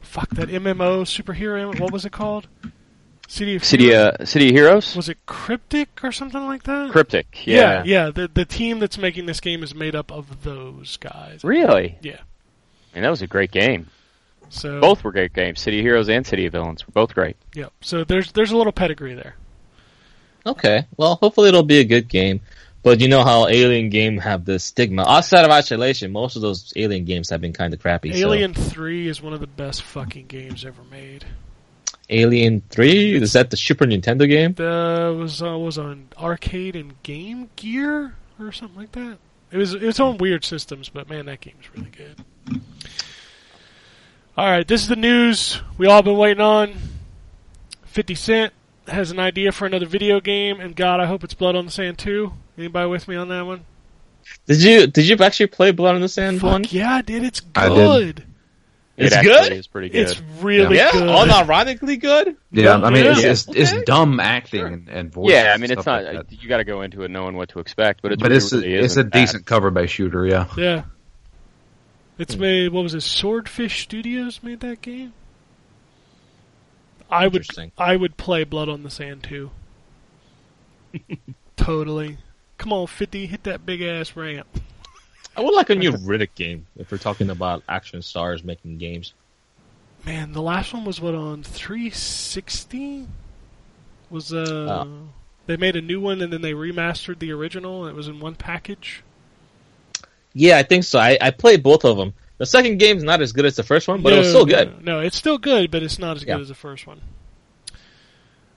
fuck, 0.00 0.30
that 0.30 0.48
MMO 0.48 1.02
superhero, 1.02 1.78
what 1.78 1.92
was 1.92 2.06
it 2.06 2.12
called? 2.12 2.48
City 3.32 3.56
of 3.56 3.64
City, 3.64 3.84
Heroes? 3.84 4.14
uh, 4.20 4.24
City 4.26 4.48
of 4.50 4.54
Heroes? 4.54 4.94
Was 4.94 5.08
it 5.08 5.16
Cryptic 5.24 5.88
or 6.04 6.12
something 6.12 6.44
like 6.44 6.64
that? 6.64 6.90
Cryptic. 6.90 7.46
yeah, 7.46 7.82
Yeah. 7.82 8.04
yeah. 8.06 8.10
The 8.10 8.28
the 8.28 8.44
team 8.44 8.78
that's 8.78 8.98
making 8.98 9.24
this 9.26 9.40
game 9.40 9.62
is 9.62 9.74
made 9.74 9.94
up 9.94 10.12
of 10.12 10.42
those 10.42 10.98
guys. 10.98 11.42
Really? 11.42 11.96
Yeah. 12.02 12.18
And 12.94 13.04
that 13.04 13.08
was 13.10 13.22
a 13.22 13.26
great 13.26 13.50
game. 13.50 13.86
So 14.50 14.80
Both 14.82 15.02
were 15.02 15.12
great 15.12 15.32
games. 15.32 15.60
City 15.62 15.78
of 15.78 15.82
Heroes 15.84 16.10
and 16.10 16.26
City 16.26 16.44
of 16.44 16.52
Villains 16.52 16.86
were 16.86 16.92
both 16.92 17.14
great. 17.14 17.36
Yep. 17.54 17.72
So 17.80 18.04
there's 18.04 18.32
there's 18.32 18.50
a 18.52 18.56
little 18.56 18.72
pedigree 18.72 19.14
there. 19.14 19.34
Okay, 20.44 20.86
well 20.96 21.14
hopefully 21.16 21.48
it'll 21.48 21.62
be 21.62 21.78
a 21.78 21.84
good 21.84 22.08
game. 22.08 22.40
But 22.82 23.00
you 23.00 23.08
know 23.08 23.22
how 23.24 23.46
Alien 23.48 23.90
game 23.90 24.18
have 24.18 24.44
this 24.44 24.64
stigma. 24.64 25.04
Outside 25.08 25.44
of 25.44 25.52
Isolation, 25.52 26.10
most 26.10 26.34
of 26.34 26.42
those 26.42 26.72
Alien 26.74 27.04
games 27.04 27.30
have 27.30 27.40
been 27.40 27.52
kind 27.52 27.72
of 27.72 27.80
crappy. 27.80 28.10
so- 28.12 28.18
Alien 28.18 28.52
Three 28.52 29.06
is 29.08 29.22
one 29.22 29.32
of 29.32 29.40
the 29.40 29.46
best 29.46 29.82
fucking 29.82 30.26
games 30.26 30.64
ever 30.64 30.82
made. 30.90 31.24
Alien 32.12 32.62
Three 32.68 33.14
is 33.14 33.32
that 33.32 33.50
the 33.50 33.56
Super 33.56 33.84
Nintendo 33.86 34.28
game? 34.28 34.54
The 34.54 35.16
was 35.18 35.42
uh, 35.42 35.58
was 35.58 35.78
on 35.78 36.08
arcade 36.18 36.76
and 36.76 37.02
Game 37.02 37.50
Gear 37.56 38.14
or 38.38 38.52
something 38.52 38.78
like 38.78 38.92
that. 38.92 39.18
It 39.50 39.56
was 39.56 39.74
it 39.74 39.82
was 39.82 40.00
on 40.00 40.18
weird 40.18 40.44
systems, 40.44 40.88
but 40.88 41.08
man, 41.08 41.26
that 41.26 41.40
game 41.40 41.54
game's 41.54 41.74
really 41.74 41.90
good. 41.90 42.60
All 44.36 44.46
right, 44.46 44.66
this 44.66 44.82
is 44.82 44.88
the 44.88 44.96
news 44.96 45.60
we 45.76 45.86
all 45.86 46.02
been 46.02 46.16
waiting 46.16 46.40
on. 46.40 46.74
Fifty 47.84 48.14
Cent 48.14 48.52
has 48.88 49.10
an 49.10 49.18
idea 49.18 49.52
for 49.52 49.66
another 49.66 49.86
video 49.86 50.20
game, 50.20 50.60
and 50.60 50.74
God, 50.74 51.00
I 51.00 51.06
hope 51.06 51.22
it's 51.24 51.34
Blood 51.34 51.54
on 51.56 51.66
the 51.66 51.70
Sand 51.70 51.98
2. 51.98 52.32
Anybody 52.58 52.88
with 52.88 53.06
me 53.08 53.16
on 53.16 53.28
that 53.28 53.42
one? 53.46 53.64
Did 54.46 54.62
you 54.62 54.86
did 54.86 55.08
you 55.08 55.16
actually 55.16 55.48
play 55.48 55.72
Blood 55.72 55.94
on 55.94 56.00
the 56.00 56.08
Sand 56.08 56.40
Fuck 56.40 56.50
one? 56.50 56.64
yeah, 56.68 57.02
dude, 57.02 57.16
I 57.16 57.20
did. 57.20 57.24
It's 57.24 57.40
good. 57.40 58.24
It's 59.06 59.16
it 59.16 59.22
good? 59.22 59.52
is 59.52 59.66
pretty 59.66 59.88
good. 59.88 60.02
It's 60.10 60.20
really 60.40 60.76
Yeah, 60.76 60.92
good. 60.92 61.02
unironically 61.04 62.00
good. 62.00 62.36
Yeah, 62.50 62.76
I 62.76 62.90
mean, 62.90 63.06
it's, 63.06 63.22
Yeah. 63.22 63.30
it's, 63.30 63.46
it's 63.48 63.82
dumb 63.84 64.20
acting 64.20 64.64
and, 64.66 64.88
and 64.88 65.12
voices. 65.12 65.32
yeah, 65.34 65.52
I 65.54 65.58
mean, 65.58 65.70
it's 65.70 65.86
not. 65.86 66.04
like 66.04 66.26
you 66.30 66.48
got 66.48 66.58
to 66.58 66.64
go 66.64 66.82
into 66.82 67.02
it 67.02 67.10
knowing 67.10 67.36
what 67.36 67.50
to 67.50 67.58
expect, 67.60 68.02
but 68.02 68.12
it's 68.12 68.20
but 68.22 68.30
really, 68.30 68.36
it's 68.38 68.52
a, 68.52 68.56
really 68.58 68.74
it's 68.74 68.82
a 68.82 68.84
isn't 69.00 69.10
bad. 69.10 69.18
decent 69.20 69.46
cover 69.46 69.70
by 69.70 69.86
shooter. 69.86 70.26
Yeah, 70.26 70.46
Yeah. 70.56 70.84
It's 72.18 72.34
hmm. 72.34 72.40
made. 72.42 72.72
What 72.72 72.82
was 72.82 72.94
it? 72.94 73.00
Swordfish 73.02 73.82
Studios 73.82 74.42
made 74.42 74.60
that 74.60 74.82
game. 74.82 75.12
I 77.10 77.26
would. 77.26 77.36
Interesting. 77.42 77.72
I 77.78 77.96
would 77.96 78.16
play 78.16 78.44
Blood 78.44 78.68
on 78.68 78.82
the 78.82 78.90
Sand 78.90 79.22
too. 79.22 79.50
totally. 81.56 82.18
Come 82.58 82.72
on, 82.72 82.86
fifty, 82.86 83.26
hit 83.26 83.44
that 83.44 83.64
big 83.66 83.82
ass 83.82 84.14
ramp. 84.14 84.46
I 85.36 85.40
would 85.40 85.54
like 85.54 85.70
a 85.70 85.74
new 85.74 85.92
Riddick 85.92 86.34
game 86.34 86.66
if 86.76 86.90
we're 86.90 86.98
talking 86.98 87.30
about 87.30 87.62
action 87.68 88.02
stars 88.02 88.44
making 88.44 88.78
games. 88.78 89.14
Man, 90.04 90.32
the 90.32 90.42
last 90.42 90.72
one 90.74 90.84
was 90.84 91.00
what 91.00 91.14
on 91.14 91.42
360. 91.42 93.06
Was 94.10 94.32
uh, 94.32 94.84
Oh. 94.86 95.08
they 95.46 95.56
made 95.56 95.76
a 95.76 95.80
new 95.80 96.00
one 96.00 96.20
and 96.20 96.32
then 96.32 96.42
they 96.42 96.52
remastered 96.52 97.18
the 97.18 97.32
original. 97.32 97.84
and 97.84 97.92
It 97.94 97.96
was 97.96 98.08
in 98.08 98.20
one 98.20 98.34
package. 98.34 99.02
Yeah, 100.34 100.58
I 100.58 100.62
think 100.64 100.84
so. 100.84 100.98
I, 100.98 101.16
I 101.20 101.30
played 101.30 101.62
both 101.62 101.84
of 101.84 101.96
them. 101.96 102.14
The 102.38 102.46
second 102.46 102.78
game's 102.78 103.04
not 103.04 103.20
as 103.22 103.32
good 103.32 103.44
as 103.44 103.54
the 103.56 103.62
first 103.62 103.86
one, 103.86 104.02
but 104.02 104.12
it 104.12 104.18
was 104.18 104.28
still 104.28 104.46
no, 104.46 104.52
good. 104.64 104.84
No, 104.84 105.00
it's 105.00 105.16
still 105.16 105.38
good, 105.38 105.70
but 105.70 105.82
it's 105.82 105.98
not 105.98 106.16
as 106.16 106.24
Yeah. 106.24 106.34
good 106.34 106.42
as 106.42 106.48
the 106.48 106.54
first 106.54 106.86
one. 106.86 107.00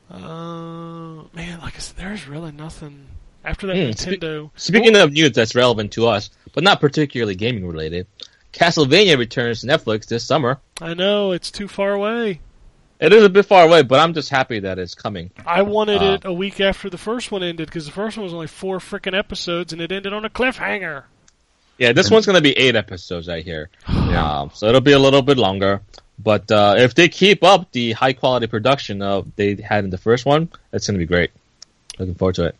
Uh, 0.09 1.23
man, 1.35 1.59
like 1.61 1.75
I 1.75 1.79
said, 1.79 1.97
there's 1.97 2.27
really 2.27 2.51
nothing 2.51 3.07
after 3.45 3.67
that 3.67 3.97
spe- 3.99 4.09
Nintendo. 4.09 4.49
Speaking 4.55 4.95
of 4.95 5.13
news 5.13 5.31
that's 5.33 5.55
relevant 5.55 5.91
to 5.93 6.07
us, 6.07 6.29
but 6.53 6.63
not 6.63 6.79
particularly 6.79 7.35
gaming 7.35 7.65
related, 7.67 8.07
Castlevania 8.53 9.17
returns 9.17 9.61
to 9.61 9.67
Netflix 9.67 10.07
this 10.07 10.23
summer. 10.23 10.59
I 10.81 10.93
know 10.93 11.31
it's 11.31 11.51
too 11.51 11.67
far 11.67 11.93
away. 11.93 12.39
It 12.99 13.11
is 13.11 13.23
a 13.25 13.29
bit 13.29 13.45
far 13.45 13.65
away, 13.65 13.83
but 13.83 13.99
I'm 13.99 14.13
just 14.13 14.29
happy 14.29 14.59
that 14.61 14.79
it's 14.79 14.95
coming. 14.95 15.29
I 15.45 15.63
wanted 15.63 16.01
Uh. 16.01 16.13
it 16.13 16.21
a 16.25 16.31
week 16.33 16.61
after 16.61 16.89
the 16.89 16.97
first 16.97 17.31
one 17.31 17.43
ended 17.43 17.67
because 17.67 17.85
the 17.85 17.91
first 17.91 18.15
one 18.17 18.23
was 18.23 18.33
only 18.33 18.47
four 18.47 18.79
freaking 18.79 19.17
episodes 19.17 19.73
and 19.73 19.81
it 19.81 19.91
ended 19.91 20.13
on 20.13 20.23
a 20.23 20.29
cliffhanger. 20.29 21.03
Yeah, 21.77 21.91
this 21.91 22.09
one's 22.09 22.25
going 22.25 22.37
to 22.37 22.41
be 22.41 22.57
eight 22.57 22.75
episodes, 22.77 23.27
I 23.29 23.41
hear. 23.41 23.69
Um, 24.15 24.49
so 24.53 24.67
it'll 24.67 24.79
be 24.79 24.93
a 24.93 24.99
little 24.99 25.21
bit 25.21 25.37
longer. 25.37 25.81
But 26.17 26.49
uh, 26.49 26.75
if 26.77 26.95
they 26.95 27.09
keep 27.09 27.43
up 27.43 27.73
the 27.73 27.91
high 27.91 28.13
quality 28.13 28.47
production 28.47 29.01
of 29.01 29.27
they 29.35 29.55
had 29.55 29.83
in 29.83 29.89
the 29.89 29.97
first 29.97 30.25
one, 30.25 30.47
it's 30.71 30.87
going 30.87 30.97
to 30.97 31.05
be 31.05 31.05
great. 31.05 31.31
Looking 31.99 32.15
forward 32.15 32.35
to 32.35 32.43
it. 32.45 32.55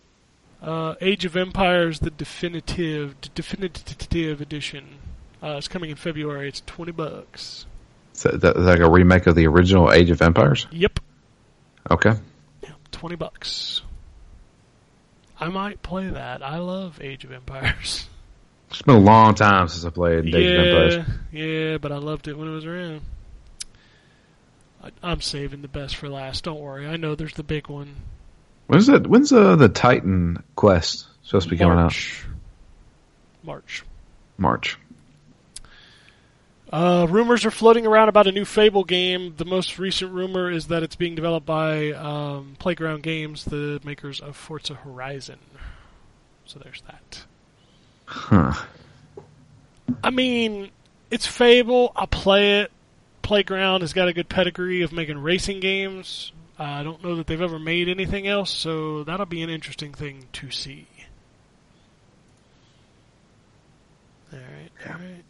Uh, 0.66 0.96
Age 1.00 1.26
of 1.26 1.36
Empires: 1.38 2.00
The 2.00 2.10
Definitive 2.10 3.16
Definitive 3.36 4.42
Edition. 4.42 4.98
Uh, 5.44 5.56
it's 5.58 5.68
coming 5.68 5.92
in 5.92 5.96
February. 5.96 6.48
It's 6.48 6.62
twenty 6.66 6.92
bucks. 6.92 7.66
So 8.14 8.30
that, 8.30 8.58
like 8.58 8.80
a 8.80 8.90
remake 8.90 9.28
of 9.28 9.36
the 9.36 9.46
original 9.48 9.92
Age 9.92 10.10
of 10.10 10.22
Empires. 10.22 10.66
Yep, 10.72 11.00
Okay. 11.92 12.14
twenty 12.92 13.16
bucks. 13.16 13.82
I 15.40 15.50
might 15.50 15.82
play 15.84 16.10
that. 16.10 16.42
I 16.42 16.58
love 16.60 17.00
Age 17.02 17.26
of 17.26 17.32
Empires. 17.32 18.08
It's 18.72 18.82
been 18.82 18.96
a 18.96 19.00
long 19.00 19.36
time 19.36 19.68
since 19.68 19.86
I 19.86 19.90
played 19.90 20.26
Age 20.34 20.34
of 20.34 20.66
Empires. 20.66 21.16
yeah, 21.32 21.78
but 21.78 21.92
I 21.92 21.98
loved 21.98 22.28
it 22.28 22.38
when 22.38 22.48
it 22.48 22.52
was 22.52 22.66
around. 22.66 23.02
I, 24.84 24.90
I'm 25.04 25.22
saving 25.22 25.62
the 25.62 25.68
best 25.68 25.96
for 25.96 26.10
last. 26.10 26.44
Don't 26.46 26.60
worry. 26.60 26.88
I 26.88 26.98
know 26.98 27.16
there's 27.16 27.36
the 27.36 27.44
big 27.44 27.68
one. 27.68 27.96
When's 28.68 28.88
that? 28.88 29.08
When's 29.08 29.32
uh, 29.32 29.56
the 29.56 29.70
Titan 29.70 30.44
Quest 30.56 31.08
supposed 31.24 31.48
to 31.48 31.52
be 31.52 31.58
coming 31.58 31.78
out? 31.78 31.84
March. 31.84 32.26
March. 33.44 33.84
March. 34.38 34.78
Uh, 36.72 37.08
rumors 37.10 37.46
are 37.46 37.52
floating 37.52 37.86
around 37.86 38.10
about 38.10 38.28
a 38.28 38.32
new 38.32 38.44
Fable 38.44 38.84
game. 38.84 39.36
The 39.38 39.46
most 39.46 39.78
recent 39.78 40.12
rumor 40.12 40.50
is 40.50 40.68
that 40.68 40.84
it's 40.84 40.96
being 40.96 41.16
developed 41.16 41.46
by 41.46 41.92
um, 41.92 42.56
Playground 42.60 43.04
Games, 43.04 43.46
the 43.46 43.80
makers 43.84 44.20
of 44.20 44.36
Forza 44.36 44.74
Horizon. 44.74 45.40
So 46.46 46.60
there's 46.60 46.82
that. 46.82 47.24
Huh. 48.06 48.66
I 50.04 50.10
mean, 50.10 50.72
it's 51.12 51.28
Fable. 51.28 51.92
I'll 51.96 52.08
play 52.08 52.62
it. 52.62 52.72
Playground 53.22 53.82
has 53.82 53.94
got 53.94 54.08
a 54.08 54.14
good 54.14 54.28
pedigree 54.28 54.82
of 54.82 54.92
making 54.92 55.20
racing 55.20 55.60
games. 55.60 56.32
Uh, 56.58 56.64
I 56.64 56.84
don't 56.84 57.04
know 57.04 57.16
that 57.18 57.28
they've 57.28 57.42
ever 57.42 57.60
made 57.60 57.90
anything 57.90 58.28
else, 58.28 58.50
so 58.52 59.04
that'll 59.04 59.26
be 59.26 59.42
an 59.42 59.50
interesting 59.50 59.94
thing 59.94 60.26
to 60.34 60.52
see. 60.52 60.88
All 64.32 64.40
right, 64.40 64.72
all 64.88 64.94
right. 65.00 65.24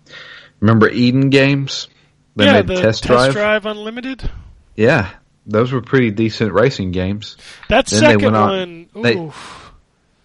Remember 0.60 0.90
Eden 0.90 1.30
Games? 1.30 1.88
They 2.36 2.46
yeah, 2.46 2.54
made 2.54 2.68
the 2.68 2.76
Test 2.76 3.04
Test 3.04 3.04
Drive. 3.04 3.34
Drive 3.34 3.66
Unlimited. 3.66 4.30
Yeah, 4.76 5.10
those 5.46 5.72
were 5.72 5.82
pretty 5.82 6.12
decent 6.12 6.54
racing 6.54 6.92
games. 6.92 7.38
That 7.70 7.88
Then 7.88 8.00
second 8.00 8.22
went 8.24 8.36
on- 8.36 8.50
one, 8.94 9.04
they- 9.04 9.18
oof, 9.18 9.72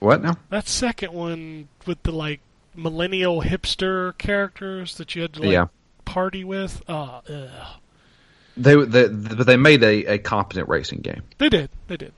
What 0.01 0.23
now? 0.23 0.37
that 0.51 0.67
second 0.69 1.13
one 1.13 1.69
with 1.87 2.03
the 2.03 2.13
like 2.13 2.41
millennial 2.75 3.43
hipster 3.43 4.17
characters 4.19 4.97
that 4.97 5.15
you 5.15 5.23
had 5.23 5.33
to 5.35 5.41
like 5.43 5.51
Yeah. 5.53 5.67
party 6.05 6.45
with. 6.45 6.83
Oh, 6.89 7.21
ugh. 7.29 7.80
They, 8.62 8.74
they 8.85 9.09
but 9.09 9.47
they 9.47 9.57
made 9.57 9.82
a, 9.82 10.15
a 10.15 10.19
competent 10.19 10.69
racing 10.69 11.01
game. 11.01 11.23
they 11.39 11.49
did, 11.49 11.70
they 11.89 11.97
did. 11.97 12.12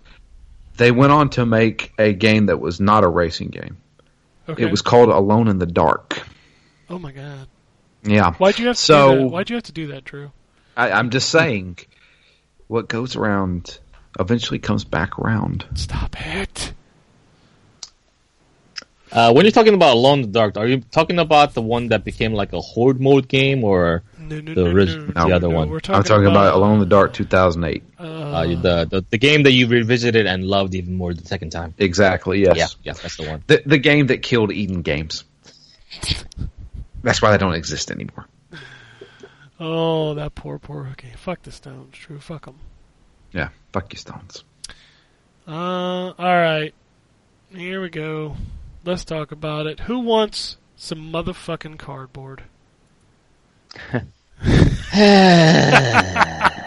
They 0.76 0.90
went 0.90 1.12
on 1.12 1.30
to 1.30 1.46
make 1.46 1.92
a 1.98 2.12
game 2.12 2.46
that 2.46 2.58
was 2.58 2.80
not 2.80 3.04
a 3.04 3.08
racing 3.08 3.48
game. 3.48 3.76
Okay. 4.48 4.64
It 4.64 4.70
was 4.70 4.82
called 4.82 5.08
Alone 5.08 5.48
in 5.48 5.58
the 5.58 5.66
Dark. 5.66 6.22
Oh 6.90 6.98
my 6.98 7.12
god. 7.12 7.46
Yeah. 8.02 8.32
Why'd 8.34 8.58
you 8.58 8.66
have 8.66 8.76
to 8.76 8.82
So- 8.82 9.12
do 9.14 9.18
that? 9.20 9.26
Why'd 9.28 9.50
you 9.50 9.56
have 9.56 9.62
to 9.64 9.72
do 9.72 9.86
that, 9.88 10.04
Drew? 10.04 10.32
I, 10.76 10.90
I'm 10.90 11.10
just 11.10 11.28
saying, 11.30 11.78
what 12.66 12.88
goes 12.88 13.14
around 13.16 13.78
eventually 14.18 14.58
comes 14.58 14.84
back 14.84 15.18
around. 15.18 15.64
Stop 15.74 16.16
it. 16.18 16.72
Uh, 19.10 19.32
when 19.32 19.44
you're 19.44 19.52
talking 19.52 19.74
about 19.74 19.94
Alone 19.94 20.20
in 20.20 20.22
the 20.22 20.32
Dark, 20.32 20.56
are 20.56 20.66
you 20.66 20.80
talking 20.90 21.18
about 21.18 21.52
the 21.52 21.60
one 21.62 21.88
that 21.88 22.02
became 22.02 22.32
like 22.32 22.52
a 22.54 22.60
horde 22.60 22.98
mode 23.00 23.28
game, 23.28 23.62
or 23.62 24.02
No, 24.40 24.54
no, 24.54 24.54
The 24.54 24.86
no, 24.86 25.06
no, 25.06 25.28
the 25.28 25.34
other 25.34 25.48
no, 25.48 25.54
one. 25.54 25.68
We're 25.70 25.76
I'm 25.76 25.80
talking, 25.80 26.02
talking 26.04 26.26
about 26.26 26.54
Alone 26.54 26.74
in 26.74 26.80
the 26.80 26.86
Dark 26.86 27.12
2008. 27.12 27.82
Uh, 27.98 28.02
uh, 28.02 28.46
the, 28.46 28.84
the 28.84 29.04
the 29.10 29.18
game 29.18 29.42
that 29.44 29.52
you 29.52 29.66
revisited 29.66 30.26
and 30.26 30.44
loved 30.44 30.74
even 30.74 30.94
more 30.94 31.12
the 31.14 31.26
second 31.26 31.50
time? 31.50 31.74
Exactly. 31.78 32.42
Yes. 32.42 32.56
Yeah, 32.56 32.66
yeah, 32.82 32.92
that's 32.94 33.16
the 33.16 33.28
one. 33.28 33.44
The 33.46 33.62
the 33.66 33.78
game 33.78 34.06
that 34.08 34.22
killed 34.22 34.52
Eden 34.52 34.82
Games. 34.82 35.24
That's 37.02 37.20
why 37.20 37.32
they 37.32 37.38
don't 37.38 37.54
exist 37.54 37.90
anymore. 37.90 38.26
oh, 39.60 40.14
that 40.14 40.34
poor, 40.34 40.58
poor. 40.58 40.88
Okay, 40.92 41.12
fuck 41.16 41.42
the 41.42 41.52
Stones, 41.52 41.94
True. 41.96 42.18
Fuck 42.20 42.46
them. 42.46 42.58
Yeah. 43.32 43.48
Fuck 43.72 43.92
you, 43.92 43.98
Stones. 43.98 44.44
Uh, 45.46 46.12
all 46.12 46.14
right. 46.18 46.72
Here 47.54 47.82
we 47.82 47.88
go. 47.90 48.36
Let's 48.84 49.04
talk 49.04 49.32
about 49.32 49.66
it. 49.66 49.80
Who 49.80 49.98
wants 50.00 50.56
some 50.76 51.12
motherfucking 51.12 51.78
cardboard? 51.78 52.44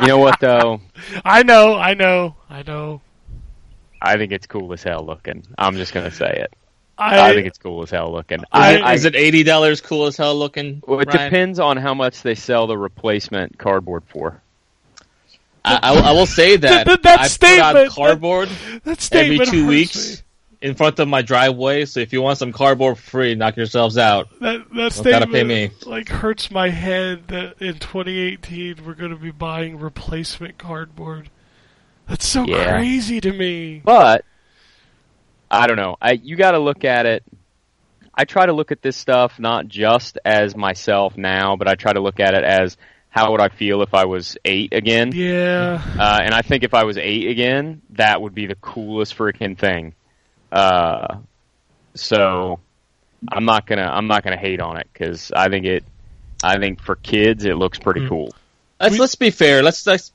You 0.01 0.07
know 0.07 0.17
what 0.17 0.39
though? 0.39 0.81
I 1.23 1.43
know, 1.43 1.75
I 1.75 1.93
know, 1.93 2.35
I 2.49 2.63
know. 2.63 3.01
I 4.01 4.17
think 4.17 4.31
it's 4.33 4.45
cool 4.45 4.71
as 4.73 4.83
hell 4.83 5.05
looking. 5.05 5.43
I'm 5.57 5.77
just 5.77 5.93
gonna 5.93 6.11
say 6.11 6.41
it. 6.43 6.53
I, 6.97 7.29
I 7.29 7.33
think 7.33 7.47
it's 7.47 7.57
cool 7.57 7.81
as 7.83 7.89
hell 7.91 8.11
looking. 8.11 8.39
I- 8.51 8.77
I, 8.77 8.91
I, 8.91 8.93
Is 8.93 9.05
it 9.05 9.15
eighty 9.15 9.43
dollars? 9.43 9.79
Cool 9.81 10.05
as 10.07 10.17
hell 10.17 10.35
looking. 10.37 10.81
well, 10.85 10.99
it 10.99 11.07
Ryan? 11.13 11.31
depends 11.31 11.59
on 11.59 11.77
how 11.77 11.93
much 11.93 12.21
they 12.23 12.35
sell 12.35 12.67
the 12.67 12.77
replacement 12.77 13.57
cardboard 13.57 14.03
for. 14.09 14.41
I, 15.63 15.79
I, 15.81 15.91
will- 15.93 16.03
I 16.03 16.11
will 16.11 16.25
say 16.27 16.57
that, 16.57 16.85
That- 16.85 17.03
that 17.03 17.19
I 17.21 17.27
statement- 17.27 17.73
put 17.73 17.85
out 17.87 17.91
cardboard 17.91 18.49
that 18.49 18.81
every 18.85 18.95
statement 19.37 19.49
two 19.49 19.61
hurts 19.63 19.69
weeks 19.69 20.23
in 20.65 20.73
front 20.75 20.97
of 20.99 21.07
my 21.07 21.21
driveway. 21.21 21.85
So 21.85 21.99
if 21.99 22.11
you 22.11 22.21
want 22.21 22.39
some 22.39 22.51
cardboard 22.51 22.97
free, 22.97 23.35
knock 23.35 23.55
yourselves 23.55 23.97
out. 23.97 24.27
That 24.41 24.67
that 24.69 24.75
gotta 24.75 24.91
statement 24.91 25.31
pay 25.31 25.43
me. 25.43 25.71
like 25.85 26.09
hurts 26.09 26.49
my 26.49 26.69
head 26.69 27.27
that 27.27 27.61
in 27.61 27.75
2018 27.79 28.83
we're 28.85 28.95
going 28.95 29.11
to 29.11 29.17
be 29.17 29.31
buying 29.31 29.77
replacement 29.79 30.57
cardboard. 30.57 31.29
That's 32.07 32.25
so 32.27 32.45
Yeah. 32.45 32.71
crazy 32.77 33.21
to 33.21 33.31
me. 33.31 33.81
But 33.85 34.25
I 35.51 35.67
don't 35.67 35.77
know. 35.77 35.97
I 36.01 36.13
you 36.13 36.35
got 36.35 36.51
to 36.51 36.59
look 36.59 36.83
at 36.83 37.05
it. 37.05 37.23
I 38.13 38.23
try 38.25 38.45
to 38.45 38.53
look 38.53 38.71
at 38.71 38.81
this 38.81 38.95
stuff 38.97 39.39
not 39.39 39.67
just 39.67 40.17
as 40.25 40.55
myself 40.55 41.17
now, 41.17 41.55
but 41.57 41.67
I 41.67 41.75
try 41.75 41.93
to 41.93 41.99
look 41.99 42.19
at 42.19 42.33
it 42.33 42.43
as 42.43 42.77
how 43.09 43.31
would 43.31 43.41
I 43.41 43.49
feel 43.49 43.81
if 43.81 43.93
I 43.93 44.05
was 44.05 44.35
eight 44.45 44.73
again. 44.73 45.11
Yeah. 45.13 45.81
Uh, 45.99 46.19
and 46.23 46.33
I 46.33 46.41
think 46.41 46.63
if 46.63 46.73
I 46.73 46.83
was 46.85 46.97
eight 46.97 47.29
again, 47.29 47.81
that 47.91 48.21
would 48.21 48.33
be 48.33 48.45
the 48.47 48.55
coolest 48.55 49.17
freaking 49.17 49.57
thing. 49.57 49.93
Uh, 50.55 51.17
so 51.95 52.59
I'm 53.31 53.45
not 53.45 53.65
gonna 53.67 53.89
I'm 53.91 54.07
not 54.07 54.23
gonna 54.23 54.37
hate 54.37 54.61
on 54.61 54.77
it 54.77 54.87
because 54.93 55.31
I 55.31 55.49
think 55.49 55.65
it 55.65 55.83
I 56.43 56.57
think 56.59 56.81
for 56.81 56.95
kids 56.95 57.45
it 57.45 57.55
looks 57.55 57.77
pretty 57.79 58.01
Hmm. 58.01 58.07
cool. 58.09 58.35
Let's 58.79 58.93
We- 58.93 58.99
let's 58.99 59.15
be 59.15 59.29
fair. 59.31 59.61
Let's 59.63 59.85
let's 59.85 60.11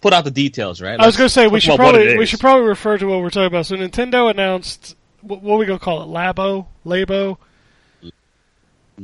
put 0.00 0.12
out 0.12 0.24
the 0.24 0.30
details, 0.30 0.80
right? 0.82 0.98
I 0.98 1.06
was 1.06 1.16
going 1.16 1.26
to 1.28 1.32
say 1.32 1.46
we 1.46 1.60
should 1.60 1.68
talk 1.70 1.76
about 1.76 1.86
what 1.92 1.94
probably 1.94 2.18
we 2.18 2.26
should 2.26 2.40
probably 2.40 2.66
refer 2.66 2.98
to 2.98 3.06
what 3.06 3.20
we're 3.20 3.30
talking 3.30 3.46
about. 3.46 3.66
So 3.66 3.76
Nintendo 3.76 4.28
announced 4.30 4.96
what, 5.20 5.42
what 5.42 5.54
are 5.54 5.58
we 5.58 5.66
going 5.66 5.78
to 5.78 5.84
call 5.84 6.02
it? 6.02 6.06
Labo, 6.06 6.66
Labo. 6.84 7.36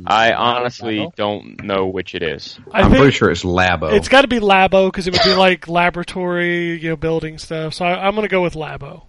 I 0.05 0.33
honestly 0.33 0.97
Labo? 0.97 1.15
don't 1.15 1.63
know 1.63 1.87
which 1.87 2.15
it 2.15 2.21
is. 2.23 2.59
I 2.71 2.81
I'm 2.81 2.91
pretty 2.91 3.11
sure 3.11 3.31
it's 3.31 3.43
Labo. 3.43 3.93
it's 3.93 4.09
got 4.09 4.21
to 4.21 4.27
be 4.27 4.39
Labo 4.39 4.87
because 4.87 5.07
it 5.07 5.13
would 5.13 5.23
be 5.23 5.33
like 5.35 5.67
laboratory, 5.69 6.77
you 6.79 6.89
know, 6.89 6.95
building 6.97 7.37
stuff. 7.37 7.73
So 7.75 7.85
I, 7.85 8.05
I'm 8.05 8.13
going 8.15 8.23
to 8.27 8.29
go 8.31 8.41
with 8.41 8.53
Labo. 8.55 9.03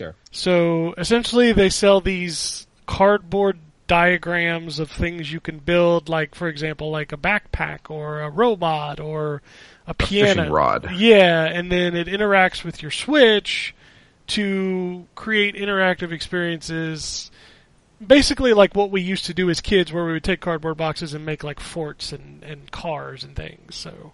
Sure. 0.00 0.14
So 0.30 0.94
essentially, 0.96 1.52
they 1.52 1.68
sell 1.68 2.00
these 2.00 2.66
cardboard 2.86 3.58
diagrams 3.86 4.78
of 4.78 4.90
things 4.90 5.30
you 5.30 5.40
can 5.40 5.58
build, 5.58 6.08
like 6.08 6.34
for 6.34 6.48
example, 6.48 6.90
like 6.90 7.12
a 7.12 7.18
backpack 7.18 7.90
or 7.90 8.20
a 8.20 8.30
robot 8.30 8.98
or 8.98 9.42
a 9.86 9.92
piano. 9.92 10.34
fishing 10.36 10.50
rod. 10.50 10.90
Yeah, 10.92 11.44
and 11.44 11.70
then 11.70 11.94
it 11.94 12.06
interacts 12.06 12.64
with 12.64 12.80
your 12.80 12.90
Switch 12.90 13.74
to 14.28 15.06
create 15.16 15.54
interactive 15.54 16.12
experiences. 16.12 17.30
Basically, 18.04 18.54
like 18.54 18.74
what 18.74 18.90
we 18.90 19.02
used 19.02 19.26
to 19.26 19.34
do 19.34 19.50
as 19.50 19.60
kids, 19.60 19.92
where 19.92 20.06
we 20.06 20.12
would 20.12 20.24
take 20.24 20.40
cardboard 20.40 20.78
boxes 20.78 21.12
and 21.12 21.26
make 21.26 21.44
like 21.44 21.60
forts 21.60 22.10
and, 22.10 22.42
and 22.42 22.70
cars 22.70 23.22
and 23.22 23.36
things. 23.36 23.74
So, 23.76 24.12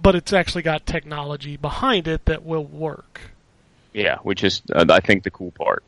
but 0.00 0.14
it's 0.14 0.32
actually 0.32 0.62
got 0.62 0.86
technology 0.86 1.56
behind 1.56 2.06
it 2.06 2.26
that 2.26 2.44
will 2.44 2.64
work. 2.64 3.31
Yeah, 3.92 4.18
which 4.22 4.44
is 4.44 4.62
uh, 4.74 4.86
I 4.88 5.00
think 5.00 5.24
the 5.24 5.30
cool 5.30 5.50
part. 5.50 5.84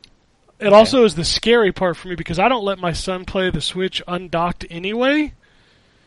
It 0.59 0.71
also 0.71 1.03
is 1.03 1.15
the 1.15 1.25
scary 1.25 1.71
part 1.71 1.97
for 1.97 2.07
me 2.07 2.15
because 2.15 2.39
I 2.39 2.47
don't 2.47 2.63
let 2.63 2.79
my 2.79 2.93
son 2.93 3.25
play 3.25 3.49
the 3.49 3.59
Switch 3.61 4.01
undocked 4.07 4.65
anyway. 4.69 5.33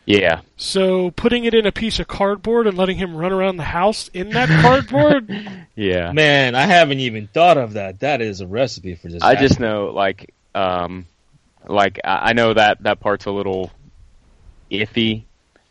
Yeah, 0.06 0.40
So 0.56 1.10
putting 1.10 1.44
it 1.44 1.52
in 1.52 1.66
a 1.66 1.72
piece 1.72 1.98
of 1.98 2.08
cardboard 2.08 2.66
and 2.66 2.78
letting 2.78 2.96
him 2.96 3.14
run 3.14 3.30
around 3.30 3.58
the 3.58 3.62
house 3.62 4.08
in 4.14 4.30
that 4.30 4.48
cardboard, 4.62 5.28
yeah. 5.74 6.12
Man, 6.12 6.54
I 6.54 6.62
haven't 6.62 7.00
even 7.00 7.26
thought 7.26 7.58
of 7.58 7.74
that. 7.74 8.00
That 8.00 8.22
is 8.22 8.40
a 8.40 8.46
recipe 8.46 8.94
for 8.94 9.08
this. 9.08 9.22
I 9.22 9.34
just 9.34 9.60
know 9.60 9.88
like 9.94 10.32
um 10.54 11.04
like 11.66 12.00
I 12.04 12.30
I 12.30 12.32
know 12.32 12.54
that 12.54 12.82
that 12.84 13.00
part's 13.00 13.26
a 13.26 13.30
little 13.30 13.70
iffy, 14.70 15.24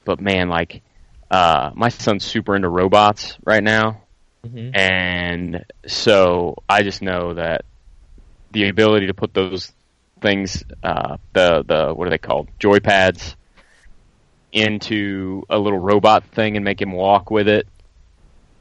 but 0.06 0.22
man, 0.22 0.50
like 0.50 0.84
uh 1.32 1.72
my 1.74 1.90
son's 1.90 2.24
super 2.24 2.56
into 2.56 2.70
robots 2.70 3.40
right 3.44 3.64
now. 3.64 4.04
Mhm. 4.46 4.78
And 4.78 5.66
so 5.86 6.56
I 6.70 6.84
just 6.84 7.02
know 7.02 7.34
that 7.34 7.66
the 8.52 8.70
ability 8.70 9.08
to 9.08 9.14
put 9.14 9.34
those 9.34 9.72
things 10.22 10.64
uh 10.84 11.18
the 11.34 11.64
the 11.68 11.94
what 11.94 12.08
are 12.08 12.12
they 12.12 12.18
called? 12.18 12.48
Joy 12.60 12.80
pads 12.80 13.36
into 14.52 15.44
a 15.50 15.58
little 15.60 15.78
robot 15.80 16.24
thing 16.26 16.56
and 16.56 16.64
make 16.66 16.82
him 16.82 16.92
walk 16.92 17.30
with 17.30 17.48
it 17.48 17.68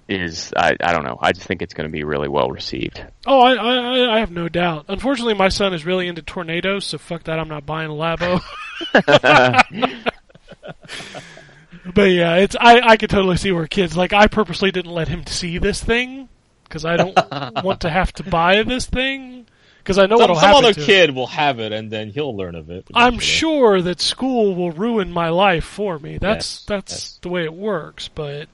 is 0.08 0.52
I, 0.56 0.76
I 0.82 0.92
don't 0.92 1.04
know. 1.04 1.18
I 1.20 1.32
just 1.32 1.46
think 1.46 1.62
it's 1.62 1.74
going 1.74 1.88
to 1.88 1.92
be 1.92 2.04
really 2.04 2.28
well 2.28 2.48
received. 2.50 3.02
oh, 3.26 3.40
I, 3.40 3.54
I 3.54 4.16
I 4.16 4.20
have 4.20 4.30
no 4.30 4.48
doubt. 4.48 4.84
Unfortunately, 4.88 5.34
my 5.34 5.48
son 5.48 5.74
is 5.74 5.84
really 5.84 6.06
into 6.06 6.22
tornadoes, 6.22 6.84
so 6.84 6.98
fuck 6.98 7.24
that. 7.24 7.38
I'm 7.38 7.48
not 7.48 7.66
buying 7.66 7.90
a 7.90 7.94
Labo. 7.94 8.40
But 11.94 12.10
yeah, 12.10 12.36
it's 12.36 12.56
I 12.58 12.80
I 12.80 12.96
could 12.96 13.10
totally 13.10 13.36
see 13.36 13.52
where 13.52 13.66
kids 13.66 13.96
like 13.96 14.12
I 14.12 14.26
purposely 14.26 14.70
didn't 14.70 14.92
let 14.92 15.08
him 15.08 15.26
see 15.26 15.58
this 15.58 15.82
thing 15.82 16.28
because 16.64 16.84
I 16.84 16.96
don't 16.96 17.16
want 17.64 17.80
to 17.82 17.90
have 17.90 18.12
to 18.14 18.22
buy 18.24 18.62
this 18.62 18.86
thing 18.86 19.46
because 19.78 19.98
I 19.98 20.06
know 20.06 20.18
some 20.18 20.34
some 20.34 20.54
other 20.56 20.72
to 20.72 20.80
it. 20.80 20.84
kid 20.84 21.14
will 21.14 21.28
have 21.28 21.60
it, 21.60 21.72
and 21.72 21.90
then 21.90 22.10
he'll 22.10 22.36
learn 22.36 22.56
of 22.56 22.70
it. 22.70 22.86
I'm 22.92 23.18
sure 23.20 23.80
that 23.82 24.00
school 24.00 24.54
will 24.56 24.72
ruin 24.72 25.12
my 25.12 25.28
life 25.28 25.64
for 25.64 25.98
me. 25.98 26.18
That's 26.18 26.56
Yes, 26.58 26.64
that's 26.66 26.92
yes. 26.92 27.18
the 27.22 27.28
way 27.28 27.44
it 27.44 27.54
works. 27.54 28.08
But 28.08 28.48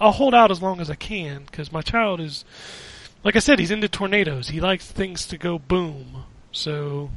I'll 0.00 0.12
hold 0.12 0.34
out 0.34 0.50
as 0.50 0.62
long 0.62 0.80
as 0.80 0.88
I 0.90 0.94
can 0.94 1.44
because 1.44 1.70
my 1.70 1.82
child 1.82 2.18
is, 2.20 2.46
like 3.24 3.36
I 3.36 3.40
said, 3.40 3.58
he's 3.58 3.70
into 3.70 3.88
tornadoes. 3.88 4.48
He 4.48 4.60
likes 4.60 4.90
things 4.90 5.26
to 5.26 5.36
go 5.36 5.58
boom. 5.58 6.24
So 6.50 7.10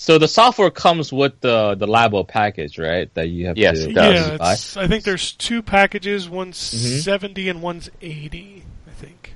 So 0.00 0.16
the 0.16 0.28
software 0.28 0.70
comes 0.70 1.12
with 1.12 1.40
the 1.40 1.74
the 1.74 1.86
Labo 1.86 2.26
package, 2.26 2.78
right? 2.78 3.12
That 3.14 3.28
you 3.28 3.46
have 3.46 3.58
Yes, 3.58 3.80
to 3.82 3.90
it 3.90 3.94
does. 3.94 4.14
yeah, 4.28 4.36
buy. 4.36 4.52
it's, 4.52 4.76
I 4.76 4.86
think 4.86 5.02
there's 5.04 5.32
two 5.32 5.60
packages. 5.60 6.28
One's 6.28 6.56
Mhm. 6.58 7.02
70 7.02 7.48
and 7.48 7.60
one's 7.60 7.90
80. 8.00 8.62
I 8.86 8.90
think. 8.92 9.34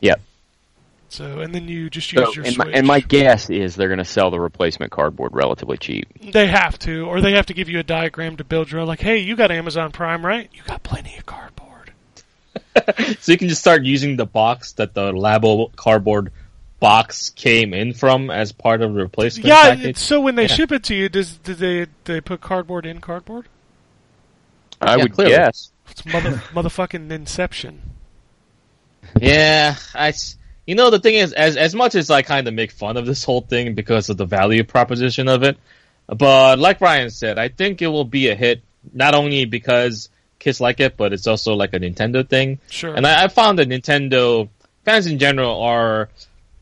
Yep. 0.00 0.20
So 1.08 1.40
and 1.40 1.52
then 1.54 1.66
you 1.68 1.90
just 1.90 2.12
use 2.12 2.24
So, 2.26 2.32
your 2.32 2.44
and, 2.44 2.56
my, 2.56 2.64
Switch. 2.64 2.76
and 2.76 2.86
my 2.86 3.00
guess 3.00 3.50
is 3.50 3.74
they're 3.74 3.88
going 3.88 3.98
to 3.98 4.04
sell 4.04 4.30
the 4.30 4.38
replacement 4.40 4.92
cardboard 4.92 5.32
relatively 5.34 5.76
cheap. 5.76 6.06
They 6.32 6.46
have 6.46 6.78
to, 6.80 7.04
or 7.06 7.20
they 7.20 7.32
have 7.32 7.46
to 7.46 7.54
give 7.54 7.68
you 7.68 7.80
a 7.80 7.82
diagram 7.82 8.36
to 8.36 8.44
build 8.44 8.70
your 8.70 8.80
own. 8.82 8.86
Like, 8.86 9.00
hey, 9.00 9.18
you 9.18 9.34
got 9.36 9.50
Amazon 9.50 9.90
Prime, 9.90 10.24
right? 10.24 10.48
You 10.54 10.62
got 10.64 10.82
plenty 10.84 11.16
of 11.18 11.26
cardboard. 11.26 11.90
So 13.20 13.32
you 13.32 13.38
can 13.38 13.48
just 13.48 13.60
start 13.60 13.82
using 13.84 14.16
the 14.16 14.24
box 14.26 14.72
that 14.72 14.94
the 14.94 15.12
Labo 15.12 15.74
cardboard 15.76 16.32
box 16.82 17.30
came 17.30 17.72
in 17.72 17.94
from 17.94 18.28
as 18.28 18.50
part 18.50 18.82
of 18.82 18.92
the 18.92 19.00
replacement 19.00 19.46
Yeah. 19.46 19.74
package. 19.76 19.96
So 19.96 20.20
when 20.20 20.34
they 20.34 20.42
Yeah. 20.48 20.54
ship 20.56 20.72
it 20.72 20.82
to 20.84 20.94
you, 20.96 21.08
does 21.08 21.36
do 21.38 21.54
they 21.54 21.86
they 22.04 22.20
put 22.20 22.40
cardboard 22.40 22.84
in 22.84 23.00
cardboard? 23.00 23.46
I 24.80 24.96
Yeah, 24.96 25.02
would 25.04 25.12
clearly. 25.14 25.34
guess. 25.36 25.70
It's 25.90 26.04
mother 26.04 26.30
motherfucking 26.52 27.10
Inception. 27.10 27.80
Yeah, 29.20 29.76
I. 29.94 30.08
s- 30.08 30.36
You 30.66 30.76
know, 30.76 30.90
the 30.90 31.00
thing 31.00 31.14
is, 31.16 31.32
as 31.32 31.56
as 31.56 31.74
much 31.74 31.94
as 31.96 32.08
I 32.10 32.22
kind 32.22 32.46
of 32.48 32.54
make 32.54 32.70
fun 32.70 32.96
of 32.96 33.04
this 33.06 33.24
whole 33.24 33.40
thing 33.42 33.74
because 33.74 34.08
of 34.10 34.16
the 34.16 34.24
value 34.26 34.62
proposition 34.64 35.26
of 35.28 35.42
it, 35.42 35.56
but 36.06 36.58
like 36.58 36.80
Ryan 36.80 37.10
said, 37.10 37.36
I 37.38 37.48
think 37.48 37.82
it 37.82 37.88
will 37.88 38.04
be 38.04 38.28
a 38.28 38.34
hit 38.36 38.62
not 38.92 39.14
only 39.14 39.44
because 39.44 40.08
kids 40.38 40.60
like 40.60 40.78
it, 40.80 40.96
but 40.96 41.12
it's 41.12 41.26
also 41.26 41.54
like 41.54 41.74
a 41.74 41.80
Nintendo 41.80 42.26
thing. 42.28 42.58
Sure. 42.70 42.94
And 42.94 43.06
I, 43.06 43.24
I 43.24 43.28
found 43.28 43.58
that 43.58 43.68
Nintendo 43.68 44.48
fans 44.84 45.06
in 45.06 45.18
general 45.18 45.60
are, 45.62 46.08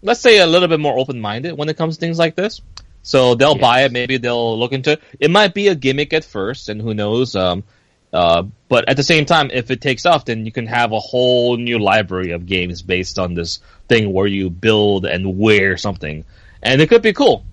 let's 0.02 0.20
say, 0.20 0.38
a 0.38 0.46
little 0.46 0.68
bit 0.68 0.80
more 0.80 0.98
open 0.98 1.20
minded 1.20 1.56
when 1.56 1.68
it 1.68 1.76
comes 1.76 1.96
to 1.96 2.00
things 2.00 2.18
like 2.18 2.34
this. 2.34 2.60
So 3.02 3.34
they'll 3.34 3.56
buy 3.56 3.84
it, 3.84 3.92
maybe 3.92 4.18
they'll 4.18 4.58
look 4.58 4.72
into 4.72 4.92
it. 4.92 5.02
It 5.18 5.30
might 5.30 5.54
be 5.54 5.68
a 5.68 5.74
gimmick 5.74 6.12
at 6.12 6.24
first, 6.24 6.68
and 6.68 6.80
who 6.80 6.92
knows. 6.92 7.34
Um, 7.34 7.64
uh, 8.12 8.42
but 8.68 8.88
at 8.88 8.96
the 8.96 9.02
same 9.02 9.24
time, 9.24 9.50
if 9.52 9.70
it 9.70 9.80
takes 9.80 10.04
off, 10.04 10.24
then 10.24 10.44
you 10.44 10.52
can 10.52 10.66
have 10.66 10.92
a 10.92 10.98
whole 10.98 11.56
new 11.56 11.78
library 11.78 12.32
of 12.32 12.46
games 12.46 12.82
based 12.82 13.18
on 13.18 13.34
this 13.34 13.60
thing 13.88 14.12
where 14.12 14.26
you 14.26 14.50
build 14.50 15.06
and 15.06 15.38
wear 15.38 15.76
something, 15.76 16.24
and 16.62 16.80
it 16.80 16.88
could 16.88 17.02
be 17.02 17.12
cool. 17.12 17.44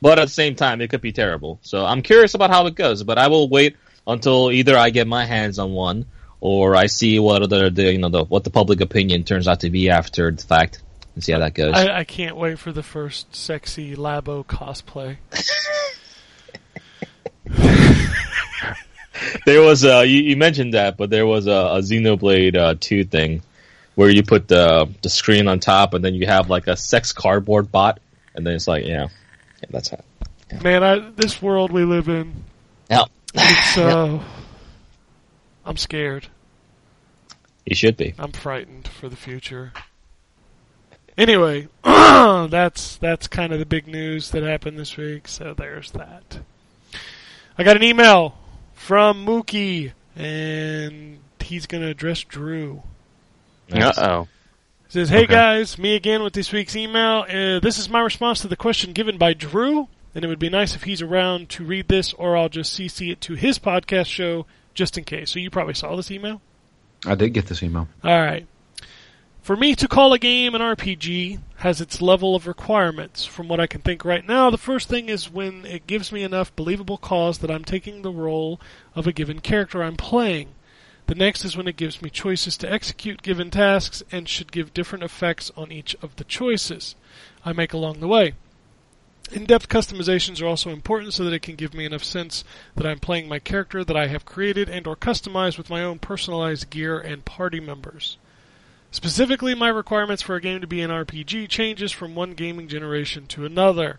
But 0.00 0.18
at 0.18 0.26
the 0.26 0.34
same 0.34 0.54
time, 0.56 0.80
it 0.80 0.90
could 0.90 1.00
be 1.00 1.12
terrible. 1.12 1.58
So 1.62 1.84
I'm 1.84 2.02
curious 2.02 2.34
about 2.34 2.50
how 2.50 2.66
it 2.66 2.74
goes. 2.74 3.02
But 3.04 3.18
I 3.18 3.28
will 3.28 3.48
wait 3.48 3.76
until 4.06 4.50
either 4.50 4.76
I 4.76 4.90
get 4.90 5.06
my 5.06 5.24
hands 5.24 5.58
on 5.58 5.72
one 5.72 6.06
or 6.40 6.74
I 6.74 6.86
see 6.86 7.20
what 7.20 7.42
other 7.42 7.70
the 7.70 7.92
you 7.92 7.98
know 7.98 8.08
the 8.08 8.24
what 8.24 8.42
the 8.42 8.50
public 8.50 8.80
opinion 8.80 9.22
turns 9.22 9.46
out 9.46 9.60
to 9.60 9.70
be 9.70 9.90
after 9.90 10.30
the 10.32 10.42
fact 10.42 10.82
and 11.14 11.24
see 11.24 11.32
how 11.32 11.38
that 11.40 11.54
goes. 11.54 11.74
I, 11.74 11.98
I 12.00 12.04
can't 12.04 12.36
wait 12.36 12.58
for 12.58 12.72
the 12.72 12.82
first 12.82 13.34
sexy 13.34 13.96
Labo 13.96 14.44
cosplay. 14.44 15.16
there 19.46 19.60
was 19.60 19.84
a 19.84 20.04
you, 20.04 20.22
you 20.22 20.36
mentioned 20.36 20.74
that, 20.74 20.96
but 20.96 21.10
there 21.10 21.26
was 21.26 21.46
a, 21.46 21.50
a 21.50 21.78
Xenoblade 21.80 22.56
uh, 22.56 22.74
two 22.78 23.04
thing 23.04 23.42
where 23.94 24.08
you 24.08 24.22
put 24.22 24.48
the 24.48 24.88
the 25.02 25.10
screen 25.10 25.48
on 25.48 25.60
top 25.60 25.94
and 25.94 26.04
then 26.04 26.14
you 26.14 26.26
have 26.26 26.48
like 26.48 26.66
a 26.66 26.76
sex 26.76 27.12
cardboard 27.12 27.70
bot, 27.70 28.00
and 28.34 28.46
then 28.46 28.54
it's 28.54 28.68
like 28.68 28.84
yeah, 28.84 29.08
yeah 29.60 29.68
that's 29.70 29.92
it. 29.92 30.04
Man, 30.62 30.82
I, 30.84 30.98
this 30.98 31.40
world 31.40 31.72
we 31.72 31.84
live 31.84 32.08
in, 32.08 32.44
Yeah, 32.90 33.04
it's 33.34 33.78
uh, 33.78 34.22
I'm 35.64 35.76
scared. 35.76 36.26
you 37.64 37.74
should 37.74 37.96
be. 37.96 38.14
I'm 38.18 38.32
frightened 38.32 38.88
for 38.88 39.08
the 39.08 39.16
future. 39.16 39.72
Anyway, 41.18 41.68
that's 41.84 42.96
that's 42.96 43.26
kind 43.28 43.52
of 43.52 43.58
the 43.58 43.66
big 43.66 43.86
news 43.86 44.30
that 44.30 44.42
happened 44.42 44.78
this 44.78 44.96
week. 44.96 45.28
So 45.28 45.54
there's 45.54 45.90
that. 45.92 46.40
I 47.58 47.64
got 47.64 47.76
an 47.76 47.82
email 47.82 48.34
from 48.74 49.26
Mookie, 49.26 49.92
and 50.16 51.18
he's 51.40 51.66
going 51.66 51.82
to 51.82 51.88
address 51.90 52.22
Drew. 52.24 52.82
Nice. 53.68 53.98
Uh 53.98 54.08
oh. 54.10 54.28
says, 54.88 55.08
"Hey 55.10 55.24
Okay. 55.24 55.34
guys, 55.34 55.78
me 55.78 55.94
again 55.96 56.22
with 56.22 56.32
this 56.32 56.50
week's 56.52 56.76
email. 56.76 57.24
Uh, 57.28 57.60
this 57.60 57.78
is 57.78 57.88
my 57.90 58.00
response 58.00 58.40
to 58.40 58.48
the 58.48 58.56
question 58.56 58.92
given 58.92 59.18
by 59.18 59.34
Drew, 59.34 59.88
and 60.14 60.24
it 60.24 60.28
would 60.28 60.38
be 60.38 60.48
nice 60.50 60.74
if 60.74 60.84
he's 60.84 61.02
around 61.02 61.48
to 61.50 61.64
read 61.64 61.88
this, 61.88 62.12
or 62.14 62.36
I'll 62.36 62.48
just 62.48 62.78
CC 62.78 63.12
it 63.12 63.20
to 63.22 63.34
his 63.34 63.58
podcast 63.58 64.06
show 64.06 64.46
just 64.74 64.96
in 64.96 65.04
case. 65.04 65.30
So 65.30 65.38
you 65.38 65.50
probably 65.50 65.74
saw 65.74 65.94
this 65.94 66.10
email." 66.10 66.40
I 67.04 67.14
did 67.16 67.30
get 67.34 67.46
this 67.46 67.62
email. 67.62 67.88
All 68.04 68.20
right. 68.20 68.46
For 69.42 69.56
me 69.56 69.74
to 69.74 69.88
call 69.88 70.12
a 70.12 70.20
game 70.20 70.54
an 70.54 70.60
RPG 70.60 71.40
has 71.56 71.80
its 71.80 72.00
level 72.00 72.36
of 72.36 72.46
requirements. 72.46 73.26
From 73.26 73.48
what 73.48 73.58
I 73.58 73.66
can 73.66 73.80
think 73.80 74.04
right 74.04 74.24
now, 74.24 74.50
the 74.50 74.56
first 74.56 74.88
thing 74.88 75.08
is 75.08 75.32
when 75.32 75.66
it 75.66 75.88
gives 75.88 76.12
me 76.12 76.22
enough 76.22 76.54
believable 76.54 76.96
cause 76.96 77.38
that 77.38 77.50
I'm 77.50 77.64
taking 77.64 78.02
the 78.02 78.12
role 78.12 78.60
of 78.94 79.08
a 79.08 79.12
given 79.12 79.40
character 79.40 79.82
I'm 79.82 79.96
playing. 79.96 80.50
The 81.08 81.16
next 81.16 81.44
is 81.44 81.56
when 81.56 81.66
it 81.66 81.76
gives 81.76 82.00
me 82.00 82.08
choices 82.08 82.56
to 82.58 82.72
execute 82.72 83.22
given 83.22 83.50
tasks 83.50 84.00
and 84.12 84.28
should 84.28 84.52
give 84.52 84.72
different 84.72 85.02
effects 85.02 85.50
on 85.56 85.72
each 85.72 85.96
of 86.02 86.14
the 86.14 86.24
choices 86.24 86.94
I 87.44 87.52
make 87.52 87.72
along 87.72 87.98
the 87.98 88.06
way. 88.06 88.34
In-depth 89.32 89.68
customizations 89.68 90.40
are 90.40 90.46
also 90.46 90.70
important 90.70 91.14
so 91.14 91.24
that 91.24 91.32
it 91.32 91.42
can 91.42 91.56
give 91.56 91.74
me 91.74 91.84
enough 91.84 92.04
sense 92.04 92.44
that 92.76 92.86
I'm 92.86 93.00
playing 93.00 93.28
my 93.28 93.40
character 93.40 93.82
that 93.82 93.96
I 93.96 94.06
have 94.06 94.24
created 94.24 94.68
and 94.68 94.86
or 94.86 94.94
customized 94.94 95.58
with 95.58 95.68
my 95.68 95.82
own 95.82 95.98
personalized 95.98 96.70
gear 96.70 97.00
and 97.00 97.24
party 97.24 97.58
members. 97.58 98.18
Specifically, 98.92 99.54
my 99.54 99.68
requirements 99.68 100.22
for 100.22 100.36
a 100.36 100.40
game 100.40 100.60
to 100.60 100.66
be 100.66 100.82
an 100.82 100.90
RPG 100.90 101.48
changes 101.48 101.90
from 101.90 102.14
one 102.14 102.34
gaming 102.34 102.68
generation 102.68 103.26
to 103.28 103.46
another. 103.46 103.98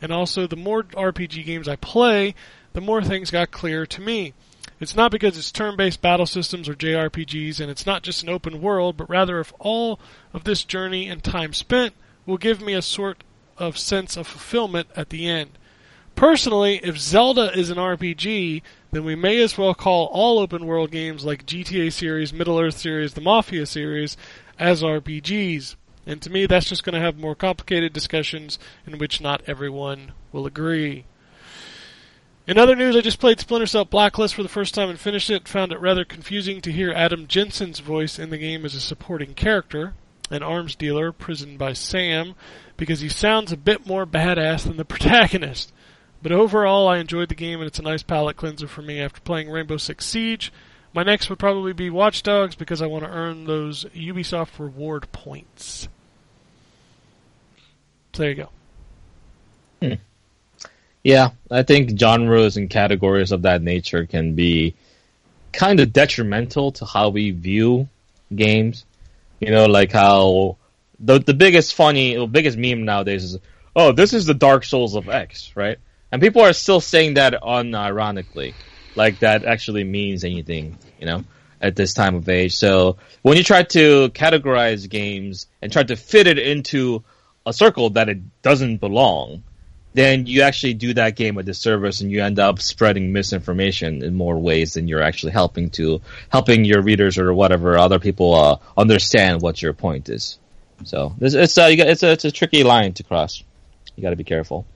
And 0.00 0.12
also, 0.12 0.46
the 0.46 0.54
more 0.54 0.84
RPG 0.84 1.44
games 1.44 1.66
I 1.66 1.74
play, 1.74 2.36
the 2.72 2.80
more 2.80 3.02
things 3.02 3.32
got 3.32 3.50
clear 3.50 3.84
to 3.84 4.00
me. 4.00 4.34
It's 4.78 4.94
not 4.94 5.10
because 5.10 5.36
it's 5.36 5.50
turn-based 5.50 6.00
battle 6.00 6.24
systems 6.24 6.68
or 6.68 6.74
JRPGs, 6.74 7.58
and 7.58 7.68
it's 7.68 7.84
not 7.84 8.04
just 8.04 8.22
an 8.22 8.28
open 8.28 8.62
world, 8.62 8.96
but 8.96 9.10
rather 9.10 9.40
if 9.40 9.52
all 9.58 9.98
of 10.32 10.44
this 10.44 10.62
journey 10.62 11.08
and 11.08 11.22
time 11.22 11.52
spent 11.52 11.94
will 12.24 12.38
give 12.38 12.60
me 12.60 12.74
a 12.74 12.82
sort 12.82 13.24
of 13.56 13.76
sense 13.76 14.16
of 14.16 14.28
fulfillment 14.28 14.86
at 14.94 15.10
the 15.10 15.26
end. 15.26 15.50
Personally, 16.14 16.80
if 16.84 16.96
Zelda 16.96 17.50
is 17.58 17.70
an 17.70 17.76
RPG, 17.76 18.62
then 18.90 19.04
we 19.04 19.14
may 19.14 19.40
as 19.40 19.58
well 19.58 19.74
call 19.74 20.06
all 20.06 20.38
open 20.38 20.66
world 20.66 20.90
games 20.90 21.24
like 21.24 21.46
GTA 21.46 21.92
series, 21.92 22.32
Middle 22.32 22.58
Earth 22.58 22.78
series, 22.78 23.14
the 23.14 23.20
Mafia 23.20 23.66
series 23.66 24.16
as 24.58 24.82
RPGs. 24.82 25.76
And 26.06 26.22
to 26.22 26.30
me, 26.30 26.46
that's 26.46 26.68
just 26.68 26.84
going 26.84 26.94
to 26.94 27.00
have 27.00 27.18
more 27.18 27.34
complicated 27.34 27.92
discussions 27.92 28.58
in 28.86 28.98
which 28.98 29.20
not 29.20 29.42
everyone 29.46 30.12
will 30.32 30.46
agree. 30.46 31.04
In 32.46 32.56
other 32.56 32.74
news, 32.74 32.96
I 32.96 33.02
just 33.02 33.20
played 33.20 33.38
Splinter 33.38 33.66
Cell 33.66 33.84
Blacklist 33.84 34.34
for 34.34 34.42
the 34.42 34.48
first 34.48 34.72
time 34.72 34.88
and 34.88 34.98
finished 34.98 35.28
it. 35.28 35.46
Found 35.48 35.70
it 35.70 35.80
rather 35.80 36.06
confusing 36.06 36.62
to 36.62 36.72
hear 36.72 36.90
Adam 36.92 37.26
Jensen's 37.26 37.80
voice 37.80 38.18
in 38.18 38.30
the 38.30 38.38
game 38.38 38.64
as 38.64 38.74
a 38.74 38.80
supporting 38.80 39.34
character, 39.34 39.92
an 40.30 40.42
arms 40.42 40.74
dealer 40.74 41.12
prisoned 41.12 41.58
by 41.58 41.74
Sam, 41.74 42.34
because 42.78 43.00
he 43.00 43.10
sounds 43.10 43.52
a 43.52 43.56
bit 43.58 43.86
more 43.86 44.06
badass 44.06 44.62
than 44.62 44.78
the 44.78 44.84
protagonist. 44.86 45.74
But 46.22 46.32
overall, 46.32 46.88
I 46.88 46.98
enjoyed 46.98 47.28
the 47.28 47.34
game, 47.34 47.60
and 47.60 47.66
it's 47.66 47.78
a 47.78 47.82
nice 47.82 48.02
palate 48.02 48.36
cleanser 48.36 48.66
for 48.66 48.82
me 48.82 49.00
after 49.00 49.20
playing 49.20 49.50
Rainbow 49.50 49.76
Six 49.76 50.04
Siege. 50.06 50.52
My 50.92 51.02
next 51.02 51.30
would 51.30 51.38
probably 51.38 51.72
be 51.72 51.90
Watch 51.90 52.22
Dogs 52.22 52.54
because 52.54 52.82
I 52.82 52.86
want 52.86 53.04
to 53.04 53.10
earn 53.10 53.44
those 53.44 53.84
Ubisoft 53.94 54.58
reward 54.58 55.10
points. 55.12 55.88
So 58.14 58.22
there 58.22 58.30
you 58.30 58.34
go. 58.34 58.48
Hmm. 59.80 60.68
Yeah, 61.04 61.30
I 61.50 61.62
think 61.62 61.98
genres 61.98 62.56
and 62.56 62.68
categories 62.68 63.30
of 63.30 63.42
that 63.42 63.62
nature 63.62 64.06
can 64.06 64.34
be 64.34 64.74
kind 65.52 65.78
of 65.78 65.92
detrimental 65.92 66.72
to 66.72 66.84
how 66.84 67.10
we 67.10 67.30
view 67.30 67.88
games. 68.34 68.84
You 69.40 69.52
know, 69.52 69.66
like 69.66 69.92
how 69.92 70.56
the 70.98 71.20
the 71.20 71.34
biggest 71.34 71.74
funny, 71.74 72.16
the 72.16 72.26
biggest 72.26 72.58
meme 72.58 72.84
nowadays 72.84 73.22
is, 73.22 73.38
"Oh, 73.76 73.92
this 73.92 74.12
is 74.12 74.26
the 74.26 74.34
Dark 74.34 74.64
Souls 74.64 74.96
of 74.96 75.08
X," 75.08 75.52
right? 75.54 75.78
And 76.10 76.22
people 76.22 76.42
are 76.42 76.52
still 76.52 76.80
saying 76.80 77.14
that 77.14 77.34
unironically, 77.42 78.54
like 78.94 79.20
that 79.20 79.44
actually 79.44 79.84
means 79.84 80.24
anything, 80.24 80.78
you 80.98 81.06
know, 81.06 81.24
at 81.60 81.76
this 81.76 81.94
time 81.94 82.14
of 82.14 82.28
age. 82.28 82.54
So 82.54 82.96
when 83.22 83.36
you 83.36 83.44
try 83.44 83.62
to 83.64 84.08
categorize 84.10 84.88
games 84.88 85.46
and 85.60 85.72
try 85.72 85.82
to 85.82 85.96
fit 85.96 86.26
it 86.26 86.38
into 86.38 87.04
a 87.44 87.52
circle 87.52 87.90
that 87.90 88.08
it 88.08 88.42
doesn't 88.42 88.78
belong, 88.78 89.42
then 89.94 90.26
you 90.26 90.42
actually 90.42 90.74
do 90.74 90.94
that 90.94 91.16
game 91.16 91.38
a 91.38 91.42
disservice 91.42 92.00
and 92.00 92.10
you 92.10 92.22
end 92.22 92.38
up 92.38 92.60
spreading 92.60 93.12
misinformation 93.12 94.04
in 94.04 94.14
more 94.14 94.38
ways 94.38 94.74
than 94.74 94.86
you're 94.86 95.02
actually 95.02 95.32
helping 95.32 95.70
to 95.70 96.00
helping 96.28 96.64
your 96.64 96.82
readers 96.82 97.18
or 97.18 97.32
whatever 97.34 97.76
other 97.76 97.98
people 97.98 98.34
uh, 98.34 98.58
understand 98.76 99.42
what 99.42 99.60
your 99.60 99.72
point 99.72 100.08
is. 100.08 100.38
So 100.84 101.14
this 101.18 101.34
it's 101.34 101.58
uh, 101.58 101.74
got, 101.74 101.88
it's 101.88 102.02
a 102.02 102.12
it's 102.12 102.24
a 102.24 102.30
tricky 102.30 102.62
line 102.62 102.92
to 102.94 103.02
cross. 103.02 103.42
You 103.96 104.02
got 104.02 104.10
to 104.10 104.16
be 104.16 104.24
careful. 104.24 104.66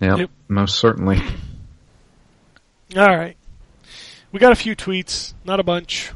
Yep, 0.00 0.18
Yep. 0.18 0.30
most 0.48 0.78
certainly. 0.78 1.22
All 2.96 3.16
right. 3.16 3.36
We 4.32 4.38
got 4.40 4.52
a 4.52 4.56
few 4.56 4.76
tweets, 4.76 5.34
not 5.44 5.60
a 5.60 5.62
bunch. 5.64 6.12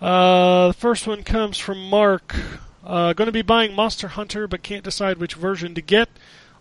Uh, 0.00 0.68
the 0.68 0.74
first 0.74 1.06
one 1.06 1.22
comes 1.22 1.58
from 1.58 1.88
Mark. 1.88 2.34
Uh, 2.84 3.12
going 3.12 3.26
to 3.26 3.32
be 3.32 3.42
buying 3.42 3.74
Monster 3.74 4.08
Hunter, 4.08 4.46
but 4.46 4.62
can't 4.62 4.84
decide 4.84 5.18
which 5.18 5.34
version 5.34 5.74
to 5.74 5.80
get. 5.80 6.08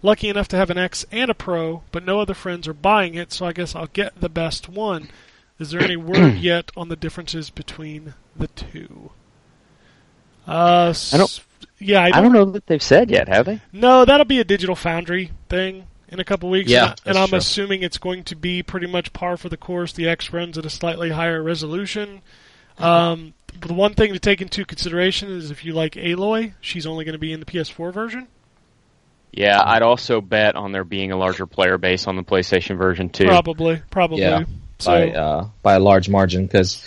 Lucky 0.04 0.30
enough 0.30 0.48
to 0.50 0.58
have 0.58 0.70
an 0.70 0.78
X 0.78 1.06
and 1.12 1.32
a 1.32 1.34
Pro, 1.34 1.84
but 1.92 2.06
no 2.06 2.20
other 2.20 2.34
friends 2.36 2.68
are 2.68 2.74
buying 2.74 3.16
it, 3.16 3.32
so 3.32 3.46
I 3.46 3.54
guess 3.54 3.76
I'll 3.76 3.88
get 3.88 4.20
the 4.20 4.30
best 4.30 4.70
one. 4.70 5.10
Is 5.60 5.72
there 5.72 5.82
any 5.82 5.96
word 5.98 6.36
yet 6.36 6.72
on 6.78 6.90
the 6.90 6.96
differences 6.96 7.50
between 7.50 8.14
the 8.36 8.48
two? 8.48 9.12
Uh, 10.48 10.94
I 11.14 11.18
don't- 11.18 11.44
Yeah, 11.80 12.02
I 12.02 12.18
I 12.18 12.22
don't 12.22 12.34
know 12.34 12.46
that 12.46 12.66
they've 12.66 12.82
said 12.82 13.12
yet, 13.12 13.28
have 13.28 13.46
they? 13.46 13.62
no, 13.72 14.04
that'll 14.06 14.26
be 14.26 14.40
a 14.40 14.44
digital 14.44 14.76
foundry 14.76 15.32
thing 15.50 15.86
in 16.10 16.20
a 16.20 16.24
couple 16.24 16.50
weeks. 16.50 16.70
Yeah, 16.70 16.86
and, 16.86 16.90
I, 16.90 17.10
and 17.10 17.18
I'm 17.18 17.30
true. 17.30 17.38
assuming 17.38 17.84
it's 17.84 17.98
going 17.98 18.24
to 18.26 18.36
be 18.36 18.64
pretty 18.64 18.88
much 18.88 19.14
par 19.14 19.38
for 19.38 19.50
the 19.50 19.58
course. 19.58 19.94
The 19.94 20.08
X 20.08 20.34
runs 20.34 20.58
at 20.58 20.66
a 20.66 20.70
slightly 20.70 21.10
higher 21.12 21.42
resolution. 21.42 22.22
Um, 22.80 23.34
the 23.60 23.74
one 23.74 23.94
thing 23.94 24.14
to 24.14 24.20
take 24.20 24.42
into 24.42 24.66
consideration 24.66 25.30
is 25.30 25.52
if 25.52 25.66
you 25.66 25.74
like 25.74 25.94
Aloy, 25.94 26.54
she's 26.62 26.86
only 26.86 27.06
going 27.06 27.14
to 27.14 27.20
be 27.20 27.34
in 27.34 27.40
the 27.40 27.46
PS4 27.46 27.94
version. 27.94 28.28
Yeah, 29.32 29.62
I'd 29.64 29.82
also 29.82 30.22
bet 30.22 30.56
on 30.56 30.72
there 30.72 30.84
being 30.84 31.12
a 31.12 31.18
larger 31.18 31.46
player 31.46 31.78
base 31.78 32.08
on 32.08 32.16
the 32.16 32.24
PlayStation 32.24 32.78
version 32.78 33.10
too. 33.10 33.26
Probably, 33.26 33.82
probably. 33.92 34.22
Yeah, 34.22 34.46
So 34.80 34.92
by 34.92 35.12
uh, 35.12 35.50
by 35.62 35.74
a 35.76 35.80
large 35.80 36.10
margin 36.10 36.46
because 36.46 36.84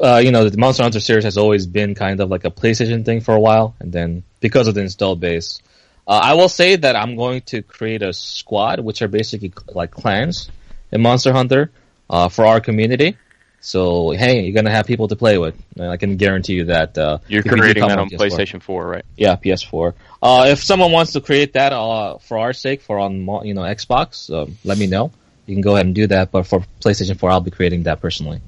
uh, 0.00 0.20
you 0.22 0.30
know 0.30 0.48
the 0.48 0.56
Monster 0.58 0.84
Hunter 0.84 1.00
series 1.00 1.24
has 1.24 1.36
always 1.38 1.66
been 1.66 1.94
kind 1.94 2.20
of 2.20 2.30
like 2.30 2.44
a 2.44 2.50
PlayStation 2.50 3.04
thing 3.04 3.20
for 3.20 3.34
a 3.34 3.40
while, 3.40 3.74
and 3.80 3.92
then 3.92 4.22
because 4.40 4.68
of 4.68 4.74
the 4.74 4.80
installed 4.80 5.20
base, 5.20 5.60
uh, 6.06 6.20
I 6.22 6.34
will 6.34 6.48
say 6.48 6.76
that 6.76 6.96
I'm 6.96 7.16
going 7.16 7.42
to 7.46 7.62
create 7.62 8.02
a 8.02 8.12
squad, 8.12 8.80
which 8.80 9.02
are 9.02 9.08
basically 9.08 9.52
like 9.68 9.90
clans 9.90 10.50
in 10.90 11.02
Monster 11.02 11.32
Hunter 11.32 11.70
uh, 12.08 12.28
for 12.28 12.46
our 12.46 12.60
community. 12.60 13.16
So 13.60 14.10
hey, 14.10 14.42
you're 14.42 14.54
gonna 14.54 14.70
have 14.70 14.86
people 14.86 15.08
to 15.08 15.16
play 15.16 15.36
with, 15.36 15.60
and 15.76 15.90
I 15.90 15.96
can 15.96 16.16
guarantee 16.16 16.54
you 16.54 16.64
that 16.66 16.96
uh, 16.96 17.18
You're 17.26 17.40
if 17.40 17.46
you 17.46 17.52
creating 17.52 17.86
that 17.88 17.98
on 17.98 18.08
PS4 18.08 18.18
PlayStation 18.18 18.62
4, 18.62 18.86
right? 18.86 19.04
yeah, 19.16 19.34
PS4. 19.34 19.94
Uh, 20.22 20.46
if 20.48 20.62
someone 20.62 20.92
wants 20.92 21.12
to 21.12 21.20
create 21.20 21.54
that 21.54 21.72
uh, 21.72 22.18
for 22.18 22.38
our 22.38 22.52
sake, 22.52 22.82
for 22.82 22.98
on 22.98 23.26
you 23.44 23.54
know 23.54 23.62
Xbox, 23.62 24.32
um, 24.32 24.56
let 24.64 24.78
me 24.78 24.86
know. 24.86 25.10
You 25.46 25.54
can 25.54 25.62
go 25.62 25.74
ahead 25.74 25.86
and 25.86 25.94
do 25.94 26.06
that. 26.06 26.30
But 26.30 26.46
for 26.46 26.64
PlayStation 26.80 27.18
4, 27.18 27.30
I'll 27.30 27.40
be 27.40 27.50
creating 27.50 27.84
that 27.84 28.00
personally. 28.00 28.40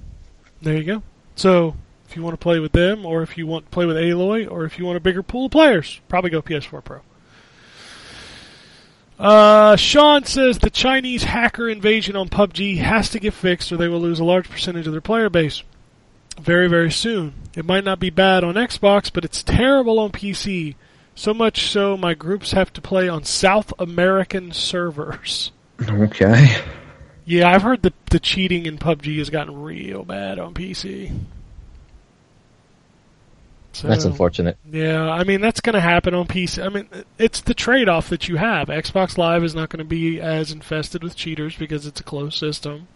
there 0.62 0.76
you 0.76 0.84
go. 0.84 1.02
So 1.34 1.74
if 2.10 2.16
you 2.16 2.22
want 2.22 2.34
to 2.34 2.42
play 2.42 2.58
with 2.58 2.72
them, 2.72 3.06
or 3.06 3.22
if 3.22 3.38
you 3.38 3.46
want 3.46 3.66
to 3.66 3.70
play 3.70 3.86
with 3.86 3.96
Aloy, 3.96 4.50
or 4.50 4.64
if 4.64 4.78
you 4.78 4.84
want 4.84 4.96
a 4.96 5.00
bigger 5.00 5.22
pool 5.22 5.46
of 5.46 5.52
players, 5.52 6.00
probably 6.08 6.30
go 6.30 6.42
PS4 6.42 6.82
Pro. 6.82 7.00
Uh, 9.16 9.76
Sean 9.76 10.24
says 10.24 10.58
the 10.58 10.70
Chinese 10.70 11.24
hacker 11.24 11.68
invasion 11.68 12.16
on 12.16 12.28
PUBG 12.28 12.78
has 12.78 13.10
to 13.10 13.20
get 13.20 13.34
fixed 13.34 13.70
or 13.70 13.76
they 13.76 13.86
will 13.86 14.00
lose 14.00 14.18
a 14.18 14.24
large 14.24 14.48
percentage 14.48 14.86
of 14.86 14.92
their 14.92 15.02
player 15.02 15.28
base. 15.28 15.62
Very, 16.40 16.68
very 16.68 16.90
soon. 16.90 17.34
It 17.54 17.66
might 17.66 17.84
not 17.84 18.00
be 18.00 18.08
bad 18.08 18.42
on 18.42 18.54
Xbox, 18.54 19.12
but 19.12 19.24
it's 19.24 19.42
terrible 19.42 19.98
on 19.98 20.10
PC. 20.10 20.74
So 21.14 21.34
much 21.34 21.68
so 21.68 21.98
my 21.98 22.14
groups 22.14 22.52
have 22.52 22.72
to 22.72 22.80
play 22.80 23.08
on 23.10 23.24
South 23.24 23.74
American 23.78 24.52
servers. 24.52 25.52
Okay. 25.82 26.56
Yeah, 27.26 27.50
I've 27.50 27.62
heard 27.62 27.82
that 27.82 28.06
the 28.06 28.18
cheating 28.18 28.64
in 28.64 28.78
PUBG 28.78 29.18
has 29.18 29.28
gotten 29.28 29.62
real 29.62 30.02
bad 30.02 30.38
on 30.38 30.54
PC. 30.54 31.12
So, 33.80 33.88
That's 33.88 34.04
unfortunate. 34.04 34.58
Yeah, 34.70 35.08
I 35.08 35.24
mean 35.24 35.40
that's 35.40 35.62
going 35.62 35.72
to 35.72 35.80
happen 35.80 36.12
on 36.12 36.26
PC. 36.26 36.62
I 36.62 36.68
mean 36.68 36.86
it's 37.16 37.40
the 37.40 37.54
trade-off 37.54 38.10
that 38.10 38.28
you 38.28 38.36
have. 38.36 38.68
Xbox 38.68 39.16
Live 39.16 39.42
is 39.42 39.54
not 39.54 39.70
going 39.70 39.78
to 39.78 39.88
be 39.88 40.20
as 40.20 40.52
infested 40.52 41.02
with 41.02 41.16
cheaters 41.16 41.56
because 41.56 41.86
it's 41.86 41.98
a 41.98 42.04
closed 42.04 42.38
system. 42.38 42.88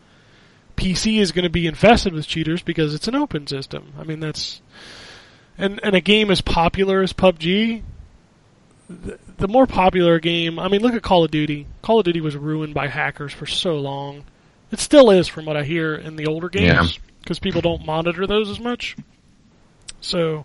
PC 0.77 1.21
is 1.21 1.33
going 1.33 1.45
to 1.45 1.49
be 1.49 1.67
infested 1.67 2.13
with 2.13 2.27
cheaters 2.27 2.63
because 2.63 2.95
it's 2.95 3.09
an 3.09 3.15
open 3.15 3.47
system. 3.47 3.95
I 3.99 4.05
mean 4.05 4.21
that's 4.21 4.61
and 5.57 5.81
and 5.83 5.97
a 5.97 6.03
game 6.03 6.31
as 6.31 6.43
popular 6.43 7.01
as 7.01 7.15
PUBG 7.15 7.83
the, 8.91 9.19
the 9.39 9.49
more 9.49 9.67
popular 9.67 10.17
a 10.17 10.21
game, 10.21 10.59
I 10.59 10.69
mean 10.69 10.83
look 10.83 10.93
at 10.93 11.03
Call 11.03 11.25
of 11.25 11.31
Duty. 11.31 11.67
Call 11.81 12.01
of 12.01 12.05
Duty 12.05 12.21
was 12.21 12.37
ruined 12.37 12.75
by 12.75 12.89
hackers 12.89 13.33
for 13.33 13.47
so 13.47 13.77
long. 13.77 14.25
It 14.71 14.81
still 14.81 15.11
is 15.11 15.29
from 15.29 15.47
what 15.47 15.57
I 15.57 15.65
hear 15.65 15.95
in 15.95 16.17
the 16.17 16.27
older 16.27 16.51
games 16.51 16.99
because 17.23 17.39
people 17.39 17.63
don't 17.63 17.87
monitor 17.87 18.27
those 18.27 18.51
as 18.51 18.61
much. 18.61 18.97
So 20.05 20.45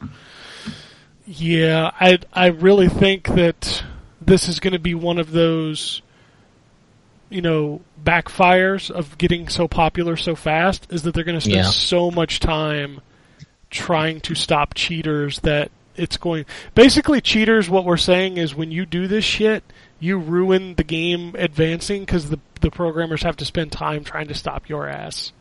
yeah, 1.25 1.91
I 1.99 2.19
I 2.33 2.47
really 2.47 2.89
think 2.89 3.27
that 3.29 3.83
this 4.21 4.47
is 4.47 4.59
going 4.59 4.73
to 4.73 4.79
be 4.79 4.95
one 4.95 5.17
of 5.17 5.31
those 5.31 6.01
you 7.29 7.41
know 7.41 7.81
backfires 8.03 8.89
of 8.89 9.17
getting 9.17 9.47
so 9.47 9.67
popular 9.67 10.17
so 10.17 10.35
fast 10.35 10.87
is 10.91 11.03
that 11.03 11.13
they're 11.13 11.23
going 11.23 11.37
to 11.37 11.41
spend 11.41 11.57
Yeah. 11.57 11.63
so 11.69 12.09
much 12.09 12.39
time 12.39 13.01
trying 13.69 14.19
to 14.21 14.33
stop 14.33 14.73
cheaters 14.73 15.39
that 15.41 15.69
it's 15.95 16.17
going 16.17 16.45
basically 16.73 17.21
cheaters 17.21 17.69
what 17.69 17.85
we're 17.85 17.97
saying 17.97 18.37
is 18.37 18.55
when 18.55 18.71
you 18.71 18.83
do 18.85 19.07
this 19.07 19.23
shit 19.23 19.63
you 19.99 20.17
ruin 20.17 20.73
the 20.75 20.83
game 20.83 21.35
advancing 21.37 22.05
cuz 22.07 22.29
the 22.29 22.39
the 22.61 22.71
programmers 22.71 23.21
have 23.21 23.37
to 23.37 23.45
spend 23.45 23.71
time 23.71 24.03
trying 24.03 24.27
to 24.27 24.33
stop 24.33 24.67
your 24.67 24.87
ass 24.87 25.31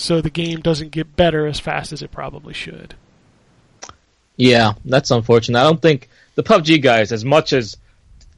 so 0.00 0.20
the 0.20 0.30
game 0.30 0.60
doesn't 0.60 0.90
get 0.90 1.14
better 1.14 1.46
as 1.46 1.60
fast 1.60 1.92
as 1.92 2.02
it 2.02 2.10
probably 2.10 2.54
should 2.54 2.94
Yeah, 4.36 4.72
that's 4.84 5.10
unfortunate. 5.10 5.60
I 5.60 5.64
don't 5.64 5.82
think 5.82 6.08
the 6.34 6.42
PUBG 6.42 6.80
guys, 6.82 7.12
as 7.12 7.24
much 7.24 7.52
as 7.52 7.76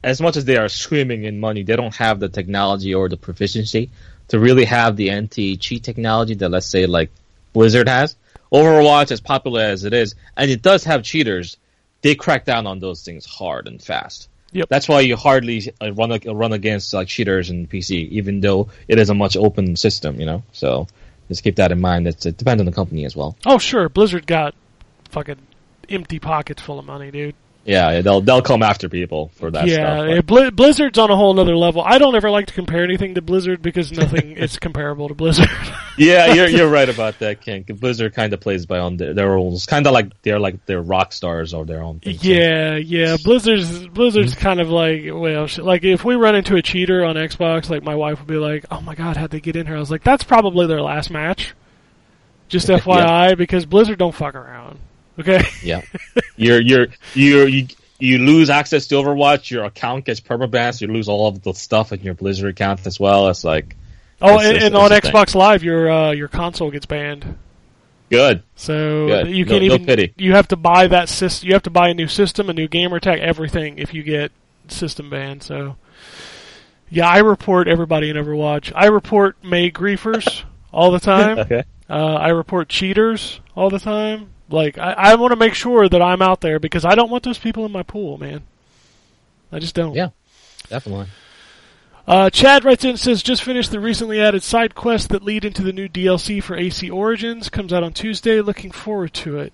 as 0.03 0.19
much 0.19 0.35
as 0.35 0.43
they 0.43 0.57
are 0.57 0.67
swimming 0.67 1.23
in 1.23 1.39
money, 1.39 1.63
they 1.63 1.77
don't 1.77 1.95
have 1.95 2.19
the 2.19 2.27
technology 2.27 2.93
or 2.93 3.07
the 3.07 3.15
proficiency 3.15 3.89
to 4.27 4.37
really 4.37 4.65
have 4.65 4.97
the 4.97 5.11
anti-cheat 5.11 5.81
technology 5.81 6.35
that 6.35 6.49
let's 6.49 6.65
say 6.65 6.85
like 6.85 7.09
Blizzard 7.53 7.87
has. 7.87 8.17
Overwatch, 8.51 9.11
as 9.11 9.21
popular 9.21 9.61
as 9.61 9.85
it 9.85 9.93
is, 9.93 10.15
and 10.35 10.51
it 10.51 10.61
does 10.61 10.83
have 10.83 11.03
cheaters, 11.03 11.57
they 12.01 12.15
crack 12.15 12.43
down 12.45 12.67
on 12.67 12.79
those 12.79 13.03
things 13.03 13.25
hard 13.25 13.67
and 13.67 13.81
fast. 13.81 14.27
Yep. 14.51 14.69
That's 14.69 14.87
why 14.87 14.99
you 15.01 15.15
hardly 15.15 15.73
uh, 15.81 15.93
run 15.93 16.19
run 16.25 16.53
against 16.53 16.93
like 16.93 17.07
cheaters 17.07 17.49
in 17.49 17.65
PC, 17.67 18.09
even 18.09 18.41
though 18.41 18.69
it 18.87 18.99
is 18.99 19.09
a 19.09 19.15
much 19.15 19.35
open 19.35 19.75
system. 19.75 20.19
You 20.19 20.27
know, 20.27 20.43
so 20.51 20.87
just 21.33 21.43
keep 21.43 21.55
that 21.57 21.71
in 21.71 21.81
mind. 21.81 22.07
It's, 22.07 22.25
it 22.25 22.37
depends 22.37 22.61
on 22.61 22.65
the 22.65 22.71
company 22.71 23.05
as 23.05 23.15
well. 23.15 23.35
oh 23.45 23.57
sure 23.57 23.89
blizzard 23.89 24.25
got 24.27 24.55
fucking 25.09 25.39
empty 25.89 26.19
pockets 26.19 26.61
full 26.61 26.79
of 26.79 26.85
money 26.85 27.11
dude 27.11 27.35
Yeah, 27.65 27.91
yeah, 27.91 28.01
they'll 28.01 28.19
they'll 28.19 28.41
come 28.41 28.61
after 28.61 28.89
people 28.89 29.31
for 29.35 29.49
that 29.51 29.67
yeah, 29.67 29.75
stuff. 29.75 30.25
but- 30.27 30.43
yeah, 30.43 30.49
Blizzard's 30.49 30.97
on 30.97 31.09
a 31.09 31.15
whole 31.15 31.39
other 31.39 31.55
level. 31.55 31.81
I 31.81 31.97
don't 31.97 32.13
ever 32.15 32.29
like 32.29 32.47
to 32.47 32.53
compare 32.53 32.83
anything 32.83 33.15
to 33.15 33.21
Blizzard 33.21 33.61
because 33.61 33.91
nothing 33.91 34.31
is 34.37 34.59
comparable 34.59 35.07
to 35.07 35.13
Blizzard. 35.13 35.49
yeah, 35.97 36.33
you're 36.33 36.49
you're 36.49 36.69
right 36.69 36.89
about 36.89 37.19
that, 37.19 37.41
Ken. 37.41 37.63
Blizzard 37.63 38.13
kind 38.13 38.33
of 38.33 38.41
plays 38.41 38.65
by 38.65 38.79
on 38.79 38.97
their, 38.97 39.13
their 39.13 39.29
rules, 39.29 39.65
kind 39.65 39.87
of 39.87 39.93
like 39.93 40.21
they're 40.23 40.39
like 40.39 40.65
they're 40.65 40.81
rock 40.81 41.13
stars 41.13 41.53
or 41.53 41.65
their 41.65 41.81
own 41.81 42.01
thing. 42.01 42.17
so- 42.17 42.27
yeah, 42.27 42.75
yeah. 42.75 43.15
Blizzard's 43.23 43.87
Blizzard's 43.87 44.33
mm-hmm. 44.33 44.41
kind 44.41 44.59
of 44.59 44.69
like 44.69 45.03
well, 45.05 45.47
like 45.59 45.85
if 45.85 46.03
we 46.03 46.15
run 46.15 46.35
into 46.35 46.57
a 46.57 46.61
cheater 46.61 47.05
on 47.05 47.15
Xbox, 47.15 47.69
like 47.69 47.83
my 47.83 47.95
wife 47.95 48.19
would 48.19 48.27
be 48.27 48.35
like, 48.35 48.65
"Oh 48.71 48.81
my 48.81 48.95
god, 48.95 49.15
how'd 49.15 49.31
they 49.31 49.39
get 49.39 49.55
in 49.55 49.67
here?" 49.67 49.77
I 49.77 49.79
was 49.79 49.91
like, 49.91 50.03
"That's 50.03 50.25
probably 50.25 50.67
their 50.67 50.81
last 50.81 51.09
match." 51.09 51.53
Just 52.49 52.67
FYI, 52.69 53.37
because 53.37 53.65
Blizzard 53.65 53.99
don't 53.99 54.13
fuck 54.13 54.35
around. 54.35 54.79
Okay. 55.19 55.43
yeah. 55.63 55.81
You're 56.35 56.59
you're 56.61 56.87
you're 57.13 57.47
you 57.47 57.67
you 57.99 58.17
lose 58.19 58.49
access 58.49 58.87
to 58.87 58.95
Overwatch, 58.95 59.49
your 59.51 59.63
account 59.65 60.05
gets 60.05 60.19
permabanned, 60.19 60.81
you 60.81 60.87
lose 60.87 61.07
all 61.07 61.27
of 61.27 61.41
the 61.43 61.53
stuff 61.53 61.91
in 61.93 62.01
your 62.01 62.15
Blizzard 62.15 62.49
account 62.49 62.85
as 62.87 62.99
well. 62.99 63.27
It's 63.29 63.43
like 63.43 63.75
Oh, 64.21 64.35
It's 64.35 64.43
and, 64.45 64.53
just- 64.55 64.65
and 64.67 64.75
it's 64.75 64.81
on 64.83 64.91
a 64.91 65.01
thing. 65.01 65.11
Xbox 65.11 65.35
Live, 65.35 65.63
your 65.63 65.91
uh, 65.91 66.11
your 66.11 66.27
console 66.29 66.71
gets 66.71 66.85
banned. 66.85 67.37
good. 68.09 68.41
So 68.55 69.07
Good. 69.07 69.27
you 69.29 69.45
can't 69.45 69.63
no 69.65 69.73
even. 69.75 69.85
pity. 69.85 70.13
You 70.17 70.33
have 70.33 70.47
to 70.49 70.55
buy 70.55 70.87
that 70.87 71.09
system. 71.09 71.47
You 71.47 71.53
have 71.53 71.63
to 71.63 71.69
buy 71.69 71.89
a 71.89 71.93
new 71.93 72.07
system, 72.07 72.49
a 72.49 72.53
new 72.53 72.67
gamer 72.67 72.99
tag, 72.99 73.19
everything 73.19 73.77
if 73.79 73.93
you 73.93 74.01
get 74.03 74.31
system 74.67 75.09
banned. 75.09 75.43
So 75.43 75.75
yeah, 76.89 77.07
I 77.07 77.19
report 77.19 77.67
everybody 77.67 78.09
in 78.09 78.15
Overwatch. 78.15 78.71
I 78.75 78.85
report 78.87 79.35
Mei 79.43 79.69
griefers 79.71 80.43
all 80.71 80.91
the 80.91 80.99
time. 81.01 81.39
Okay. 81.39 81.63
Uh, 81.89 81.93
I 82.15 82.29
report 82.29 82.69
cheaters 82.69 83.39
all 83.55 83.69
the 83.69 83.79
time. 83.79 84.29
Like 84.49 84.77
I, 84.77 84.93
I 84.93 85.15
want 85.15 85.31
to 85.31 85.37
make 85.37 85.53
sure 85.53 85.87
that 85.87 86.01
I'm 86.01 86.21
out 86.21 86.41
there 86.41 86.59
because 86.59 86.85
I 86.85 86.95
don't 86.95 87.09
want 87.09 87.23
those 87.23 87.37
people 87.37 87.65
in 87.65 87.71
my 87.71 87.83
pool, 87.83 88.17
man. 88.17 88.43
I 89.51 89.59
just 89.59 89.75
don't. 89.75 89.93
Yeah. 89.93 90.09
Definitely. 90.69 91.07
Uh, 92.05 92.29
Chad 92.29 92.65
writes 92.65 92.83
in 92.83 92.91
and 92.91 92.99
says, 92.99 93.23
just 93.23 93.43
finished 93.43 93.71
the 93.71 93.79
recently 93.79 94.19
added 94.19 94.43
side 94.43 94.75
quests 94.75 95.07
that 95.07 95.23
lead 95.23 95.45
into 95.45 95.61
the 95.63 95.71
new 95.71 95.87
DLC 95.87 96.43
for 96.43 96.55
AC 96.55 96.89
Origins. 96.89 97.49
Comes 97.49 97.71
out 97.71 97.83
on 97.83 97.93
Tuesday. 97.93 98.41
Looking 98.41 98.71
forward 98.71 99.13
to 99.13 99.39
it. 99.39 99.53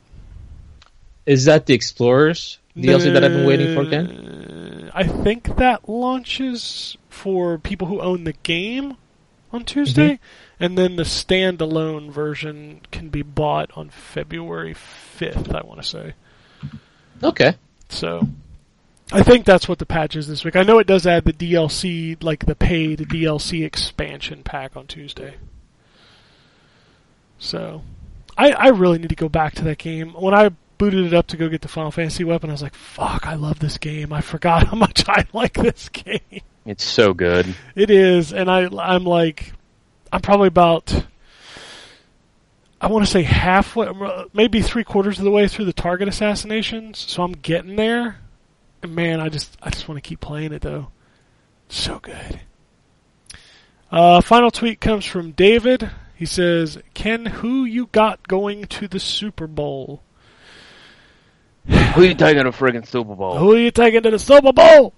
Is 1.26 1.46
that 1.46 1.68
the 1.68 1.76
Explorers 1.76 2.58
DLC 2.76 3.14
that 3.14 3.24
I've 3.24 3.32
been 3.32 3.46
waiting 3.46 3.76
for, 3.76 3.88
Ken? 3.88 4.90
I 4.96 5.04
think 5.04 5.58
that 5.58 5.88
launches 5.88 6.98
for 7.10 7.60
people 7.60 7.88
who 7.88 8.02
own 8.02 8.24
the 8.24 8.34
game 8.34 8.98
on 9.52 9.66
Tuesday, 9.66 10.20
and 10.60 10.78
then 10.78 10.96
the 10.96 11.04
standalone 11.04 12.12
version 12.12 12.82
can 12.92 13.10
be 13.10 13.22
bought 13.22 13.72
on 13.76 13.90
February 13.90 14.74
5th, 14.74 15.54
I 15.54 15.66
want 15.66 15.82
to 15.82 15.88
say. 15.88 16.14
Okay. 17.24 17.56
So, 17.90 18.28
I 19.12 19.24
think 19.24 19.46
that's 19.46 19.68
what 19.68 19.80
the 19.80 19.86
patch 19.86 20.16
is 20.16 20.28
this 20.28 20.44
week. 20.44 20.56
I 20.56 20.64
know 20.64 20.80
it 20.80 20.88
does 20.88 21.08
add 21.08 21.26
the 21.26 21.34
DLC, 21.34 22.22
like 22.24 22.46
the 22.46 22.56
paid 22.56 23.00
DLC 23.00 23.66
expansion 23.66 24.44
pack 24.44 24.78
on 24.78 24.86
Tuesday. 24.86 25.36
So, 27.40 27.82
I, 28.38 28.52
I 28.52 28.68
really 28.68 29.00
need 29.00 29.10
to 29.10 29.16
go 29.16 29.30
back 29.30 29.56
to 29.56 29.64
that 29.64 29.80
game. 29.80 30.14
When 30.14 30.34
I 30.34 30.52
booted 30.78 31.06
it 31.06 31.14
up 31.14 31.28
to 31.28 31.38
go 31.38 31.50
get 31.50 31.62
the 31.62 31.68
Final 31.68 31.92
Fantasy 31.92 32.24
weapon, 32.24 32.50
I 32.50 32.54
was 32.54 32.62
like, 32.62 32.76
fuck, 32.76 33.28
I 33.28 33.36
love 33.36 33.60
this 33.60 33.78
game. 33.78 34.14
I 34.14 34.22
forgot 34.22 34.68
how 34.70 34.78
much 34.78 35.08
I 35.08 35.26
like 35.34 35.54
this 35.54 35.90
game. 35.94 36.42
It's 36.70 36.84
so 36.84 37.16
good. 37.16 37.56
It 37.74 37.90
is, 37.90 38.32
and 38.32 38.48
I 38.48 38.70
I'm 38.80 39.04
like, 39.04 39.54
I'm 40.14 40.22
probably 40.22 40.50
about, 40.50 41.04
I 42.80 42.86
want 42.86 43.04
to 43.04 43.12
say 43.12 43.24
halfway, 43.24 43.90
maybe 44.34 44.62
three 44.62 44.84
quarters 44.84 45.18
of 45.18 45.24
the 45.26 45.32
way 45.32 45.48
through 45.48 45.66
the 45.66 45.74
target 45.74 46.08
assassinations. 46.08 47.00
So 47.00 47.24
I'm 47.24 47.32
getting 47.32 47.76
there, 47.76 48.20
and 48.84 48.94
man, 48.94 49.20
I 49.20 49.30
just 49.30 49.58
I 49.64 49.72
just 49.72 49.88
want 49.88 49.98
to 49.98 50.08
keep 50.08 50.20
playing 50.20 50.54
it 50.54 50.62
though. 50.62 50.90
So 51.70 51.98
good. 51.98 52.40
Uh, 53.92 54.22
final 54.22 54.52
tweet 54.52 54.80
comes 54.80 55.06
from 55.06 55.32
David. 55.32 55.90
He 56.16 56.28
says, 56.28 56.78
"Ken, 56.94 57.26
who 57.26 57.66
you 57.66 57.88
got 57.88 58.28
going 58.28 58.66
to 58.66 58.88
the 58.88 59.00
Super 59.00 59.48
Bowl? 59.48 60.04
Who 61.66 62.04
you 62.04 62.14
taking 62.14 62.44
to 62.44 62.52
friggin' 62.52 62.86
Super 62.86 63.16
Bowl? 63.16 63.40
Who 63.40 63.54
are 63.54 63.60
you 63.60 63.72
taking 63.72 64.04
to 64.04 64.12
the 64.12 64.20
Super 64.20 64.54
Bowl?" 64.54 64.94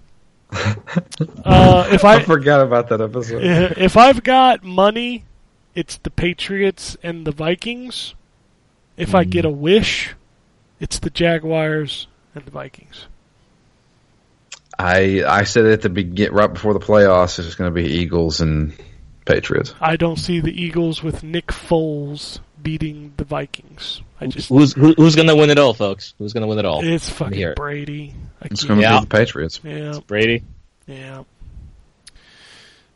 Uh, 0.52 1.88
if 1.92 2.04
I 2.04 2.14
I 2.16 2.22
forgot 2.22 2.60
about 2.60 2.88
that 2.88 3.00
episode. 3.00 3.42
if 3.42 3.96
I've 3.96 4.22
got 4.22 4.62
money, 4.62 5.24
it's 5.74 5.96
the 5.98 6.10
Patriots 6.10 6.96
and 7.02 7.26
the 7.26 7.32
Vikings. 7.32 8.14
If 8.96 9.14
I 9.14 9.24
get 9.24 9.44
a 9.44 9.50
wish, 9.50 10.14
it's 10.78 10.98
the 10.98 11.10
Jaguars 11.10 12.06
and 12.34 12.44
the 12.44 12.50
Vikings. 12.50 13.06
I 14.78 15.22
I 15.26 15.44
said 15.44 15.66
at 15.66 15.82
the 15.82 15.88
begin 15.88 16.32
right 16.32 16.52
before 16.52 16.74
the 16.74 16.80
playoffs, 16.80 17.38
it's 17.38 17.54
going 17.54 17.70
to 17.70 17.74
be 17.74 17.88
Eagles 17.88 18.40
and 18.40 18.74
Patriots. 19.24 19.74
I 19.80 19.96
don't 19.96 20.18
see 20.18 20.40
the 20.40 20.52
Eagles 20.52 21.02
with 21.02 21.22
Nick 21.22 21.48
Foles 21.48 22.40
beating 22.62 23.12
the 23.16 23.24
Vikings. 23.24 24.02
I 24.20 24.26
just 24.26 24.48
Who's 24.48 24.72
who, 24.72 24.92
who's 24.94 25.16
gonna 25.16 25.34
win 25.36 25.50
it 25.50 25.58
all, 25.58 25.74
folks? 25.74 26.14
Who's 26.18 26.32
gonna 26.32 26.46
win 26.46 26.58
it 26.58 26.64
all? 26.64 26.84
it's 26.84 27.08
fucking 27.10 27.36
hear 27.36 27.50
it. 27.50 27.56
Brady. 27.56 28.14
I 28.40 28.46
It's 28.50 28.60
can't- 28.62 28.68
going 28.68 28.80
to 28.80 28.86
Yeah. 28.86 29.00
be 29.00 29.04
the 29.06 29.16
Patriots. 29.16 29.60
yeah, 29.62 29.98
Brady. 30.06 30.42
yeah. 30.86 31.22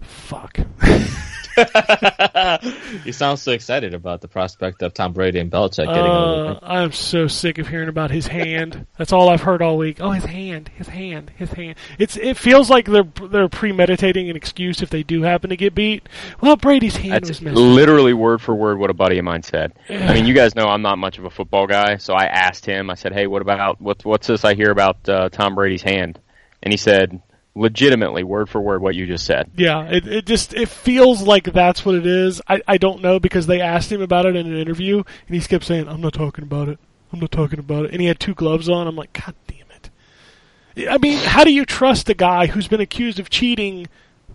Fuck. 0.01 0.59
you 3.05 3.13
sound 3.13 3.39
so 3.39 3.53
excited 3.53 3.95
about 3.95 4.21
the 4.21 4.29
prospect 4.29 4.83
of 4.83 4.93
Tom 4.93 5.13
Brady 5.13 5.39
and 5.39 5.51
Belichick 5.51 5.87
getting 5.87 5.95
Uh, 5.95 6.59
I'm 6.63 6.93
so 6.93 7.27
sick 7.29 7.59
of 7.59 7.69
hearing 7.69 7.89
about 7.89 8.11
his 8.11 8.27
hand. 8.27 8.87
That's 8.99 9.13
all 9.13 9.29
I've 9.29 9.41
heard 9.41 9.63
all 9.63 9.79
week. 9.79 9.99
Oh, 10.01 10.11
his 10.11 10.25
hand, 10.25 10.71
his 10.77 10.89
hand, 10.89 11.31
his 11.37 11.51
hand. 11.51 11.77
It's 11.99 12.17
it 12.17 12.37
feels 12.37 12.69
like 12.69 12.87
they're 12.87 13.09
they're 13.29 13.49
premeditating 13.49 14.29
an 14.29 14.37
excuse 14.37 14.83
if 14.83 14.91
they 14.91 15.03
do 15.03 15.23
happen 15.23 15.51
to 15.51 15.57
get 15.57 15.75
beat. 15.75 16.09
Well, 16.41 16.57
Brady's 16.57 16.97
hand 16.97 17.13
That's 17.13 17.29
was 17.29 17.41
missing. 17.41 17.59
literally 17.59 18.13
word 18.13 18.41
for 18.43 18.55
word 18.55 18.79
what 18.79 18.91
a 18.91 18.95
buddy 18.95 19.19
of 19.19 19.25
mine 19.25 19.43
said. 19.43 19.73
I 19.89 20.13
mean, 20.15 20.27
you 20.27 20.35
guys 20.35 20.55
know 20.55 20.67
I'm 20.67 20.83
not 20.83 20.99
much 20.99 21.19
of 21.19 21.25
a 21.25 21.31
football 21.31 21.67
guy, 21.67 21.97
so 21.97 22.15
I 22.15 22.25
asked 22.25 22.67
him. 22.67 22.91
I 22.91 22.95
said, 22.95 23.13
"Hey, 23.13 23.27
what 23.27 23.43
about 23.43 23.81
what, 23.81 24.05
what's 24.05 24.27
this 24.27 24.45
I 24.45 24.55
hear 24.55 24.71
about 24.71 25.09
uh, 25.09 25.29
Tom 25.31 25.55
Brady's 25.55 25.83
hand?" 25.83 26.19
And 26.63 26.73
he 26.73 26.79
said, 26.79 27.21
legitimately, 27.57 28.23
word 28.23 28.49
for 28.49 28.61
word, 28.61 28.83
what 28.83 28.95
you 28.95 29.07
just 29.07 29.25
said. 29.25 29.51
Yeah, 29.57 29.89
it 29.89 30.07
it 30.07 30.27
just 30.27 30.55
it 30.55 30.69
feels 30.69 31.23
like 31.23 31.45
that's 31.53 31.85
what 31.85 31.95
it 31.95 32.07
is. 32.07 32.41
I 32.47 32.61
I 32.69 32.77
don't 32.79 33.03
know 33.03 33.19
because 33.19 33.47
they 33.47 33.61
asked 33.61 33.91
him 33.91 34.03
about 34.03 34.27
it 34.27 34.37
in 34.37 34.47
an 34.47 34.57
interview 34.57 35.03
and 35.27 35.35
he 35.35 35.41
kept 35.41 35.65
saying, 35.65 35.89
"I'm 35.89 36.01
not 36.01 36.13
talking 36.13 36.45
about 36.45 36.69
it. 36.69 36.79
I'm 37.13 37.19
not 37.19 37.33
talking 37.33 37.59
about 37.59 37.87
it." 37.87 37.93
And 37.93 38.01
he 38.01 38.07
had 38.07 38.21
two 38.21 38.35
gloves 38.35 38.69
on. 38.69 38.87
I'm 38.87 38.95
like, 38.95 39.13
"God 39.13 39.35
damn 39.47 39.67
it." 39.71 40.89
I 40.89 40.99
mean, 40.99 41.19
how 41.19 41.45
do 41.45 41.53
you 41.53 41.65
trust 41.65 42.11
a 42.11 42.15
guy 42.15 42.47
who's 42.47 42.69
been 42.69 42.81
accused 42.81 43.19
of 43.19 43.31
cheating 43.31 43.89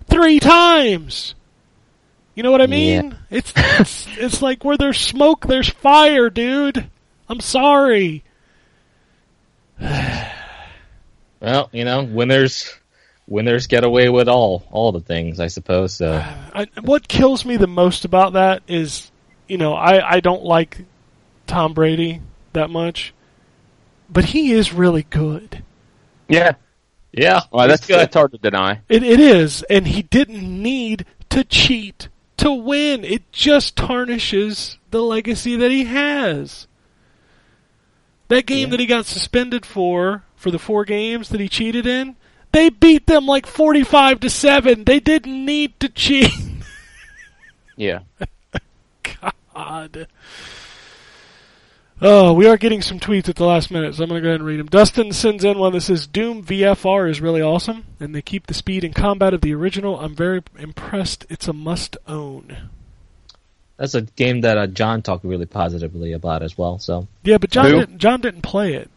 3 0.09 0.39
times? 0.39 1.35
You 2.33 2.43
know 2.43 2.51
what 2.51 2.61
I 2.61 2.67
mean? 2.67 3.15
It's, 3.29 3.53
it's 3.55 4.07
it's 4.17 4.41
like 4.41 4.65
where 4.65 4.77
there's 4.77 4.99
smoke, 4.99 5.45
there's 5.45 5.69
fire, 5.69 6.29
dude. 6.29 6.89
I'm 7.29 7.39
sorry. 7.39 8.23
Well, 11.41 11.69
you 11.71 11.85
know, 11.85 12.03
winners 12.03 12.71
winners 13.31 13.67
get 13.67 13.85
away 13.85 14.09
with 14.09 14.27
all 14.27 14.63
all 14.71 14.91
the 14.91 14.99
things, 14.99 15.39
I 15.39 15.47
suppose. 15.47 15.95
So 15.95 16.13
I, 16.53 16.67
what 16.81 17.07
kills 17.07 17.45
me 17.45 17.57
the 17.57 17.67
most 17.67 18.05
about 18.05 18.33
that 18.33 18.61
is, 18.67 19.09
you 19.47 19.57
know, 19.57 19.73
I, 19.73 20.15
I 20.15 20.19
don't 20.19 20.43
like 20.43 20.85
Tom 21.47 21.73
Brady 21.73 22.21
that 22.53 22.69
much, 22.69 23.13
but 24.09 24.25
he 24.25 24.51
is 24.51 24.73
really 24.73 25.03
good. 25.03 25.63
Yeah, 26.27 26.53
yeah, 27.11 27.41
well, 27.51 27.67
that's 27.67 27.87
good. 27.87 27.99
that's 27.99 28.15
hard 28.15 28.31
to 28.33 28.37
deny. 28.37 28.81
It, 28.87 29.03
it 29.03 29.19
is, 29.19 29.63
and 29.63 29.87
he 29.87 30.03
didn't 30.03 30.61
need 30.61 31.05
to 31.29 31.43
cheat 31.43 32.09
to 32.37 32.51
win. 32.51 33.03
It 33.03 33.31
just 33.31 33.75
tarnishes 33.75 34.77
the 34.91 35.01
legacy 35.01 35.55
that 35.55 35.71
he 35.71 35.85
has. 35.85 36.67
That 38.29 38.45
game 38.45 38.69
that 38.69 38.79
he 38.79 38.85
got 38.85 39.05
suspended 39.05 39.65
for, 39.65 40.23
for 40.37 40.51
the 40.51 40.59
four 40.59 40.85
games 40.85 41.29
that 41.29 41.41
he 41.41 41.49
cheated 41.49 41.85
in, 41.85 42.15
they 42.51 42.69
beat 42.69 43.07
them 43.07 43.25
like 43.25 43.45
45 43.45 44.21
to 44.21 44.29
7. 44.29 44.83
They 44.83 44.99
didn't 44.99 45.45
need 45.45 45.79
to 45.79 45.89
cheat. 45.89 46.31
Yeah, 47.77 48.01
God. 49.55 50.07
Oh, 52.03 52.33
we 52.33 52.47
are 52.47 52.57
getting 52.57 52.81
some 52.81 52.99
tweets 52.99 53.29
at 53.29 53.35
the 53.35 53.45
last 53.45 53.71
minute, 53.71 53.95
so 53.95 54.03
I'm 54.03 54.09
going 54.09 54.21
to 54.21 54.23
go 54.23 54.29
ahead 54.29 54.39
and 54.39 54.47
read 54.47 54.59
them. 54.59 54.67
Dustin 54.67 55.11
sends 55.13 55.43
in 55.43 55.57
one 55.57 55.73
that 55.73 55.81
says 55.81 56.05
Doom 56.05 56.43
VFR 56.43 57.09
is 57.09 57.21
really 57.21 57.41
awesome, 57.41 57.85
and 57.99 58.13
they 58.13 58.21
keep 58.21 58.47
the 58.47 58.53
speed 58.53 58.83
and 58.83 58.93
combat 58.93 59.33
of 59.33 59.41
the 59.41 59.53
original. 59.53 59.99
I'm 59.99 60.15
very 60.15 60.43
impressed. 60.59 61.25
It's 61.29 61.47
a 61.47 61.53
must 61.53 61.97
own. 62.07 62.69
That's 63.77 63.95
a 63.95 64.01
game 64.01 64.41
that 64.41 64.57
uh, 64.57 64.67
John 64.67 65.01
talked 65.01 65.23
really 65.23 65.45
positively 65.45 66.13
about 66.13 66.43
as 66.43 66.57
well. 66.57 66.77
So 66.79 67.07
Yeah, 67.23 67.37
but 67.37 67.51
John 67.51 67.65
Who? 67.65 67.79
didn't, 67.79 67.97
John 67.99 68.21
didn't 68.21 68.41
play 68.41 68.73
it. 68.73 68.89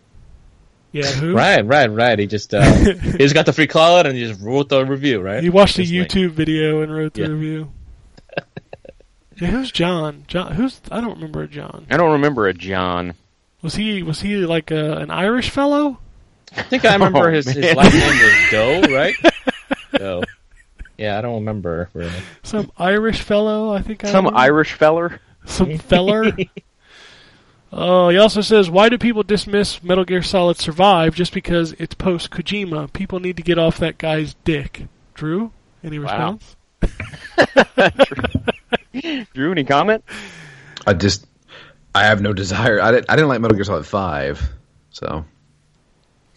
Yeah, 0.94 1.06
who? 1.06 1.34
right, 1.34 1.60
right, 1.66 1.90
right. 1.90 2.16
He 2.20 2.28
just 2.28 2.54
uh, 2.54 2.62
he 2.84 3.18
just 3.18 3.34
got 3.34 3.46
the 3.46 3.52
free 3.52 3.66
cloud 3.66 4.06
and 4.06 4.16
he 4.16 4.24
just 4.26 4.40
wrote 4.40 4.68
the 4.68 4.86
review, 4.86 5.20
right? 5.20 5.42
He 5.42 5.50
watched 5.50 5.76
a 5.78 5.82
Just 5.82 5.92
like- 5.92 6.08
YouTube 6.08 6.30
video 6.30 6.82
and 6.82 6.94
wrote 6.94 7.14
the 7.14 7.22
Yeah. 7.22 7.28
review. 7.28 7.72
yeah, 9.40 9.48
who's 9.48 9.72
John? 9.72 10.24
John? 10.28 10.52
Who's? 10.52 10.80
I 10.92 11.00
don't 11.00 11.14
remember 11.16 11.42
a 11.42 11.48
John. 11.48 11.86
I 11.90 11.96
don't 11.96 12.12
remember 12.12 12.46
a 12.46 12.54
John. 12.54 13.14
Was 13.60 13.74
he? 13.74 14.04
Was 14.04 14.20
he 14.20 14.36
like 14.46 14.70
a, 14.70 14.98
an 14.98 15.10
Irish 15.10 15.50
fellow? 15.50 15.98
I 16.56 16.62
think 16.62 16.84
I 16.84 16.92
remember 16.92 17.18
Oh, 17.28 17.32
his, 17.32 17.46
his 17.46 17.74
last 17.74 17.92
name 17.92 18.06
was 18.06 18.50
Doe, 18.88 18.94
right? 18.94 19.14
Doe. 19.98 20.22
Yeah, 20.96 21.18
I 21.18 21.22
don't 21.22 21.34
remember 21.40 21.90
really. 21.92 22.12
Some 22.44 22.70
Irish 22.78 23.20
fellow? 23.22 23.72
I 23.72 23.82
think. 23.82 24.02
Some 24.02 24.26
remember. 24.26 24.38
Irish 24.38 24.74
feller. 24.74 25.20
some 25.44 25.76
feller. 25.78 26.30
Oh, 27.76 28.08
he 28.08 28.18
also 28.18 28.40
says, 28.40 28.70
why 28.70 28.88
do 28.88 28.98
people 28.98 29.24
dismiss 29.24 29.82
Metal 29.82 30.04
Gear 30.04 30.22
Solid 30.22 30.58
Survive 30.58 31.16
just 31.16 31.32
because 31.32 31.72
it's 31.72 31.94
post 31.94 32.30
Kojima? 32.30 32.92
People 32.92 33.18
need 33.18 33.36
to 33.36 33.42
get 33.42 33.58
off 33.58 33.78
that 33.78 33.98
guy's 33.98 34.34
dick. 34.44 34.86
Drew, 35.14 35.50
any 35.82 35.98
response? 35.98 36.54
Wow. 36.80 36.88
response? 37.66 39.28
Drew, 39.34 39.50
any 39.50 39.64
comment? 39.64 40.04
I 40.86 40.94
just 40.94 41.26
I 41.94 42.04
have 42.04 42.20
no 42.20 42.32
desire. 42.32 42.80
I 42.80 42.92
didn't 42.92 43.06
I 43.10 43.16
didn't 43.16 43.28
like 43.28 43.40
Metal 43.40 43.56
Gear 43.56 43.64
Solid 43.64 43.86
Five, 43.86 44.40
so 44.90 45.24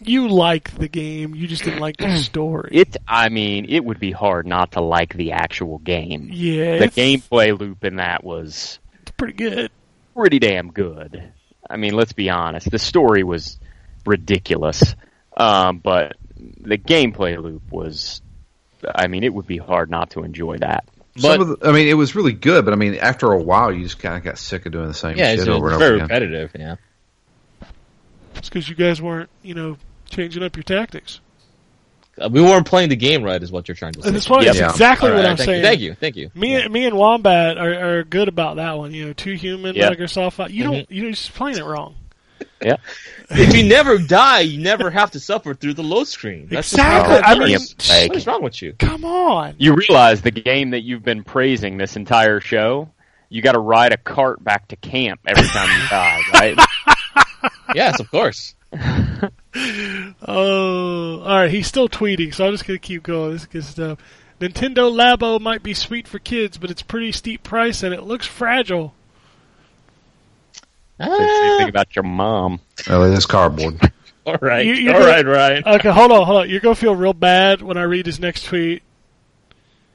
You 0.00 0.28
liked 0.28 0.76
the 0.78 0.88
game, 0.88 1.36
you 1.36 1.46
just 1.46 1.62
didn't 1.62 1.80
like 1.80 1.98
the 1.98 2.16
story. 2.22 2.70
It. 2.72 2.96
I 3.06 3.28
mean, 3.28 3.66
it 3.68 3.84
would 3.84 4.00
be 4.00 4.10
hard 4.10 4.44
not 4.46 4.72
to 4.72 4.80
like 4.80 5.14
the 5.14 5.32
actual 5.32 5.78
game. 5.78 6.30
yeah, 6.32 6.78
The 6.78 6.88
gameplay 6.88 7.56
loop 7.56 7.84
in 7.84 7.96
that 7.96 8.24
was 8.24 8.80
it's 9.02 9.12
pretty 9.12 9.34
good. 9.34 9.70
Pretty 10.18 10.38
damn 10.38 10.72
good. 10.72 11.32
I 11.70 11.76
mean, 11.76 11.94
let's 11.94 12.12
be 12.12 12.30
honest. 12.30 12.70
The 12.70 12.78
story 12.78 13.22
was 13.22 13.58
ridiculous, 14.04 14.94
um, 15.36 15.78
but 15.78 16.16
the 16.36 16.78
gameplay 16.78 17.40
loop 17.40 17.62
was. 17.70 18.20
I 18.94 19.08
mean, 19.08 19.24
it 19.24 19.34
would 19.34 19.46
be 19.46 19.58
hard 19.58 19.90
not 19.90 20.10
to 20.10 20.22
enjoy 20.22 20.58
that. 20.58 20.84
some 21.16 21.40
of 21.40 21.48
the, 21.48 21.68
I 21.68 21.72
mean 21.72 21.88
it 21.88 21.94
was 21.94 22.14
really 22.14 22.32
good, 22.32 22.64
but 22.64 22.72
I 22.72 22.76
mean 22.76 22.94
after 22.94 23.32
a 23.32 23.42
while 23.42 23.72
you 23.72 23.82
just 23.82 23.98
kind 23.98 24.16
of 24.16 24.22
got 24.22 24.38
sick 24.38 24.66
of 24.66 24.72
doing 24.72 24.86
the 24.86 24.94
same 24.94 25.16
Yeah, 25.16 25.30
shit 25.30 25.40
it's, 25.40 25.48
over 25.48 25.66
it's 25.66 25.72
and 25.74 25.80
very 25.80 25.94
over 25.96 26.04
again. 26.04 26.22
repetitive. 26.22 26.50
Yeah. 26.58 26.76
It's 28.36 28.48
because 28.48 28.68
you 28.68 28.76
guys 28.76 29.02
weren't, 29.02 29.28
you 29.42 29.54
know, 29.54 29.78
changing 30.10 30.44
up 30.44 30.54
your 30.56 30.62
tactics. 30.62 31.20
Uh, 32.20 32.28
we 32.30 32.40
weren't 32.42 32.66
playing 32.66 32.88
the 32.88 32.96
game 32.96 33.22
right, 33.22 33.42
is 33.42 33.50
what 33.52 33.68
you're 33.68 33.74
trying 33.74 33.92
to 33.94 34.02
say. 34.02 34.08
And 34.08 34.16
that's, 34.16 34.28
what, 34.28 34.44
Yeah. 34.44 34.52
that's 34.52 34.72
exactly 34.74 35.08
All 35.10 35.14
what 35.16 35.22
right, 35.24 35.30
I'm 35.30 35.36
thank 35.36 35.46
saying. 35.46 35.58
You, 35.58 35.64
thank 35.64 35.80
you, 35.80 35.94
thank 35.94 36.16
you. 36.16 36.30
Me, 36.34 36.52
Yeah. 36.58 36.68
me 36.68 36.86
and 36.86 36.96
Wombat 36.96 37.58
are, 37.58 37.98
are 37.98 38.04
good 38.04 38.28
about 38.28 38.56
that 38.56 38.76
one. 38.78 38.92
You 38.92 39.06
know, 39.06 39.12
two 39.12 39.32
human 39.34 39.74
Yeah. 39.74 39.82
Metal 39.84 39.96
Gear 39.98 40.08
Solid 40.08 40.32
Five. 40.32 40.50
You 40.50 40.64
Mhm. 40.64 40.72
don't, 40.72 40.90
you're 40.90 41.10
just 41.10 41.34
playing 41.34 41.58
it 41.58 41.64
wrong. 41.64 41.94
Yeah. 42.62 42.76
if 43.30 43.54
you 43.54 43.64
never 43.64 43.98
die, 43.98 44.40
you 44.40 44.60
never 44.60 44.90
have 44.90 45.12
to 45.12 45.20
suffer 45.20 45.54
through 45.54 45.74
the 45.74 45.82
load 45.82 46.06
screen. 46.08 46.48
That's 46.50 46.72
Exactly. 46.72 47.16
I 47.16 47.38
mean, 47.38 47.58
Like, 47.88 48.08
what 48.08 48.16
is 48.16 48.26
wrong 48.26 48.42
with 48.42 48.60
you? 48.62 48.74
Come 48.78 49.04
on. 49.04 49.54
you 49.58 49.74
realize 49.74 50.22
the 50.22 50.30
game 50.30 50.70
that 50.70 50.82
you've 50.82 51.04
been 51.04 51.24
praising 51.24 51.76
this 51.78 51.96
entire 51.96 52.40
show, 52.40 52.88
you 53.28 53.42
got 53.42 53.52
to 53.52 53.58
ride 53.60 53.92
a 53.92 53.96
cart 53.96 54.42
back 54.42 54.68
to 54.68 54.76
camp 54.76 55.20
every 55.26 55.46
time 55.48 55.68
you 55.68 55.88
die, 55.90 56.20
right? 56.32 56.56
yes, 57.74 58.00
of 58.00 58.10
course. 58.10 58.54
Oh, 60.22 61.20
all 61.20 61.36
right. 61.36 61.50
He's 61.50 61.66
still 61.66 61.88
tweeting, 61.88 62.34
so 62.34 62.46
I'm 62.46 62.52
just 62.52 62.66
gonna 62.66 62.78
keep 62.78 63.02
going. 63.02 63.32
This 63.32 63.42
is 63.42 63.46
good 63.48 63.64
stuff. 63.64 63.98
Nintendo 64.40 64.92
Labo 64.92 65.40
might 65.40 65.62
be 65.62 65.74
sweet 65.74 66.06
for 66.06 66.18
kids, 66.18 66.58
but 66.58 66.70
it's 66.70 66.82
pretty 66.82 67.10
steep 67.12 67.42
price 67.42 67.82
and 67.82 67.92
it 67.94 68.02
looks 68.04 68.26
fragile. 68.26 68.94
What 70.98 71.06
do 71.06 71.22
you 71.22 71.28
Ah, 71.30 71.56
think 71.58 71.70
about 71.70 71.96
your 71.96 72.02
mom? 72.04 72.60
Oh, 72.88 73.04
it 73.10 73.14
is 73.16 73.26
cardboard. 73.26 73.80
all 74.26 74.36
right, 74.40 74.64
You- 74.66 74.74
you're 74.74 74.94
all 74.94 75.00
gonna- 75.00 75.12
right, 75.12 75.26
Ryan. 75.26 75.62
Okay, 75.66 75.90
hold 75.90 76.12
on, 76.12 76.26
hold 76.26 76.38
on. 76.42 76.50
You're 76.50 76.60
gonna 76.60 76.74
feel 76.74 76.94
real 76.94 77.12
bad 77.14 77.62
when 77.62 77.76
I 77.76 77.82
read 77.82 78.06
his 78.06 78.20
next 78.20 78.44
tweet. 78.44 78.82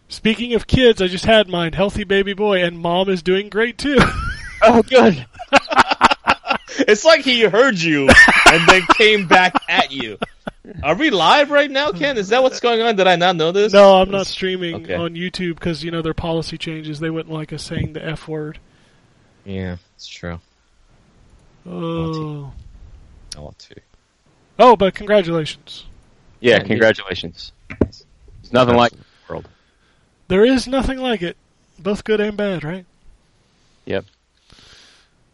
Speaking 0.10 0.54
of 0.56 0.68
kids, 0.68 1.02
I 1.02 1.08
just 1.08 1.26
had 1.26 1.48
mine. 1.48 1.74
Healthy 1.74 2.04
baby 2.04 2.34
boy, 2.34 2.64
and 2.64 2.78
mom 2.78 3.10
is 3.10 3.22
doing 3.24 3.50
great 3.50 3.78
too. 3.78 3.98
Oh, 4.62 4.82
good. 4.84 5.26
It's 6.80 7.06
like 7.06 7.22
he 7.22 7.42
heard 7.42 7.78
you 7.80 8.10
and 8.48 8.68
then 8.70 8.82
came 8.98 9.28
back 9.28 9.54
at 9.68 9.92
you. 9.92 10.18
Are 10.82 10.96
we 10.96 11.10
live 11.10 11.52
right 11.52 11.70
now, 11.70 11.92
Ken? 11.92 12.18
Is 12.18 12.30
that 12.30 12.42
what's 12.42 12.60
going 12.60 12.82
on? 12.82 12.96
Did 12.96 13.08
I 13.08 13.16
not 13.18 13.36
know 13.36 13.52
this? 13.52 13.74
no, 13.74 14.02
I'm 14.02 14.10
not 14.12 14.28
streaming 14.28 14.76
Okay. 14.76 14.96
on 14.96 15.14
YouTube 15.14 15.56
because 15.56 15.84
you 15.84 15.92
know 15.92 16.02
their 16.02 16.14
policy 16.14 16.58
changes. 16.58 17.00
They 17.00 17.10
wouldn't 17.10 17.34
like 17.34 17.52
us 17.54 17.64
saying 17.64 17.94
the 17.94 18.04
f 18.06 18.28
word. 18.28 18.60
Yeah, 19.46 19.76
it's 19.96 20.08
true. 20.08 20.40
Oh, 21.66 22.52
I 23.36 23.40
want 23.40 23.60
to. 23.60 23.76
oh, 24.60 24.76
but 24.76 24.94
congratulations. 24.96 25.86
Yeah, 26.40 26.58
Yeah, 26.58 26.64
congratulations. 26.64 27.52
It's 27.82 28.06
nothing 28.52 28.76
like 28.76 28.92
the 28.92 28.98
world. 29.30 29.48
There 30.28 30.46
is 30.46 30.68
nothing 30.68 30.98
like 31.00 31.22
it, 31.22 31.38
both 31.80 32.04
good 32.04 32.20
and 32.20 32.36
bad, 32.38 32.64
right? 32.64 32.86
Yep. 33.86 34.06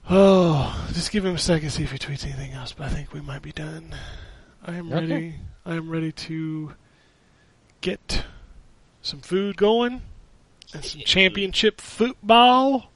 Oh, 0.10 0.90
just 0.94 1.12
give 1.12 1.24
him 1.26 1.36
a 1.36 1.40
second, 1.40 1.70
see 1.70 1.84
if 1.84 1.92
he 1.92 1.98
tweets 2.00 2.24
anything 2.24 2.54
else. 2.54 2.72
But 2.74 2.88
I 2.88 2.90
think 2.90 3.14
we 3.14 3.22
might 3.22 3.42
be 3.42 3.52
done. 3.52 3.94
I 4.66 4.74
am 4.76 4.92
Okay. 4.92 5.00
ready. 5.02 5.36
I 5.66 5.76
am 5.76 5.90
ready 5.90 6.12
to 6.12 6.74
get 7.82 8.24
some 9.02 9.20
food 9.20 9.56
going 9.56 10.02
and 10.74 10.84
some 10.84 11.02
championship 11.02 11.80
football. 11.80 12.90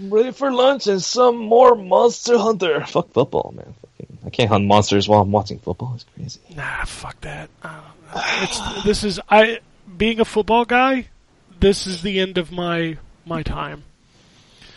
I'm 0.00 0.10
ready 0.12 0.32
for 0.32 0.50
lunch 0.50 0.86
and 0.86 1.00
some 1.02 1.36
more 1.36 1.74
Monster 1.76 2.38
Hunter. 2.38 2.84
Fuck 2.86 3.12
football, 3.12 3.52
man. 3.56 3.74
Fucking, 3.80 4.18
I 4.26 4.30
can't 4.30 4.48
hunt 4.48 4.66
monsters 4.66 5.08
while 5.08 5.20
I'm 5.20 5.30
watching 5.30 5.58
football. 5.60 5.92
It's 5.94 6.06
crazy. 6.16 6.40
Nah, 6.56 6.84
fuck 6.86 7.20
that. 7.20 7.50
I. 7.62 7.80
It's, 8.42 8.82
this 8.84 9.04
is 9.04 9.20
I 9.28 9.60
being 9.96 10.18
a 10.18 10.24
football 10.24 10.64
guy. 10.64 11.06
This 11.60 11.86
is 11.86 12.02
the 12.02 12.18
end 12.18 12.36
of 12.38 12.50
my 12.50 12.96
my 13.24 13.42
time. 13.42 13.84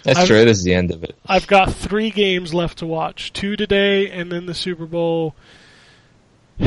That's 0.03 0.19
I've- 0.19 0.27
true. 0.27 0.38
It 0.38 0.47
is 0.47 0.63
the 0.63 0.73
end 0.73 0.91
of 0.91 1.03
it. 1.03 1.15
I've 1.25 1.47
got 1.47 1.73
three 1.73 2.09
games 2.09 2.53
left 2.53 2.80
to 2.80 2.85
watch: 2.85 3.34
two 3.34 3.55
today, 3.55 4.09
and 4.09 4.31
then 4.31 4.45
the 4.45 4.53
Super 4.53 4.85
Bowl. 4.85 5.35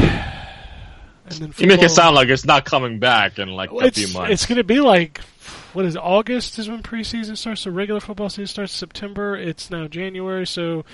And 1.28 1.38
then 1.38 1.54
You 1.58 1.66
make 1.66 1.82
it 1.82 1.88
sound 1.88 2.14
like 2.14 2.28
it's 2.28 2.44
not 2.44 2.64
coming 2.64 3.00
back 3.00 3.40
in 3.40 3.48
like 3.48 3.72
a 3.72 3.78
it's, 3.78 3.98
few 3.98 4.14
months. 4.14 4.32
It's 4.32 4.46
going 4.46 4.58
to 4.58 4.62
be 4.62 4.78
like 4.78 5.20
what 5.76 5.84
is 5.84 5.94
it, 5.94 5.98
August 5.98 6.58
is 6.58 6.70
when 6.70 6.82
preseason 6.82 7.36
starts. 7.36 7.60
So 7.60 7.70
regular 7.70 8.00
football 8.00 8.30
season 8.30 8.46
starts 8.46 8.72
September. 8.72 9.36
It's 9.36 9.70
now 9.70 9.86
January, 9.88 10.46
so 10.46 10.84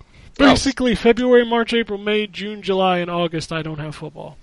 oh. 0.00 0.04
basically 0.34 0.94
February, 0.94 1.44
March, 1.44 1.74
April, 1.74 1.98
May, 1.98 2.26
June, 2.26 2.62
July, 2.62 2.98
and 2.98 3.10
August. 3.10 3.52
I 3.52 3.60
don't 3.60 3.78
have 3.78 3.94
football. 3.94 4.38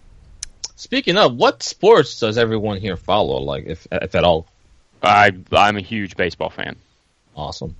Speaking 0.75 1.17
of, 1.17 1.35
what 1.35 1.63
sports 1.63 2.19
does 2.19 2.37
everyone 2.37 2.77
here 2.77 2.95
follow? 2.95 3.39
Like, 3.39 3.65
if 3.65 3.87
if 3.91 4.13
at 4.13 4.23
all? 4.23 4.47
I 5.03 5.31
I'm 5.51 5.77
a 5.77 5.81
huge 5.81 6.15
baseball 6.15 6.49
fan. 6.49 6.75
Awesome. 7.35 7.75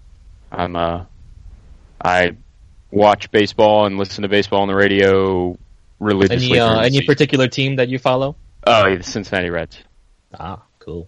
I'm 0.52 0.76
uh 0.76 1.06
I 2.04 2.36
watch 2.92 3.32
baseball 3.32 3.86
and 3.86 3.98
listen 3.98 4.24
to 4.24 4.28
baseball 4.28 4.62
on 4.62 4.68
the 4.68 4.76
radio 4.76 5.58
religiously. 6.00 6.52
Any 6.52 6.60
uh, 6.60 6.80
any 6.80 6.92
season. 6.92 7.06
particular 7.06 7.48
team 7.48 7.78
that 7.78 7.90
you 7.90 7.98
follow? 7.98 8.36
Oh, 8.66 8.88
yeah, 8.88 8.98
the 8.98 9.04
Cincinnati 9.04 9.50
Reds. 9.50 9.80
Ah, 10.38 10.62
cool. 10.80 11.08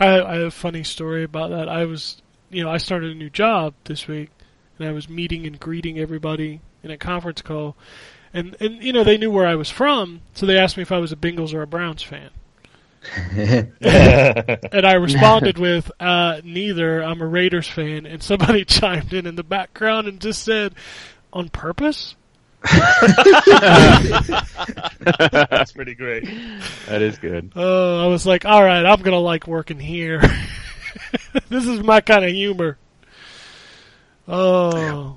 I, 0.00 0.20
I 0.20 0.34
have 0.36 0.46
a 0.46 0.50
funny 0.50 0.82
story 0.82 1.24
about 1.24 1.50
that. 1.50 1.68
I 1.68 1.84
was, 1.84 2.20
you 2.50 2.62
know, 2.62 2.70
I 2.70 2.78
started 2.78 3.12
a 3.12 3.14
new 3.14 3.30
job 3.30 3.74
this 3.84 4.08
week, 4.08 4.30
and 4.78 4.88
I 4.88 4.92
was 4.92 5.08
meeting 5.08 5.46
and 5.46 5.58
greeting 5.58 5.98
everybody 5.98 6.60
in 6.82 6.90
a 6.90 6.96
conference 6.96 7.42
call, 7.42 7.76
and 8.32 8.56
and 8.60 8.82
you 8.82 8.92
know 8.92 9.04
they 9.04 9.18
knew 9.18 9.30
where 9.30 9.46
I 9.46 9.54
was 9.54 9.70
from, 9.70 10.20
so 10.34 10.46
they 10.46 10.58
asked 10.58 10.76
me 10.76 10.82
if 10.82 10.92
I 10.92 10.98
was 10.98 11.12
a 11.12 11.16
Bengals 11.16 11.54
or 11.54 11.62
a 11.62 11.66
Browns 11.66 12.02
fan, 12.02 12.30
and 13.32 14.86
I 14.86 14.94
responded 14.94 15.58
with 15.58 15.90
uh, 16.00 16.40
neither. 16.44 17.02
I'm 17.02 17.20
a 17.20 17.26
Raiders 17.26 17.68
fan, 17.68 18.06
and 18.06 18.22
somebody 18.22 18.64
chimed 18.66 19.12
in 19.12 19.26
in 19.26 19.36
the 19.36 19.44
background 19.44 20.08
and 20.08 20.20
just 20.20 20.42
said, 20.42 20.74
"On 21.32 21.48
purpose." 21.48 22.14
That's 25.40 25.72
pretty 25.72 25.94
great. 25.94 26.24
That 26.86 27.00
is 27.02 27.18
good. 27.18 27.52
Oh, 27.54 28.04
I 28.04 28.08
was 28.08 28.26
like, 28.26 28.44
all 28.44 28.62
right, 28.62 28.84
I'm 28.84 29.02
gonna 29.02 29.18
like 29.20 29.46
working 29.46 29.78
here. 29.78 30.20
this 31.48 31.66
is 31.66 31.80
my 31.82 32.00
kind 32.00 32.24
of 32.24 32.32
humor. 32.32 32.78
Oh, 34.28 35.16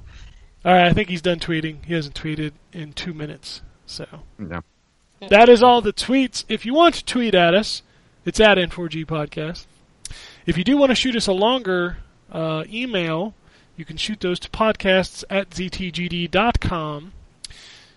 all 0.64 0.74
right. 0.74 0.86
I 0.86 0.94
think 0.94 1.10
he's 1.10 1.22
done 1.22 1.40
tweeting. 1.40 1.84
He 1.86 1.94
hasn't 1.94 2.16
tweeted 2.16 2.52
in 2.74 2.94
two 2.94 3.14
minutes. 3.14 3.62
So 3.86 4.06
No. 4.38 4.62
That 5.28 5.50
is 5.50 5.62
all 5.62 5.82
the 5.82 5.94
tweets. 5.94 6.46
If 6.48 6.66
you 6.66 6.74
want 6.74 6.96
to 6.96 7.06
tweet 7.06 7.36
at 7.36 7.54
us, 7.54 7.82
it's 8.26 8.40
at 8.40 8.58
N4G 8.58 9.06
Podcast. 9.06 9.66
If 10.46 10.58
you 10.58 10.64
do 10.64 10.78
want 10.78 10.90
to 10.90 10.96
shoot 10.96 11.16
us 11.16 11.28
a 11.28 11.34
longer 11.34 11.98
uh, 12.32 12.64
email, 12.72 13.34
you 13.76 13.86
can 13.86 13.98
shoot 13.98 14.20
those 14.20 14.40
to 14.40 14.50
podcasts 14.50 15.24
at 15.30 15.52
ztgd.com. 15.52 17.14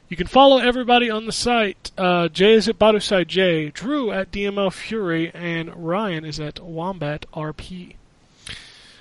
You 0.09 0.17
can 0.17 0.27
follow 0.27 0.59
everybody 0.59 1.09
on 1.11 1.25
the 1.25 1.33
site. 1.33 1.91
Uh, 1.97 2.29
Jay 2.29 2.53
is 2.53 2.69
at 2.69 2.79
Badusai 2.79 3.27
J, 3.27 3.71
Drew 3.71 4.13
at 4.13 4.31
DML 4.31 4.71
Fury, 4.71 5.31
and 5.33 5.75
Ryan 5.75 6.27
is 6.27 6.39
at 6.39 6.61
Wombat 6.61 7.25
RP. 7.33 7.95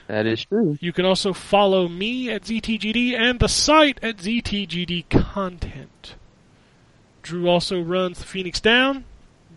That 0.07 0.25
is 0.25 0.45
true. 0.45 0.77
You 0.79 0.93
can 0.93 1.05
also 1.05 1.33
follow 1.33 1.87
me 1.87 2.29
at 2.29 2.43
ZTGD 2.43 3.13
and 3.13 3.39
the 3.39 3.47
site 3.47 3.99
at 4.01 4.17
ZTGD 4.17 5.09
Content. 5.09 6.15
Drew 7.21 7.47
also 7.47 7.81
runs 7.81 8.19
the 8.19 8.25
Phoenix 8.25 8.59
Down. 8.59 9.05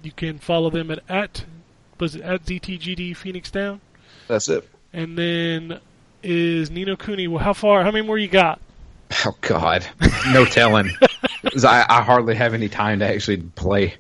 You 0.03 0.13
can 0.13 0.39
follow 0.39 0.71
them 0.71 0.91
at 0.91 1.01
at 1.09 1.45
was 1.99 2.17
it 2.17 2.23
at 2.23 2.45
ZTGD 2.45 3.17
Phoenix 3.17 3.51
Down. 3.51 3.81
That's 4.29 4.49
it. 4.49 4.69
And 4.93 5.17
then 5.19 5.81
is 6.23 6.71
Ni 6.71 6.85
no 6.85 6.97
Kuni. 6.97 7.29
Well, 7.29 7.43
how 7.43 7.53
far? 7.53 7.83
How 7.83 7.91
many 7.91 8.07
more 8.07 8.19
you 8.19 8.29
got? 8.29 8.61
Oh 9.25 9.37
God, 9.41 9.87
no 10.33 10.45
telling. 10.47 10.91
I, 11.65 11.87
I 11.89 12.03
hardly 12.03 12.35
have 12.35 12.55
any 12.55 12.69
time 12.69 13.01
to 13.01 13.07
actually 13.07 13.39
play. 13.39 13.95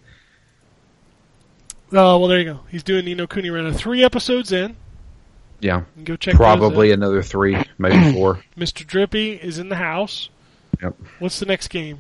Oh, 1.92 2.18
well, 2.18 2.28
there 2.28 2.40
you 2.40 2.44
go. 2.44 2.60
He's 2.70 2.82
doing 2.82 3.04
Ni 3.04 3.14
no 3.14 3.26
Kuni 3.26 3.50
right 3.50 3.62
now. 3.62 3.72
Three 3.72 4.02
episodes 4.02 4.52
in. 4.52 4.76
Yeah, 5.60 5.84
go 6.02 6.16
check 6.16 6.34
probably 6.34 6.90
another 6.90 7.22
three, 7.22 7.56
maybe 7.78 8.12
four. 8.12 8.42
Mr. 8.58 8.86
Drippy 8.86 9.32
is 9.32 9.58
in 9.58 9.68
the 9.68 9.76
house. 9.76 10.28
Yep. 10.82 10.96
What's 11.20 11.38
the 11.38 11.46
next 11.46 11.68
game? 11.68 11.98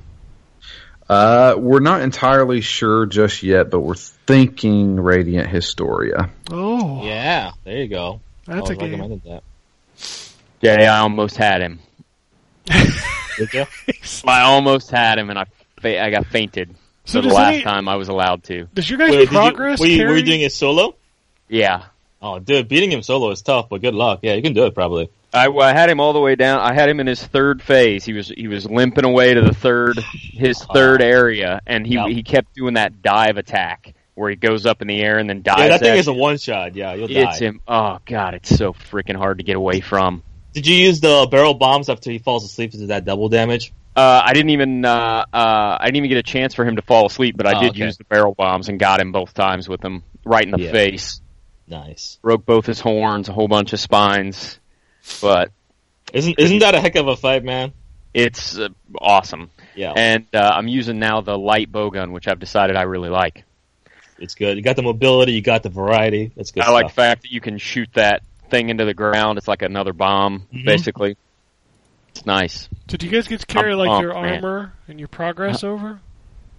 Uh, 1.08 1.54
we're 1.58 1.80
not 1.80 2.00
entirely 2.00 2.60
sure 2.60 3.06
just 3.06 3.42
yet, 3.42 3.70
but 3.70 3.80
we're 3.80 3.94
thinking 3.94 4.96
Radiant 4.98 5.48
Historia. 5.48 6.30
Oh, 6.50 7.04
Yeah, 7.04 7.52
there 7.64 7.76
you 7.78 7.88
go. 7.88 8.20
that's 8.46 8.70
I 8.70 8.72
a 8.72 8.76
game. 8.76 9.20
that. 9.26 9.42
Yeah, 10.60 10.94
I 10.94 10.98
almost 11.00 11.36
had 11.36 11.60
him. 11.60 11.78
Did 13.36 13.52
you? 13.52 13.66
I 14.26 14.42
almost 14.42 14.90
had 14.90 15.18
him, 15.18 15.28
and 15.28 15.38
I 15.38 15.44
fa- 15.80 16.02
I 16.02 16.10
got 16.10 16.26
fainted. 16.26 16.70
So 17.04 17.20
So 17.20 17.28
the 17.28 17.34
last 17.34 17.54
any- 17.54 17.62
time 17.62 17.88
I 17.88 17.96
was 17.96 18.08
allowed 18.08 18.44
to. 18.44 18.64
Does 18.74 18.88
your 18.88 18.98
guys' 18.98 19.10
Wait, 19.10 19.16
did 19.18 19.32
you, 19.32 19.38
progress 19.38 19.80
were, 19.80 19.86
you, 19.86 20.06
were 20.06 20.16
you 20.16 20.22
doing 20.22 20.40
it 20.40 20.52
solo? 20.52 20.94
Yeah, 21.48 21.82
Oh, 22.26 22.38
dude, 22.38 22.68
beating 22.68 22.90
him 22.90 23.02
solo 23.02 23.30
is 23.32 23.42
tough, 23.42 23.68
but 23.68 23.82
good 23.82 23.94
luck. 23.94 24.20
Yeah, 24.22 24.32
you 24.32 24.40
can 24.42 24.54
do 24.54 24.64
it 24.64 24.74
probably. 24.74 25.10
I, 25.32 25.48
I 25.48 25.72
had 25.74 25.90
him 25.90 26.00
all 26.00 26.14
the 26.14 26.20
way 26.20 26.36
down. 26.36 26.60
I 26.60 26.72
had 26.72 26.88
him 26.88 26.98
in 27.00 27.06
his 27.06 27.22
third 27.22 27.60
phase. 27.60 28.04
He 28.04 28.14
was 28.14 28.28
he 28.28 28.48
was 28.48 28.64
limping 28.64 29.04
away 29.04 29.34
to 29.34 29.42
the 29.42 29.52
third 29.52 29.98
his 30.32 30.58
third 30.74 31.02
area, 31.02 31.60
and 31.66 31.86
he 31.86 31.94
Yep. 31.96 32.06
he 32.08 32.22
kept 32.22 32.54
doing 32.54 32.74
that 32.74 33.02
dive 33.02 33.36
attack 33.36 33.92
where 34.14 34.30
he 34.30 34.36
goes 34.36 34.64
up 34.64 34.80
in 34.80 34.88
the 34.88 35.02
air 35.02 35.18
and 35.18 35.28
then 35.28 35.42
dives. 35.42 35.60
Yeah, 35.60 35.68
that 35.68 35.80
thing 35.80 35.98
is 35.98 36.06
a 36.06 36.12
one 36.14 36.38
shot. 36.38 36.74
Yeah, 36.76 36.94
you'll 36.94 37.10
It's 37.10 37.38
die. 37.40 37.44
him. 37.46 37.60
Oh 37.68 37.98
god, 38.06 38.34
it's 38.34 38.56
so 38.56 38.72
freaking 38.72 39.16
hard 39.16 39.36
to 39.38 39.44
get 39.44 39.56
away 39.56 39.80
from. 39.80 40.22
Did 40.54 40.66
you 40.66 40.76
use 40.76 41.00
the 41.00 41.28
barrel 41.30 41.52
bombs 41.54 41.88
after 41.90 42.10
he 42.10 42.18
falls 42.18 42.44
asleep 42.44 42.70
to 42.70 42.86
that 42.86 43.04
double 43.04 43.28
damage? 43.28 43.72
Uh, 43.96 44.22
I 44.24 44.32
didn't 44.32 44.50
even 44.50 44.84
uh, 44.84 45.24
uh, 45.32 45.76
I 45.80 45.84
didn't 45.86 45.96
even 45.96 46.08
get 46.08 46.18
a 46.18 46.22
chance 46.22 46.54
for 46.54 46.64
him 46.64 46.76
to 46.76 46.82
fall 46.82 47.06
asleep, 47.06 47.36
but 47.36 47.46
I 47.46 47.58
Oh, 47.58 47.60
did 47.60 47.70
okay. 47.72 47.84
use 47.84 47.96
the 47.98 48.04
barrel 48.04 48.34
bombs 48.34 48.68
and 48.68 48.78
got 48.78 49.00
him 49.00 49.12
both 49.12 49.34
times 49.34 49.68
with 49.68 49.80
them 49.80 50.04
right 50.24 50.44
in 50.44 50.52
the 50.52 50.60
Yeah. 50.60 50.72
face. 50.72 51.20
Nice. 51.66 52.18
Broke 52.22 52.44
both 52.44 52.66
his 52.66 52.80
horns, 52.80 53.28
a 53.28 53.32
whole 53.32 53.48
bunch 53.48 53.72
of 53.72 53.80
spines. 53.80 54.58
But 55.20 55.50
Isn't 56.12 56.38
isn't 56.38 56.58
that 56.60 56.74
a 56.74 56.80
heck 56.80 56.94
of 56.96 57.08
a 57.08 57.16
fight, 57.16 57.44
man? 57.44 57.72
It's 58.12 58.56
uh, 58.58 58.68
awesome. 58.98 59.50
Yeah, 59.74 59.92
And 59.96 60.26
uh, 60.32 60.38
I'm 60.38 60.68
using 60.68 60.98
now 61.00 61.20
the 61.20 61.36
light 61.36 61.72
bow 61.72 61.90
gun, 61.90 62.12
which 62.12 62.28
I've 62.28 62.38
decided 62.38 62.76
I 62.76 62.82
really 62.82 63.08
like. 63.08 63.44
it's 64.20 64.36
good. 64.36 64.56
You 64.56 64.62
got 64.62 64.76
the 64.76 64.82
mobility, 64.82 65.32
you 65.32 65.42
got 65.42 65.62
the 65.64 65.68
variety. 65.68 66.30
That's 66.36 66.52
good 66.52 66.62
I 66.62 66.70
like 66.70 66.86
the 66.86 66.92
fact 66.92 67.22
that 67.22 67.32
you 67.32 67.40
can 67.40 67.58
shoot 67.58 67.88
that 67.94 68.22
thing 68.50 68.68
into 68.68 68.84
the 68.84 68.94
ground. 68.94 69.36
It's 69.38 69.48
like 69.48 69.62
another 69.62 69.92
bomb, 69.92 70.46
Mhm. 70.54 70.64
basically. 70.64 71.16
It's 72.10 72.24
nice. 72.24 72.68
So 72.88 72.96
do 72.96 73.04
you 73.06 73.10
guys 73.10 73.26
get 73.26 73.40
to 73.40 73.46
carry 73.46 73.72
I'm 73.72 73.78
like 73.78 73.88
pumped, 73.88 74.02
your 74.04 74.14
man. 74.14 74.34
armor 74.44 74.72
and 74.86 75.00
your 75.00 75.08
progress 75.08 75.64
over? 75.64 75.98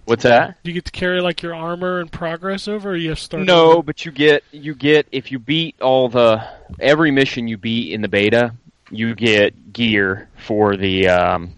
What's 0.06 0.22
that? 0.22 0.62
Do 0.62 0.70
you 0.70 0.74
get 0.74 0.84
to 0.86 0.92
carry 0.92 1.20
like 1.20 1.42
your 1.42 1.54
armor 1.54 2.00
and 2.00 2.10
progress 2.10 2.68
over, 2.68 2.90
or 2.90 2.96
you 2.96 3.10
have 3.10 3.18
to 3.18 3.24
start? 3.24 3.42
No, 3.44 3.72
over? 3.72 3.82
but 3.82 4.04
you 4.06 4.12
get 4.12 4.44
you 4.52 4.74
get 4.74 5.06
if 5.12 5.30
you 5.32 5.38
beat 5.38 5.80
all 5.82 6.08
the 6.08 6.42
every 6.78 7.10
mission 7.10 7.48
you 7.48 7.58
beat 7.58 7.92
in 7.92 8.00
the 8.02 8.08
beta, 8.08 8.54
you 8.90 9.14
get 9.16 9.72
gear 9.72 10.28
for 10.46 10.76
the 10.76 11.08
um, 11.08 11.54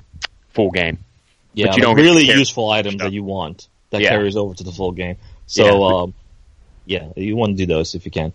full 0.48 0.70
game. 0.70 0.98
Yeah, 1.52 1.66
but 1.66 1.76
you 1.76 1.82
don't 1.82 1.96
get 1.96 2.02
really 2.02 2.26
to 2.26 2.38
useful 2.38 2.70
items 2.70 2.94
stuff. 2.94 3.06
that 3.08 3.12
you 3.12 3.22
want 3.22 3.68
that 3.90 4.00
Yeah. 4.00 4.10
carries 4.10 4.36
over 4.36 4.54
to 4.54 4.64
the 4.64 4.72
full 4.72 4.92
game. 4.92 5.16
So, 5.46 5.64
Yeah. 5.64 5.96
um, 6.02 6.14
yeah, 6.86 7.08
you 7.16 7.36
want 7.36 7.56
to 7.56 7.66
do 7.66 7.66
those 7.72 7.94
if 7.94 8.04
you 8.06 8.10
can. 8.10 8.32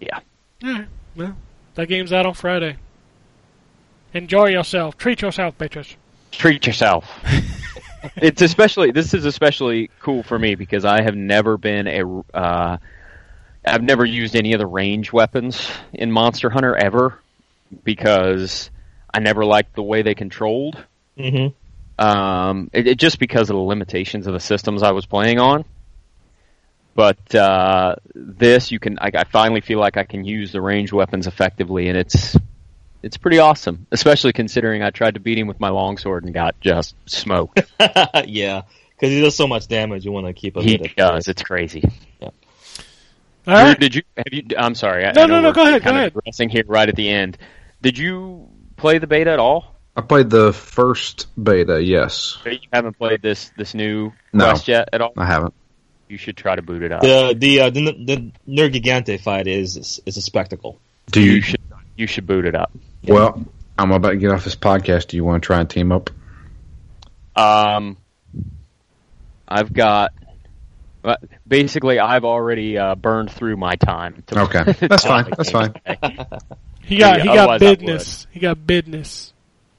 Yeah. 0.00 0.18
Alright, 0.64 0.86
well, 1.14 1.36
that 1.76 1.86
game's 1.86 2.12
out 2.12 2.26
on 2.26 2.34
Friday. 2.34 2.76
Enjoy 4.14 4.46
yourself. 4.48 4.96
Treat 4.98 5.22
yourself, 5.22 5.56
bitches. 5.58 5.94
Treat 6.32 6.66
yourself. 6.66 7.04
it's 8.16 8.42
especially 8.42 8.90
this 8.90 9.14
is 9.14 9.24
especially 9.24 9.90
cool 10.00 10.22
for 10.22 10.38
me 10.38 10.54
because 10.54 10.84
I 10.84 11.02
have 11.02 11.16
never 11.16 11.56
been 11.56 11.86
a 11.86 12.36
uh, 12.36 12.76
I've 13.64 13.82
never 13.82 14.04
used 14.04 14.34
any 14.34 14.54
of 14.54 14.58
the 14.58 14.66
range 14.66 15.12
weapons 15.12 15.68
in 15.92 16.10
Monster 16.10 16.50
Hunter 16.50 16.76
ever 16.76 17.18
because 17.84 18.70
I 19.12 19.20
never 19.20 19.44
liked 19.44 19.74
the 19.74 19.82
way 19.82 20.02
they 20.02 20.14
controlled. 20.14 20.84
Mm-hmm. 21.18 22.04
um, 22.04 22.70
it, 22.72 22.86
it, 22.86 22.98
just 22.98 23.18
because 23.18 23.50
of 23.50 23.54
the 23.54 23.62
limitations 23.62 24.26
of 24.26 24.32
the 24.32 24.40
systems 24.40 24.82
I 24.82 24.92
was 24.92 25.04
playing 25.04 25.38
on. 25.38 25.66
But 26.94 27.34
uh, 27.34 27.96
this, 28.14 28.70
you 28.70 28.78
can. 28.78 28.98
I, 28.98 29.10
I 29.14 29.24
finally 29.24 29.60
feel 29.60 29.78
like 29.78 29.96
I 29.96 30.04
can 30.04 30.24
use 30.24 30.52
the 30.52 30.60
range 30.60 30.92
weapons 30.92 31.26
effectively, 31.26 31.88
and 31.88 31.96
it's 31.96 32.36
it's 33.02 33.16
pretty 33.16 33.38
awesome. 33.38 33.86
Especially 33.90 34.32
considering 34.32 34.82
I 34.82 34.90
tried 34.90 35.14
to 35.14 35.20
beat 35.20 35.38
him 35.38 35.46
with 35.48 35.60
my 35.60 35.70
longsword 35.70 36.24
and 36.24 36.32
got 36.34 36.58
just 36.60 36.94
smoked. 37.06 37.60
yeah, 38.26 38.62
because 38.90 39.10
he 39.10 39.20
does 39.20 39.36
so 39.36 39.46
much 39.46 39.66
damage. 39.68 40.04
You 40.04 40.12
want 40.12 40.26
to 40.26 40.32
keep 40.32 40.56
a 40.56 40.62
he 40.62 40.76
bit 40.78 40.90
of 40.90 40.96
does. 40.96 41.28
It's 41.28 41.42
crazy. 41.42 41.82
All 42.20 43.54
Drew, 43.54 43.54
right. 43.54 43.78
Did 43.80 43.94
you? 43.96 44.02
Have 44.16 44.26
you? 44.32 44.42
I'm 44.56 44.74
sorry. 44.76 45.04
I, 45.04 45.12
No, 45.12 45.22
I 45.22 45.26
no, 45.26 45.40
no, 45.40 45.52
go 45.52 45.62
ahead, 45.62 45.82
go 45.82 45.86
kinda 45.86 45.98
ahead. 46.00 46.14
digressing 46.14 46.48
here 46.48 46.62
right 46.66 46.88
at 46.88 46.94
the 46.94 47.08
end. 47.08 47.38
Did 47.80 47.98
you 47.98 48.48
play 48.76 48.98
the 48.98 49.06
beta 49.08 49.32
at 49.32 49.40
all? 49.40 49.74
I 49.96 50.00
played 50.00 50.30
the 50.30 50.52
first 50.52 51.26
beta. 51.42 51.82
Yes, 51.82 52.38
You 52.46 52.58
haven't 52.72 52.96
played 52.96 53.20
this 53.20 53.50
this 53.58 53.74
new 53.74 54.12
No. 54.32 54.44
quest 54.44 54.68
yet 54.68 54.88
at 54.92 55.00
all. 55.02 55.12
I 55.16 55.26
haven't. 55.26 55.54
You 56.08 56.18
should 56.18 56.36
try 56.36 56.54
to 56.54 56.62
boot 56.62 56.82
it 56.82 56.92
up. 56.92 57.02
the 57.02 57.34
the 57.36 57.60
uh, 57.62 57.70
the, 57.70 57.80
the 58.04 58.32
Nergigante 58.48 59.20
fight 59.20 59.48
is 59.48 60.00
is 60.06 60.16
a 60.16 60.22
spectacle. 60.22 60.78
Do 61.10 61.20
you 61.20 61.32
you? 61.32 61.40
should 61.42 61.60
you 62.02 62.08
should 62.08 62.26
boot 62.26 62.44
it 62.44 62.54
up. 62.56 62.72
Well, 63.06 63.42
I'm 63.78 63.92
about 63.92 64.10
to 64.10 64.16
get 64.16 64.32
off 64.32 64.44
this 64.44 64.56
podcast. 64.56 65.06
Do 65.06 65.16
you 65.16 65.24
want 65.24 65.42
to 65.42 65.46
try 65.46 65.60
and 65.60 65.70
team 65.70 65.92
up? 65.92 66.10
Um, 67.34 67.96
I've 69.48 69.72
got. 69.72 70.12
Basically, 71.48 71.98
I've 71.98 72.24
already 72.24 72.78
uh, 72.78 72.94
burned 72.94 73.30
through 73.30 73.56
my 73.56 73.76
time. 73.76 74.22
To 74.28 74.40
Okay, 74.42 74.72
that's 74.86 75.04
fine. 75.04 75.26
That's 75.36 75.50
game 75.50 75.72
fine. 75.72 76.26
He 76.84 76.98
got 76.98 77.20
he 77.20 77.26
got 77.26 77.38
otherwise 77.38 77.62
I 77.62 77.74
business. 77.74 78.26
He 78.30 78.40
got 78.40 78.66
business. 78.66 79.32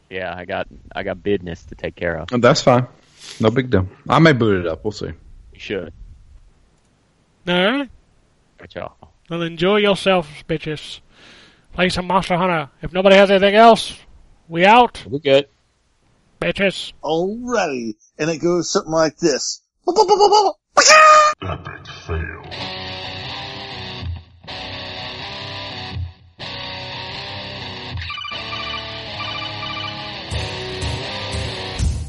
Yeah, 0.10 0.34
I 0.36 0.46
got 0.46 0.68
I 0.94 1.04
got 1.04 1.22
business 1.22 1.64
to 1.66 1.76
take 1.76 1.96
care 1.96 2.16
of. 2.18 2.42
That's 2.42 2.62
fine. 2.62 2.88
No 3.40 3.52
big 3.52 3.70
deal. 3.70 3.88
I 4.08 4.20
may 4.20 4.34
boot 4.34 4.66
it 4.66 4.68
up. 4.68 4.84
We'll 4.84 4.92
see. 4.92 5.08
You 5.08 5.60
should. 5.60 5.94
All 7.48 7.72
right. 7.72 7.90
Good 8.58 8.76
y'all. 8.76 8.96
Well, 9.30 9.42
enjoy 9.42 9.78
yourselves, 9.78 10.28
bitches. 10.48 11.00
Play 11.74 11.90
some 11.90 12.06
Monster 12.08 12.38
Hunter. 12.38 12.70
If 12.82 12.94
nobody 12.94 13.16
has 13.16 13.32
anything 13.32 13.56
else, 13.56 13.98
we 14.48 14.66
out, 14.66 15.04
We're 15.10 15.20
good. 15.20 15.48
bitches. 16.42 16.94
Alrighty. 17.04 17.96
And 18.20 18.30
it 18.30 18.38
goes 18.38 18.72
something 18.72 18.92
like 18.92 19.18
this. 19.18 19.62
Epic 19.88 20.06
fail. 22.08 22.44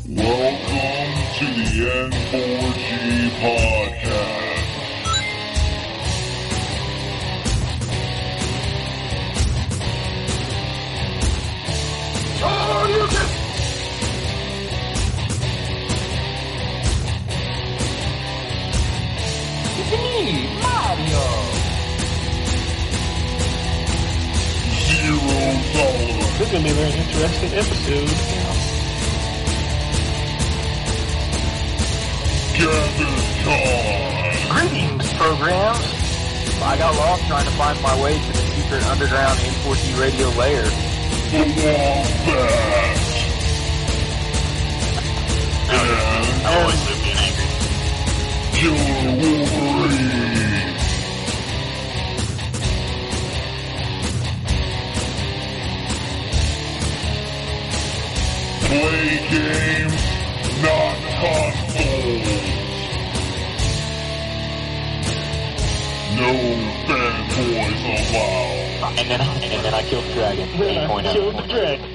Welcome 0.07 1.13
to 1.39 1.45
the 1.45 1.65
N4G 2.11 3.31
podcast. 3.41 3.84
Zero 24.95 25.27
tolerance. 25.75 26.39
This 26.39 26.47
is 26.47 26.53
going 26.53 26.63
to 26.63 26.69
be 26.69 26.71
a 26.71 26.75
very 26.75 26.95
interesting 26.95 27.53
episode. 27.53 28.11
Gather 32.55 33.15
time. 33.43 34.47
Greetings, 34.55 35.11
programs. 35.15 35.87
I 36.63 36.77
got 36.79 36.95
lost 36.95 37.27
trying 37.27 37.45
to 37.45 37.51
find 37.53 37.81
my 37.83 38.01
way 38.03 38.15
to 38.15 38.33
the 38.33 38.39
secret 38.39 38.87
underground 38.87 39.39
N4G 39.41 39.99
radio 40.01 40.29
layer. 40.39 40.63
The 40.63 40.71
Wombat. 41.59 42.07
And 45.71 46.47
I 46.47 46.49
always 46.63 46.81
live 46.87 47.01
being 47.03 47.19
angry. 47.19 47.49
Killer 48.55 49.11
Wolverine. 49.19 50.24
Play 58.75 59.23
games, 59.31 60.03
not 60.61 60.97
consoles. 61.21 62.27
No 66.19 66.31
fanboys 66.89 67.83
allowed. 67.95 68.99
And 68.99 69.09
then, 69.09 69.21
and 69.21 69.65
then 69.65 69.75
I 69.75 69.83
killed 69.83 70.05
the 70.07 70.13
dragon. 70.15 70.49
8.0. 70.49 71.13
Killed 71.13 71.37
the 71.37 71.43
dragon. 71.47 71.94